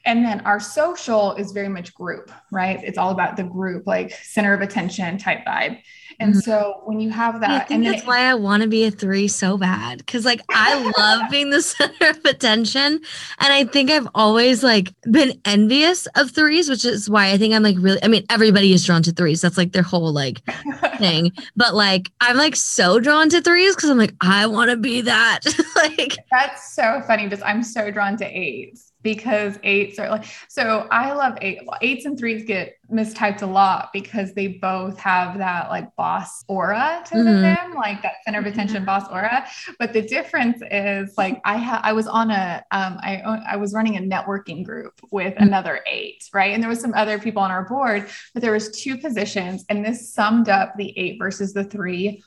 And 0.04 0.24
then 0.24 0.40
our 0.40 0.58
social 0.60 1.34
is 1.36 1.52
very 1.52 1.68
much 1.68 1.94
group, 1.94 2.30
right? 2.50 2.80
It's 2.82 2.98
all 2.98 3.10
about 3.10 3.36
the 3.36 3.44
group, 3.44 3.86
like 3.86 4.12
center 4.12 4.52
of 4.52 4.60
attention 4.60 5.16
type 5.18 5.44
vibe. 5.46 5.78
And 6.20 6.34
Mhm. 6.34 6.42
so 6.42 6.82
when 6.84 7.00
you 7.00 7.08
have 7.10 7.40
that, 7.40 7.68
I 7.70 7.74
and 7.74 7.86
that's 7.86 8.02
it- 8.02 8.06
why 8.06 8.20
I 8.28 8.34
want 8.34 8.62
to 8.62 8.68
be 8.68 8.84
a 8.84 8.90
three 8.90 9.28
so 9.28 9.56
bad. 9.56 10.06
Cause 10.06 10.24
like 10.26 10.40
I 10.50 10.74
love 10.98 11.30
being 11.30 11.50
the 11.50 11.62
center 11.74 12.10
of 12.10 12.24
attention. 12.24 13.00
And 13.38 13.52
I 13.52 13.64
think 13.64 13.90
I've 13.90 14.06
always 14.14 14.62
like 14.62 14.92
been 15.10 15.40
envious 15.44 16.06
of 16.16 16.30
threes, 16.32 16.68
which 16.68 16.84
is 16.84 17.08
why 17.08 17.30
I 17.30 17.38
think 17.38 17.54
I'm 17.54 17.62
like 17.62 17.76
really, 17.78 18.02
I 18.02 18.08
mean, 18.08 18.24
everybody 18.28 18.72
is 18.72 18.84
drawn 18.84 19.02
to 19.04 19.12
threes. 19.12 19.40
That's 19.40 19.56
like 19.56 19.72
their 19.72 19.82
whole 19.82 20.12
like 20.12 20.42
thing. 20.98 21.32
But 21.56 21.74
like 21.74 22.10
I'm 22.20 22.36
like 22.36 22.56
so 22.56 23.00
drawn 23.00 23.28
to 23.30 23.40
threes 23.40 23.74
because 23.74 23.88
I'm 23.90 23.98
like, 23.98 24.14
I 24.20 24.46
want 24.46 24.70
to 24.70 24.76
be 24.76 25.00
that. 25.02 25.40
like 25.76 26.16
That's 26.30 26.74
so 26.74 27.00
funny 27.06 27.24
because 27.28 27.42
I'm 27.42 27.62
so 27.62 27.90
drawn 27.90 28.16
to 28.18 28.26
eights 28.26 28.91
because 29.02 29.58
eights 29.62 29.98
are 29.98 30.08
like 30.08 30.24
so 30.48 30.86
I 30.90 31.12
love 31.12 31.36
eight 31.40 31.58
eights 31.80 32.04
and 32.04 32.18
threes 32.18 32.44
get 32.44 32.74
mistyped 32.90 33.42
a 33.42 33.46
lot 33.46 33.88
because 33.92 34.34
they 34.34 34.46
both 34.48 34.98
have 34.98 35.38
that 35.38 35.70
like 35.70 35.94
boss 35.96 36.44
aura 36.46 37.02
to 37.06 37.14
Mhm. 37.16 37.40
them 37.42 37.74
like 37.74 38.02
that 38.02 38.14
center 38.24 38.38
of 38.40 38.46
attention 38.46 38.84
boss 38.84 39.08
aura. 39.10 39.46
But 39.78 39.92
the 39.92 40.02
difference 40.02 40.62
is 40.70 41.14
like 41.16 41.40
I 41.44 41.56
ha- 41.56 41.80
I 41.82 41.92
was 41.94 42.06
on 42.06 42.30
a 42.30 42.62
um 42.70 42.98
I 43.00 43.22
I 43.50 43.56
was 43.56 43.72
running 43.72 43.96
a 43.96 44.00
networking 44.00 44.64
group 44.64 44.92
with 45.10 45.34
another 45.38 45.80
eight 45.90 46.28
right? 46.34 46.52
And 46.52 46.62
there 46.62 46.68
was 46.70 46.80
some 46.80 46.94
other 46.94 47.18
people 47.18 47.42
on 47.42 47.50
our 47.50 47.64
board 47.64 48.08
but 48.34 48.42
there 48.42 48.52
was 48.52 48.70
two 48.70 48.98
positions 48.98 49.64
and 49.68 49.84
this 49.84 50.12
summed 50.12 50.48
up 50.48 50.74
the 50.76 50.96
eight 50.98 51.16
versus 51.18 51.52
the 51.52 51.64
three 51.64 52.22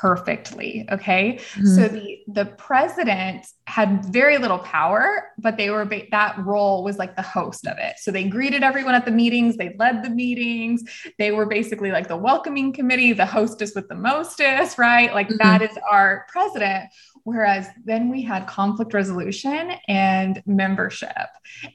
perfectly 0.00 0.86
okay 0.90 1.38
so 1.64 1.88
the 1.88 2.18
the 2.28 2.44
president 2.44 3.46
had 3.66 4.04
very 4.06 4.38
little 4.38 4.58
power, 4.58 5.30
but 5.38 5.56
they 5.56 5.70
were 5.70 5.84
that 6.10 6.38
role 6.38 6.82
was 6.84 6.98
like 6.98 7.16
the 7.16 7.22
host 7.22 7.66
of 7.66 7.76
it. 7.78 7.96
So 7.98 8.10
they 8.10 8.24
greeted 8.24 8.62
everyone 8.62 8.94
at 8.94 9.04
the 9.04 9.10
meetings, 9.10 9.56
they 9.56 9.74
led 9.78 10.02
the 10.02 10.10
meetings, 10.10 10.82
they 11.18 11.32
were 11.32 11.46
basically 11.46 11.90
like 11.90 12.08
the 12.08 12.16
welcoming 12.16 12.72
committee, 12.72 13.12
the 13.12 13.26
hostess 13.26 13.74
with 13.74 13.88
the 13.88 13.94
mostest, 13.94 14.78
right? 14.78 15.12
Like 15.14 15.28
Mhm. 15.28 15.38
that 15.38 15.62
is 15.62 15.78
our 15.90 16.26
president. 16.28 16.90
Whereas 17.24 17.68
then 17.84 18.10
we 18.10 18.22
had 18.22 18.46
conflict 18.46 18.94
resolution 18.94 19.72
and 19.86 20.42
membership, 20.46 21.28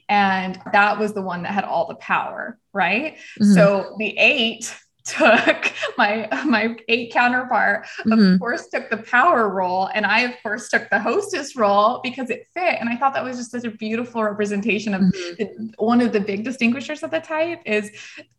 and 0.08 0.60
that 0.72 0.98
was 0.98 1.12
the 1.14 1.22
one 1.22 1.42
that 1.44 1.52
had 1.52 1.64
all 1.64 1.86
the 1.86 1.94
power, 1.96 2.58
right? 2.72 3.18
Mhm. 3.40 3.54
So 3.54 3.94
the 3.98 4.18
eight 4.18 4.74
took 5.04 5.72
my 5.98 6.26
my 6.46 6.74
eight 6.88 7.12
counterpart 7.12 7.86
Mhm. 8.06 8.34
of 8.34 8.40
course 8.40 8.66
took 8.68 8.88
the 8.90 8.96
power 8.96 9.48
role 9.50 9.88
and 9.94 10.06
i 10.06 10.20
of 10.20 10.32
course 10.42 10.68
took 10.70 10.88
the 10.90 10.98
hostess 10.98 11.54
role 11.56 12.00
because 12.02 12.30
it 12.30 12.46
fit 12.54 12.76
and 12.80 12.88
i 12.88 12.96
thought 12.96 13.12
that 13.14 13.22
was 13.22 13.36
just 13.36 13.50
such 13.50 13.64
a 13.64 13.70
beautiful 13.70 14.24
representation 14.24 14.94
of 14.94 15.02
Mhm. 15.02 15.36
the, 15.36 15.72
one 15.78 16.00
of 16.00 16.12
the 16.12 16.20
big 16.20 16.42
distinguishers 16.42 17.02
of 17.02 17.10
the 17.10 17.20
type 17.20 17.60
is 17.66 17.90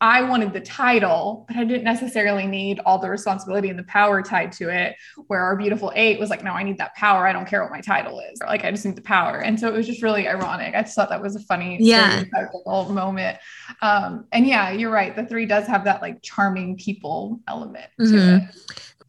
i 0.02 0.22
wanted 0.24 0.54
the 0.54 0.60
title 0.62 1.46
but 1.48 1.56
i 1.58 1.64
didn't 1.64 1.84
necessarily 1.84 2.48
need 2.48 2.80
all 2.86 2.98
the 2.98 3.10
responsibility 3.10 3.70
and 3.70 3.78
the 3.78 3.84
power 3.84 4.22
tied 4.24 4.52
to 4.54 4.70
it 4.70 4.96
where 5.28 5.42
our 5.42 5.56
beautiful 5.56 5.92
eight 5.96 6.20
was 6.20 6.30
like 6.32 6.44
no 6.44 6.52
i 6.52 6.64
need 6.64 6.78
that 6.80 6.96
power 6.96 7.28
i 7.28 7.32
don't 7.34 7.48
care 7.48 7.62
what 7.62 7.72
my 7.72 7.82
title 7.82 8.20
is 8.32 8.40
like 8.46 8.66
i 8.66 8.72
just 8.72 8.86
need 8.86 8.96
the 8.96 9.02
power 9.02 9.40
and 9.40 9.60
so 9.60 9.68
it 9.68 9.74
was 9.74 9.86
just 9.86 10.02
really 10.02 10.28
ironic 10.28 10.74
i 10.76 10.82
just 10.82 10.96
thought 10.96 11.10
that 11.10 11.22
was 11.22 11.36
a 11.36 11.40
funny 11.42 11.78
Yeah. 11.80 12.24
moment 12.90 13.38
um 13.82 14.26
and 14.32 14.48
yeah 14.48 14.72
you're 14.72 14.92
right 14.92 15.16
the 15.16 15.26
three 15.26 15.46
does 15.46 15.68
have 15.68 15.84
that 15.86 16.02
like 16.02 16.22
charming 16.56 16.78
people 16.78 17.40
element 17.48 17.88
Mhm. 18.00 18.48
it 18.50 18.56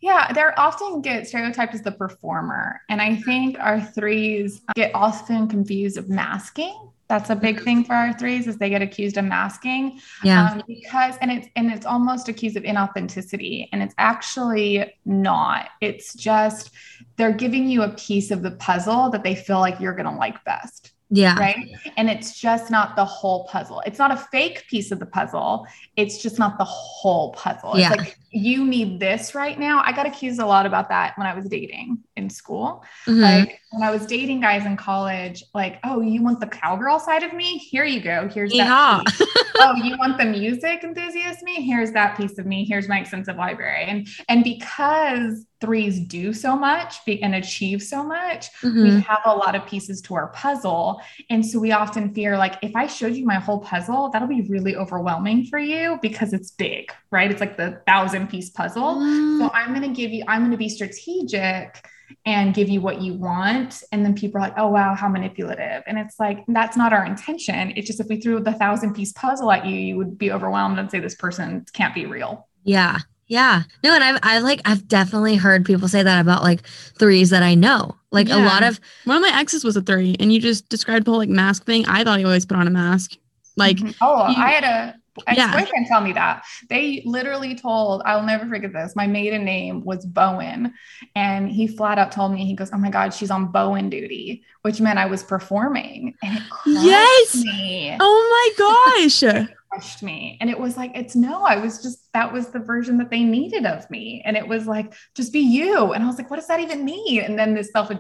yeah, 0.02 0.30
they're 0.32 0.58
often 0.60 1.00
get 1.00 1.26
stereotyped 1.26 1.74
as 1.74 1.80
the 1.80 1.90
performer. 1.90 2.82
And 2.90 3.00
I 3.00 3.16
think 3.16 3.58
our 3.58 3.80
threes 3.80 4.60
get 4.74 4.90
often 4.94 5.48
confused 5.48 5.96
of 5.96 6.10
masking. 6.10 6.90
That's 7.08 7.30
a 7.30 7.34
big 7.34 7.62
thing 7.62 7.82
for 7.82 7.94
our 7.94 8.12
threes 8.12 8.46
is 8.46 8.58
they 8.58 8.68
get 8.68 8.82
accused 8.82 9.16
of 9.16 9.24
masking. 9.24 9.98
Yeah. 10.22 10.50
Um, 10.50 10.62
because 10.68 11.16
and 11.22 11.32
it's 11.32 11.48
and 11.56 11.72
it's 11.72 11.86
almost 11.86 12.28
accused 12.28 12.56
of 12.58 12.62
inauthenticity. 12.62 13.68
And 13.72 13.82
it's 13.82 13.94
actually 13.96 14.92
not. 15.06 15.70
It's 15.80 16.14
just 16.14 16.72
they're 17.16 17.32
giving 17.32 17.66
you 17.68 17.82
a 17.82 17.88
piece 17.90 18.30
of 18.30 18.42
the 18.42 18.50
puzzle 18.52 19.08
that 19.10 19.24
they 19.24 19.34
feel 19.34 19.60
like 19.60 19.80
you're 19.80 19.94
gonna 19.94 20.16
like 20.16 20.44
best 20.44 20.92
yeah. 21.10 21.38
right? 21.38 21.56
And 21.96 22.10
it's 22.10 22.38
just 22.38 22.70
not 22.70 22.96
the 22.96 23.04
whole 23.04 23.44
puzzle. 23.44 23.82
It's 23.86 23.98
not 23.98 24.10
a 24.10 24.16
fake 24.16 24.66
piece 24.68 24.90
of 24.90 24.98
the 24.98 25.06
puzzle. 25.06 25.66
It's 25.96 26.22
just 26.22 26.38
not 26.38 26.58
the 26.58 26.64
whole 26.64 27.32
puzzle. 27.32 27.78
Yeah. 27.78 27.92
It's 27.92 27.98
like 27.98 28.18
you 28.36 28.64
need 28.66 29.00
this 29.00 29.34
right 29.34 29.58
now. 29.58 29.82
I 29.84 29.92
got 29.92 30.06
accused 30.06 30.40
a 30.40 30.46
lot 30.46 30.66
about 30.66 30.88
that 30.90 31.16
when 31.16 31.26
I 31.26 31.34
was 31.34 31.46
dating 31.48 31.98
in 32.16 32.28
school. 32.30 32.84
Mhm. 33.06 33.20
Like 33.22 33.60
when 33.70 33.82
I 33.82 33.90
was 33.90 34.06
dating 34.06 34.40
guys 34.40 34.66
in 34.66 34.76
college, 34.76 35.42
like, 35.54 35.78
oh, 35.84 36.00
you 36.00 36.22
want 36.22 36.40
the 36.40 36.46
cowgirl 36.46 36.98
side 36.98 37.22
of 37.22 37.32
me? 37.32 37.58
Here 37.58 37.84
you 37.84 38.00
go. 38.00 38.28
Here's 38.32 38.52
that. 38.52 38.68
Yeehaw. 38.68 39.04
piece. 39.06 39.28
oh, 39.60 39.74
you 39.76 39.96
want 39.98 40.18
the 40.18 40.24
music 40.26 40.84
enthusiast 40.84 41.42
me? 41.42 41.62
Here's 41.62 41.92
that 41.92 42.16
piece 42.16 42.38
of 42.38 42.46
me. 42.46 42.64
Here's 42.64 42.88
my 42.88 43.00
extensive 43.00 43.36
library. 43.36 43.84
And 43.84 44.06
and 44.28 44.44
because 44.44 45.46
threes 45.62 45.98
do 46.00 46.34
so 46.34 46.54
much 46.54 47.02
be- 47.06 47.22
and 47.22 47.34
achieve 47.34 47.82
so 47.82 48.04
much, 48.04 48.48
we 48.62 48.68
Mhm. 48.68 49.02
have 49.04 49.20
a 49.24 49.34
lot 49.34 49.54
of 49.54 49.64
pieces 49.66 50.02
to 50.02 50.14
our 50.14 50.28
puzzle. 50.28 51.00
And 51.30 51.44
so 51.44 51.58
we 51.58 51.72
often 51.72 52.12
fear 52.12 52.36
like 52.36 52.56
if 52.60 52.76
I 52.76 52.86
showed 52.86 53.14
you 53.14 53.24
my 53.24 53.36
whole 53.36 53.60
puzzle, 53.60 54.10
that'll 54.10 54.28
be 54.28 54.42
really 54.42 54.76
overwhelming 54.76 55.46
for 55.46 55.58
you 55.58 55.98
because 56.02 56.34
it's 56.34 56.50
big, 56.50 56.92
right? 57.10 57.30
It's 57.30 57.40
like 57.40 57.56
the 57.56 57.80
thousand 57.86 58.25
piece 58.26 58.50
puzzle. 58.50 58.94
So 59.38 59.50
I'm 59.52 59.74
going 59.74 59.82
to 59.82 59.94
give 59.94 60.10
you, 60.12 60.24
I'm 60.28 60.40
going 60.40 60.50
to 60.52 60.56
be 60.56 60.68
strategic 60.68 61.88
and 62.24 62.54
give 62.54 62.68
you 62.68 62.80
what 62.80 63.00
you 63.02 63.14
want. 63.14 63.82
And 63.92 64.04
then 64.04 64.14
people 64.14 64.38
are 64.38 64.42
like, 64.42 64.54
oh, 64.56 64.68
wow, 64.68 64.94
how 64.94 65.08
manipulative. 65.08 65.82
And 65.86 65.98
it's 65.98 66.18
like, 66.20 66.44
that's 66.48 66.76
not 66.76 66.92
our 66.92 67.04
intention. 67.04 67.72
It's 67.76 67.86
just 67.86 67.98
if 68.00 68.06
we 68.08 68.20
threw 68.20 68.40
the 68.40 68.52
thousand 68.52 68.94
piece 68.94 69.12
puzzle 69.12 69.50
at 69.50 69.66
you, 69.66 69.76
you 69.76 69.96
would 69.96 70.16
be 70.18 70.30
overwhelmed 70.30 70.78
and 70.78 70.90
say, 70.90 71.00
this 71.00 71.14
person 71.16 71.64
can't 71.72 71.94
be 71.94 72.06
real. 72.06 72.46
Yeah. 72.62 72.98
Yeah. 73.28 73.62
No, 73.82 73.92
and 73.92 74.04
I've 74.04 74.20
I've 74.22 74.42
like 74.44 74.60
I've 74.64 74.86
definitely 74.86 75.34
heard 75.34 75.64
people 75.64 75.88
say 75.88 76.00
that 76.00 76.20
about 76.20 76.44
like 76.44 76.64
threes 76.96 77.30
that 77.30 77.42
I 77.42 77.56
know. 77.56 77.96
Like 78.12 78.28
a 78.28 78.36
lot 78.36 78.62
of 78.62 78.78
One 79.04 79.16
of 79.16 79.22
my 79.22 79.36
exes 79.40 79.64
was 79.64 79.76
a 79.76 79.82
three, 79.82 80.14
and 80.20 80.32
you 80.32 80.40
just 80.40 80.68
described 80.68 81.06
the 81.06 81.10
whole 81.10 81.18
like 81.18 81.28
mask 81.28 81.64
thing. 81.66 81.86
I 81.88 82.04
thought 82.04 82.20
he 82.20 82.24
always 82.24 82.46
put 82.46 82.56
on 82.56 82.68
a 82.68 82.70
mask. 82.70 83.16
Like, 83.56 83.78
Mhm. 83.78 83.96
oh, 84.00 84.28
you- 84.28 84.36
I 84.40 84.50
had 84.50 84.62
a 84.64 84.94
Yeah. 85.32 85.50
ex-boyfriend 85.52 85.86
tell 85.86 86.00
me 86.00 86.12
that. 86.12 86.44
They 86.68 87.02
literally 87.04 87.54
told, 87.54 88.02
I'll 88.04 88.22
never 88.22 88.46
forget 88.46 88.72
this. 88.72 88.94
My 88.96 89.06
maiden 89.06 89.44
name 89.44 89.84
was 89.84 90.04
Bowen. 90.04 90.74
And 91.14 91.50
he 91.50 91.66
flat 91.66 91.98
out 91.98 92.12
told 92.12 92.32
me, 92.32 92.44
he 92.46 92.54
goes, 92.54 92.70
Oh 92.72 92.78
my 92.78 92.90
God, 92.90 93.12
she's 93.14 93.30
on 93.30 93.46
Bowen 93.52 93.90
duty, 93.90 94.44
which 94.62 94.80
meant 94.80 94.98
I 94.98 95.06
was 95.06 95.22
performing. 95.22 96.14
And 96.22 96.38
it 96.38 96.42
Yes! 96.66 97.34
me. 97.34 97.96
oh 98.00 98.54
my 98.58 99.00
gosh. 99.02 99.46
crushed 99.76 100.02
me. 100.02 100.38
And 100.40 100.48
it 100.48 100.58
was 100.58 100.76
like, 100.76 100.92
it's 100.94 101.14
no, 101.14 101.42
I 101.42 101.56
was 101.56 101.82
just, 101.82 102.10
that 102.14 102.32
was 102.32 102.48
the 102.48 102.58
version 102.58 102.96
that 102.98 103.10
they 103.10 103.22
needed 103.22 103.66
of 103.66 103.88
me. 103.90 104.22
And 104.24 104.36
it 104.36 104.46
was 104.46 104.66
like, 104.66 104.94
just 105.14 105.32
be 105.32 105.40
you. 105.40 105.92
And 105.92 106.02
I 106.02 106.06
was 106.06 106.16
like, 106.16 106.30
what 106.30 106.36
does 106.36 106.48
that 106.48 106.60
even 106.60 106.84
mean? 106.84 107.22
And 107.22 107.38
then 107.38 107.54
this 107.54 107.70
self 107.70 107.90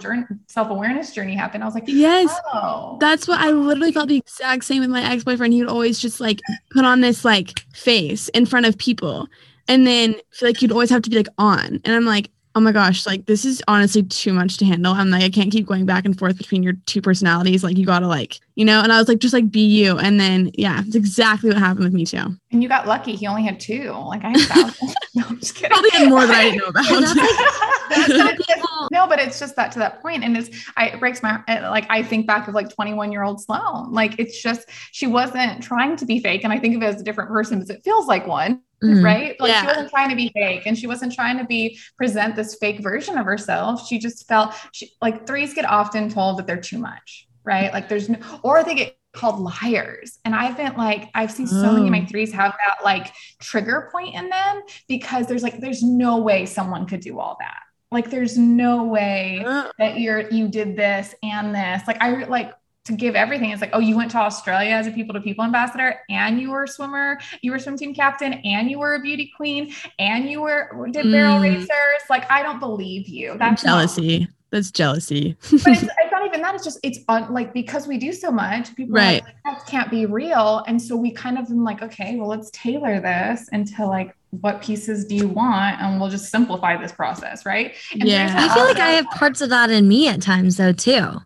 self 0.48 0.70
awareness 0.70 1.12
journey 1.12 1.34
happened. 1.34 1.62
I 1.62 1.66
was 1.66 1.74
like, 1.74 1.84
yes. 1.86 2.34
oh, 2.52 2.96
That's 3.00 3.28
what 3.28 3.40
I 3.40 3.50
literally 3.50 3.92
felt 3.92 4.08
the 4.08 4.16
exact 4.16 4.64
same 4.64 4.80
with 4.80 4.90
my 4.90 5.02
ex 5.02 5.24
boyfriend. 5.24 5.52
He 5.52 5.60
would 5.62 5.70
always 5.70 5.98
just 5.98 6.20
like 6.20 6.40
put 6.70 6.84
on 6.84 7.00
this 7.00 7.24
like 7.24 7.60
face 7.74 8.28
in 8.30 8.46
front 8.46 8.66
of 8.66 8.78
people. 8.78 9.28
And 9.68 9.86
then 9.86 10.14
feel 10.30 10.48
like 10.48 10.62
you'd 10.62 10.72
always 10.72 10.90
have 10.90 11.02
to 11.02 11.10
be 11.10 11.16
like 11.16 11.28
on. 11.38 11.80
And 11.84 11.88
I'm 11.88 12.04
like, 12.04 12.30
oh 12.56 12.60
my 12.60 12.72
gosh, 12.72 13.06
like 13.06 13.26
this 13.26 13.44
is 13.44 13.62
honestly 13.68 14.02
too 14.02 14.32
much 14.32 14.56
to 14.56 14.64
handle. 14.64 14.94
I'm 14.94 15.10
like, 15.10 15.22
I 15.22 15.28
can't 15.28 15.52
keep 15.52 15.66
going 15.66 15.84
back 15.84 16.06
and 16.06 16.18
forth 16.18 16.38
between 16.38 16.62
your 16.62 16.72
two 16.86 17.02
personalities. 17.02 17.62
Like 17.62 17.76
you 17.76 17.84
gotta 17.84 18.06
like, 18.08 18.40
you 18.54 18.64
know, 18.64 18.80
and 18.80 18.90
I 18.90 18.98
was 18.98 19.08
like, 19.08 19.18
just 19.18 19.34
like 19.34 19.50
be 19.50 19.60
you. 19.60 19.98
And 19.98 20.18
then 20.18 20.50
yeah, 20.54 20.82
it's 20.86 20.96
exactly 20.96 21.50
what 21.50 21.58
happened 21.58 21.84
with 21.84 21.92
me 21.92 22.06
too. 22.06 22.34
and 22.52 22.62
you 22.62 22.68
got 22.68 22.86
lucky. 22.88 23.14
He 23.14 23.26
only 23.26 23.42
had 23.44 23.60
two. 23.60 23.90
Like 23.92 24.24
I 24.24 24.30
had 24.30 24.74
no, 25.14 25.24
I'm 25.28 25.38
just 25.38 25.54
kidding. 25.54 25.70
Probably 25.70 25.90
had 25.90 26.08
more 26.08 26.26
that 26.26 26.34
I 26.34 26.42
didn't 26.44 26.58
know 26.58 26.66
about. 26.68 26.84
That's 26.88 27.14
like- 27.14 27.88
But 27.88 28.06
some 28.08 28.28
it's- 28.28 28.46
people 28.46 28.88
no, 28.92 29.06
but 29.06 29.18
it's 29.20 29.38
just 29.38 29.56
that 29.56 29.72
to 29.72 29.78
that 29.80 30.00
point, 30.00 30.24
and 30.24 30.36
it's 30.36 30.48
I 30.76 30.86
it 30.88 31.00
breaks 31.00 31.22
my 31.22 31.42
like 31.48 31.86
I 31.90 32.02
think 32.02 32.26
back 32.26 32.48
of 32.48 32.54
like 32.54 32.68
21 32.70 33.12
year 33.12 33.22
old 33.22 33.40
Sloan. 33.42 33.92
Like 33.92 34.18
it's 34.18 34.40
just 34.42 34.68
she 34.92 35.06
wasn't 35.06 35.62
trying 35.62 35.96
to 35.96 36.06
be 36.06 36.20
fake, 36.20 36.42
and 36.44 36.52
I 36.52 36.58
think 36.58 36.74
of 36.76 36.82
it 36.82 36.86
as 36.86 37.00
a 37.00 37.04
different 37.04 37.28
person 37.30 37.58
because 37.58 37.70
it 37.70 37.82
feels 37.84 38.06
like 38.06 38.26
one. 38.26 38.62
Mhm. 38.84 39.02
right? 39.02 39.40
Like 39.40 39.54
she 39.56 39.66
wasn't 39.66 39.90
trying 39.90 40.10
to 40.10 40.16
be 40.16 40.28
fake 40.34 40.62
and 40.66 40.76
she 40.78 40.86
wasn't 40.86 41.14
trying 41.14 41.38
to 41.38 41.44
be 41.44 41.78
present 41.96 42.36
this 42.36 42.56
fake 42.60 42.80
version 42.80 43.16
of 43.16 43.24
herself. 43.24 43.86
She 43.86 43.98
just 43.98 44.28
felt 44.28 44.54
she, 44.72 44.90
like 45.00 45.26
threes 45.26 45.54
get 45.54 45.64
often 45.64 46.08
told 46.10 46.38
that 46.38 46.46
they're 46.46 46.60
too 46.60 46.78
much, 46.78 47.26
right? 47.44 47.72
Like 47.72 47.88
there's 47.88 48.08
no, 48.08 48.18
or 48.42 48.62
they 48.64 48.74
get 48.74 48.98
called 49.14 49.40
liars. 49.40 50.18
And 50.26 50.34
I've 50.34 50.58
been 50.58 50.74
like, 50.76 51.08
I've 51.14 51.30
seen 51.30 51.46
so 51.46 51.72
many 51.72 51.86
of 51.86 51.90
my 51.90 52.02
Oh. 52.02 52.06
threes 52.10 52.32
have 52.34 52.54
that 52.66 52.84
like 52.84 53.14
trigger 53.40 53.88
point 53.90 54.14
in 54.14 54.28
them 54.28 54.62
because 54.88 55.26
there's 55.26 55.42
like, 55.42 55.58
there's 55.58 55.82
no 55.82 56.18
way 56.18 56.44
someone 56.44 56.86
could 56.86 57.00
do 57.00 57.18
all 57.18 57.36
that. 57.40 57.60
Like 57.90 58.10
there's 58.10 58.36
no 58.36 58.84
way 58.84 59.42
Uh, 59.46 59.70
that 59.78 59.98
you're 60.00 60.28
you 60.28 60.48
did 60.48 60.76
this 60.76 61.14
and 61.22 61.54
this. 61.54 61.86
Like 61.86 62.02
I 62.02 62.24
like 62.24 62.52
to 62.86 62.92
give 62.94 63.14
everything. 63.14 63.50
It's 63.50 63.60
like, 63.60 63.70
oh, 63.72 63.78
you 63.80 63.96
went 63.96 64.10
to 64.12 64.18
Australia 64.18 64.70
as 64.70 64.86
a 64.86 64.90
people 64.90 65.14
to 65.14 65.20
people 65.20 65.44
ambassador, 65.44 65.96
and 66.08 66.40
you 66.40 66.50
were 66.50 66.64
a 66.64 66.68
swimmer, 66.68 67.18
you 67.42 67.50
were 67.52 67.58
swim 67.58 67.76
team 67.76 67.94
captain, 67.94 68.34
and 68.44 68.70
you 68.70 68.78
were 68.78 68.94
a 68.94 69.00
beauty 69.00 69.30
queen, 69.36 69.72
and 69.98 70.28
you 70.30 70.40
were 70.40 70.70
did 70.90 71.10
barrel 71.10 71.38
Mm. 71.38 71.42
racers. 71.42 71.68
Like 72.08 72.30
I 72.30 72.42
don't 72.42 72.60
believe 72.60 73.08
you. 73.08 73.36
That's 73.38 73.64
not- 73.64 73.70
jealousy. 73.70 74.28
That's 74.52 74.70
jealousy. 74.70 75.36
but 75.50 75.52
it's, 75.66 75.82
it's 75.82 76.12
not 76.12 76.24
even 76.24 76.40
that. 76.42 76.54
It's 76.54 76.62
just 76.64 76.78
it's 76.84 77.00
un, 77.08 77.32
like 77.32 77.52
because 77.52 77.88
we 77.88 77.98
do 77.98 78.12
so 78.12 78.30
much, 78.30 78.74
people 78.76 78.94
Right. 78.94 79.22
like, 79.24 79.34
that 79.44 79.66
can't 79.66 79.90
be 79.90 80.06
real, 80.06 80.62
and 80.68 80.80
so 80.80 80.96
we 80.96 81.10
kind 81.10 81.36
of 81.36 81.50
am 81.50 81.64
like, 81.64 81.82
okay, 81.82 82.16
well, 82.16 82.28
let's 82.28 82.50
tailor 82.52 83.00
this 83.00 83.48
into 83.52 83.84
like 83.84 84.14
what 84.30 84.62
pieces 84.62 85.04
do 85.04 85.16
you 85.16 85.26
want, 85.28 85.80
and 85.80 86.00
we'll 86.00 86.10
just 86.10 86.30
simplify 86.30 86.80
this 86.80 86.92
process, 86.92 87.44
right? 87.44 87.74
And 87.92 88.04
Yeah. 88.04 88.32
I 88.38 88.54
feel 88.54 88.64
like 88.64 88.78
I 88.78 88.90
have 88.90 89.06
parts 89.06 89.40
of 89.40 89.50
that 89.50 89.70
in 89.70 89.88
me 89.88 90.06
at 90.08 90.22
times 90.22 90.56
though 90.58 90.72
too. 90.72 91.18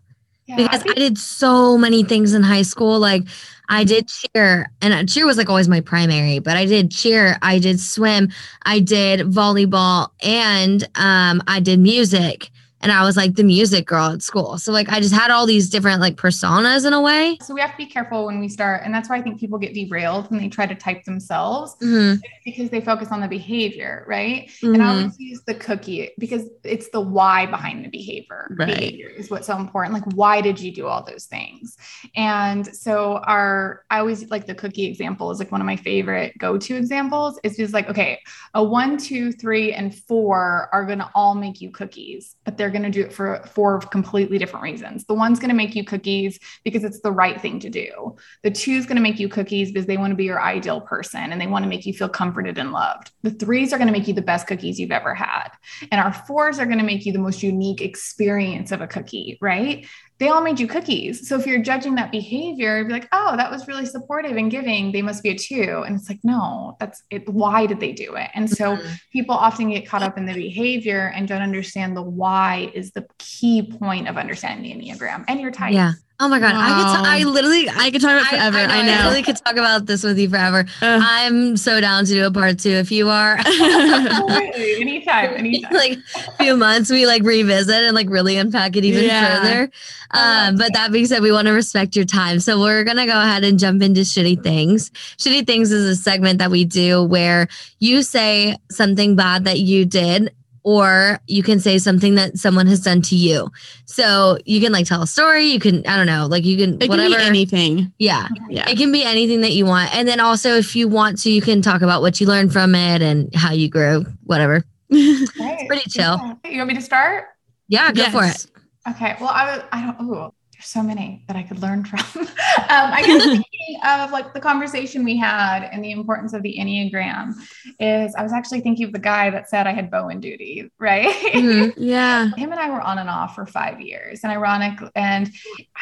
Yeah, 0.57 0.65
because 0.65 0.83
think- 0.83 0.97
I 0.97 0.99
did 0.99 1.17
so 1.17 1.77
many 1.77 2.03
things 2.03 2.33
in 2.33 2.43
high 2.43 2.61
school. 2.63 2.99
Like 2.99 3.23
I 3.69 3.83
did 3.85 4.09
cheer, 4.09 4.69
and 4.81 4.93
uh, 4.93 5.03
cheer 5.05 5.25
was 5.25 5.37
like 5.37 5.49
always 5.49 5.69
my 5.69 5.79
primary. 5.81 6.39
But 6.39 6.57
I 6.57 6.65
did 6.65 6.91
cheer, 6.91 7.37
I 7.41 7.57
did 7.59 7.79
swim, 7.79 8.29
I 8.63 8.79
did 8.79 9.21
volleyball, 9.21 10.09
and 10.21 10.83
um, 10.95 11.41
I 11.47 11.61
did 11.61 11.79
music. 11.79 12.50
And 12.83 12.91
I 12.91 13.03
was 13.03 13.15
like 13.15 13.35
the 13.35 13.43
music 13.43 13.85
girl 13.85 14.07
at 14.07 14.21
school. 14.21 14.57
So 14.57 14.71
like 14.71 14.89
I 14.89 14.99
just 14.99 15.13
had 15.13 15.31
all 15.31 15.45
these 15.45 15.69
different 15.69 16.01
like 16.01 16.15
personas 16.15 16.85
in 16.85 16.93
a 16.93 17.01
way. 17.01 17.37
So 17.41 17.53
we 17.53 17.61
have 17.61 17.71
to 17.71 17.77
be 17.77 17.85
careful 17.85 18.25
when 18.25 18.39
we 18.39 18.49
start. 18.49 18.81
And 18.83 18.93
that's 18.93 19.09
why 19.09 19.17
I 19.17 19.21
think 19.21 19.39
people 19.39 19.59
get 19.59 19.73
derailed 19.73 20.29
when 20.31 20.39
they 20.39 20.49
try 20.49 20.65
to 20.65 20.75
type 20.75 21.03
themselves 21.05 21.75
Mhm. 21.81 22.19
because 22.43 22.69
they 22.69 22.81
focus 22.81 23.09
on 23.11 23.21
the 23.21 23.27
behavior, 23.27 24.03
right? 24.07 24.49
And 24.63 24.81
I 24.81 24.85
Mhm. 24.85 24.89
always 24.89 25.19
use 25.19 25.41
the 25.45 25.53
cookie 25.53 26.09
because 26.17 26.45
it's 26.63 26.89
the 26.89 27.01
why 27.01 27.45
behind 27.45 27.85
the 27.85 27.89
behavior. 27.89 28.47
Right. 28.57 28.67
Behavior 28.67 29.09
is 29.09 29.29
what's 29.29 29.47
so 29.47 29.57
important. 29.57 29.93
Like, 29.93 30.05
why 30.15 30.41
did 30.41 30.59
you 30.59 30.71
do 30.73 30.87
all 30.87 31.03
those 31.03 31.25
things? 31.25 31.77
And 32.15 32.65
so 32.75 33.17
our, 33.25 33.83
I 33.91 33.99
always 33.99 34.29
like 34.29 34.47
the 34.47 34.55
cookie 34.55 34.85
example 34.85 35.29
is 35.31 35.39
like 35.39 35.51
one 35.51 35.61
of 35.61 35.67
my 35.67 35.75
favorite 35.75 36.37
go-to 36.37 36.75
examples. 36.75 37.39
It's 37.43 37.57
just 37.57 37.73
like, 37.73 37.89
okay, 37.89 38.19
a 38.53 38.63
one, 38.63 38.97
two, 38.97 39.31
three, 39.31 39.71
and 39.73 39.93
four 39.93 40.69
are 40.73 40.85
going 40.85 40.99
to 40.99 41.09
all 41.13 41.35
make 41.35 41.61
you 41.61 41.69
cookies, 41.71 42.35
but 42.43 42.57
they're 42.57 42.70
going 42.71 42.83
to 42.83 42.89
do 42.89 43.01
it 43.01 43.13
for 43.13 43.43
four 43.53 43.79
completely 43.79 44.37
different 44.37 44.63
reasons. 44.63 45.05
The 45.05 45.13
one's 45.13 45.39
going 45.39 45.49
to 45.49 45.55
make 45.55 45.75
you 45.75 45.83
cookies 45.83 46.39
because 46.63 46.83
it's 46.83 47.01
the 47.01 47.11
right 47.11 47.39
thing 47.39 47.59
to 47.59 47.69
do. 47.69 48.15
The 48.43 48.51
two's 48.51 48.85
going 48.85 48.95
to 48.95 49.01
make 49.01 49.19
you 49.19 49.29
cookies 49.29 49.71
because 49.71 49.85
they 49.85 49.97
want 49.97 50.11
to 50.11 50.15
be 50.15 50.23
your 50.23 50.41
ideal 50.41 50.81
person 50.81 51.31
and 51.31 51.39
they 51.39 51.47
want 51.47 51.63
to 51.63 51.69
make 51.69 51.85
you 51.85 51.93
feel 51.93 52.09
comforted 52.09 52.57
and 52.57 52.71
loved. 52.71 53.11
The 53.23 53.31
threes 53.31 53.73
are 53.73 53.77
going 53.77 53.87
to 53.87 53.97
make 53.97 54.07
you 54.07 54.13
the 54.13 54.21
best 54.21 54.47
cookies 54.47 54.79
you've 54.79 54.91
ever 54.91 55.13
had. 55.13 55.49
And 55.91 56.01
our 56.01 56.13
fours 56.13 56.59
are 56.59 56.65
going 56.65 56.79
to 56.79 56.85
make 56.85 57.05
you 57.05 57.13
the 57.13 57.19
most 57.19 57.43
unique 57.43 57.81
experience 57.81 58.71
of 58.71 58.81
a 58.81 58.87
cookie, 58.87 59.37
right? 59.41 59.85
They 60.21 60.29
all 60.29 60.41
made 60.43 60.59
you 60.59 60.67
cookies. 60.67 61.27
So 61.27 61.35
if 61.39 61.47
you're 61.47 61.63
judging 61.63 61.95
that 61.95 62.11
behavior, 62.11 62.77
you'd 62.77 62.87
be 62.89 62.93
like, 62.93 63.07
oh, 63.11 63.35
that 63.37 63.49
was 63.49 63.67
really 63.67 63.87
supportive 63.87 64.37
and 64.37 64.51
giving. 64.51 64.91
They 64.91 65.01
must 65.01 65.23
be 65.23 65.29
a 65.29 65.35
two. 65.35 65.83
And 65.83 65.95
it's 65.95 66.07
like, 66.07 66.19
no, 66.23 66.77
that's 66.79 67.01
it. 67.09 67.27
Why 67.27 67.65
did 67.65 67.79
they 67.79 67.91
do 67.91 68.13
it? 68.13 68.29
And 68.35 68.47
so 68.47 68.77
Mhm. 68.77 68.99
people 69.11 69.33
often 69.33 69.71
get 69.71 69.87
caught 69.87 70.03
up 70.03 70.19
in 70.19 70.27
the 70.27 70.35
behavior 70.35 71.11
and 71.15 71.27
don't 71.27 71.41
understand 71.41 71.97
the 71.97 72.03
why 72.03 72.69
is 72.75 72.91
the 72.91 73.07
key 73.17 73.63
point 73.63 74.07
of 74.07 74.15
understanding 74.15 74.77
the 74.77 74.89
Enneagram 74.91 75.25
and 75.27 75.41
your 75.41 75.49
type. 75.49 75.73
Yeah. 75.73 75.93
Oh 76.23 76.27
my 76.27 76.39
god. 76.39 76.53
I 76.55 76.67
could. 76.69 77.03
T- 77.03 77.09
I 77.09 77.23
literally. 77.23 77.67
I 77.67 77.89
could 77.89 77.99
talk 78.01 78.11
about 78.11 78.29
forever. 78.29 78.57
I, 78.59 78.81
I, 78.81 78.85
know. 78.85 78.93
I 78.93 79.07
really 79.07 79.23
could 79.23 79.37
talk 79.37 79.53
about 79.53 79.87
this 79.87 80.03
with 80.03 80.19
you 80.19 80.29
forever. 80.29 80.65
Ugh. 80.81 81.01
I'm 81.03 81.57
so 81.57 81.81
down 81.81 82.05
to 82.05 82.11
do 82.13 82.25
a 82.27 82.31
part 82.31 82.59
two 82.59 82.69
if 82.69 82.91
you 82.91 83.09
are. 83.09 83.37
Absolutely. 83.45 84.81
anytime, 84.81 85.33
anytime. 85.35 85.73
like 85.73 85.97
a 86.15 86.31
few 86.43 86.55
months 86.55 86.89
we 86.91 87.07
like 87.07 87.23
revisit 87.23 87.73
and 87.75 87.95
like 87.95 88.09
really 88.09 88.37
unpack 88.37 88.75
it 88.75 88.85
even 88.85 89.05
Yeah. 89.05 89.39
further 89.41 89.71
um 90.11 90.57
but 90.57 90.73
that 90.73 90.91
being 90.91 91.05
said 91.05 91.21
we 91.21 91.31
want 91.31 91.47
to 91.47 91.53
respect 91.53 91.95
your 91.95 92.05
time 92.05 92.39
so 92.39 92.59
we're 92.59 92.83
gonna 92.83 93.05
go 93.05 93.19
ahead 93.19 93.43
and 93.43 93.57
jump 93.57 93.81
into 93.81 94.01
shitty 94.01 94.43
things 94.43 94.89
shitty 95.17 95.47
things 95.47 95.71
is 95.71 95.85
a 95.85 95.95
segment 95.95 96.39
that 96.39 96.51
we 96.51 96.65
do 96.65 97.03
where 97.03 97.47
you 97.79 98.03
say 98.03 98.57
something 98.69 99.15
bad 99.15 99.45
that 99.45 99.59
you 99.59 99.85
did 99.85 100.33
or 100.63 101.19
you 101.27 101.41
can 101.43 101.59
say 101.59 101.77
something 101.77 102.15
that 102.15 102.37
someone 102.37 102.67
has 102.67 102.79
done 102.81 103.01
to 103.01 103.15
you 103.15 103.49
so 103.85 104.37
you 104.45 104.61
can 104.61 104.71
like 104.71 104.85
tell 104.85 105.01
a 105.01 105.07
story 105.07 105.45
you 105.45 105.59
can 105.59 105.85
i 105.87 105.95
don't 105.97 106.05
know 106.05 106.27
like 106.27 106.45
you 106.45 106.57
can 106.57 106.75
it 106.75 106.81
can 106.81 106.89
whatever 106.89 107.15
be 107.17 107.21
anything. 107.23 107.91
yeah 107.99 108.27
Yeah. 108.49 108.69
it 108.69 108.77
can 108.77 108.91
be 108.91 109.03
anything 109.03 109.41
that 109.41 109.53
you 109.53 109.65
want 109.65 109.93
and 109.95 110.07
then 110.07 110.19
also 110.19 110.55
if 110.57 110.75
you 110.75 110.87
want 110.87 111.19
to 111.21 111.31
you 111.31 111.41
can 111.41 111.61
talk 111.61 111.81
about 111.81 112.01
what 112.01 112.21
you 112.21 112.27
learned 112.27 112.53
from 112.53 112.75
it 112.75 113.01
and 113.01 113.33
how 113.35 113.51
you 113.53 113.69
grew 113.69 114.05
whatever 114.23 114.63
Right. 114.91 115.65
pretty 115.67 115.89
chill. 115.89 116.17
Yeah. 116.19 116.35
You 116.51 116.57
want 116.57 116.67
me 116.69 116.75
to 116.75 116.81
start? 116.81 117.25
yeah 117.67 117.91
go 117.91 118.09
for 118.09 118.23
it 118.25 118.45
Okay. 118.89 119.15
Well, 119.19 119.29
I 119.29 119.63
I 119.71 119.81
don't, 119.85 119.95
oh, 119.99 120.33
there's 120.61 120.69
so 120.69 120.83
many 120.83 121.23
that 121.27 121.35
I 121.35 121.41
could 121.41 121.59
learn 121.59 121.83
from. 121.85 121.99
um, 122.21 122.27
I 122.69 123.01
guess 123.03 123.23
thinking 123.23 123.79
of 123.83 124.11
like 124.11 124.33
the 124.35 124.39
conversation 124.39 125.03
we 125.03 125.17
had 125.17 125.63
and 125.71 125.83
the 125.83 125.91
importance 125.91 126.33
of 126.33 126.43
the 126.43 126.55
Enneagram 126.59 127.33
is 127.79 128.13
I 128.15 128.21
was 128.21 128.31
actually 128.31 128.61
thinking 128.61 128.85
of 128.85 128.93
the 128.93 128.99
guy 128.99 129.31
that 129.31 129.49
said 129.49 129.65
I 129.65 129.73
had 129.73 129.89
Bowen 129.89 130.19
duty, 130.19 130.69
right? 130.79 131.07
Mhm. 131.33 131.73
Yeah. 131.77 132.29
Him 132.35 132.51
and 132.51 132.59
I 132.59 132.69
were 132.69 132.81
on 132.81 132.99
and 132.99 133.09
off 133.09 133.33
for 133.33 133.47
five 133.47 133.81
years. 133.81 134.19
And 134.23 134.31
ironic, 134.31 134.77
and 134.95 135.31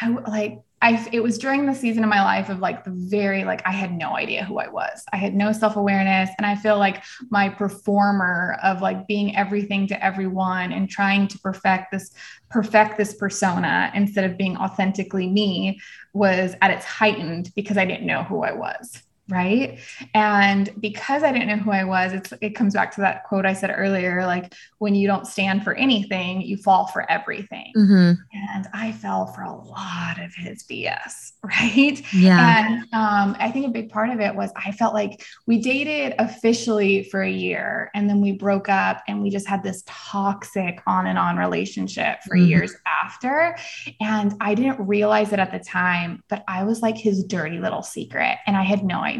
I 0.00 0.08
like 0.08 0.58
I 0.82 1.08
it 1.12 1.22
was 1.22 1.36
during 1.36 1.66
the 1.66 1.74
season 1.74 2.04
of 2.04 2.10
my 2.10 2.22
life 2.22 2.48
of 2.48 2.60
like 2.60 2.84
the 2.84 2.90
very 2.90 3.44
like 3.44 3.60
I 3.66 3.72
had 3.72 3.92
no 3.92 4.16
idea 4.16 4.44
who 4.44 4.58
I 4.58 4.68
was. 4.68 5.04
I 5.12 5.18
had 5.18 5.34
no 5.34 5.52
self-awareness. 5.52 6.30
And 6.38 6.46
I 6.46 6.56
feel 6.56 6.78
like 6.78 7.02
my 7.28 7.48
performer 7.50 8.58
of 8.62 8.80
like 8.80 9.06
being 9.06 9.36
everything 9.36 9.86
to 9.88 10.04
everyone 10.04 10.72
and 10.72 10.88
trying 10.88 11.28
to 11.28 11.38
perfect 11.40 11.92
this 11.92 12.12
perfect 12.48 12.96
this 12.96 13.14
persona 13.14 13.90
instead 13.94 14.28
of 14.28 14.38
being 14.38 14.56
authentically 14.56 15.28
me 15.28 15.80
was 16.14 16.54
at 16.62 16.70
its 16.70 16.84
heightened 16.84 17.50
because 17.54 17.76
I 17.76 17.84
didn't 17.84 18.06
know 18.06 18.22
who 18.22 18.42
I 18.42 18.52
was. 18.52 19.02
Right. 19.30 19.78
And 20.14 20.70
because 20.80 21.22
I 21.22 21.32
didn't 21.32 21.48
know 21.48 21.56
who 21.56 21.70
I 21.70 21.84
was, 21.84 22.12
it's, 22.12 22.32
it 22.40 22.50
comes 22.50 22.74
back 22.74 22.94
to 22.96 23.00
that 23.02 23.24
quote 23.24 23.46
I 23.46 23.52
said 23.52 23.72
earlier 23.76 24.26
like, 24.26 24.54
when 24.78 24.94
you 24.94 25.06
don't 25.06 25.26
stand 25.26 25.62
for 25.64 25.74
anything, 25.74 26.40
you 26.42 26.56
fall 26.56 26.86
for 26.88 27.10
everything. 27.10 27.72
Mhm. 27.76 28.18
And 28.32 28.68
I 28.74 28.92
fell 28.92 29.26
for 29.28 29.42
a 29.42 29.54
lot 29.54 30.18
of 30.22 30.34
his 30.34 30.64
BS. 30.64 31.32
Right. 31.42 32.02
Yeah. 32.12 32.66
And 32.66 32.82
um, 32.92 33.36
I 33.40 33.50
think 33.50 33.66
a 33.66 33.70
big 33.70 33.90
part 33.90 34.10
of 34.10 34.20
it 34.20 34.34
was 34.34 34.50
I 34.56 34.72
felt 34.72 34.94
like 34.94 35.24
we 35.46 35.58
dated 35.58 36.14
officially 36.18 37.04
for 37.04 37.22
a 37.22 37.30
year 37.30 37.90
and 37.94 38.08
then 38.08 38.20
we 38.20 38.32
broke 38.32 38.68
up 38.68 39.02
and 39.08 39.22
we 39.22 39.30
just 39.30 39.46
had 39.48 39.62
this 39.62 39.82
toxic 39.86 40.80
on 40.86 41.06
and 41.06 41.18
on 41.18 41.36
relationship 41.38 42.18
for 42.26 42.36
Mhm. 42.36 42.48
years 42.48 42.74
after. 43.02 43.56
And 44.00 44.34
I 44.40 44.54
didn't 44.54 44.86
realize 44.86 45.32
it 45.32 45.38
at 45.38 45.50
the 45.50 45.58
time, 45.58 46.22
but 46.28 46.44
I 46.46 46.64
was 46.64 46.82
like 46.82 46.96
his 46.98 47.24
dirty 47.24 47.58
little 47.58 47.82
secret 47.82 48.38
and 48.46 48.56
I 48.56 48.62
had 48.62 48.84
no 48.84 49.00
idea. 49.00 49.19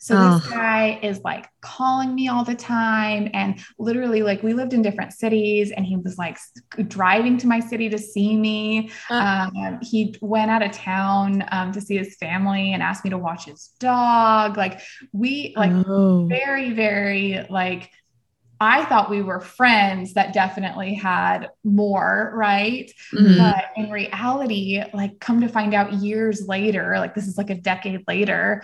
So 0.00 0.14
this 0.14 0.46
Oh. 0.46 0.50
guy 0.50 0.98
is 1.02 1.20
like 1.24 1.48
calling 1.60 2.14
me 2.14 2.28
all 2.28 2.44
the 2.44 2.54
time 2.54 3.28
and 3.34 3.60
literally 3.78 4.22
like 4.22 4.42
we 4.42 4.54
lived 4.54 4.72
in 4.72 4.82
different 4.82 5.12
cities 5.12 5.72
and 5.72 5.84
he 5.84 5.96
was 5.96 6.16
like 6.18 6.38
driving 6.88 7.38
to 7.38 7.46
my 7.46 7.60
city 7.60 7.88
to 7.88 7.98
see 7.98 8.36
me. 8.36 8.90
Uh. 9.10 9.50
Um, 9.56 9.78
he 9.82 10.14
went 10.20 10.50
out 10.50 10.62
of 10.62 10.72
town 10.72 11.44
um, 11.50 11.72
to 11.72 11.80
see 11.80 11.96
his 11.96 12.16
family 12.16 12.72
and 12.72 12.82
asked 12.82 13.04
me 13.04 13.10
to 13.10 13.18
watch 13.18 13.46
his 13.46 13.70
dog. 13.80 14.56
Like 14.56 14.80
we 15.12 15.54
like 15.56 15.72
oh. 15.86 16.26
very, 16.28 16.72
very 16.72 17.46
like 17.50 17.90
I 18.60 18.84
thought 18.86 19.10
we 19.10 19.22
were 19.22 19.40
friends 19.40 20.14
that 20.14 20.32
definitely 20.32 20.94
had 20.94 21.50
more, 21.64 22.32
right? 22.34 22.90
Mhm. 23.12 23.36
But 23.38 23.64
in 23.76 23.90
reality, 23.90 24.82
like 24.94 25.20
come 25.20 25.40
to 25.42 25.48
find 25.48 25.74
out 25.74 25.92
years 25.94 26.46
later, 26.48 26.94
like 26.98 27.14
this 27.14 27.26
is 27.26 27.36
like 27.36 27.50
a 27.50 27.54
decade 27.54 28.02
later, 28.08 28.62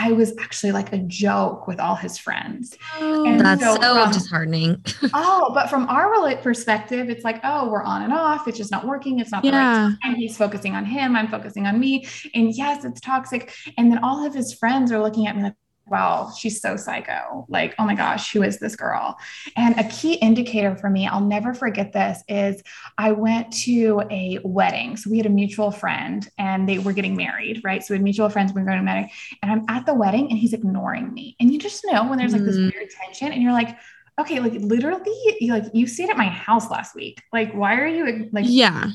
I 0.00 0.12
was 0.12 0.32
actually 0.40 0.72
like 0.72 0.92
a 0.92 0.98
joke 0.98 1.66
with 1.66 1.78
all 1.80 1.94
his 1.94 2.16
friends. 2.18 2.76
And 3.00 3.40
That's 3.40 3.62
so 3.62 3.74
so 3.80 4.02
from- 4.04 4.12
disheartening. 4.12 4.84
Oh, 5.12 5.50
but 5.54 5.68
from 5.68 5.86
our 5.88 6.14
perspective, 6.36 7.10
it's 7.10 7.24
like, 7.24 7.40
oh, 7.44 7.68
we're 7.68 7.82
on 7.82 8.02
and 8.02 8.12
off. 8.12 8.48
It's 8.48 8.56
just 8.56 8.70
not 8.70 8.86
working. 8.86 9.18
It's 9.18 9.30
not 9.30 9.42
the 9.42 9.50
right 9.50 9.58
Yeah. 9.58 9.90
time. 10.02 10.14
He's 10.14 10.36
focusing 10.36 10.74
on 10.74 10.84
him. 10.84 11.16
I'm 11.16 11.28
focusing 11.28 11.66
on 11.66 11.78
me. 11.78 12.06
And 12.34 12.54
yes, 12.54 12.84
it's 12.84 13.00
toxic. 13.00 13.52
And 13.76 13.90
then 13.92 14.02
all 14.02 14.24
of 14.26 14.32
his 14.34 14.54
friends 14.54 14.90
are 14.92 15.00
looking 15.02 15.26
at 15.26 15.36
me 15.36 15.42
like, 15.42 15.54
wow, 15.86 16.32
she's 16.36 16.60
so 16.60 16.76
psycho. 16.76 17.46
Like, 17.48 17.74
oh 17.78 17.84
my 17.84 17.94
gosh, 17.94 18.32
who 18.32 18.42
is 18.42 18.58
this 18.58 18.74
girl? 18.76 19.16
And 19.56 19.78
a 19.78 19.84
key 19.84 20.14
indicator 20.14 20.76
for 20.76 20.88
me, 20.88 21.06
I'll 21.06 21.20
never 21.20 21.52
forget 21.52 21.92
this, 21.92 22.22
is 22.28 22.62
I 22.96 23.12
went 23.12 23.52
to 23.64 24.02
a 24.10 24.38
wedding. 24.44 24.96
So 24.96 25.10
we 25.10 25.18
had 25.18 25.26
a 25.26 25.30
mutual 25.30 25.70
friend 25.70 26.26
and 26.38 26.68
they 26.68 26.78
were 26.78 26.92
getting 26.92 27.16
married, 27.16 27.60
right? 27.64 27.84
So 27.84 27.92
we 27.92 27.98
had 27.98 28.04
mutual 28.04 28.28
friends, 28.30 28.52
we 28.54 28.62
were 28.62 28.66
going 28.66 28.78
to 28.80 28.84
wedding. 28.84 29.10
And 29.42 29.52
I'm 29.52 29.64
at 29.68 29.84
the 29.86 29.94
wedding 29.94 30.30
and 30.30 30.38
he's 30.38 30.52
ignoring 30.54 31.12
me. 31.12 31.36
And 31.40 31.52
you 31.52 31.58
just 31.58 31.84
know 31.84 32.08
when 32.08 32.18
there's 32.18 32.32
like 32.32 32.44
this 32.44 32.56
Mm. 32.56 32.72
weird 32.72 32.90
tension 32.90 33.32
and 33.32 33.42
you're 33.42 33.52
like, 33.52 33.76
okay, 34.18 34.38
like 34.40 34.52
literally, 34.54 35.12
you 35.40 35.52
like 35.52 35.64
you 35.74 35.86
stayed 35.86 36.08
at 36.08 36.16
my 36.16 36.26
house 36.28 36.70
last 36.70 36.94
week. 36.94 37.20
Like, 37.32 37.52
why 37.52 37.74
are 37.80 37.86
you 37.86 38.28
like 38.32 38.46
Yeah. 38.48 38.90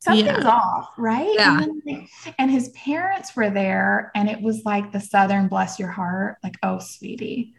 Something's 0.00 0.44
Yeah. 0.44 0.44
off, 0.44 0.90
right? 0.98 1.28
Yeah. 1.36 1.58
And, 1.62 1.82
then, 1.84 2.08
and 2.38 2.50
his 2.50 2.70
parents 2.70 3.34
were 3.36 3.50
there, 3.50 4.10
and 4.14 4.28
it 4.28 4.40
was 4.40 4.64
like 4.64 4.92
the 4.92 5.00
Southern 5.00 5.48
bless 5.48 5.78
your 5.78 5.90
heart, 5.90 6.38
like, 6.44 6.56
oh, 6.62 6.78
sweetie. 6.78 7.54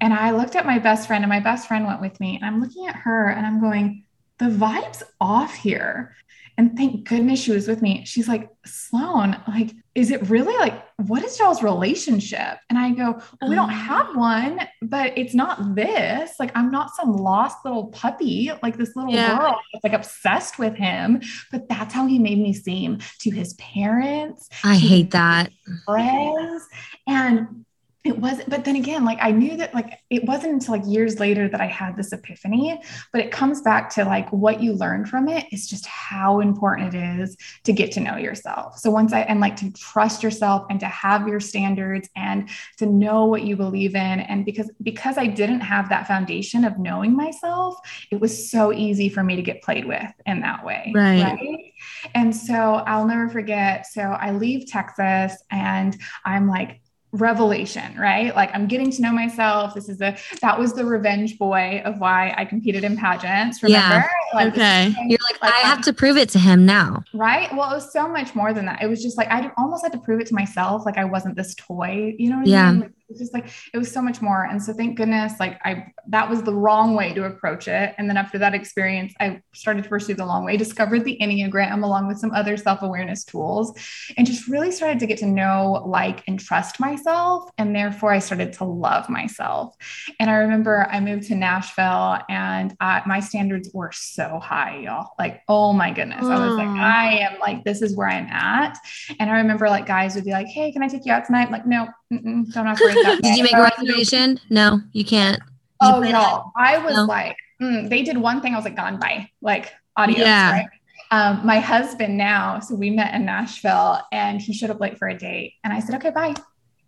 And 0.00 0.14
I 0.14 0.30
looked 0.32 0.56
at 0.56 0.66
my 0.66 0.78
best 0.78 1.06
friend, 1.06 1.24
and 1.24 1.30
my 1.30 1.40
best 1.40 1.68
friend 1.68 1.86
went 1.86 2.00
with 2.00 2.18
me, 2.20 2.36
and 2.36 2.44
I'm 2.44 2.60
looking 2.60 2.86
at 2.88 2.96
her 2.96 3.28
and 3.28 3.46
I'm 3.46 3.60
going, 3.60 4.04
the 4.40 4.46
vibe's 4.46 5.02
off 5.20 5.54
here. 5.54 6.16
And 6.58 6.76
thank 6.76 7.08
goodness 7.08 7.40
she 7.40 7.52
was 7.52 7.68
with 7.68 7.80
me. 7.80 8.04
She's 8.04 8.28
like, 8.28 8.50
Sloan, 8.66 9.40
like, 9.48 9.70
is 9.94 10.10
it 10.10 10.28
really 10.28 10.54
like, 10.58 10.84
what 11.06 11.24
is 11.24 11.38
y'all's 11.38 11.62
relationship? 11.62 12.58
And 12.68 12.78
I 12.78 12.90
go, 12.90 13.22
well, 13.40 13.48
we 13.48 13.56
don't 13.56 13.70
uh-huh. 13.70 14.04
have 14.04 14.16
one, 14.16 14.60
but 14.82 15.16
it's 15.16 15.34
not 15.34 15.74
this. 15.74 16.32
Like, 16.38 16.50
I'm 16.54 16.70
not 16.70 16.94
some 16.94 17.12
lost 17.12 17.58
little 17.64 17.86
puppy, 17.86 18.50
like 18.62 18.76
this 18.76 18.94
little 18.94 19.12
Yeah. 19.12 19.38
girl 19.38 19.60
that's 19.72 19.84
like 19.84 19.94
obsessed 19.94 20.58
with 20.58 20.74
him. 20.74 21.22
But 21.50 21.66
that's 21.68 21.94
how 21.94 22.06
he 22.06 22.18
made 22.18 22.38
me 22.38 22.52
seem 22.52 22.98
to 23.20 23.30
his 23.30 23.54
parents, 23.54 24.50
I 24.62 24.76
hate 24.76 25.12
that. 25.12 25.52
friends. 25.86 26.66
And 27.06 27.64
it 28.02 28.18
wasn't, 28.18 28.48
but 28.48 28.64
then 28.64 28.76
again, 28.76 29.04
like 29.04 29.18
I 29.20 29.30
knew 29.30 29.58
that 29.58 29.74
like 29.74 29.98
it 30.08 30.24
wasn't 30.24 30.54
until 30.54 30.74
like 30.74 30.86
years 30.86 31.20
later 31.20 31.48
that 31.48 31.60
I 31.60 31.66
had 31.66 31.96
this 31.96 32.12
epiphany, 32.12 32.80
but 33.12 33.20
it 33.20 33.30
comes 33.30 33.60
back 33.60 33.90
to 33.90 34.04
like 34.04 34.30
what 34.32 34.62
you 34.62 34.72
learn 34.72 35.04
from 35.04 35.28
it 35.28 35.44
is 35.52 35.68
just 35.68 35.84
how 35.86 36.40
important 36.40 36.94
it 36.94 37.20
is 37.20 37.36
to 37.64 37.74
get 37.74 37.92
to 37.92 38.00
know 38.00 38.16
yourself. 38.16 38.78
So 38.78 38.90
once 38.90 39.12
I 39.12 39.20
and 39.20 39.38
like 39.38 39.56
to 39.56 39.70
trust 39.72 40.22
yourself 40.22 40.64
and 40.70 40.80
to 40.80 40.86
have 40.86 41.28
your 41.28 41.40
standards 41.40 42.08
and 42.16 42.48
to 42.78 42.86
know 42.86 43.26
what 43.26 43.42
you 43.42 43.54
believe 43.54 43.94
in. 43.94 44.20
And 44.20 44.46
because 44.46 44.70
because 44.82 45.18
I 45.18 45.26
didn't 45.26 45.60
have 45.60 45.90
that 45.90 46.06
foundation 46.06 46.64
of 46.64 46.78
knowing 46.78 47.14
myself, 47.14 47.76
it 48.10 48.18
was 48.18 48.50
so 48.50 48.72
easy 48.72 49.10
for 49.10 49.22
me 49.22 49.36
to 49.36 49.42
get 49.42 49.62
played 49.62 49.84
with 49.84 50.10
in 50.24 50.40
that 50.40 50.64
way. 50.64 50.90
Right. 50.94 51.72
And 52.14 52.34
so 52.34 52.54
I'll 52.54 53.06
never 53.06 53.28
forget. 53.28 53.86
So 53.86 54.00
I 54.00 54.32
leave 54.32 54.66
Texas 54.66 55.36
and 55.50 55.98
I'm 56.24 56.48
like, 56.48 56.80
revelation, 57.12 57.98
right? 57.98 58.34
Like 58.34 58.50
I'm 58.54 58.66
getting 58.66 58.90
to 58.92 59.02
know 59.02 59.12
myself. 59.12 59.74
This 59.74 59.88
is 59.88 60.00
a 60.00 60.16
that 60.42 60.58
was 60.58 60.72
the 60.74 60.84
revenge 60.84 61.38
boy 61.38 61.82
of 61.84 61.98
why 61.98 62.34
I 62.36 62.44
competed 62.44 62.84
in 62.84 62.96
pageants. 62.96 63.60
Yeah. 63.62 63.84
Remember? 63.88 64.10
Like, 64.34 64.52
Okay. 64.52 64.94
You're 65.06 65.18
like, 65.30 65.42
Like, 65.42 65.52
I 65.54 65.62
um, 65.62 65.66
have 65.66 65.82
to 65.82 65.92
prove 65.92 66.16
it 66.16 66.28
to 66.30 66.38
him 66.38 66.64
now. 66.66 67.02
right? 67.14 67.52
Well, 67.54 67.70
it 67.72 67.74
was 67.74 67.92
so 67.92 68.08
much 68.08 68.34
more 68.34 68.52
than 68.52 68.66
that. 68.66 68.82
It 68.82 68.86
was 68.86 69.02
just 69.02 69.16
like 69.18 69.28
I 69.30 69.50
almost 69.58 69.82
had 69.84 69.92
to 69.92 69.98
prove 69.98 70.20
it 70.20 70.26
to 70.28 70.34
myself, 70.34 70.86
like 70.86 70.98
I 70.98 71.04
wasn't 71.04 71.36
this 71.36 71.54
toy. 71.56 72.14
You 72.18 72.30
know 72.30 72.38
what 72.38 72.46
Yeah. 72.46 72.68
I 72.68 72.72
mean? 72.72 72.80
Like, 72.80 72.92
was 73.10 73.18
just 73.18 73.34
like 73.34 73.50
it 73.74 73.78
was 73.78 73.90
so 73.92 74.00
much 74.00 74.22
more. 74.22 74.44
And 74.44 74.62
so 74.62 74.72
thank 74.72 74.96
goodness, 74.96 75.34
like 75.38 75.60
I 75.64 75.92
that 76.08 76.30
was 76.30 76.42
the 76.42 76.54
wrong 76.54 76.94
way 76.94 77.12
to 77.14 77.24
approach 77.24 77.68
it. 77.68 77.94
And 77.98 78.08
then 78.08 78.16
after 78.16 78.38
that 78.38 78.54
experience, 78.54 79.12
I 79.20 79.42
started 79.52 79.84
to 79.84 79.88
pursue 79.88 80.14
the 80.14 80.24
long 80.24 80.44
way, 80.44 80.56
discovered 80.56 81.04
the 81.04 81.18
Enneagram 81.20 81.82
along 81.82 82.08
with 82.08 82.18
some 82.18 82.32
other 82.32 82.56
self-awareness 82.56 83.24
tools, 83.24 83.78
and 84.16 84.26
just 84.26 84.48
really 84.48 84.70
started 84.70 84.98
to 85.00 85.06
get 85.06 85.18
to 85.18 85.26
know, 85.26 85.82
like, 85.86 86.22
and 86.26 86.40
trust 86.40 86.80
myself. 86.80 87.50
And 87.58 87.74
therefore 87.74 88.12
I 88.12 88.18
started 88.18 88.52
to 88.54 88.64
love 88.64 89.08
myself. 89.08 89.76
And 90.18 90.30
I 90.30 90.34
remember 90.34 90.86
I 90.90 91.00
moved 91.00 91.24
to 91.28 91.34
Nashville 91.34 92.18
and 92.28 92.74
uh, 92.80 93.00
my 93.06 93.20
standards 93.20 93.70
were 93.74 93.92
so 93.92 94.38
high, 94.38 94.78
y'all. 94.78 95.10
Like, 95.18 95.42
oh 95.48 95.72
my 95.72 95.92
goodness. 95.92 96.24
I 96.24 96.46
was 96.46 96.56
like, 96.56 96.68
I 96.68 97.18
am 97.18 97.38
like, 97.40 97.64
this 97.64 97.82
is 97.82 97.96
where 97.96 98.08
I'm 98.08 98.26
at. 98.26 98.78
And 99.18 99.30
I 99.30 99.38
remember 99.38 99.68
like 99.68 99.86
guys 99.86 100.14
would 100.14 100.24
be 100.24 100.32
like, 100.32 100.46
hey, 100.46 100.72
can 100.72 100.82
I 100.82 100.88
take 100.88 101.04
you 101.04 101.12
out 101.12 101.24
tonight? 101.26 101.46
I'm 101.46 101.52
like, 101.52 101.66
no, 101.66 101.88
mm-mm, 102.12 102.52
don't 102.52 102.66
operate 102.66 102.98
that 103.02 103.18
Did 103.22 103.36
you 103.36 103.44
make 103.44 103.52
a 103.54 103.62
reservation? 103.62 104.38
No, 104.50 104.80
you 104.92 105.04
can't. 105.04 105.38
Did 105.38 105.44
Oh, 105.82 105.98
play 106.00 106.12
no. 106.12 106.52
I 106.56 106.78
was 106.78 106.94
No. 106.94 107.04
like, 107.04 107.36
mm, 107.60 107.88
they 107.88 108.02
did 108.02 108.18
one 108.18 108.40
thing. 108.40 108.52
I 108.52 108.56
was 108.56 108.64
like, 108.64 108.76
gone 108.76 108.98
by, 108.98 109.30
like, 109.40 109.72
adios. 109.96 110.18
Yeah. 110.20 110.52
Right. 110.52 110.66
Um, 111.12 111.40
my 111.44 111.58
husband 111.58 112.16
now, 112.16 112.60
so 112.60 112.74
we 112.74 112.90
met 112.90 113.14
in 113.14 113.24
Nashville 113.24 114.00
and 114.12 114.40
he 114.40 114.52
showed 114.52 114.70
up 114.70 114.78
late 114.80 114.96
for 114.98 115.08
a 115.08 115.16
date. 115.16 115.54
And 115.64 115.72
I 115.72 115.80
said, 115.80 115.94
okay, 115.96 116.10
bye. 116.10 116.34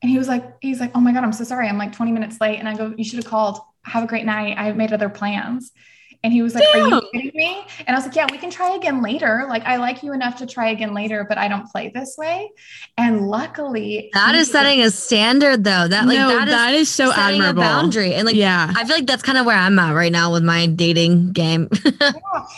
And 0.02 0.10
he 0.10 0.18
was 0.18 0.28
like, 0.28 0.44
he's 0.60 0.78
like, 0.78 0.92
oh 0.94 1.00
my 1.00 1.12
God, 1.12 1.24
I'm 1.24 1.32
so 1.32 1.42
sorry. 1.44 1.68
I'm 1.68 1.78
like 1.78 1.92
20 1.92 2.12
minutes 2.12 2.40
late. 2.40 2.58
And 2.58 2.68
I 2.68 2.76
go, 2.76 2.94
you 2.96 3.04
should 3.04 3.16
have 3.16 3.26
called. 3.26 3.58
Have 3.84 4.04
a 4.04 4.06
great 4.06 4.24
night. 4.24 4.56
I 4.58 4.70
made 4.72 4.92
other 4.92 5.08
plans. 5.08 5.72
And 6.24 6.32
he 6.32 6.40
was 6.42 6.54
like, 6.54 6.64
Are 6.74 6.88
you 6.88 7.02
kidding 7.12 7.32
me? 7.34 7.64
And 7.86 7.88
I 7.88 7.98
was 7.98 8.04
like, 8.06 8.14
Yeah, 8.14 8.26
we 8.30 8.38
can 8.38 8.50
try 8.50 8.74
again 8.76 9.02
later. 9.02 9.44
Like, 9.48 9.64
I 9.64 9.76
like 9.76 10.02
you 10.02 10.12
enough 10.12 10.36
to 10.36 10.46
try 10.46 10.70
again 10.70 10.94
later, 10.94 11.26
but 11.28 11.36
I 11.36 11.48
don't 11.48 11.66
play 11.68 11.90
this 11.92 12.16
way. 12.16 12.50
And 12.96 13.28
luckily, 13.28 14.10
that 14.14 14.34
is 14.34 14.38
he 14.38 14.40
is 14.42 14.50
setting 14.52 14.80
a 14.82 14.90
standard 14.90 15.64
though. 15.64 15.88
That 15.88 16.06
like 16.06 16.18
no, 16.18 16.28
that 16.28 16.48
is 16.48 16.54
that 16.54 16.74
is 16.74 16.88
so 16.88 17.12
admirable. 17.12 17.62
a 17.62 17.64
boundary. 17.64 18.14
And 18.14 18.26
like 18.26 18.36
yeah. 18.36 18.72
I 18.76 18.84
feel 18.84 18.96
like 18.96 19.06
that's 19.06 19.22
kind 19.22 19.36
of 19.38 19.46
where 19.46 19.56
I'm 19.56 19.78
at 19.78 19.94
right 19.94 20.12
now 20.12 20.32
with 20.32 20.44
my 20.44 20.66
dating 20.66 21.32
game. 21.32 21.68
Yeah. 22.00 22.12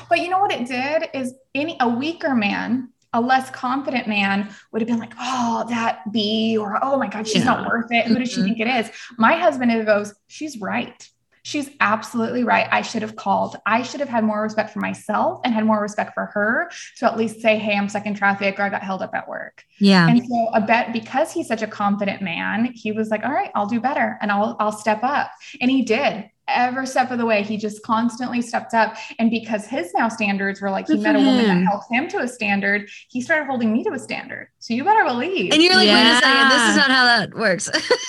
But 0.09 0.21
you 0.21 0.29
know 0.29 0.39
what 0.39 0.53
it 0.53 0.67
did 0.67 1.09
is 1.15 1.35
any 1.55 1.77
a 1.81 1.89
weaker 1.89 2.35
man, 2.35 2.91
a 3.13 3.21
less 3.21 3.51
confident 3.51 4.07
man 4.09 4.49
would 4.73 4.81
have 4.83 4.89
been 4.89 4.99
like, 4.99 5.13
oh, 5.21 5.65
that 5.69 6.11
B, 6.13 6.57
or 6.59 6.79
oh 6.83 6.97
my 6.99 7.07
God, 7.09 7.27
she's 7.27 7.45
not 7.45 7.67
worth 7.67 7.91
it. 7.91 8.07
Who 8.07 8.19
does 8.19 8.31
she 8.31 8.41
Mhm. 8.41 8.45
think 8.45 8.61
it 8.61 8.67
is? 8.69 8.91
My 9.19 9.35
husband 9.37 9.85
goes, 9.87 10.15
she's 10.29 10.61
right. 10.61 11.09
She's 11.45 11.71
absolutely 11.79 12.43
right. 12.43 12.67
I 12.73 12.83
should 12.83 13.03
have 13.03 13.15
called. 13.15 13.57
I 13.67 13.83
should 13.83 14.01
have 14.01 14.09
had 14.09 14.25
more 14.25 14.43
respect 14.43 14.71
for 14.71 14.81
myself 14.81 15.41
and 15.45 15.55
had 15.55 15.65
more 15.65 15.81
respect 15.81 16.15
for 16.15 16.27
her 16.27 16.71
to 16.99 17.07
at 17.07 17.17
least 17.17 17.41
say, 17.41 17.59
Hey, 17.59 17.77
I'm 17.77 17.89
stuck 17.89 18.07
in 18.07 18.15
traffic 18.15 18.59
or 18.59 18.63
I 18.63 18.71
got 18.71 18.83
held 18.83 19.03
up 19.03 19.15
at 19.15 19.29
work. 19.29 19.65
Yeah. 19.79 20.09
And 20.09 20.27
so 20.27 20.49
I 20.53 20.61
bet 20.61 20.93
because 20.93 21.33
he's 21.33 21.47
such 21.47 21.63
a 21.63 21.67
confident 21.67 22.23
man, 22.23 22.73
he 22.75 22.93
was 22.93 23.11
like, 23.11 23.25
all 23.25 23.33
right, 23.33 23.51
I'll 23.55 23.67
do 23.67 23.81
better 23.81 24.19
and 24.21 24.33
I'll, 24.33 24.57
I'll 24.59 24.73
step 24.73 25.03
up. 25.03 25.31
And 25.61 25.71
he 25.71 25.83
did 25.83 26.31
every 26.49 26.87
step 26.87 27.11
of 27.11 27.19
the 27.19 27.27
way 27.27 27.43
he 27.43 27.57
just 27.57 27.83
constantly 27.83 28.43
stepped 28.43 28.75
up 28.75 28.97
and 29.19 29.31
because 29.31 29.67
his 29.67 29.93
now 29.95 30.09
standards 30.09 30.61
were 30.61 30.71
like 30.71 30.87
he 30.87 30.97
met 30.99 31.17
a 31.17 31.19
woman 31.19 31.47
that 31.47 31.65
helped 31.65 31.91
him 31.91 32.07
to 32.07 32.19
a 32.19 32.29
standard 32.29 32.89
he 33.09 33.21
started 33.21 33.47
holding 33.47 33.73
me 33.73 33.83
to 33.83 33.91
a 33.93 33.99
standard 33.99 34.49
so 34.65 34.73
you 34.73 34.83
better 34.83 35.05
believe 35.05 35.53
And 35.53 35.63
you're 35.63 35.75
like, 35.75 35.87
wait 35.89 36.11
a 36.11 36.17
second, 36.21 36.49
this 36.49 36.71
is 36.71 36.77
not 36.79 36.91
how 36.91 37.05
that 37.05 37.35
works. 37.35 37.69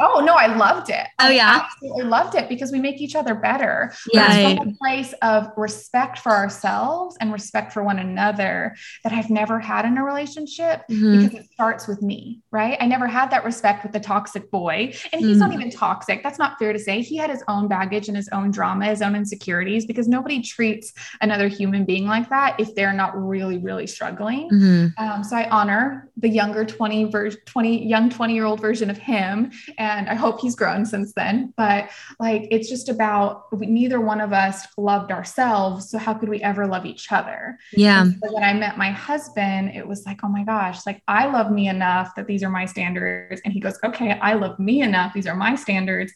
oh 0.00 0.22
no 0.24 0.34
i 0.34 0.46
loved 0.56 0.90
it 0.90 1.06
Oh, 1.18 1.26
I 1.26 1.30
yeah? 1.32 1.62
absolutely 1.64 2.04
loved 2.04 2.34
it 2.36 2.48
because 2.48 2.70
we 2.70 2.78
make 2.78 3.00
each 3.00 3.16
other 3.16 3.34
better 3.34 3.92
Yeah. 4.12 4.32
It's 4.32 4.58
from 4.60 4.68
a 4.68 4.72
place 4.74 5.12
of 5.22 5.48
respect 5.56 6.20
for 6.20 6.30
ourselves 6.32 7.16
and 7.20 7.32
respect 7.32 7.72
for 7.72 7.82
one 7.82 7.98
another 7.98 8.76
that 9.02 9.12
i've 9.12 9.28
never 9.30 9.58
had 9.58 9.84
in 9.84 9.98
a 9.98 10.04
relationship 10.04 10.82
Mhm. 10.90 11.18
because 11.24 11.40
it 11.40 11.50
starts 11.52 11.88
with 11.88 12.00
me, 12.02 12.42
right? 12.52 12.76
I 12.80 12.86
never 12.86 13.06
had 13.08 13.30
that 13.30 13.44
respect 13.44 13.82
with 13.82 13.92
the 13.92 13.98
toxic 14.00 14.50
boy. 14.50 14.92
And 15.12 15.20
he's 15.20 15.38
not 15.38 15.52
even 15.52 15.70
toxic. 15.70 16.22
That's 16.22 16.38
not 16.38 16.58
fair 16.58 16.72
to 16.72 16.78
say. 16.78 17.00
He 17.00 17.16
had 17.16 17.30
his 17.30 17.42
own 17.48 17.66
baggage 17.66 18.08
and 18.08 18.16
his 18.16 18.28
own 18.30 18.50
drama, 18.50 18.86
his 18.86 19.00
own 19.02 19.16
insecurities, 19.16 19.86
because 19.86 20.06
nobody 20.06 20.42
treats 20.42 20.92
another 21.22 21.48
human 21.48 21.84
being 21.84 22.06
like 22.06 22.28
that 22.28 22.60
if 22.60 22.74
they're 22.74 22.92
not 22.92 23.12
really, 23.16 23.58
really 23.58 23.86
struggling. 23.86 24.48
Mhm. 24.50 24.92
Um, 24.98 25.24
so 25.24 25.36
I 25.36 25.48
honor 25.56 26.10
the 26.18 26.28
younger 26.28 26.64
20 26.64 27.04
version, 27.04 27.40
20 27.46 27.86
young 27.86 28.10
20 28.10 28.34
year 28.34 28.44
old 28.44 28.60
version 28.60 28.90
of 28.90 28.98
him. 28.98 29.50
And 29.78 30.08
I 30.08 30.14
hope 30.14 30.40
he's 30.40 30.54
grown 30.54 30.84
since 30.84 31.14
then. 31.14 31.54
But 31.56 31.90
like, 32.20 32.46
it's 32.50 32.68
just 32.68 32.90
about 32.90 33.46
we, 33.52 33.66
neither 33.66 34.00
one 34.00 34.20
of 34.20 34.32
us 34.34 34.66
loved 34.76 35.10
ourselves. 35.10 35.90
So 35.90 35.98
how 35.98 36.12
could 36.12 36.28
we 36.28 36.42
ever 36.42 36.66
love 36.66 36.84
each 36.84 37.10
other? 37.10 37.58
Yeah. 37.72 38.04
So 38.04 38.34
when 38.34 38.44
I 38.44 38.52
met 38.52 38.76
my 38.76 38.90
husband, 38.90 39.70
it 39.74 39.86
was 39.86 40.04
like, 40.04 40.20
oh 40.22 40.28
my 40.28 40.44
gosh, 40.44 40.84
like 40.86 41.02
I 41.08 41.26
love 41.26 41.50
me 41.50 41.68
enough 41.68 42.14
that 42.16 42.26
these 42.26 42.42
are 42.42 42.50
my 42.50 42.66
standards. 42.66 43.40
And 43.44 43.52
he 43.52 43.60
goes, 43.60 43.78
okay, 43.82 44.18
I 44.20 44.34
love 44.34 44.58
me 44.58 44.82
enough. 44.82 45.14
These 45.14 45.26
are 45.26 45.36
my 45.36 45.54
standards. 45.54 46.12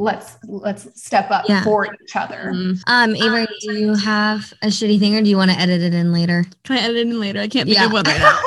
Let's 0.00 0.36
let's 0.46 0.86
step 1.02 1.28
up 1.32 1.46
Yeah. 1.48 1.64
for 1.64 1.84
each 2.02 2.14
other. 2.14 2.52
Mm. 2.54 2.80
Um, 2.86 3.16
Avery, 3.16 3.48
do 3.62 3.72
you 3.72 3.94
have 3.96 4.52
a 4.62 4.68
shitty 4.68 5.00
thing 5.00 5.16
or 5.16 5.22
do 5.22 5.28
you 5.28 5.36
want 5.36 5.50
to 5.50 5.58
edit 5.58 5.82
it 5.82 5.92
in 5.92 6.12
later? 6.12 6.44
Can 6.62 6.78
I 6.78 6.82
edit 6.82 6.98
it 6.98 7.08
in 7.08 7.18
later? 7.18 7.40
I 7.40 7.48
can't 7.48 7.66
think 7.68 7.78
Yeah. 7.78 7.86
of 7.86 7.92
one 7.92 8.04
right 8.04 8.18
now. 8.28 8.38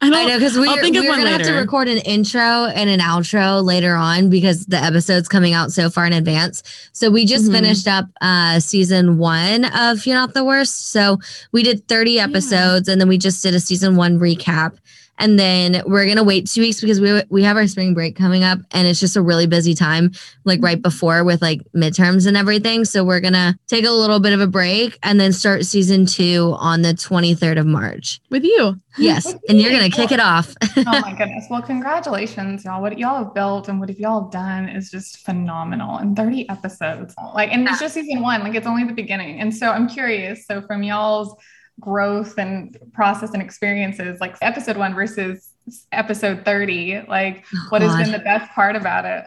I 0.00 0.10
don't. 0.10 0.14
I 0.18 0.24
know 0.24 0.36
because 0.38 0.58
we're, 0.58 0.66
think 0.82 0.96
we're 0.96 1.08
one 1.08 1.18
gonna 1.20 1.30
have 1.30 1.42
to 1.44 1.52
record 1.54 1.88
an 1.88 1.98
intro 1.98 2.40
and 2.66 2.90
an 2.90 2.98
outro 3.00 3.64
later 3.64 3.94
on 3.94 4.28
because 4.28 4.66
the 4.66 4.76
episode's 4.76 5.28
coming 5.28 5.54
out 5.54 5.72
so 5.72 5.88
far 5.88 6.04
in 6.04 6.12
advance. 6.12 6.62
So 6.92 7.10
we 7.10 7.24
just 7.24 7.46
Mhm. 7.46 7.52
finished 7.52 7.88
up 7.88 8.06
uh 8.20 8.60
season 8.60 9.16
one 9.18 9.64
of 9.64 10.04
You're 10.04 10.16
Not 10.16 10.34
the 10.34 10.44
Worst. 10.44 10.90
So 10.90 11.20
we 11.52 11.62
did 11.62 11.88
30 11.88 12.18
episodes 12.20 12.86
and 12.88 13.00
then 13.00 13.08
we 13.08 13.16
just 13.16 13.42
did 13.42 13.54
a 13.54 13.60
season 13.60 13.96
one 13.96 14.18
recap. 14.18 14.76
And 15.18 15.38
then 15.38 15.82
we're 15.86 16.06
gonna 16.06 16.24
wait 16.24 16.48
two 16.48 16.60
weeks 16.60 16.80
because 16.80 17.00
we 17.00 17.22
we 17.28 17.42
have 17.42 17.56
our 17.56 17.66
spring 17.66 17.94
break 17.94 18.16
coming 18.16 18.42
up 18.42 18.58
and 18.72 18.86
it's 18.86 19.00
just 19.00 19.16
a 19.16 19.22
really 19.22 19.46
busy 19.46 19.74
time, 19.74 20.12
like 20.44 20.60
right 20.62 20.80
before 20.80 21.24
with 21.24 21.40
like 21.40 21.60
midterms 21.72 22.26
and 22.26 22.36
everything. 22.36 22.84
So 22.84 23.04
we're 23.04 23.20
gonna 23.20 23.56
take 23.66 23.84
a 23.84 23.90
little 23.90 24.20
bit 24.20 24.32
of 24.32 24.40
a 24.40 24.46
break 24.46 24.98
and 25.02 25.20
then 25.20 25.32
start 25.32 25.64
season 25.64 26.06
two 26.06 26.54
on 26.58 26.82
the 26.82 26.94
23rd 26.94 27.58
of 27.60 27.66
March. 27.66 28.20
with 28.30 28.44
you. 28.44 28.80
Yes. 28.96 29.26
With 29.26 29.40
And 29.48 29.60
you're 29.60 29.70
gonna 29.70 29.90
kick 29.90 30.12
it 30.12 30.20
off. 30.20 30.54
oh 30.76 30.82
my 30.84 31.14
goodness. 31.16 31.46
Well, 31.50 31.62
congratulations, 31.62 32.64
y'all. 32.64 32.80
What 32.80 32.98
y'all 32.98 33.24
have 33.24 33.34
built 33.34 33.68
and 33.68 33.80
what 33.80 33.88
have 33.88 33.98
y'all 33.98 34.28
done 34.28 34.68
is 34.68 34.90
just 34.90 35.18
phenomenal. 35.24 35.98
And 35.98 36.16
30 36.16 36.48
episodes. 36.48 37.14
Like, 37.34 37.52
and 37.52 37.68
it's 37.68 37.80
just 37.80 37.94
season 37.94 38.22
one, 38.22 38.42
like 38.42 38.54
it's 38.54 38.66
only 38.66 38.84
the 38.84 38.92
beginning. 38.92 39.40
And 39.40 39.54
so 39.54 39.70
I'm 39.70 39.88
curious. 39.88 40.46
So 40.46 40.62
from 40.62 40.82
y'all's 40.82 41.34
growth 41.80 42.38
and 42.38 42.76
process 42.92 43.30
and 43.32 43.42
experiences, 43.42 44.20
like 44.20 44.36
episode 44.42 44.76
one 44.76 44.94
versus 44.94 45.50
episode 45.92 46.44
30, 46.44 47.04
like 47.08 47.44
oh, 47.54 47.66
what 47.70 47.82
has 47.82 47.96
been 47.96 48.12
the 48.12 48.18
best 48.18 48.50
part 48.52 48.76
about 48.76 49.04
it? 49.04 49.26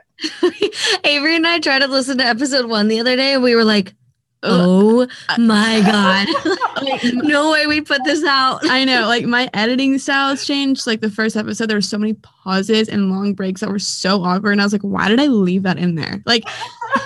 Avery 1.04 1.36
and 1.36 1.48
I 1.48 1.60
tried 1.60 1.80
to 1.80 1.88
listen 1.88 2.18
to 2.20 2.26
episode 2.26 2.68
one 2.68 2.88
the 2.88 3.00
other 3.00 3.16
day 3.16 3.34
and 3.34 3.44
we 3.44 3.56
were 3.56 3.64
like, 3.64 3.94
Uh, 4.44 4.50
oh 4.52 5.08
my 5.40 5.82
God. 5.82 6.28
Like, 6.84 7.02
no 7.14 7.52
way 7.52 7.66
we 7.66 7.82
put 7.82 8.04
this 8.04 8.24
out. 8.24 8.60
I 8.70 8.86
know, 8.86 9.08
like 9.08 9.26
my 9.26 9.50
editing 9.54 9.98
style 9.98 10.30
has 10.30 10.46
changed. 10.46 10.86
Like 10.86 11.02
the 11.02 11.10
first 11.10 11.36
episode, 11.36 11.68
there 11.68 11.78
were 11.78 11.82
so 11.82 11.98
many 11.98 12.14
pauses 12.14 12.88
and 12.88 13.10
long 13.10 13.34
breaks 13.34 13.62
that 13.62 13.70
were 13.70 13.80
so 13.80 14.24
awkward, 14.24 14.52
and 14.52 14.62
I 14.62 14.66
was 14.66 14.74
like, 14.74 14.84
"Why 14.84 15.08
did 15.08 15.20
I 15.20 15.28
leave 15.28 15.64
that 15.64 15.78
in 15.78 15.96
there?" 15.96 16.22
Like, 16.26 16.44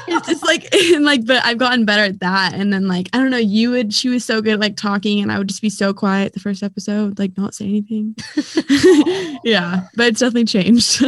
it's 0.08 0.28
just 0.28 0.46
like, 0.46 0.74
and 0.94 1.06
like, 1.06 1.26
but 1.26 1.44
I've 1.46 1.58
gotten 1.58 1.86
better 1.86 2.04
at 2.04 2.20
that. 2.20 2.54
And 2.54 2.74
then 2.74 2.88
like, 2.88 3.10
I 3.14 3.18
don't 3.18 3.32
know, 3.32 3.38
you 3.38 3.72
would, 3.72 3.94
she 3.94 4.10
was 4.10 4.26
so 4.26 4.42
good 4.42 4.54
at 4.54 4.60
like 4.60 4.76
talking, 4.76 5.22
and 5.22 5.32
I 5.32 5.38
would 5.38 5.48
just 5.48 5.62
be 5.62 5.70
so 5.70 5.94
quiet 5.94 6.34
the 6.34 6.40
first 6.40 6.64
episode, 6.64 7.18
like 7.18 7.38
not 7.38 7.56
say 7.56 7.66
anything. 7.66 8.16
yeah, 9.44 9.88
but 9.96 10.08
it's 10.08 10.20
definitely 10.20 10.46
changed. 10.46 11.04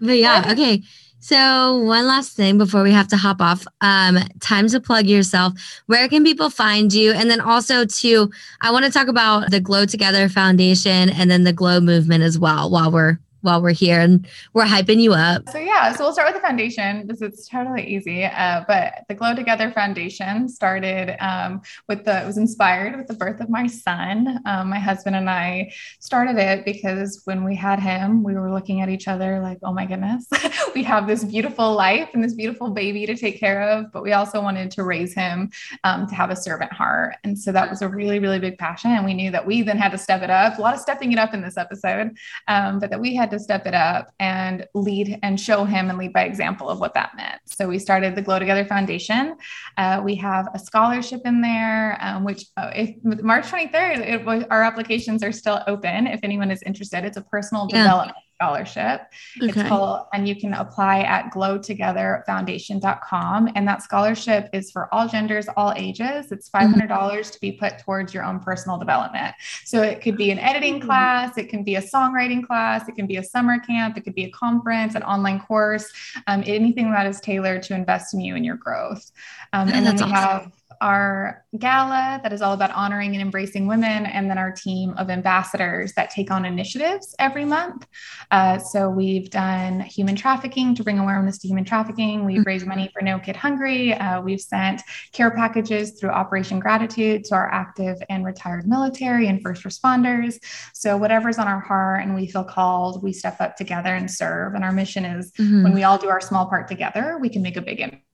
But 0.00 0.16
yeah, 0.16 0.48
okay. 0.50 0.82
So 1.20 1.78
one 1.78 2.06
last 2.06 2.32
thing 2.32 2.58
before 2.58 2.82
we 2.82 2.92
have 2.92 3.08
to 3.08 3.16
hop 3.16 3.40
off. 3.40 3.66
Um, 3.80 4.18
time 4.40 4.68
to 4.68 4.80
plug 4.80 5.06
yourself. 5.06 5.52
Where 5.86 6.08
can 6.08 6.24
people 6.24 6.48
find 6.48 6.92
you? 6.92 7.12
And 7.12 7.30
then 7.30 7.40
also 7.40 7.84
too, 7.84 8.30
I 8.60 8.70
want 8.70 8.84
to 8.84 8.90
talk 8.90 9.08
about 9.08 9.50
the 9.50 9.60
Glow 9.60 9.84
Together 9.84 10.28
Foundation 10.28 11.10
and 11.10 11.30
then 11.30 11.44
the 11.44 11.52
Glow 11.52 11.80
movement 11.80 12.22
as 12.22 12.38
well 12.38 12.70
while 12.70 12.92
we're 12.92 13.18
while 13.42 13.62
we're 13.62 13.72
here 13.72 14.00
and 14.00 14.26
we're 14.52 14.64
hyping 14.64 15.00
you 15.00 15.12
up. 15.12 15.48
So 15.50 15.58
yeah, 15.58 15.92
so 15.92 16.04
we'll 16.04 16.12
start 16.12 16.28
with 16.28 16.40
the 16.40 16.46
foundation 16.46 17.06
because 17.06 17.22
it's 17.22 17.48
totally 17.48 17.86
easy. 17.86 18.24
Uh, 18.24 18.64
but 18.66 19.04
the 19.08 19.14
Glow 19.14 19.34
Together 19.34 19.70
Foundation 19.70 20.48
started 20.48 21.16
um, 21.24 21.62
with 21.88 22.04
the 22.04 22.22
it 22.22 22.26
was 22.26 22.38
inspired 22.38 22.96
with 22.96 23.06
the 23.06 23.14
birth 23.14 23.40
of 23.40 23.48
my 23.48 23.66
son. 23.66 24.40
Um, 24.44 24.70
my 24.70 24.78
husband 24.78 25.16
and 25.16 25.30
I 25.30 25.72
started 26.00 26.36
it 26.36 26.64
because 26.64 27.22
when 27.24 27.44
we 27.44 27.54
had 27.54 27.80
him, 27.80 28.22
we 28.22 28.34
were 28.34 28.52
looking 28.52 28.80
at 28.80 28.88
each 28.88 29.08
other 29.08 29.40
like, 29.40 29.58
oh 29.62 29.72
my 29.72 29.86
goodness, 29.86 30.26
we 30.74 30.82
have 30.82 31.06
this 31.06 31.24
beautiful 31.24 31.74
life 31.74 32.10
and 32.14 32.22
this 32.22 32.34
beautiful 32.34 32.70
baby 32.70 33.06
to 33.06 33.16
take 33.16 33.38
care 33.38 33.62
of, 33.62 33.92
but 33.92 34.02
we 34.02 34.12
also 34.12 34.40
wanted 34.40 34.70
to 34.72 34.82
raise 34.82 35.14
him 35.14 35.50
um, 35.84 36.06
to 36.06 36.14
have 36.14 36.30
a 36.30 36.36
servant 36.36 36.72
heart. 36.72 37.16
And 37.24 37.38
so 37.38 37.52
that 37.52 37.70
was 37.70 37.82
a 37.82 37.88
really 37.88 38.18
really 38.18 38.38
big 38.38 38.58
passion, 38.58 38.90
and 38.90 39.04
we 39.04 39.14
knew 39.14 39.30
that 39.30 39.46
we 39.46 39.62
then 39.62 39.78
had 39.78 39.92
to 39.92 39.98
step 39.98 40.22
it 40.22 40.30
up. 40.30 40.58
A 40.58 40.60
lot 40.60 40.74
of 40.74 40.80
stepping 40.80 41.12
it 41.12 41.18
up 41.18 41.34
in 41.34 41.42
this 41.42 41.56
episode, 41.56 42.16
um, 42.48 42.78
but 42.78 42.90
that 42.90 43.00
we 43.00 43.14
had 43.14 43.27
to 43.30 43.38
step 43.38 43.66
it 43.66 43.74
up 43.74 44.12
and 44.18 44.66
lead 44.74 45.18
and 45.22 45.38
show 45.40 45.64
him 45.64 45.88
and 45.88 45.98
lead 45.98 46.12
by 46.12 46.24
example 46.24 46.68
of 46.68 46.80
what 46.80 46.94
that 46.94 47.16
meant. 47.16 47.40
So 47.46 47.68
we 47.68 47.78
started 47.78 48.14
the 48.14 48.22
Glow 48.22 48.38
Together 48.38 48.64
Foundation. 48.64 49.36
Uh, 49.76 50.00
we 50.04 50.14
have 50.16 50.48
a 50.54 50.58
scholarship 50.58 51.22
in 51.24 51.40
there, 51.40 51.98
um, 52.00 52.24
which 52.24 52.44
uh, 52.56 52.70
if 52.74 52.96
March 53.22 53.46
23rd, 53.46 53.98
it 54.00 54.46
our 54.50 54.62
applications 54.62 55.22
are 55.22 55.32
still 55.32 55.60
open. 55.66 56.06
If 56.06 56.20
anyone 56.22 56.50
is 56.50 56.62
interested, 56.62 57.04
it's 57.04 57.16
a 57.16 57.22
personal 57.22 57.68
Yeah. 57.70 57.82
development 57.82 58.18
scholarship. 58.40 59.02
Okay. 59.42 59.46
It's 59.46 59.62
called, 59.68 60.06
and 60.12 60.28
you 60.28 60.36
can 60.36 60.54
apply 60.54 61.00
at 61.00 61.32
glowtogetherfoundation.com. 61.32 63.50
And 63.54 63.68
that 63.68 63.82
scholarship 63.82 64.48
is 64.52 64.70
for 64.70 64.92
all 64.94 65.08
genders, 65.08 65.46
all 65.56 65.72
ages. 65.76 66.30
It's 66.32 66.48
$500 66.50 67.32
to 67.32 67.40
be 67.40 67.52
put 67.52 67.78
towards 67.80 68.14
your 68.14 68.24
own 68.24 68.40
personal 68.40 68.78
development. 68.78 69.34
So 69.64 69.82
it 69.82 70.00
could 70.00 70.16
be 70.16 70.30
an 70.30 70.38
editing 70.38 70.80
class, 70.80 71.36
it 71.36 71.48
can 71.48 71.64
be 71.64 71.76
a 71.76 71.82
songwriting 71.82 72.46
class, 72.46 72.88
it 72.88 72.94
can 72.94 73.06
be 73.06 73.16
a 73.16 73.22
summer 73.22 73.58
camp, 73.58 73.96
it 73.96 74.02
could 74.02 74.14
be 74.14 74.24
a 74.24 74.30
conference, 74.30 74.94
an 74.94 75.02
online 75.02 75.40
course, 75.40 75.90
um, 76.26 76.42
anything 76.46 76.90
that 76.92 77.06
is 77.06 77.20
tailored 77.20 77.62
to 77.64 77.74
invest 77.74 78.14
in 78.14 78.20
you 78.20 78.36
and 78.36 78.44
your 78.44 78.56
growth. 78.56 79.10
Um, 79.52 79.68
Oh, 79.68 79.72
and 79.72 79.86
then 79.86 79.96
we 79.96 80.02
awesome. 80.02 80.10
have 80.10 80.52
our 80.80 81.44
gala 81.58 82.20
that 82.22 82.32
is 82.32 82.42
all 82.42 82.52
about 82.52 82.70
honoring 82.72 83.14
and 83.14 83.22
embracing 83.22 83.66
women, 83.66 84.06
and 84.06 84.30
then 84.30 84.38
our 84.38 84.52
team 84.52 84.94
of 84.98 85.10
ambassadors 85.10 85.92
that 85.94 86.10
take 86.10 86.30
on 86.30 86.44
initiatives 86.44 87.14
every 87.18 87.44
month. 87.44 87.86
Uh, 88.30 88.58
so 88.58 88.88
we've 88.88 89.30
done 89.30 89.80
human 89.80 90.16
trafficking 90.16 90.74
to 90.74 90.84
bring 90.84 90.98
awareness 90.98 91.38
to 91.38 91.48
human 91.48 91.64
trafficking. 91.64 92.24
We've 92.24 92.44
raised 92.46 92.66
money 92.66 92.90
for 92.92 93.02
No 93.02 93.18
Kid 93.18 93.36
Hungry. 93.36 93.94
Uh, 93.94 94.20
we've 94.20 94.40
sent 94.40 94.82
care 95.12 95.30
packages 95.30 95.98
through 95.98 96.10
Operation 96.10 96.60
Gratitude 96.60 97.24
to 97.24 97.34
our 97.34 97.50
active 97.52 97.96
and 98.08 98.24
retired 98.24 98.66
military 98.66 99.28
and 99.28 99.42
first 99.42 99.64
responders. 99.64 100.38
So 100.74 100.96
whatever's 100.96 101.38
on 101.38 101.48
our 101.48 101.60
heart 101.60 102.02
and 102.02 102.14
we 102.14 102.26
feel 102.26 102.44
called, 102.44 103.02
we 103.02 103.12
step 103.12 103.40
up 103.40 103.56
together 103.56 103.94
and 103.94 104.10
serve. 104.10 104.54
And 104.54 104.64
our 104.64 104.72
mission 104.72 105.04
is 105.04 105.32
Mhm. 105.32 105.62
when 105.62 105.74
we 105.74 105.82
all 105.84 105.98
do 105.98 106.08
our 106.08 106.20
small 106.20 106.46
part 106.46 106.68
together, 106.68 107.18
we 107.20 107.28
can 107.28 107.42
make 107.42 107.56
a 107.56 107.62
big 107.62 107.80
impact. 107.80 108.04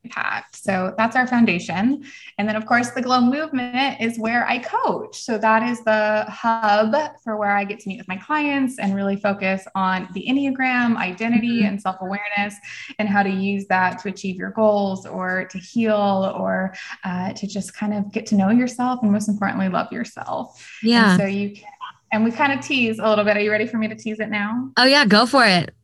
So 0.53 0.95
that's 0.97 1.17
our 1.17 1.27
foundation. 1.27 2.05
And 2.39 2.49
then, 2.49 2.57
of 2.57 2.67
course, 2.67 2.91
the 2.91 3.03
Glow 3.03 3.21
Movement 3.21 4.01
is 4.01 4.19
where 4.19 4.47
I 4.47 4.59
coach. 4.59 5.21
So 5.23 5.39
that 5.39 5.63
is 5.63 5.83
the 5.85 6.25
hub 6.29 6.95
for 7.23 7.37
where 7.37 7.57
I 7.57 7.65
get 7.65 7.81
to 7.81 7.89
meet 7.89 7.99
with 7.99 8.09
my 8.09 8.17
clients 8.17 8.79
and 8.79 8.95
really 8.95 9.17
focus 9.17 9.67
on 9.75 10.09
the 10.15 10.25
Enneagram, 10.29 10.97
identity, 10.97 11.63
Mhm. 11.63 11.69
and 11.69 11.81
self 11.83 11.97
awareness, 12.01 12.55
and 12.99 13.09
how 13.09 13.23
to 13.23 13.31
use 13.31 13.67
that 13.69 13.99
to 14.01 14.09
achieve 14.09 14.37
your 14.37 14.51
goals 14.51 15.07
or 15.07 15.47
to 15.47 15.59
heal 15.59 16.35
or 16.39 16.75
uh, 17.05 17.33
to 17.33 17.47
just 17.47 17.75
kind 17.77 17.95
of 17.95 18.13
get 18.13 18.27
to 18.27 18.35
know 18.35 18.51
yourself 18.51 19.01
and, 19.03 19.11
most 19.13 19.29
importantly, 19.29 19.69
love 19.69 19.91
yourself. 19.93 20.79
Yeah. 20.83 21.13
And 21.13 21.21
so 21.21 21.27
you 21.27 21.51
can, 21.57 21.65
and 22.13 22.25
we 22.25 22.31
kind 22.31 22.53
of 22.53 22.61
tease 22.65 22.99
a 22.99 23.09
little 23.09 23.25
bit. 23.25 23.37
Are 23.37 23.41
you 23.41 23.51
ready 23.51 23.67
for 23.67 23.77
me 23.79 23.89
to 23.89 23.95
tease 23.95 24.21
it 24.21 24.31
now? 24.31 24.71
Oh 24.77 24.85
yeah, 24.85 25.05
go 25.05 25.27
for 25.27 25.45
it. 25.45 25.75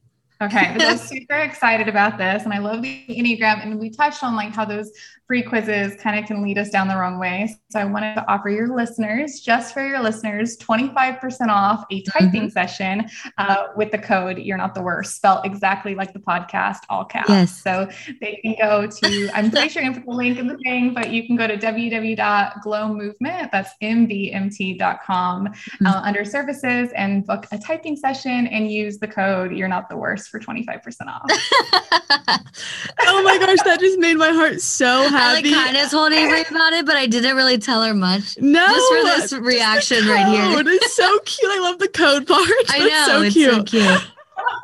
Okay, 0.43 0.73
but 0.73 0.87
I'm 0.87 0.97
super 0.97 1.35
excited 1.35 1.87
about 1.87 2.17
this, 2.17 2.45
and 2.45 2.55
I 2.55 2.59
love 2.59 2.81
the 2.81 3.05
Enneagram. 3.09 3.63
And 3.63 3.79
we 3.79 3.91
touched 3.91 4.25
on 4.25 4.35
like 4.37 4.55
how 4.55 4.65
those 4.65 4.91
free 5.31 5.43
quizzes 5.45 5.95
kind 6.01 6.19
of 6.19 6.25
can 6.27 6.43
lead 6.43 6.59
us 6.59 6.71
down 6.71 6.89
the 6.89 6.97
wrong 6.97 7.17
way. 7.17 7.49
So 7.71 7.79
I 7.79 7.85
wanted 7.85 8.17
to 8.17 8.29
offer 8.29 8.49
your 8.49 8.67
listeners, 8.75 9.39
just 9.39 9.73
for 9.73 9.87
your 9.87 10.01
listeners, 10.01 10.57
25% 10.57 11.47
off 11.47 11.85
a 11.93 12.03
typing 12.03 12.49
mm-hmm. 12.49 12.49
session 12.49 13.09
uh, 13.39 13.69
with 13.77 13.93
the 13.93 13.99
code 13.99 14.39
"You're 14.39 14.57
Not 14.57 14.75
the 14.75 14.83
Worst," 14.83 15.15
spelled 15.15 15.47
exactly 15.47 15.95
like 15.95 16.13
the 16.13 16.19
podcast, 16.19 16.79
all 16.89 17.05
caps. 17.05 17.29
Yes. 17.29 17.63
So 17.63 17.89
they 18.21 18.41
can 18.43 18.57
go 18.61 18.89
to. 18.89 19.31
I'm 19.33 19.53
pretty 19.53 19.69
sure 19.69 19.85
you 19.85 19.93
can 19.93 20.03
put 20.03 20.11
the 20.11 20.17
link 20.17 20.37
in 20.37 20.49
the 20.49 20.59
thing, 20.65 20.95
but 20.95 21.11
you 21.11 21.25
can 21.25 21.37
go 21.37 21.47
to 21.47 21.57
www.glowmovement. 21.57 23.53
That's 23.53 23.71
mvmt.com 23.81 25.47
mm-hmm. 25.47 25.87
uh, 25.87 26.01
under 26.03 26.25
services 26.25 26.91
and 26.97 27.25
book 27.25 27.47
a 27.53 27.59
typing 27.59 27.95
session 27.95 28.49
and 28.49 28.69
use 28.69 28.99
the 28.99 29.07
code 29.07 29.53
"You're 29.53 29.69
Not 29.69 29.89
the 29.89 29.97
Worst." 29.97 30.29
for 30.29 30.41
25% 30.41 31.07
off. 31.07 31.23
oh 33.07 33.23
my 33.23 33.39
gosh, 33.39 33.63
that 33.65 33.79
just 33.79 34.01
made 34.01 34.17
my 34.17 34.31
heart 34.31 34.61
so 34.61 35.03
happy. 35.09 35.20
I 35.21 35.35
like 35.35 35.45
kind 35.45 35.77
of 35.77 35.91
told 35.91 36.13
Avery 36.13 36.43
about 36.43 36.73
it, 36.73 36.87
but 36.87 36.97
I 36.97 37.07
didn't 37.07 37.37
really 37.37 37.59
tell 37.59 37.83
her 37.83 37.95
much. 37.95 38.39
No. 38.39 38.67
Just 38.67 38.93
for 38.93 39.05
this 39.05 39.33
reaction 39.33 40.07
right 40.07 40.27
here. 40.27 40.63
It's 40.67 40.95
so 40.95 41.19
cute. 41.21 41.51
I 41.51 41.61
love 41.61 41.79
the 41.79 41.89
code 41.89 42.27
part. 42.27 42.49
I 42.69 42.79
know. 42.79 43.05
So 43.07 43.23
it's 43.23 43.35
cute. 43.35 43.53
so 43.53 43.63
cute. 43.65 44.11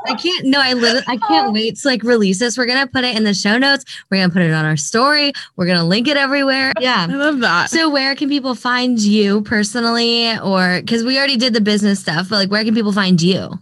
I 0.06 0.14
can't 0.14 0.46
no, 0.46 0.60
I 0.60 0.72
literally 0.72 1.04
I 1.06 1.16
can't 1.16 1.52
wait 1.52 1.76
to 1.76 1.88
like 1.88 2.02
release 2.02 2.38
this. 2.38 2.56
We're 2.56 2.66
gonna 2.66 2.86
put 2.86 3.04
it 3.04 3.16
in 3.16 3.24
the 3.24 3.34
show 3.34 3.58
notes. 3.58 3.84
We're 4.10 4.18
gonna 4.18 4.32
put 4.32 4.42
it 4.42 4.52
on 4.52 4.64
our 4.64 4.76
story. 4.76 5.32
We're 5.56 5.66
gonna 5.66 5.84
link 5.84 6.08
it 6.08 6.16
everywhere. 6.16 6.72
Yeah. 6.80 7.06
I 7.08 7.14
love 7.14 7.40
that. 7.40 7.70
So 7.70 7.90
where 7.90 8.14
can 8.14 8.28
people 8.28 8.54
find 8.54 8.98
you 8.98 9.42
personally 9.42 10.38
or 10.38 10.80
because 10.80 11.04
we 11.04 11.18
already 11.18 11.36
did 11.36 11.54
the 11.54 11.60
business 11.60 12.00
stuff, 12.00 12.28
but 12.28 12.36
like 12.36 12.50
where 12.50 12.64
can 12.64 12.74
people 12.74 12.92
find 12.92 13.20
you? 13.20 13.58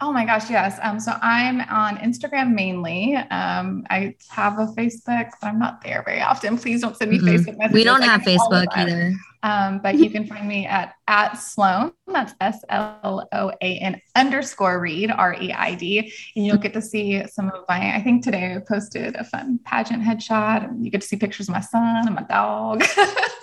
Oh 0.00 0.12
my 0.12 0.24
gosh, 0.24 0.48
yes. 0.48 0.78
Um, 0.82 1.00
so 1.00 1.12
I'm 1.22 1.60
on 1.62 1.96
Instagram 1.98 2.54
mainly. 2.54 3.16
Um, 3.16 3.84
I 3.90 4.14
have 4.28 4.58
a 4.60 4.66
Facebook, 4.66 5.30
but 5.40 5.46
I'm 5.48 5.58
not 5.58 5.82
there 5.82 6.02
very 6.04 6.20
often. 6.20 6.56
Please 6.56 6.80
don't 6.80 6.96
send 6.96 7.10
me 7.10 7.18
mm-hmm. 7.18 7.28
Facebook 7.28 7.58
messages. 7.58 7.74
We 7.74 7.84
don't 7.84 8.02
have 8.02 8.20
Facebook 8.22 8.66
either. 8.76 9.12
Um, 9.42 9.80
but 9.80 9.96
you 9.96 10.10
can 10.10 10.26
find 10.26 10.48
me 10.48 10.66
at 10.66 10.94
at 11.06 11.34
Sloan. 11.34 11.92
That's 12.06 12.34
S 12.40 12.64
L 12.68 13.28
O 13.32 13.50
A 13.60 13.78
N 13.78 14.00
underscore 14.16 14.80
Reid 14.80 15.10
R 15.10 15.34
E 15.40 15.52
I 15.52 15.74
D, 15.74 16.12
and 16.36 16.46
you'll 16.46 16.56
get 16.56 16.72
to 16.74 16.82
see 16.82 17.24
some 17.26 17.50
of 17.50 17.64
my. 17.68 17.94
I 17.94 18.02
think 18.02 18.24
today 18.24 18.54
I 18.54 18.58
posted 18.58 19.14
a 19.16 19.24
fun 19.24 19.60
pageant 19.64 20.02
headshot, 20.02 20.64
and 20.64 20.84
you 20.84 20.90
get 20.90 21.02
to 21.02 21.06
see 21.06 21.16
pictures 21.16 21.48
of 21.48 21.54
my 21.54 21.60
son 21.60 22.06
and 22.06 22.14
my 22.14 22.22
dog. 22.22 22.84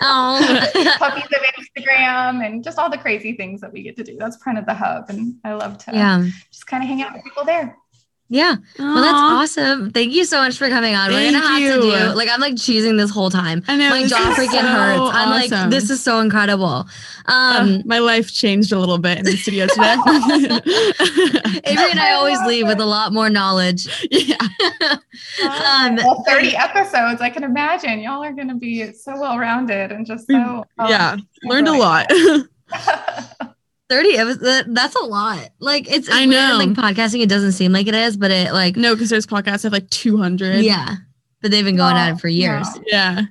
Oh, 0.02 0.38
puppies 0.98 1.24
of 1.24 1.42
Instagram, 1.58 2.44
and 2.44 2.62
just 2.62 2.78
all 2.78 2.90
the 2.90 2.98
crazy 2.98 3.32
things 3.32 3.62
that 3.62 3.72
we 3.72 3.82
get 3.82 3.96
to 3.96 4.04
do. 4.04 4.16
That's 4.18 4.36
kind 4.36 4.58
of 4.58 4.66
the 4.66 4.74
hub, 4.74 5.06
and 5.08 5.36
I 5.42 5.54
love 5.54 5.78
to 5.78 5.92
yeah. 5.92 6.28
just 6.50 6.66
kind 6.66 6.82
of 6.82 6.88
hang 6.88 7.00
out 7.00 7.14
with 7.14 7.24
people 7.24 7.44
there. 7.44 7.78
Yeah. 8.28 8.56
Aww. 8.56 8.78
Well, 8.78 9.02
that's 9.02 9.58
awesome. 9.58 9.90
Thank 9.90 10.12
you 10.12 10.24
so 10.24 10.40
much 10.40 10.58
for 10.58 10.68
coming 10.68 10.94
on. 10.94 11.10
Thank 11.10 11.34
We're 11.34 11.40
gonna 11.40 11.52
have 11.52 11.60
you. 11.60 11.74
to 11.74 11.80
do 11.80 12.14
like 12.14 12.28
I'm 12.30 12.40
like 12.40 12.54
cheesing 12.54 12.98
this 12.98 13.06
this 13.06 13.14
whole 13.14 13.30
time. 13.30 13.62
I 13.68 13.76
know 13.76 13.90
my 13.90 14.06
jaw 14.06 14.16
freaking 14.36 14.60
so 14.60 14.66
hurts. 14.66 15.10
I'm 15.14 15.30
like, 15.30 15.70
this 15.70 15.90
is 15.90 16.02
so 16.02 16.20
incredible. 16.20 16.86
Um, 17.26 17.26
uh, 17.26 17.78
my 17.84 17.98
life 17.98 18.32
changed 18.32 18.72
a 18.72 18.78
little 18.78 18.98
bit 18.98 19.18
in 19.18 19.24
the 19.24 19.36
studio 19.36 19.66
today. 19.66 19.96
Avery 21.70 21.90
and 21.90 22.00
I 22.00 22.12
always 22.14 22.38
leave 22.46 22.66
with 22.66 22.80
a 22.80 22.84
lot 22.84 23.12
more 23.12 23.30
knowledge. 23.30 23.86
Yeah. 24.10 24.36
um, 25.42 25.96
well, 25.96 26.24
30 26.26 26.56
episodes. 26.56 27.20
I 27.20 27.30
can 27.30 27.44
imagine 27.44 28.00
y'all 28.00 28.22
are 28.22 28.32
gonna 28.32 28.56
be 28.56 28.92
so 28.92 29.18
well 29.18 29.38
rounded 29.38 29.92
and 29.92 30.06
just 30.06 30.26
so 30.26 30.64
um, 30.78 30.88
yeah, 30.88 31.16
learned 31.44 31.68
a 31.68 31.76
lot. 31.76 32.10
30 33.88 34.16
that's 34.68 34.96
a 34.96 35.04
lot. 35.04 35.50
Like 35.60 35.90
it's, 35.90 36.08
i 36.10 36.24
know. 36.24 36.56
like 36.58 36.70
podcasting 36.70 37.22
it 37.22 37.28
doesn't 37.28 37.52
seem 37.52 37.72
like 37.72 37.86
it 37.86 37.94
is 37.94 38.16
but 38.16 38.30
it 38.30 38.52
like 38.52 38.76
no 38.76 38.94
because 38.94 39.10
there's 39.10 39.26
podcasts 39.26 39.64
of 39.64 39.72
like 39.72 39.88
200 39.90 40.64
yeah 40.64 40.96
but 41.42 41.50
they've 41.50 41.64
been 41.64 41.76
going 41.76 41.94
no, 41.94 42.00
at 42.00 42.12
it 42.14 42.20
for 42.20 42.28
years. 42.28 42.66
no. 42.74 42.82
yeah. 42.86 43.22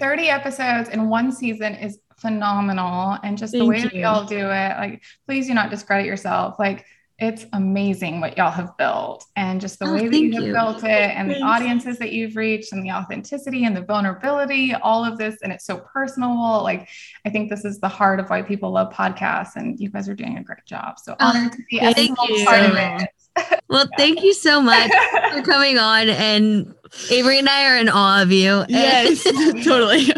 30 0.00 0.28
episodes 0.28 0.88
in 0.88 1.08
one 1.08 1.30
season 1.30 1.74
is 1.74 1.98
phenomenal 2.16 3.18
and 3.22 3.38
just 3.38 3.52
Thank 3.52 3.62
the 3.62 3.68
way 3.68 3.76
you. 3.78 3.82
that 3.84 3.94
y'all 3.94 4.24
do 4.24 4.38
it 4.38 4.76
like 4.78 5.02
please 5.26 5.46
do 5.46 5.54
not 5.54 5.70
discredit 5.70 6.06
yourself. 6.06 6.56
Like 6.58 6.86
it's 7.20 7.44
amazing 7.52 8.20
what 8.20 8.36
y'all 8.38 8.50
have 8.50 8.76
built 8.78 9.26
and 9.36 9.60
just 9.60 9.78
the 9.78 9.84
oh, 9.84 9.92
way 9.92 10.08
that 10.08 10.18
you 10.18 10.32
have 10.32 10.42
you. 10.42 10.52
built 10.54 10.78
it 10.78 10.88
and 10.88 11.28
Thanks. 11.28 11.40
the 11.40 11.46
audiences 11.46 11.98
that 11.98 12.12
you've 12.12 12.34
reached 12.34 12.72
and 12.72 12.82
the 12.82 12.90
authenticity 12.90 13.66
and 13.66 13.76
the 13.76 13.82
vulnerability, 13.82 14.74
all 14.74 15.04
of 15.04 15.18
this. 15.18 15.36
And 15.42 15.52
it's 15.52 15.66
so 15.66 15.78
personal. 15.78 16.62
Like, 16.62 16.88
I 17.26 17.30
think 17.30 17.50
this 17.50 17.66
is 17.66 17.78
the 17.78 17.88
heart 17.88 18.20
of 18.20 18.30
why 18.30 18.40
people 18.40 18.70
love 18.70 18.92
podcasts, 18.92 19.56
and 19.56 19.78
you 19.78 19.90
guys 19.90 20.08
are 20.08 20.14
doing 20.14 20.38
a 20.38 20.42
great 20.42 20.64
job. 20.64 20.98
So 20.98 21.14
oh, 21.20 21.26
honored 21.26 21.52
to 21.52 21.58
be 21.68 21.78
a 21.78 22.44
part 22.44 22.70
of 22.70 22.76
it. 22.76 23.08
Well, 23.68 23.86
yeah. 23.92 23.96
thank 23.96 24.22
you 24.24 24.34
so 24.34 24.60
much 24.60 24.90
for 25.32 25.42
coming 25.44 25.78
on. 25.78 26.08
And 26.08 26.74
Avery 27.10 27.38
and 27.38 27.48
I 27.48 27.70
are 27.70 27.76
in 27.76 27.88
awe 27.88 28.22
of 28.22 28.32
you. 28.32 28.64
Yes, 28.68 29.22
totally 29.64 30.12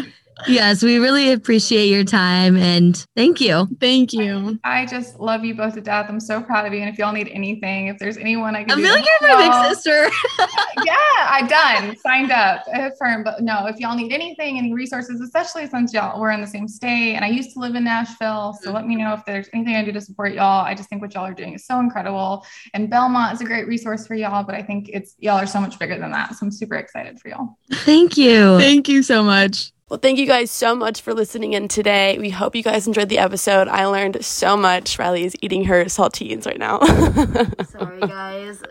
yes, 0.47 0.83
we 0.83 0.97
really 0.97 1.31
appreciate 1.31 1.87
your 1.87 2.03
time 2.03 2.57
and 2.57 3.05
thank 3.15 3.39
you. 3.41 3.67
Thank 3.79 4.13
you. 4.13 4.59
I 4.63 4.85
just 4.85 5.19
love 5.19 5.43
you 5.43 5.55
both 5.55 5.75
to 5.75 5.81
death. 5.81 6.07
I'm 6.09 6.19
so 6.19 6.41
proud 6.41 6.65
of 6.65 6.73
you. 6.73 6.79
And 6.79 6.89
if 6.89 6.97
y'all 6.97 7.13
need 7.13 7.29
anything, 7.29 7.87
if 7.87 7.97
there's 7.99 8.17
anyone 8.17 8.55
I 8.55 8.63
can, 8.63 8.71
I 8.71 8.81
feel 8.81 8.91
like 8.91 9.05
you're 9.05 9.35
my 9.35 9.43
big 9.43 9.75
sister. 9.75 10.09
yeah, 10.85 10.95
I'm 11.29 11.47
done, 11.47 11.95
signed 11.97 12.31
up, 12.31 12.65
firm. 12.97 13.23
But 13.23 13.41
no, 13.41 13.67
if 13.67 13.79
y'all 13.79 13.95
need 13.95 14.11
anything, 14.11 14.57
any 14.57 14.73
resources, 14.73 15.21
especially 15.21 15.67
since 15.67 15.93
y'all 15.93 16.19
we're 16.19 16.31
in 16.31 16.41
the 16.41 16.47
same 16.47 16.67
state, 16.67 17.15
and 17.15 17.23
I 17.23 17.29
used 17.29 17.53
to 17.53 17.59
live 17.59 17.75
in 17.75 17.83
Nashville, 17.83 18.57
so 18.61 18.71
let 18.71 18.87
me 18.87 18.95
know 18.95 19.13
if 19.13 19.25
there's 19.25 19.49
anything 19.53 19.75
I 19.75 19.83
do 19.83 19.91
to 19.91 20.01
support 20.01 20.33
y'all. 20.33 20.65
I 20.65 20.73
just 20.73 20.89
think 20.89 21.01
what 21.01 21.13
y'all 21.13 21.25
are 21.25 21.33
doing 21.33 21.53
is 21.53 21.65
so 21.65 21.79
incredible, 21.79 22.45
and 22.73 22.89
Belmont 22.89 23.33
is 23.33 23.41
a 23.41 23.45
great 23.45 23.67
resource 23.67 24.07
for 24.07 24.15
y'all. 24.15 24.43
But 24.43 24.55
I 24.55 24.61
think 24.61 24.89
it's 24.89 25.15
y'all 25.19 25.37
are 25.37 25.47
so 25.47 25.59
much 25.59 25.77
bigger 25.79 25.97
than 25.97 26.11
that, 26.11 26.35
so 26.35 26.45
I'm 26.45 26.51
super 26.51 26.75
excited 26.75 27.19
for 27.19 27.29
y'all. 27.29 27.57
Thank 27.71 28.17
you. 28.17 28.57
Thank 28.57 28.89
you 28.89 29.03
so 29.03 29.23
much. 29.23 29.71
Well, 29.93 29.99
thank 29.99 30.17
you 30.17 30.25
guys 30.25 30.49
so 30.49 30.73
much 30.73 31.01
for 31.01 31.13
listening 31.13 31.53
in 31.53 31.67
today. 31.67 32.17
We 32.17 32.31
hope 32.31 32.55
you 32.55 32.63
guys 32.63 32.87
enjoyed 32.87 33.09
the 33.09 33.19
episode. 33.19 33.67
I 33.67 33.85
learned 33.85 34.25
so 34.25 34.57
much. 34.57 34.97
Riley 34.97 35.23
is 35.23 35.35
eating 35.39 35.65
her 35.65 35.85
saltines 35.85 36.47
right 36.47 36.57
now. 36.57 36.79
Sorry, 37.65 37.99
guys. 37.99 38.63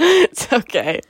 it's 0.00 0.52
okay. 0.52 1.00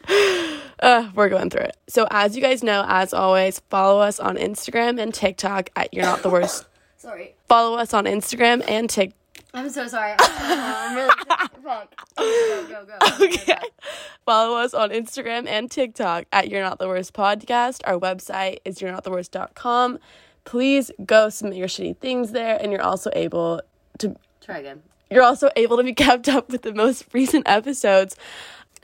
Uh, 0.81 1.09
we're 1.15 1.31
going 1.31 1.49
through 1.49 1.62
it. 1.62 1.79
So, 1.89 2.07
as 2.11 2.37
you 2.37 2.43
guys 2.43 2.62
know, 2.62 2.85
as 2.87 3.15
always, 3.15 3.61
follow 3.70 4.01
us 4.03 4.20
on 4.20 4.37
Instagram 4.37 5.01
and 5.01 5.15
TikTok 5.15 5.70
at 5.77 5.95
You're 5.95 6.05
Not 6.05 6.23
the 6.23 6.29
Worst. 6.29 6.66
Sorry. 6.99 7.35
Follow 7.49 7.79
us 7.79 7.95
on 7.95 8.05
Instagram 8.05 8.62
and 8.69 8.91
TikTok. 8.91 9.16
I'm 9.59 9.71
so 9.71 9.89
sorry. 9.89 10.15
I'm 10.21 10.95
really 10.95 11.11
fuck. 11.65 11.93
Go, 12.17 12.67
go, 12.69 12.87
go. 12.87 13.25
Okay. 13.27 13.59
Follow 14.25 14.57
us 14.57 14.73
on 14.73 14.91
Instagram 14.91 15.49
and 15.49 15.69
TikTok 15.69 16.27
at 16.33 16.49
You're 16.49 16.63
Not 16.63 16.79
the 16.79 16.87
Worst 16.87 17.13
Podcast. 17.13 17.81
Our 17.85 17.99
website 17.99 18.59
is 18.65 18.81
you're 18.81 18.93
not 18.93 19.03
the 19.03 19.11
worst.com. 19.11 19.99
Please 20.45 20.93
go 21.05 21.29
submit 21.29 21.57
your 21.57 21.67
shitty 21.67 21.97
things 21.97 22.31
there, 22.31 22.57
and 22.61 22.71
you're 22.71 22.83
also 22.83 23.11
able 23.15 23.61
to 23.99 24.15
try 24.41 24.59
again. 24.59 24.81
You're 25.11 25.25
also 25.25 25.51
able 25.57 25.77
to 25.77 25.83
be 25.83 25.93
kept 25.93 26.29
up 26.29 26.51
with 26.51 26.63
the 26.63 26.73
most 26.73 27.07
recent 27.13 27.49
episodes. 27.49 28.15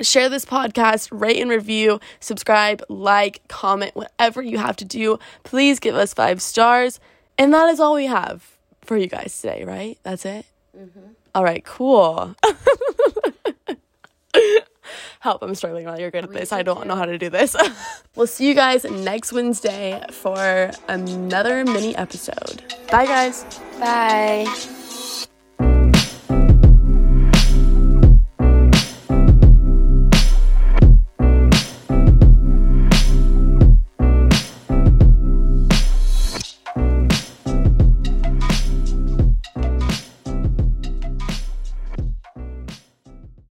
Share 0.00 0.28
this 0.28 0.44
podcast, 0.44 1.08
rate 1.12 1.40
and 1.40 1.50
review, 1.50 2.00
subscribe, 2.18 2.82
like, 2.88 3.46
comment, 3.46 3.94
whatever 3.94 4.42
you 4.42 4.58
have 4.58 4.74
to 4.78 4.84
do. 4.84 5.20
Please 5.44 5.78
give 5.78 5.94
us 5.94 6.12
five 6.12 6.42
stars. 6.42 6.98
And 7.38 7.54
that 7.54 7.68
is 7.68 7.78
all 7.78 7.94
we 7.94 8.06
have 8.06 8.56
for 8.82 8.96
you 8.96 9.06
guys 9.06 9.40
today, 9.40 9.62
right? 9.62 9.98
That's 10.02 10.26
it? 10.26 10.46
Mm-hmm. 10.76 11.00
All 11.34 11.44
right, 11.44 11.64
cool. 11.64 12.34
Help, 15.20 15.42
I'm 15.42 15.54
struggling 15.54 15.86
while 15.86 15.98
you're 15.98 16.10
good 16.10 16.24
at 16.24 16.32
this. 16.32 16.52
I 16.52 16.62
don't 16.62 16.86
know 16.86 16.96
how 16.96 17.06
to 17.06 17.16
do 17.16 17.30
this. 17.30 17.56
we'll 18.14 18.26
see 18.26 18.46
you 18.46 18.54
guys 18.54 18.84
next 18.84 19.32
Wednesday 19.32 20.04
for 20.10 20.70
another 20.88 21.64
mini 21.64 21.96
episode. 21.96 22.62
Bye, 22.90 23.06
guys. 23.06 23.44
Bye. 23.78 24.82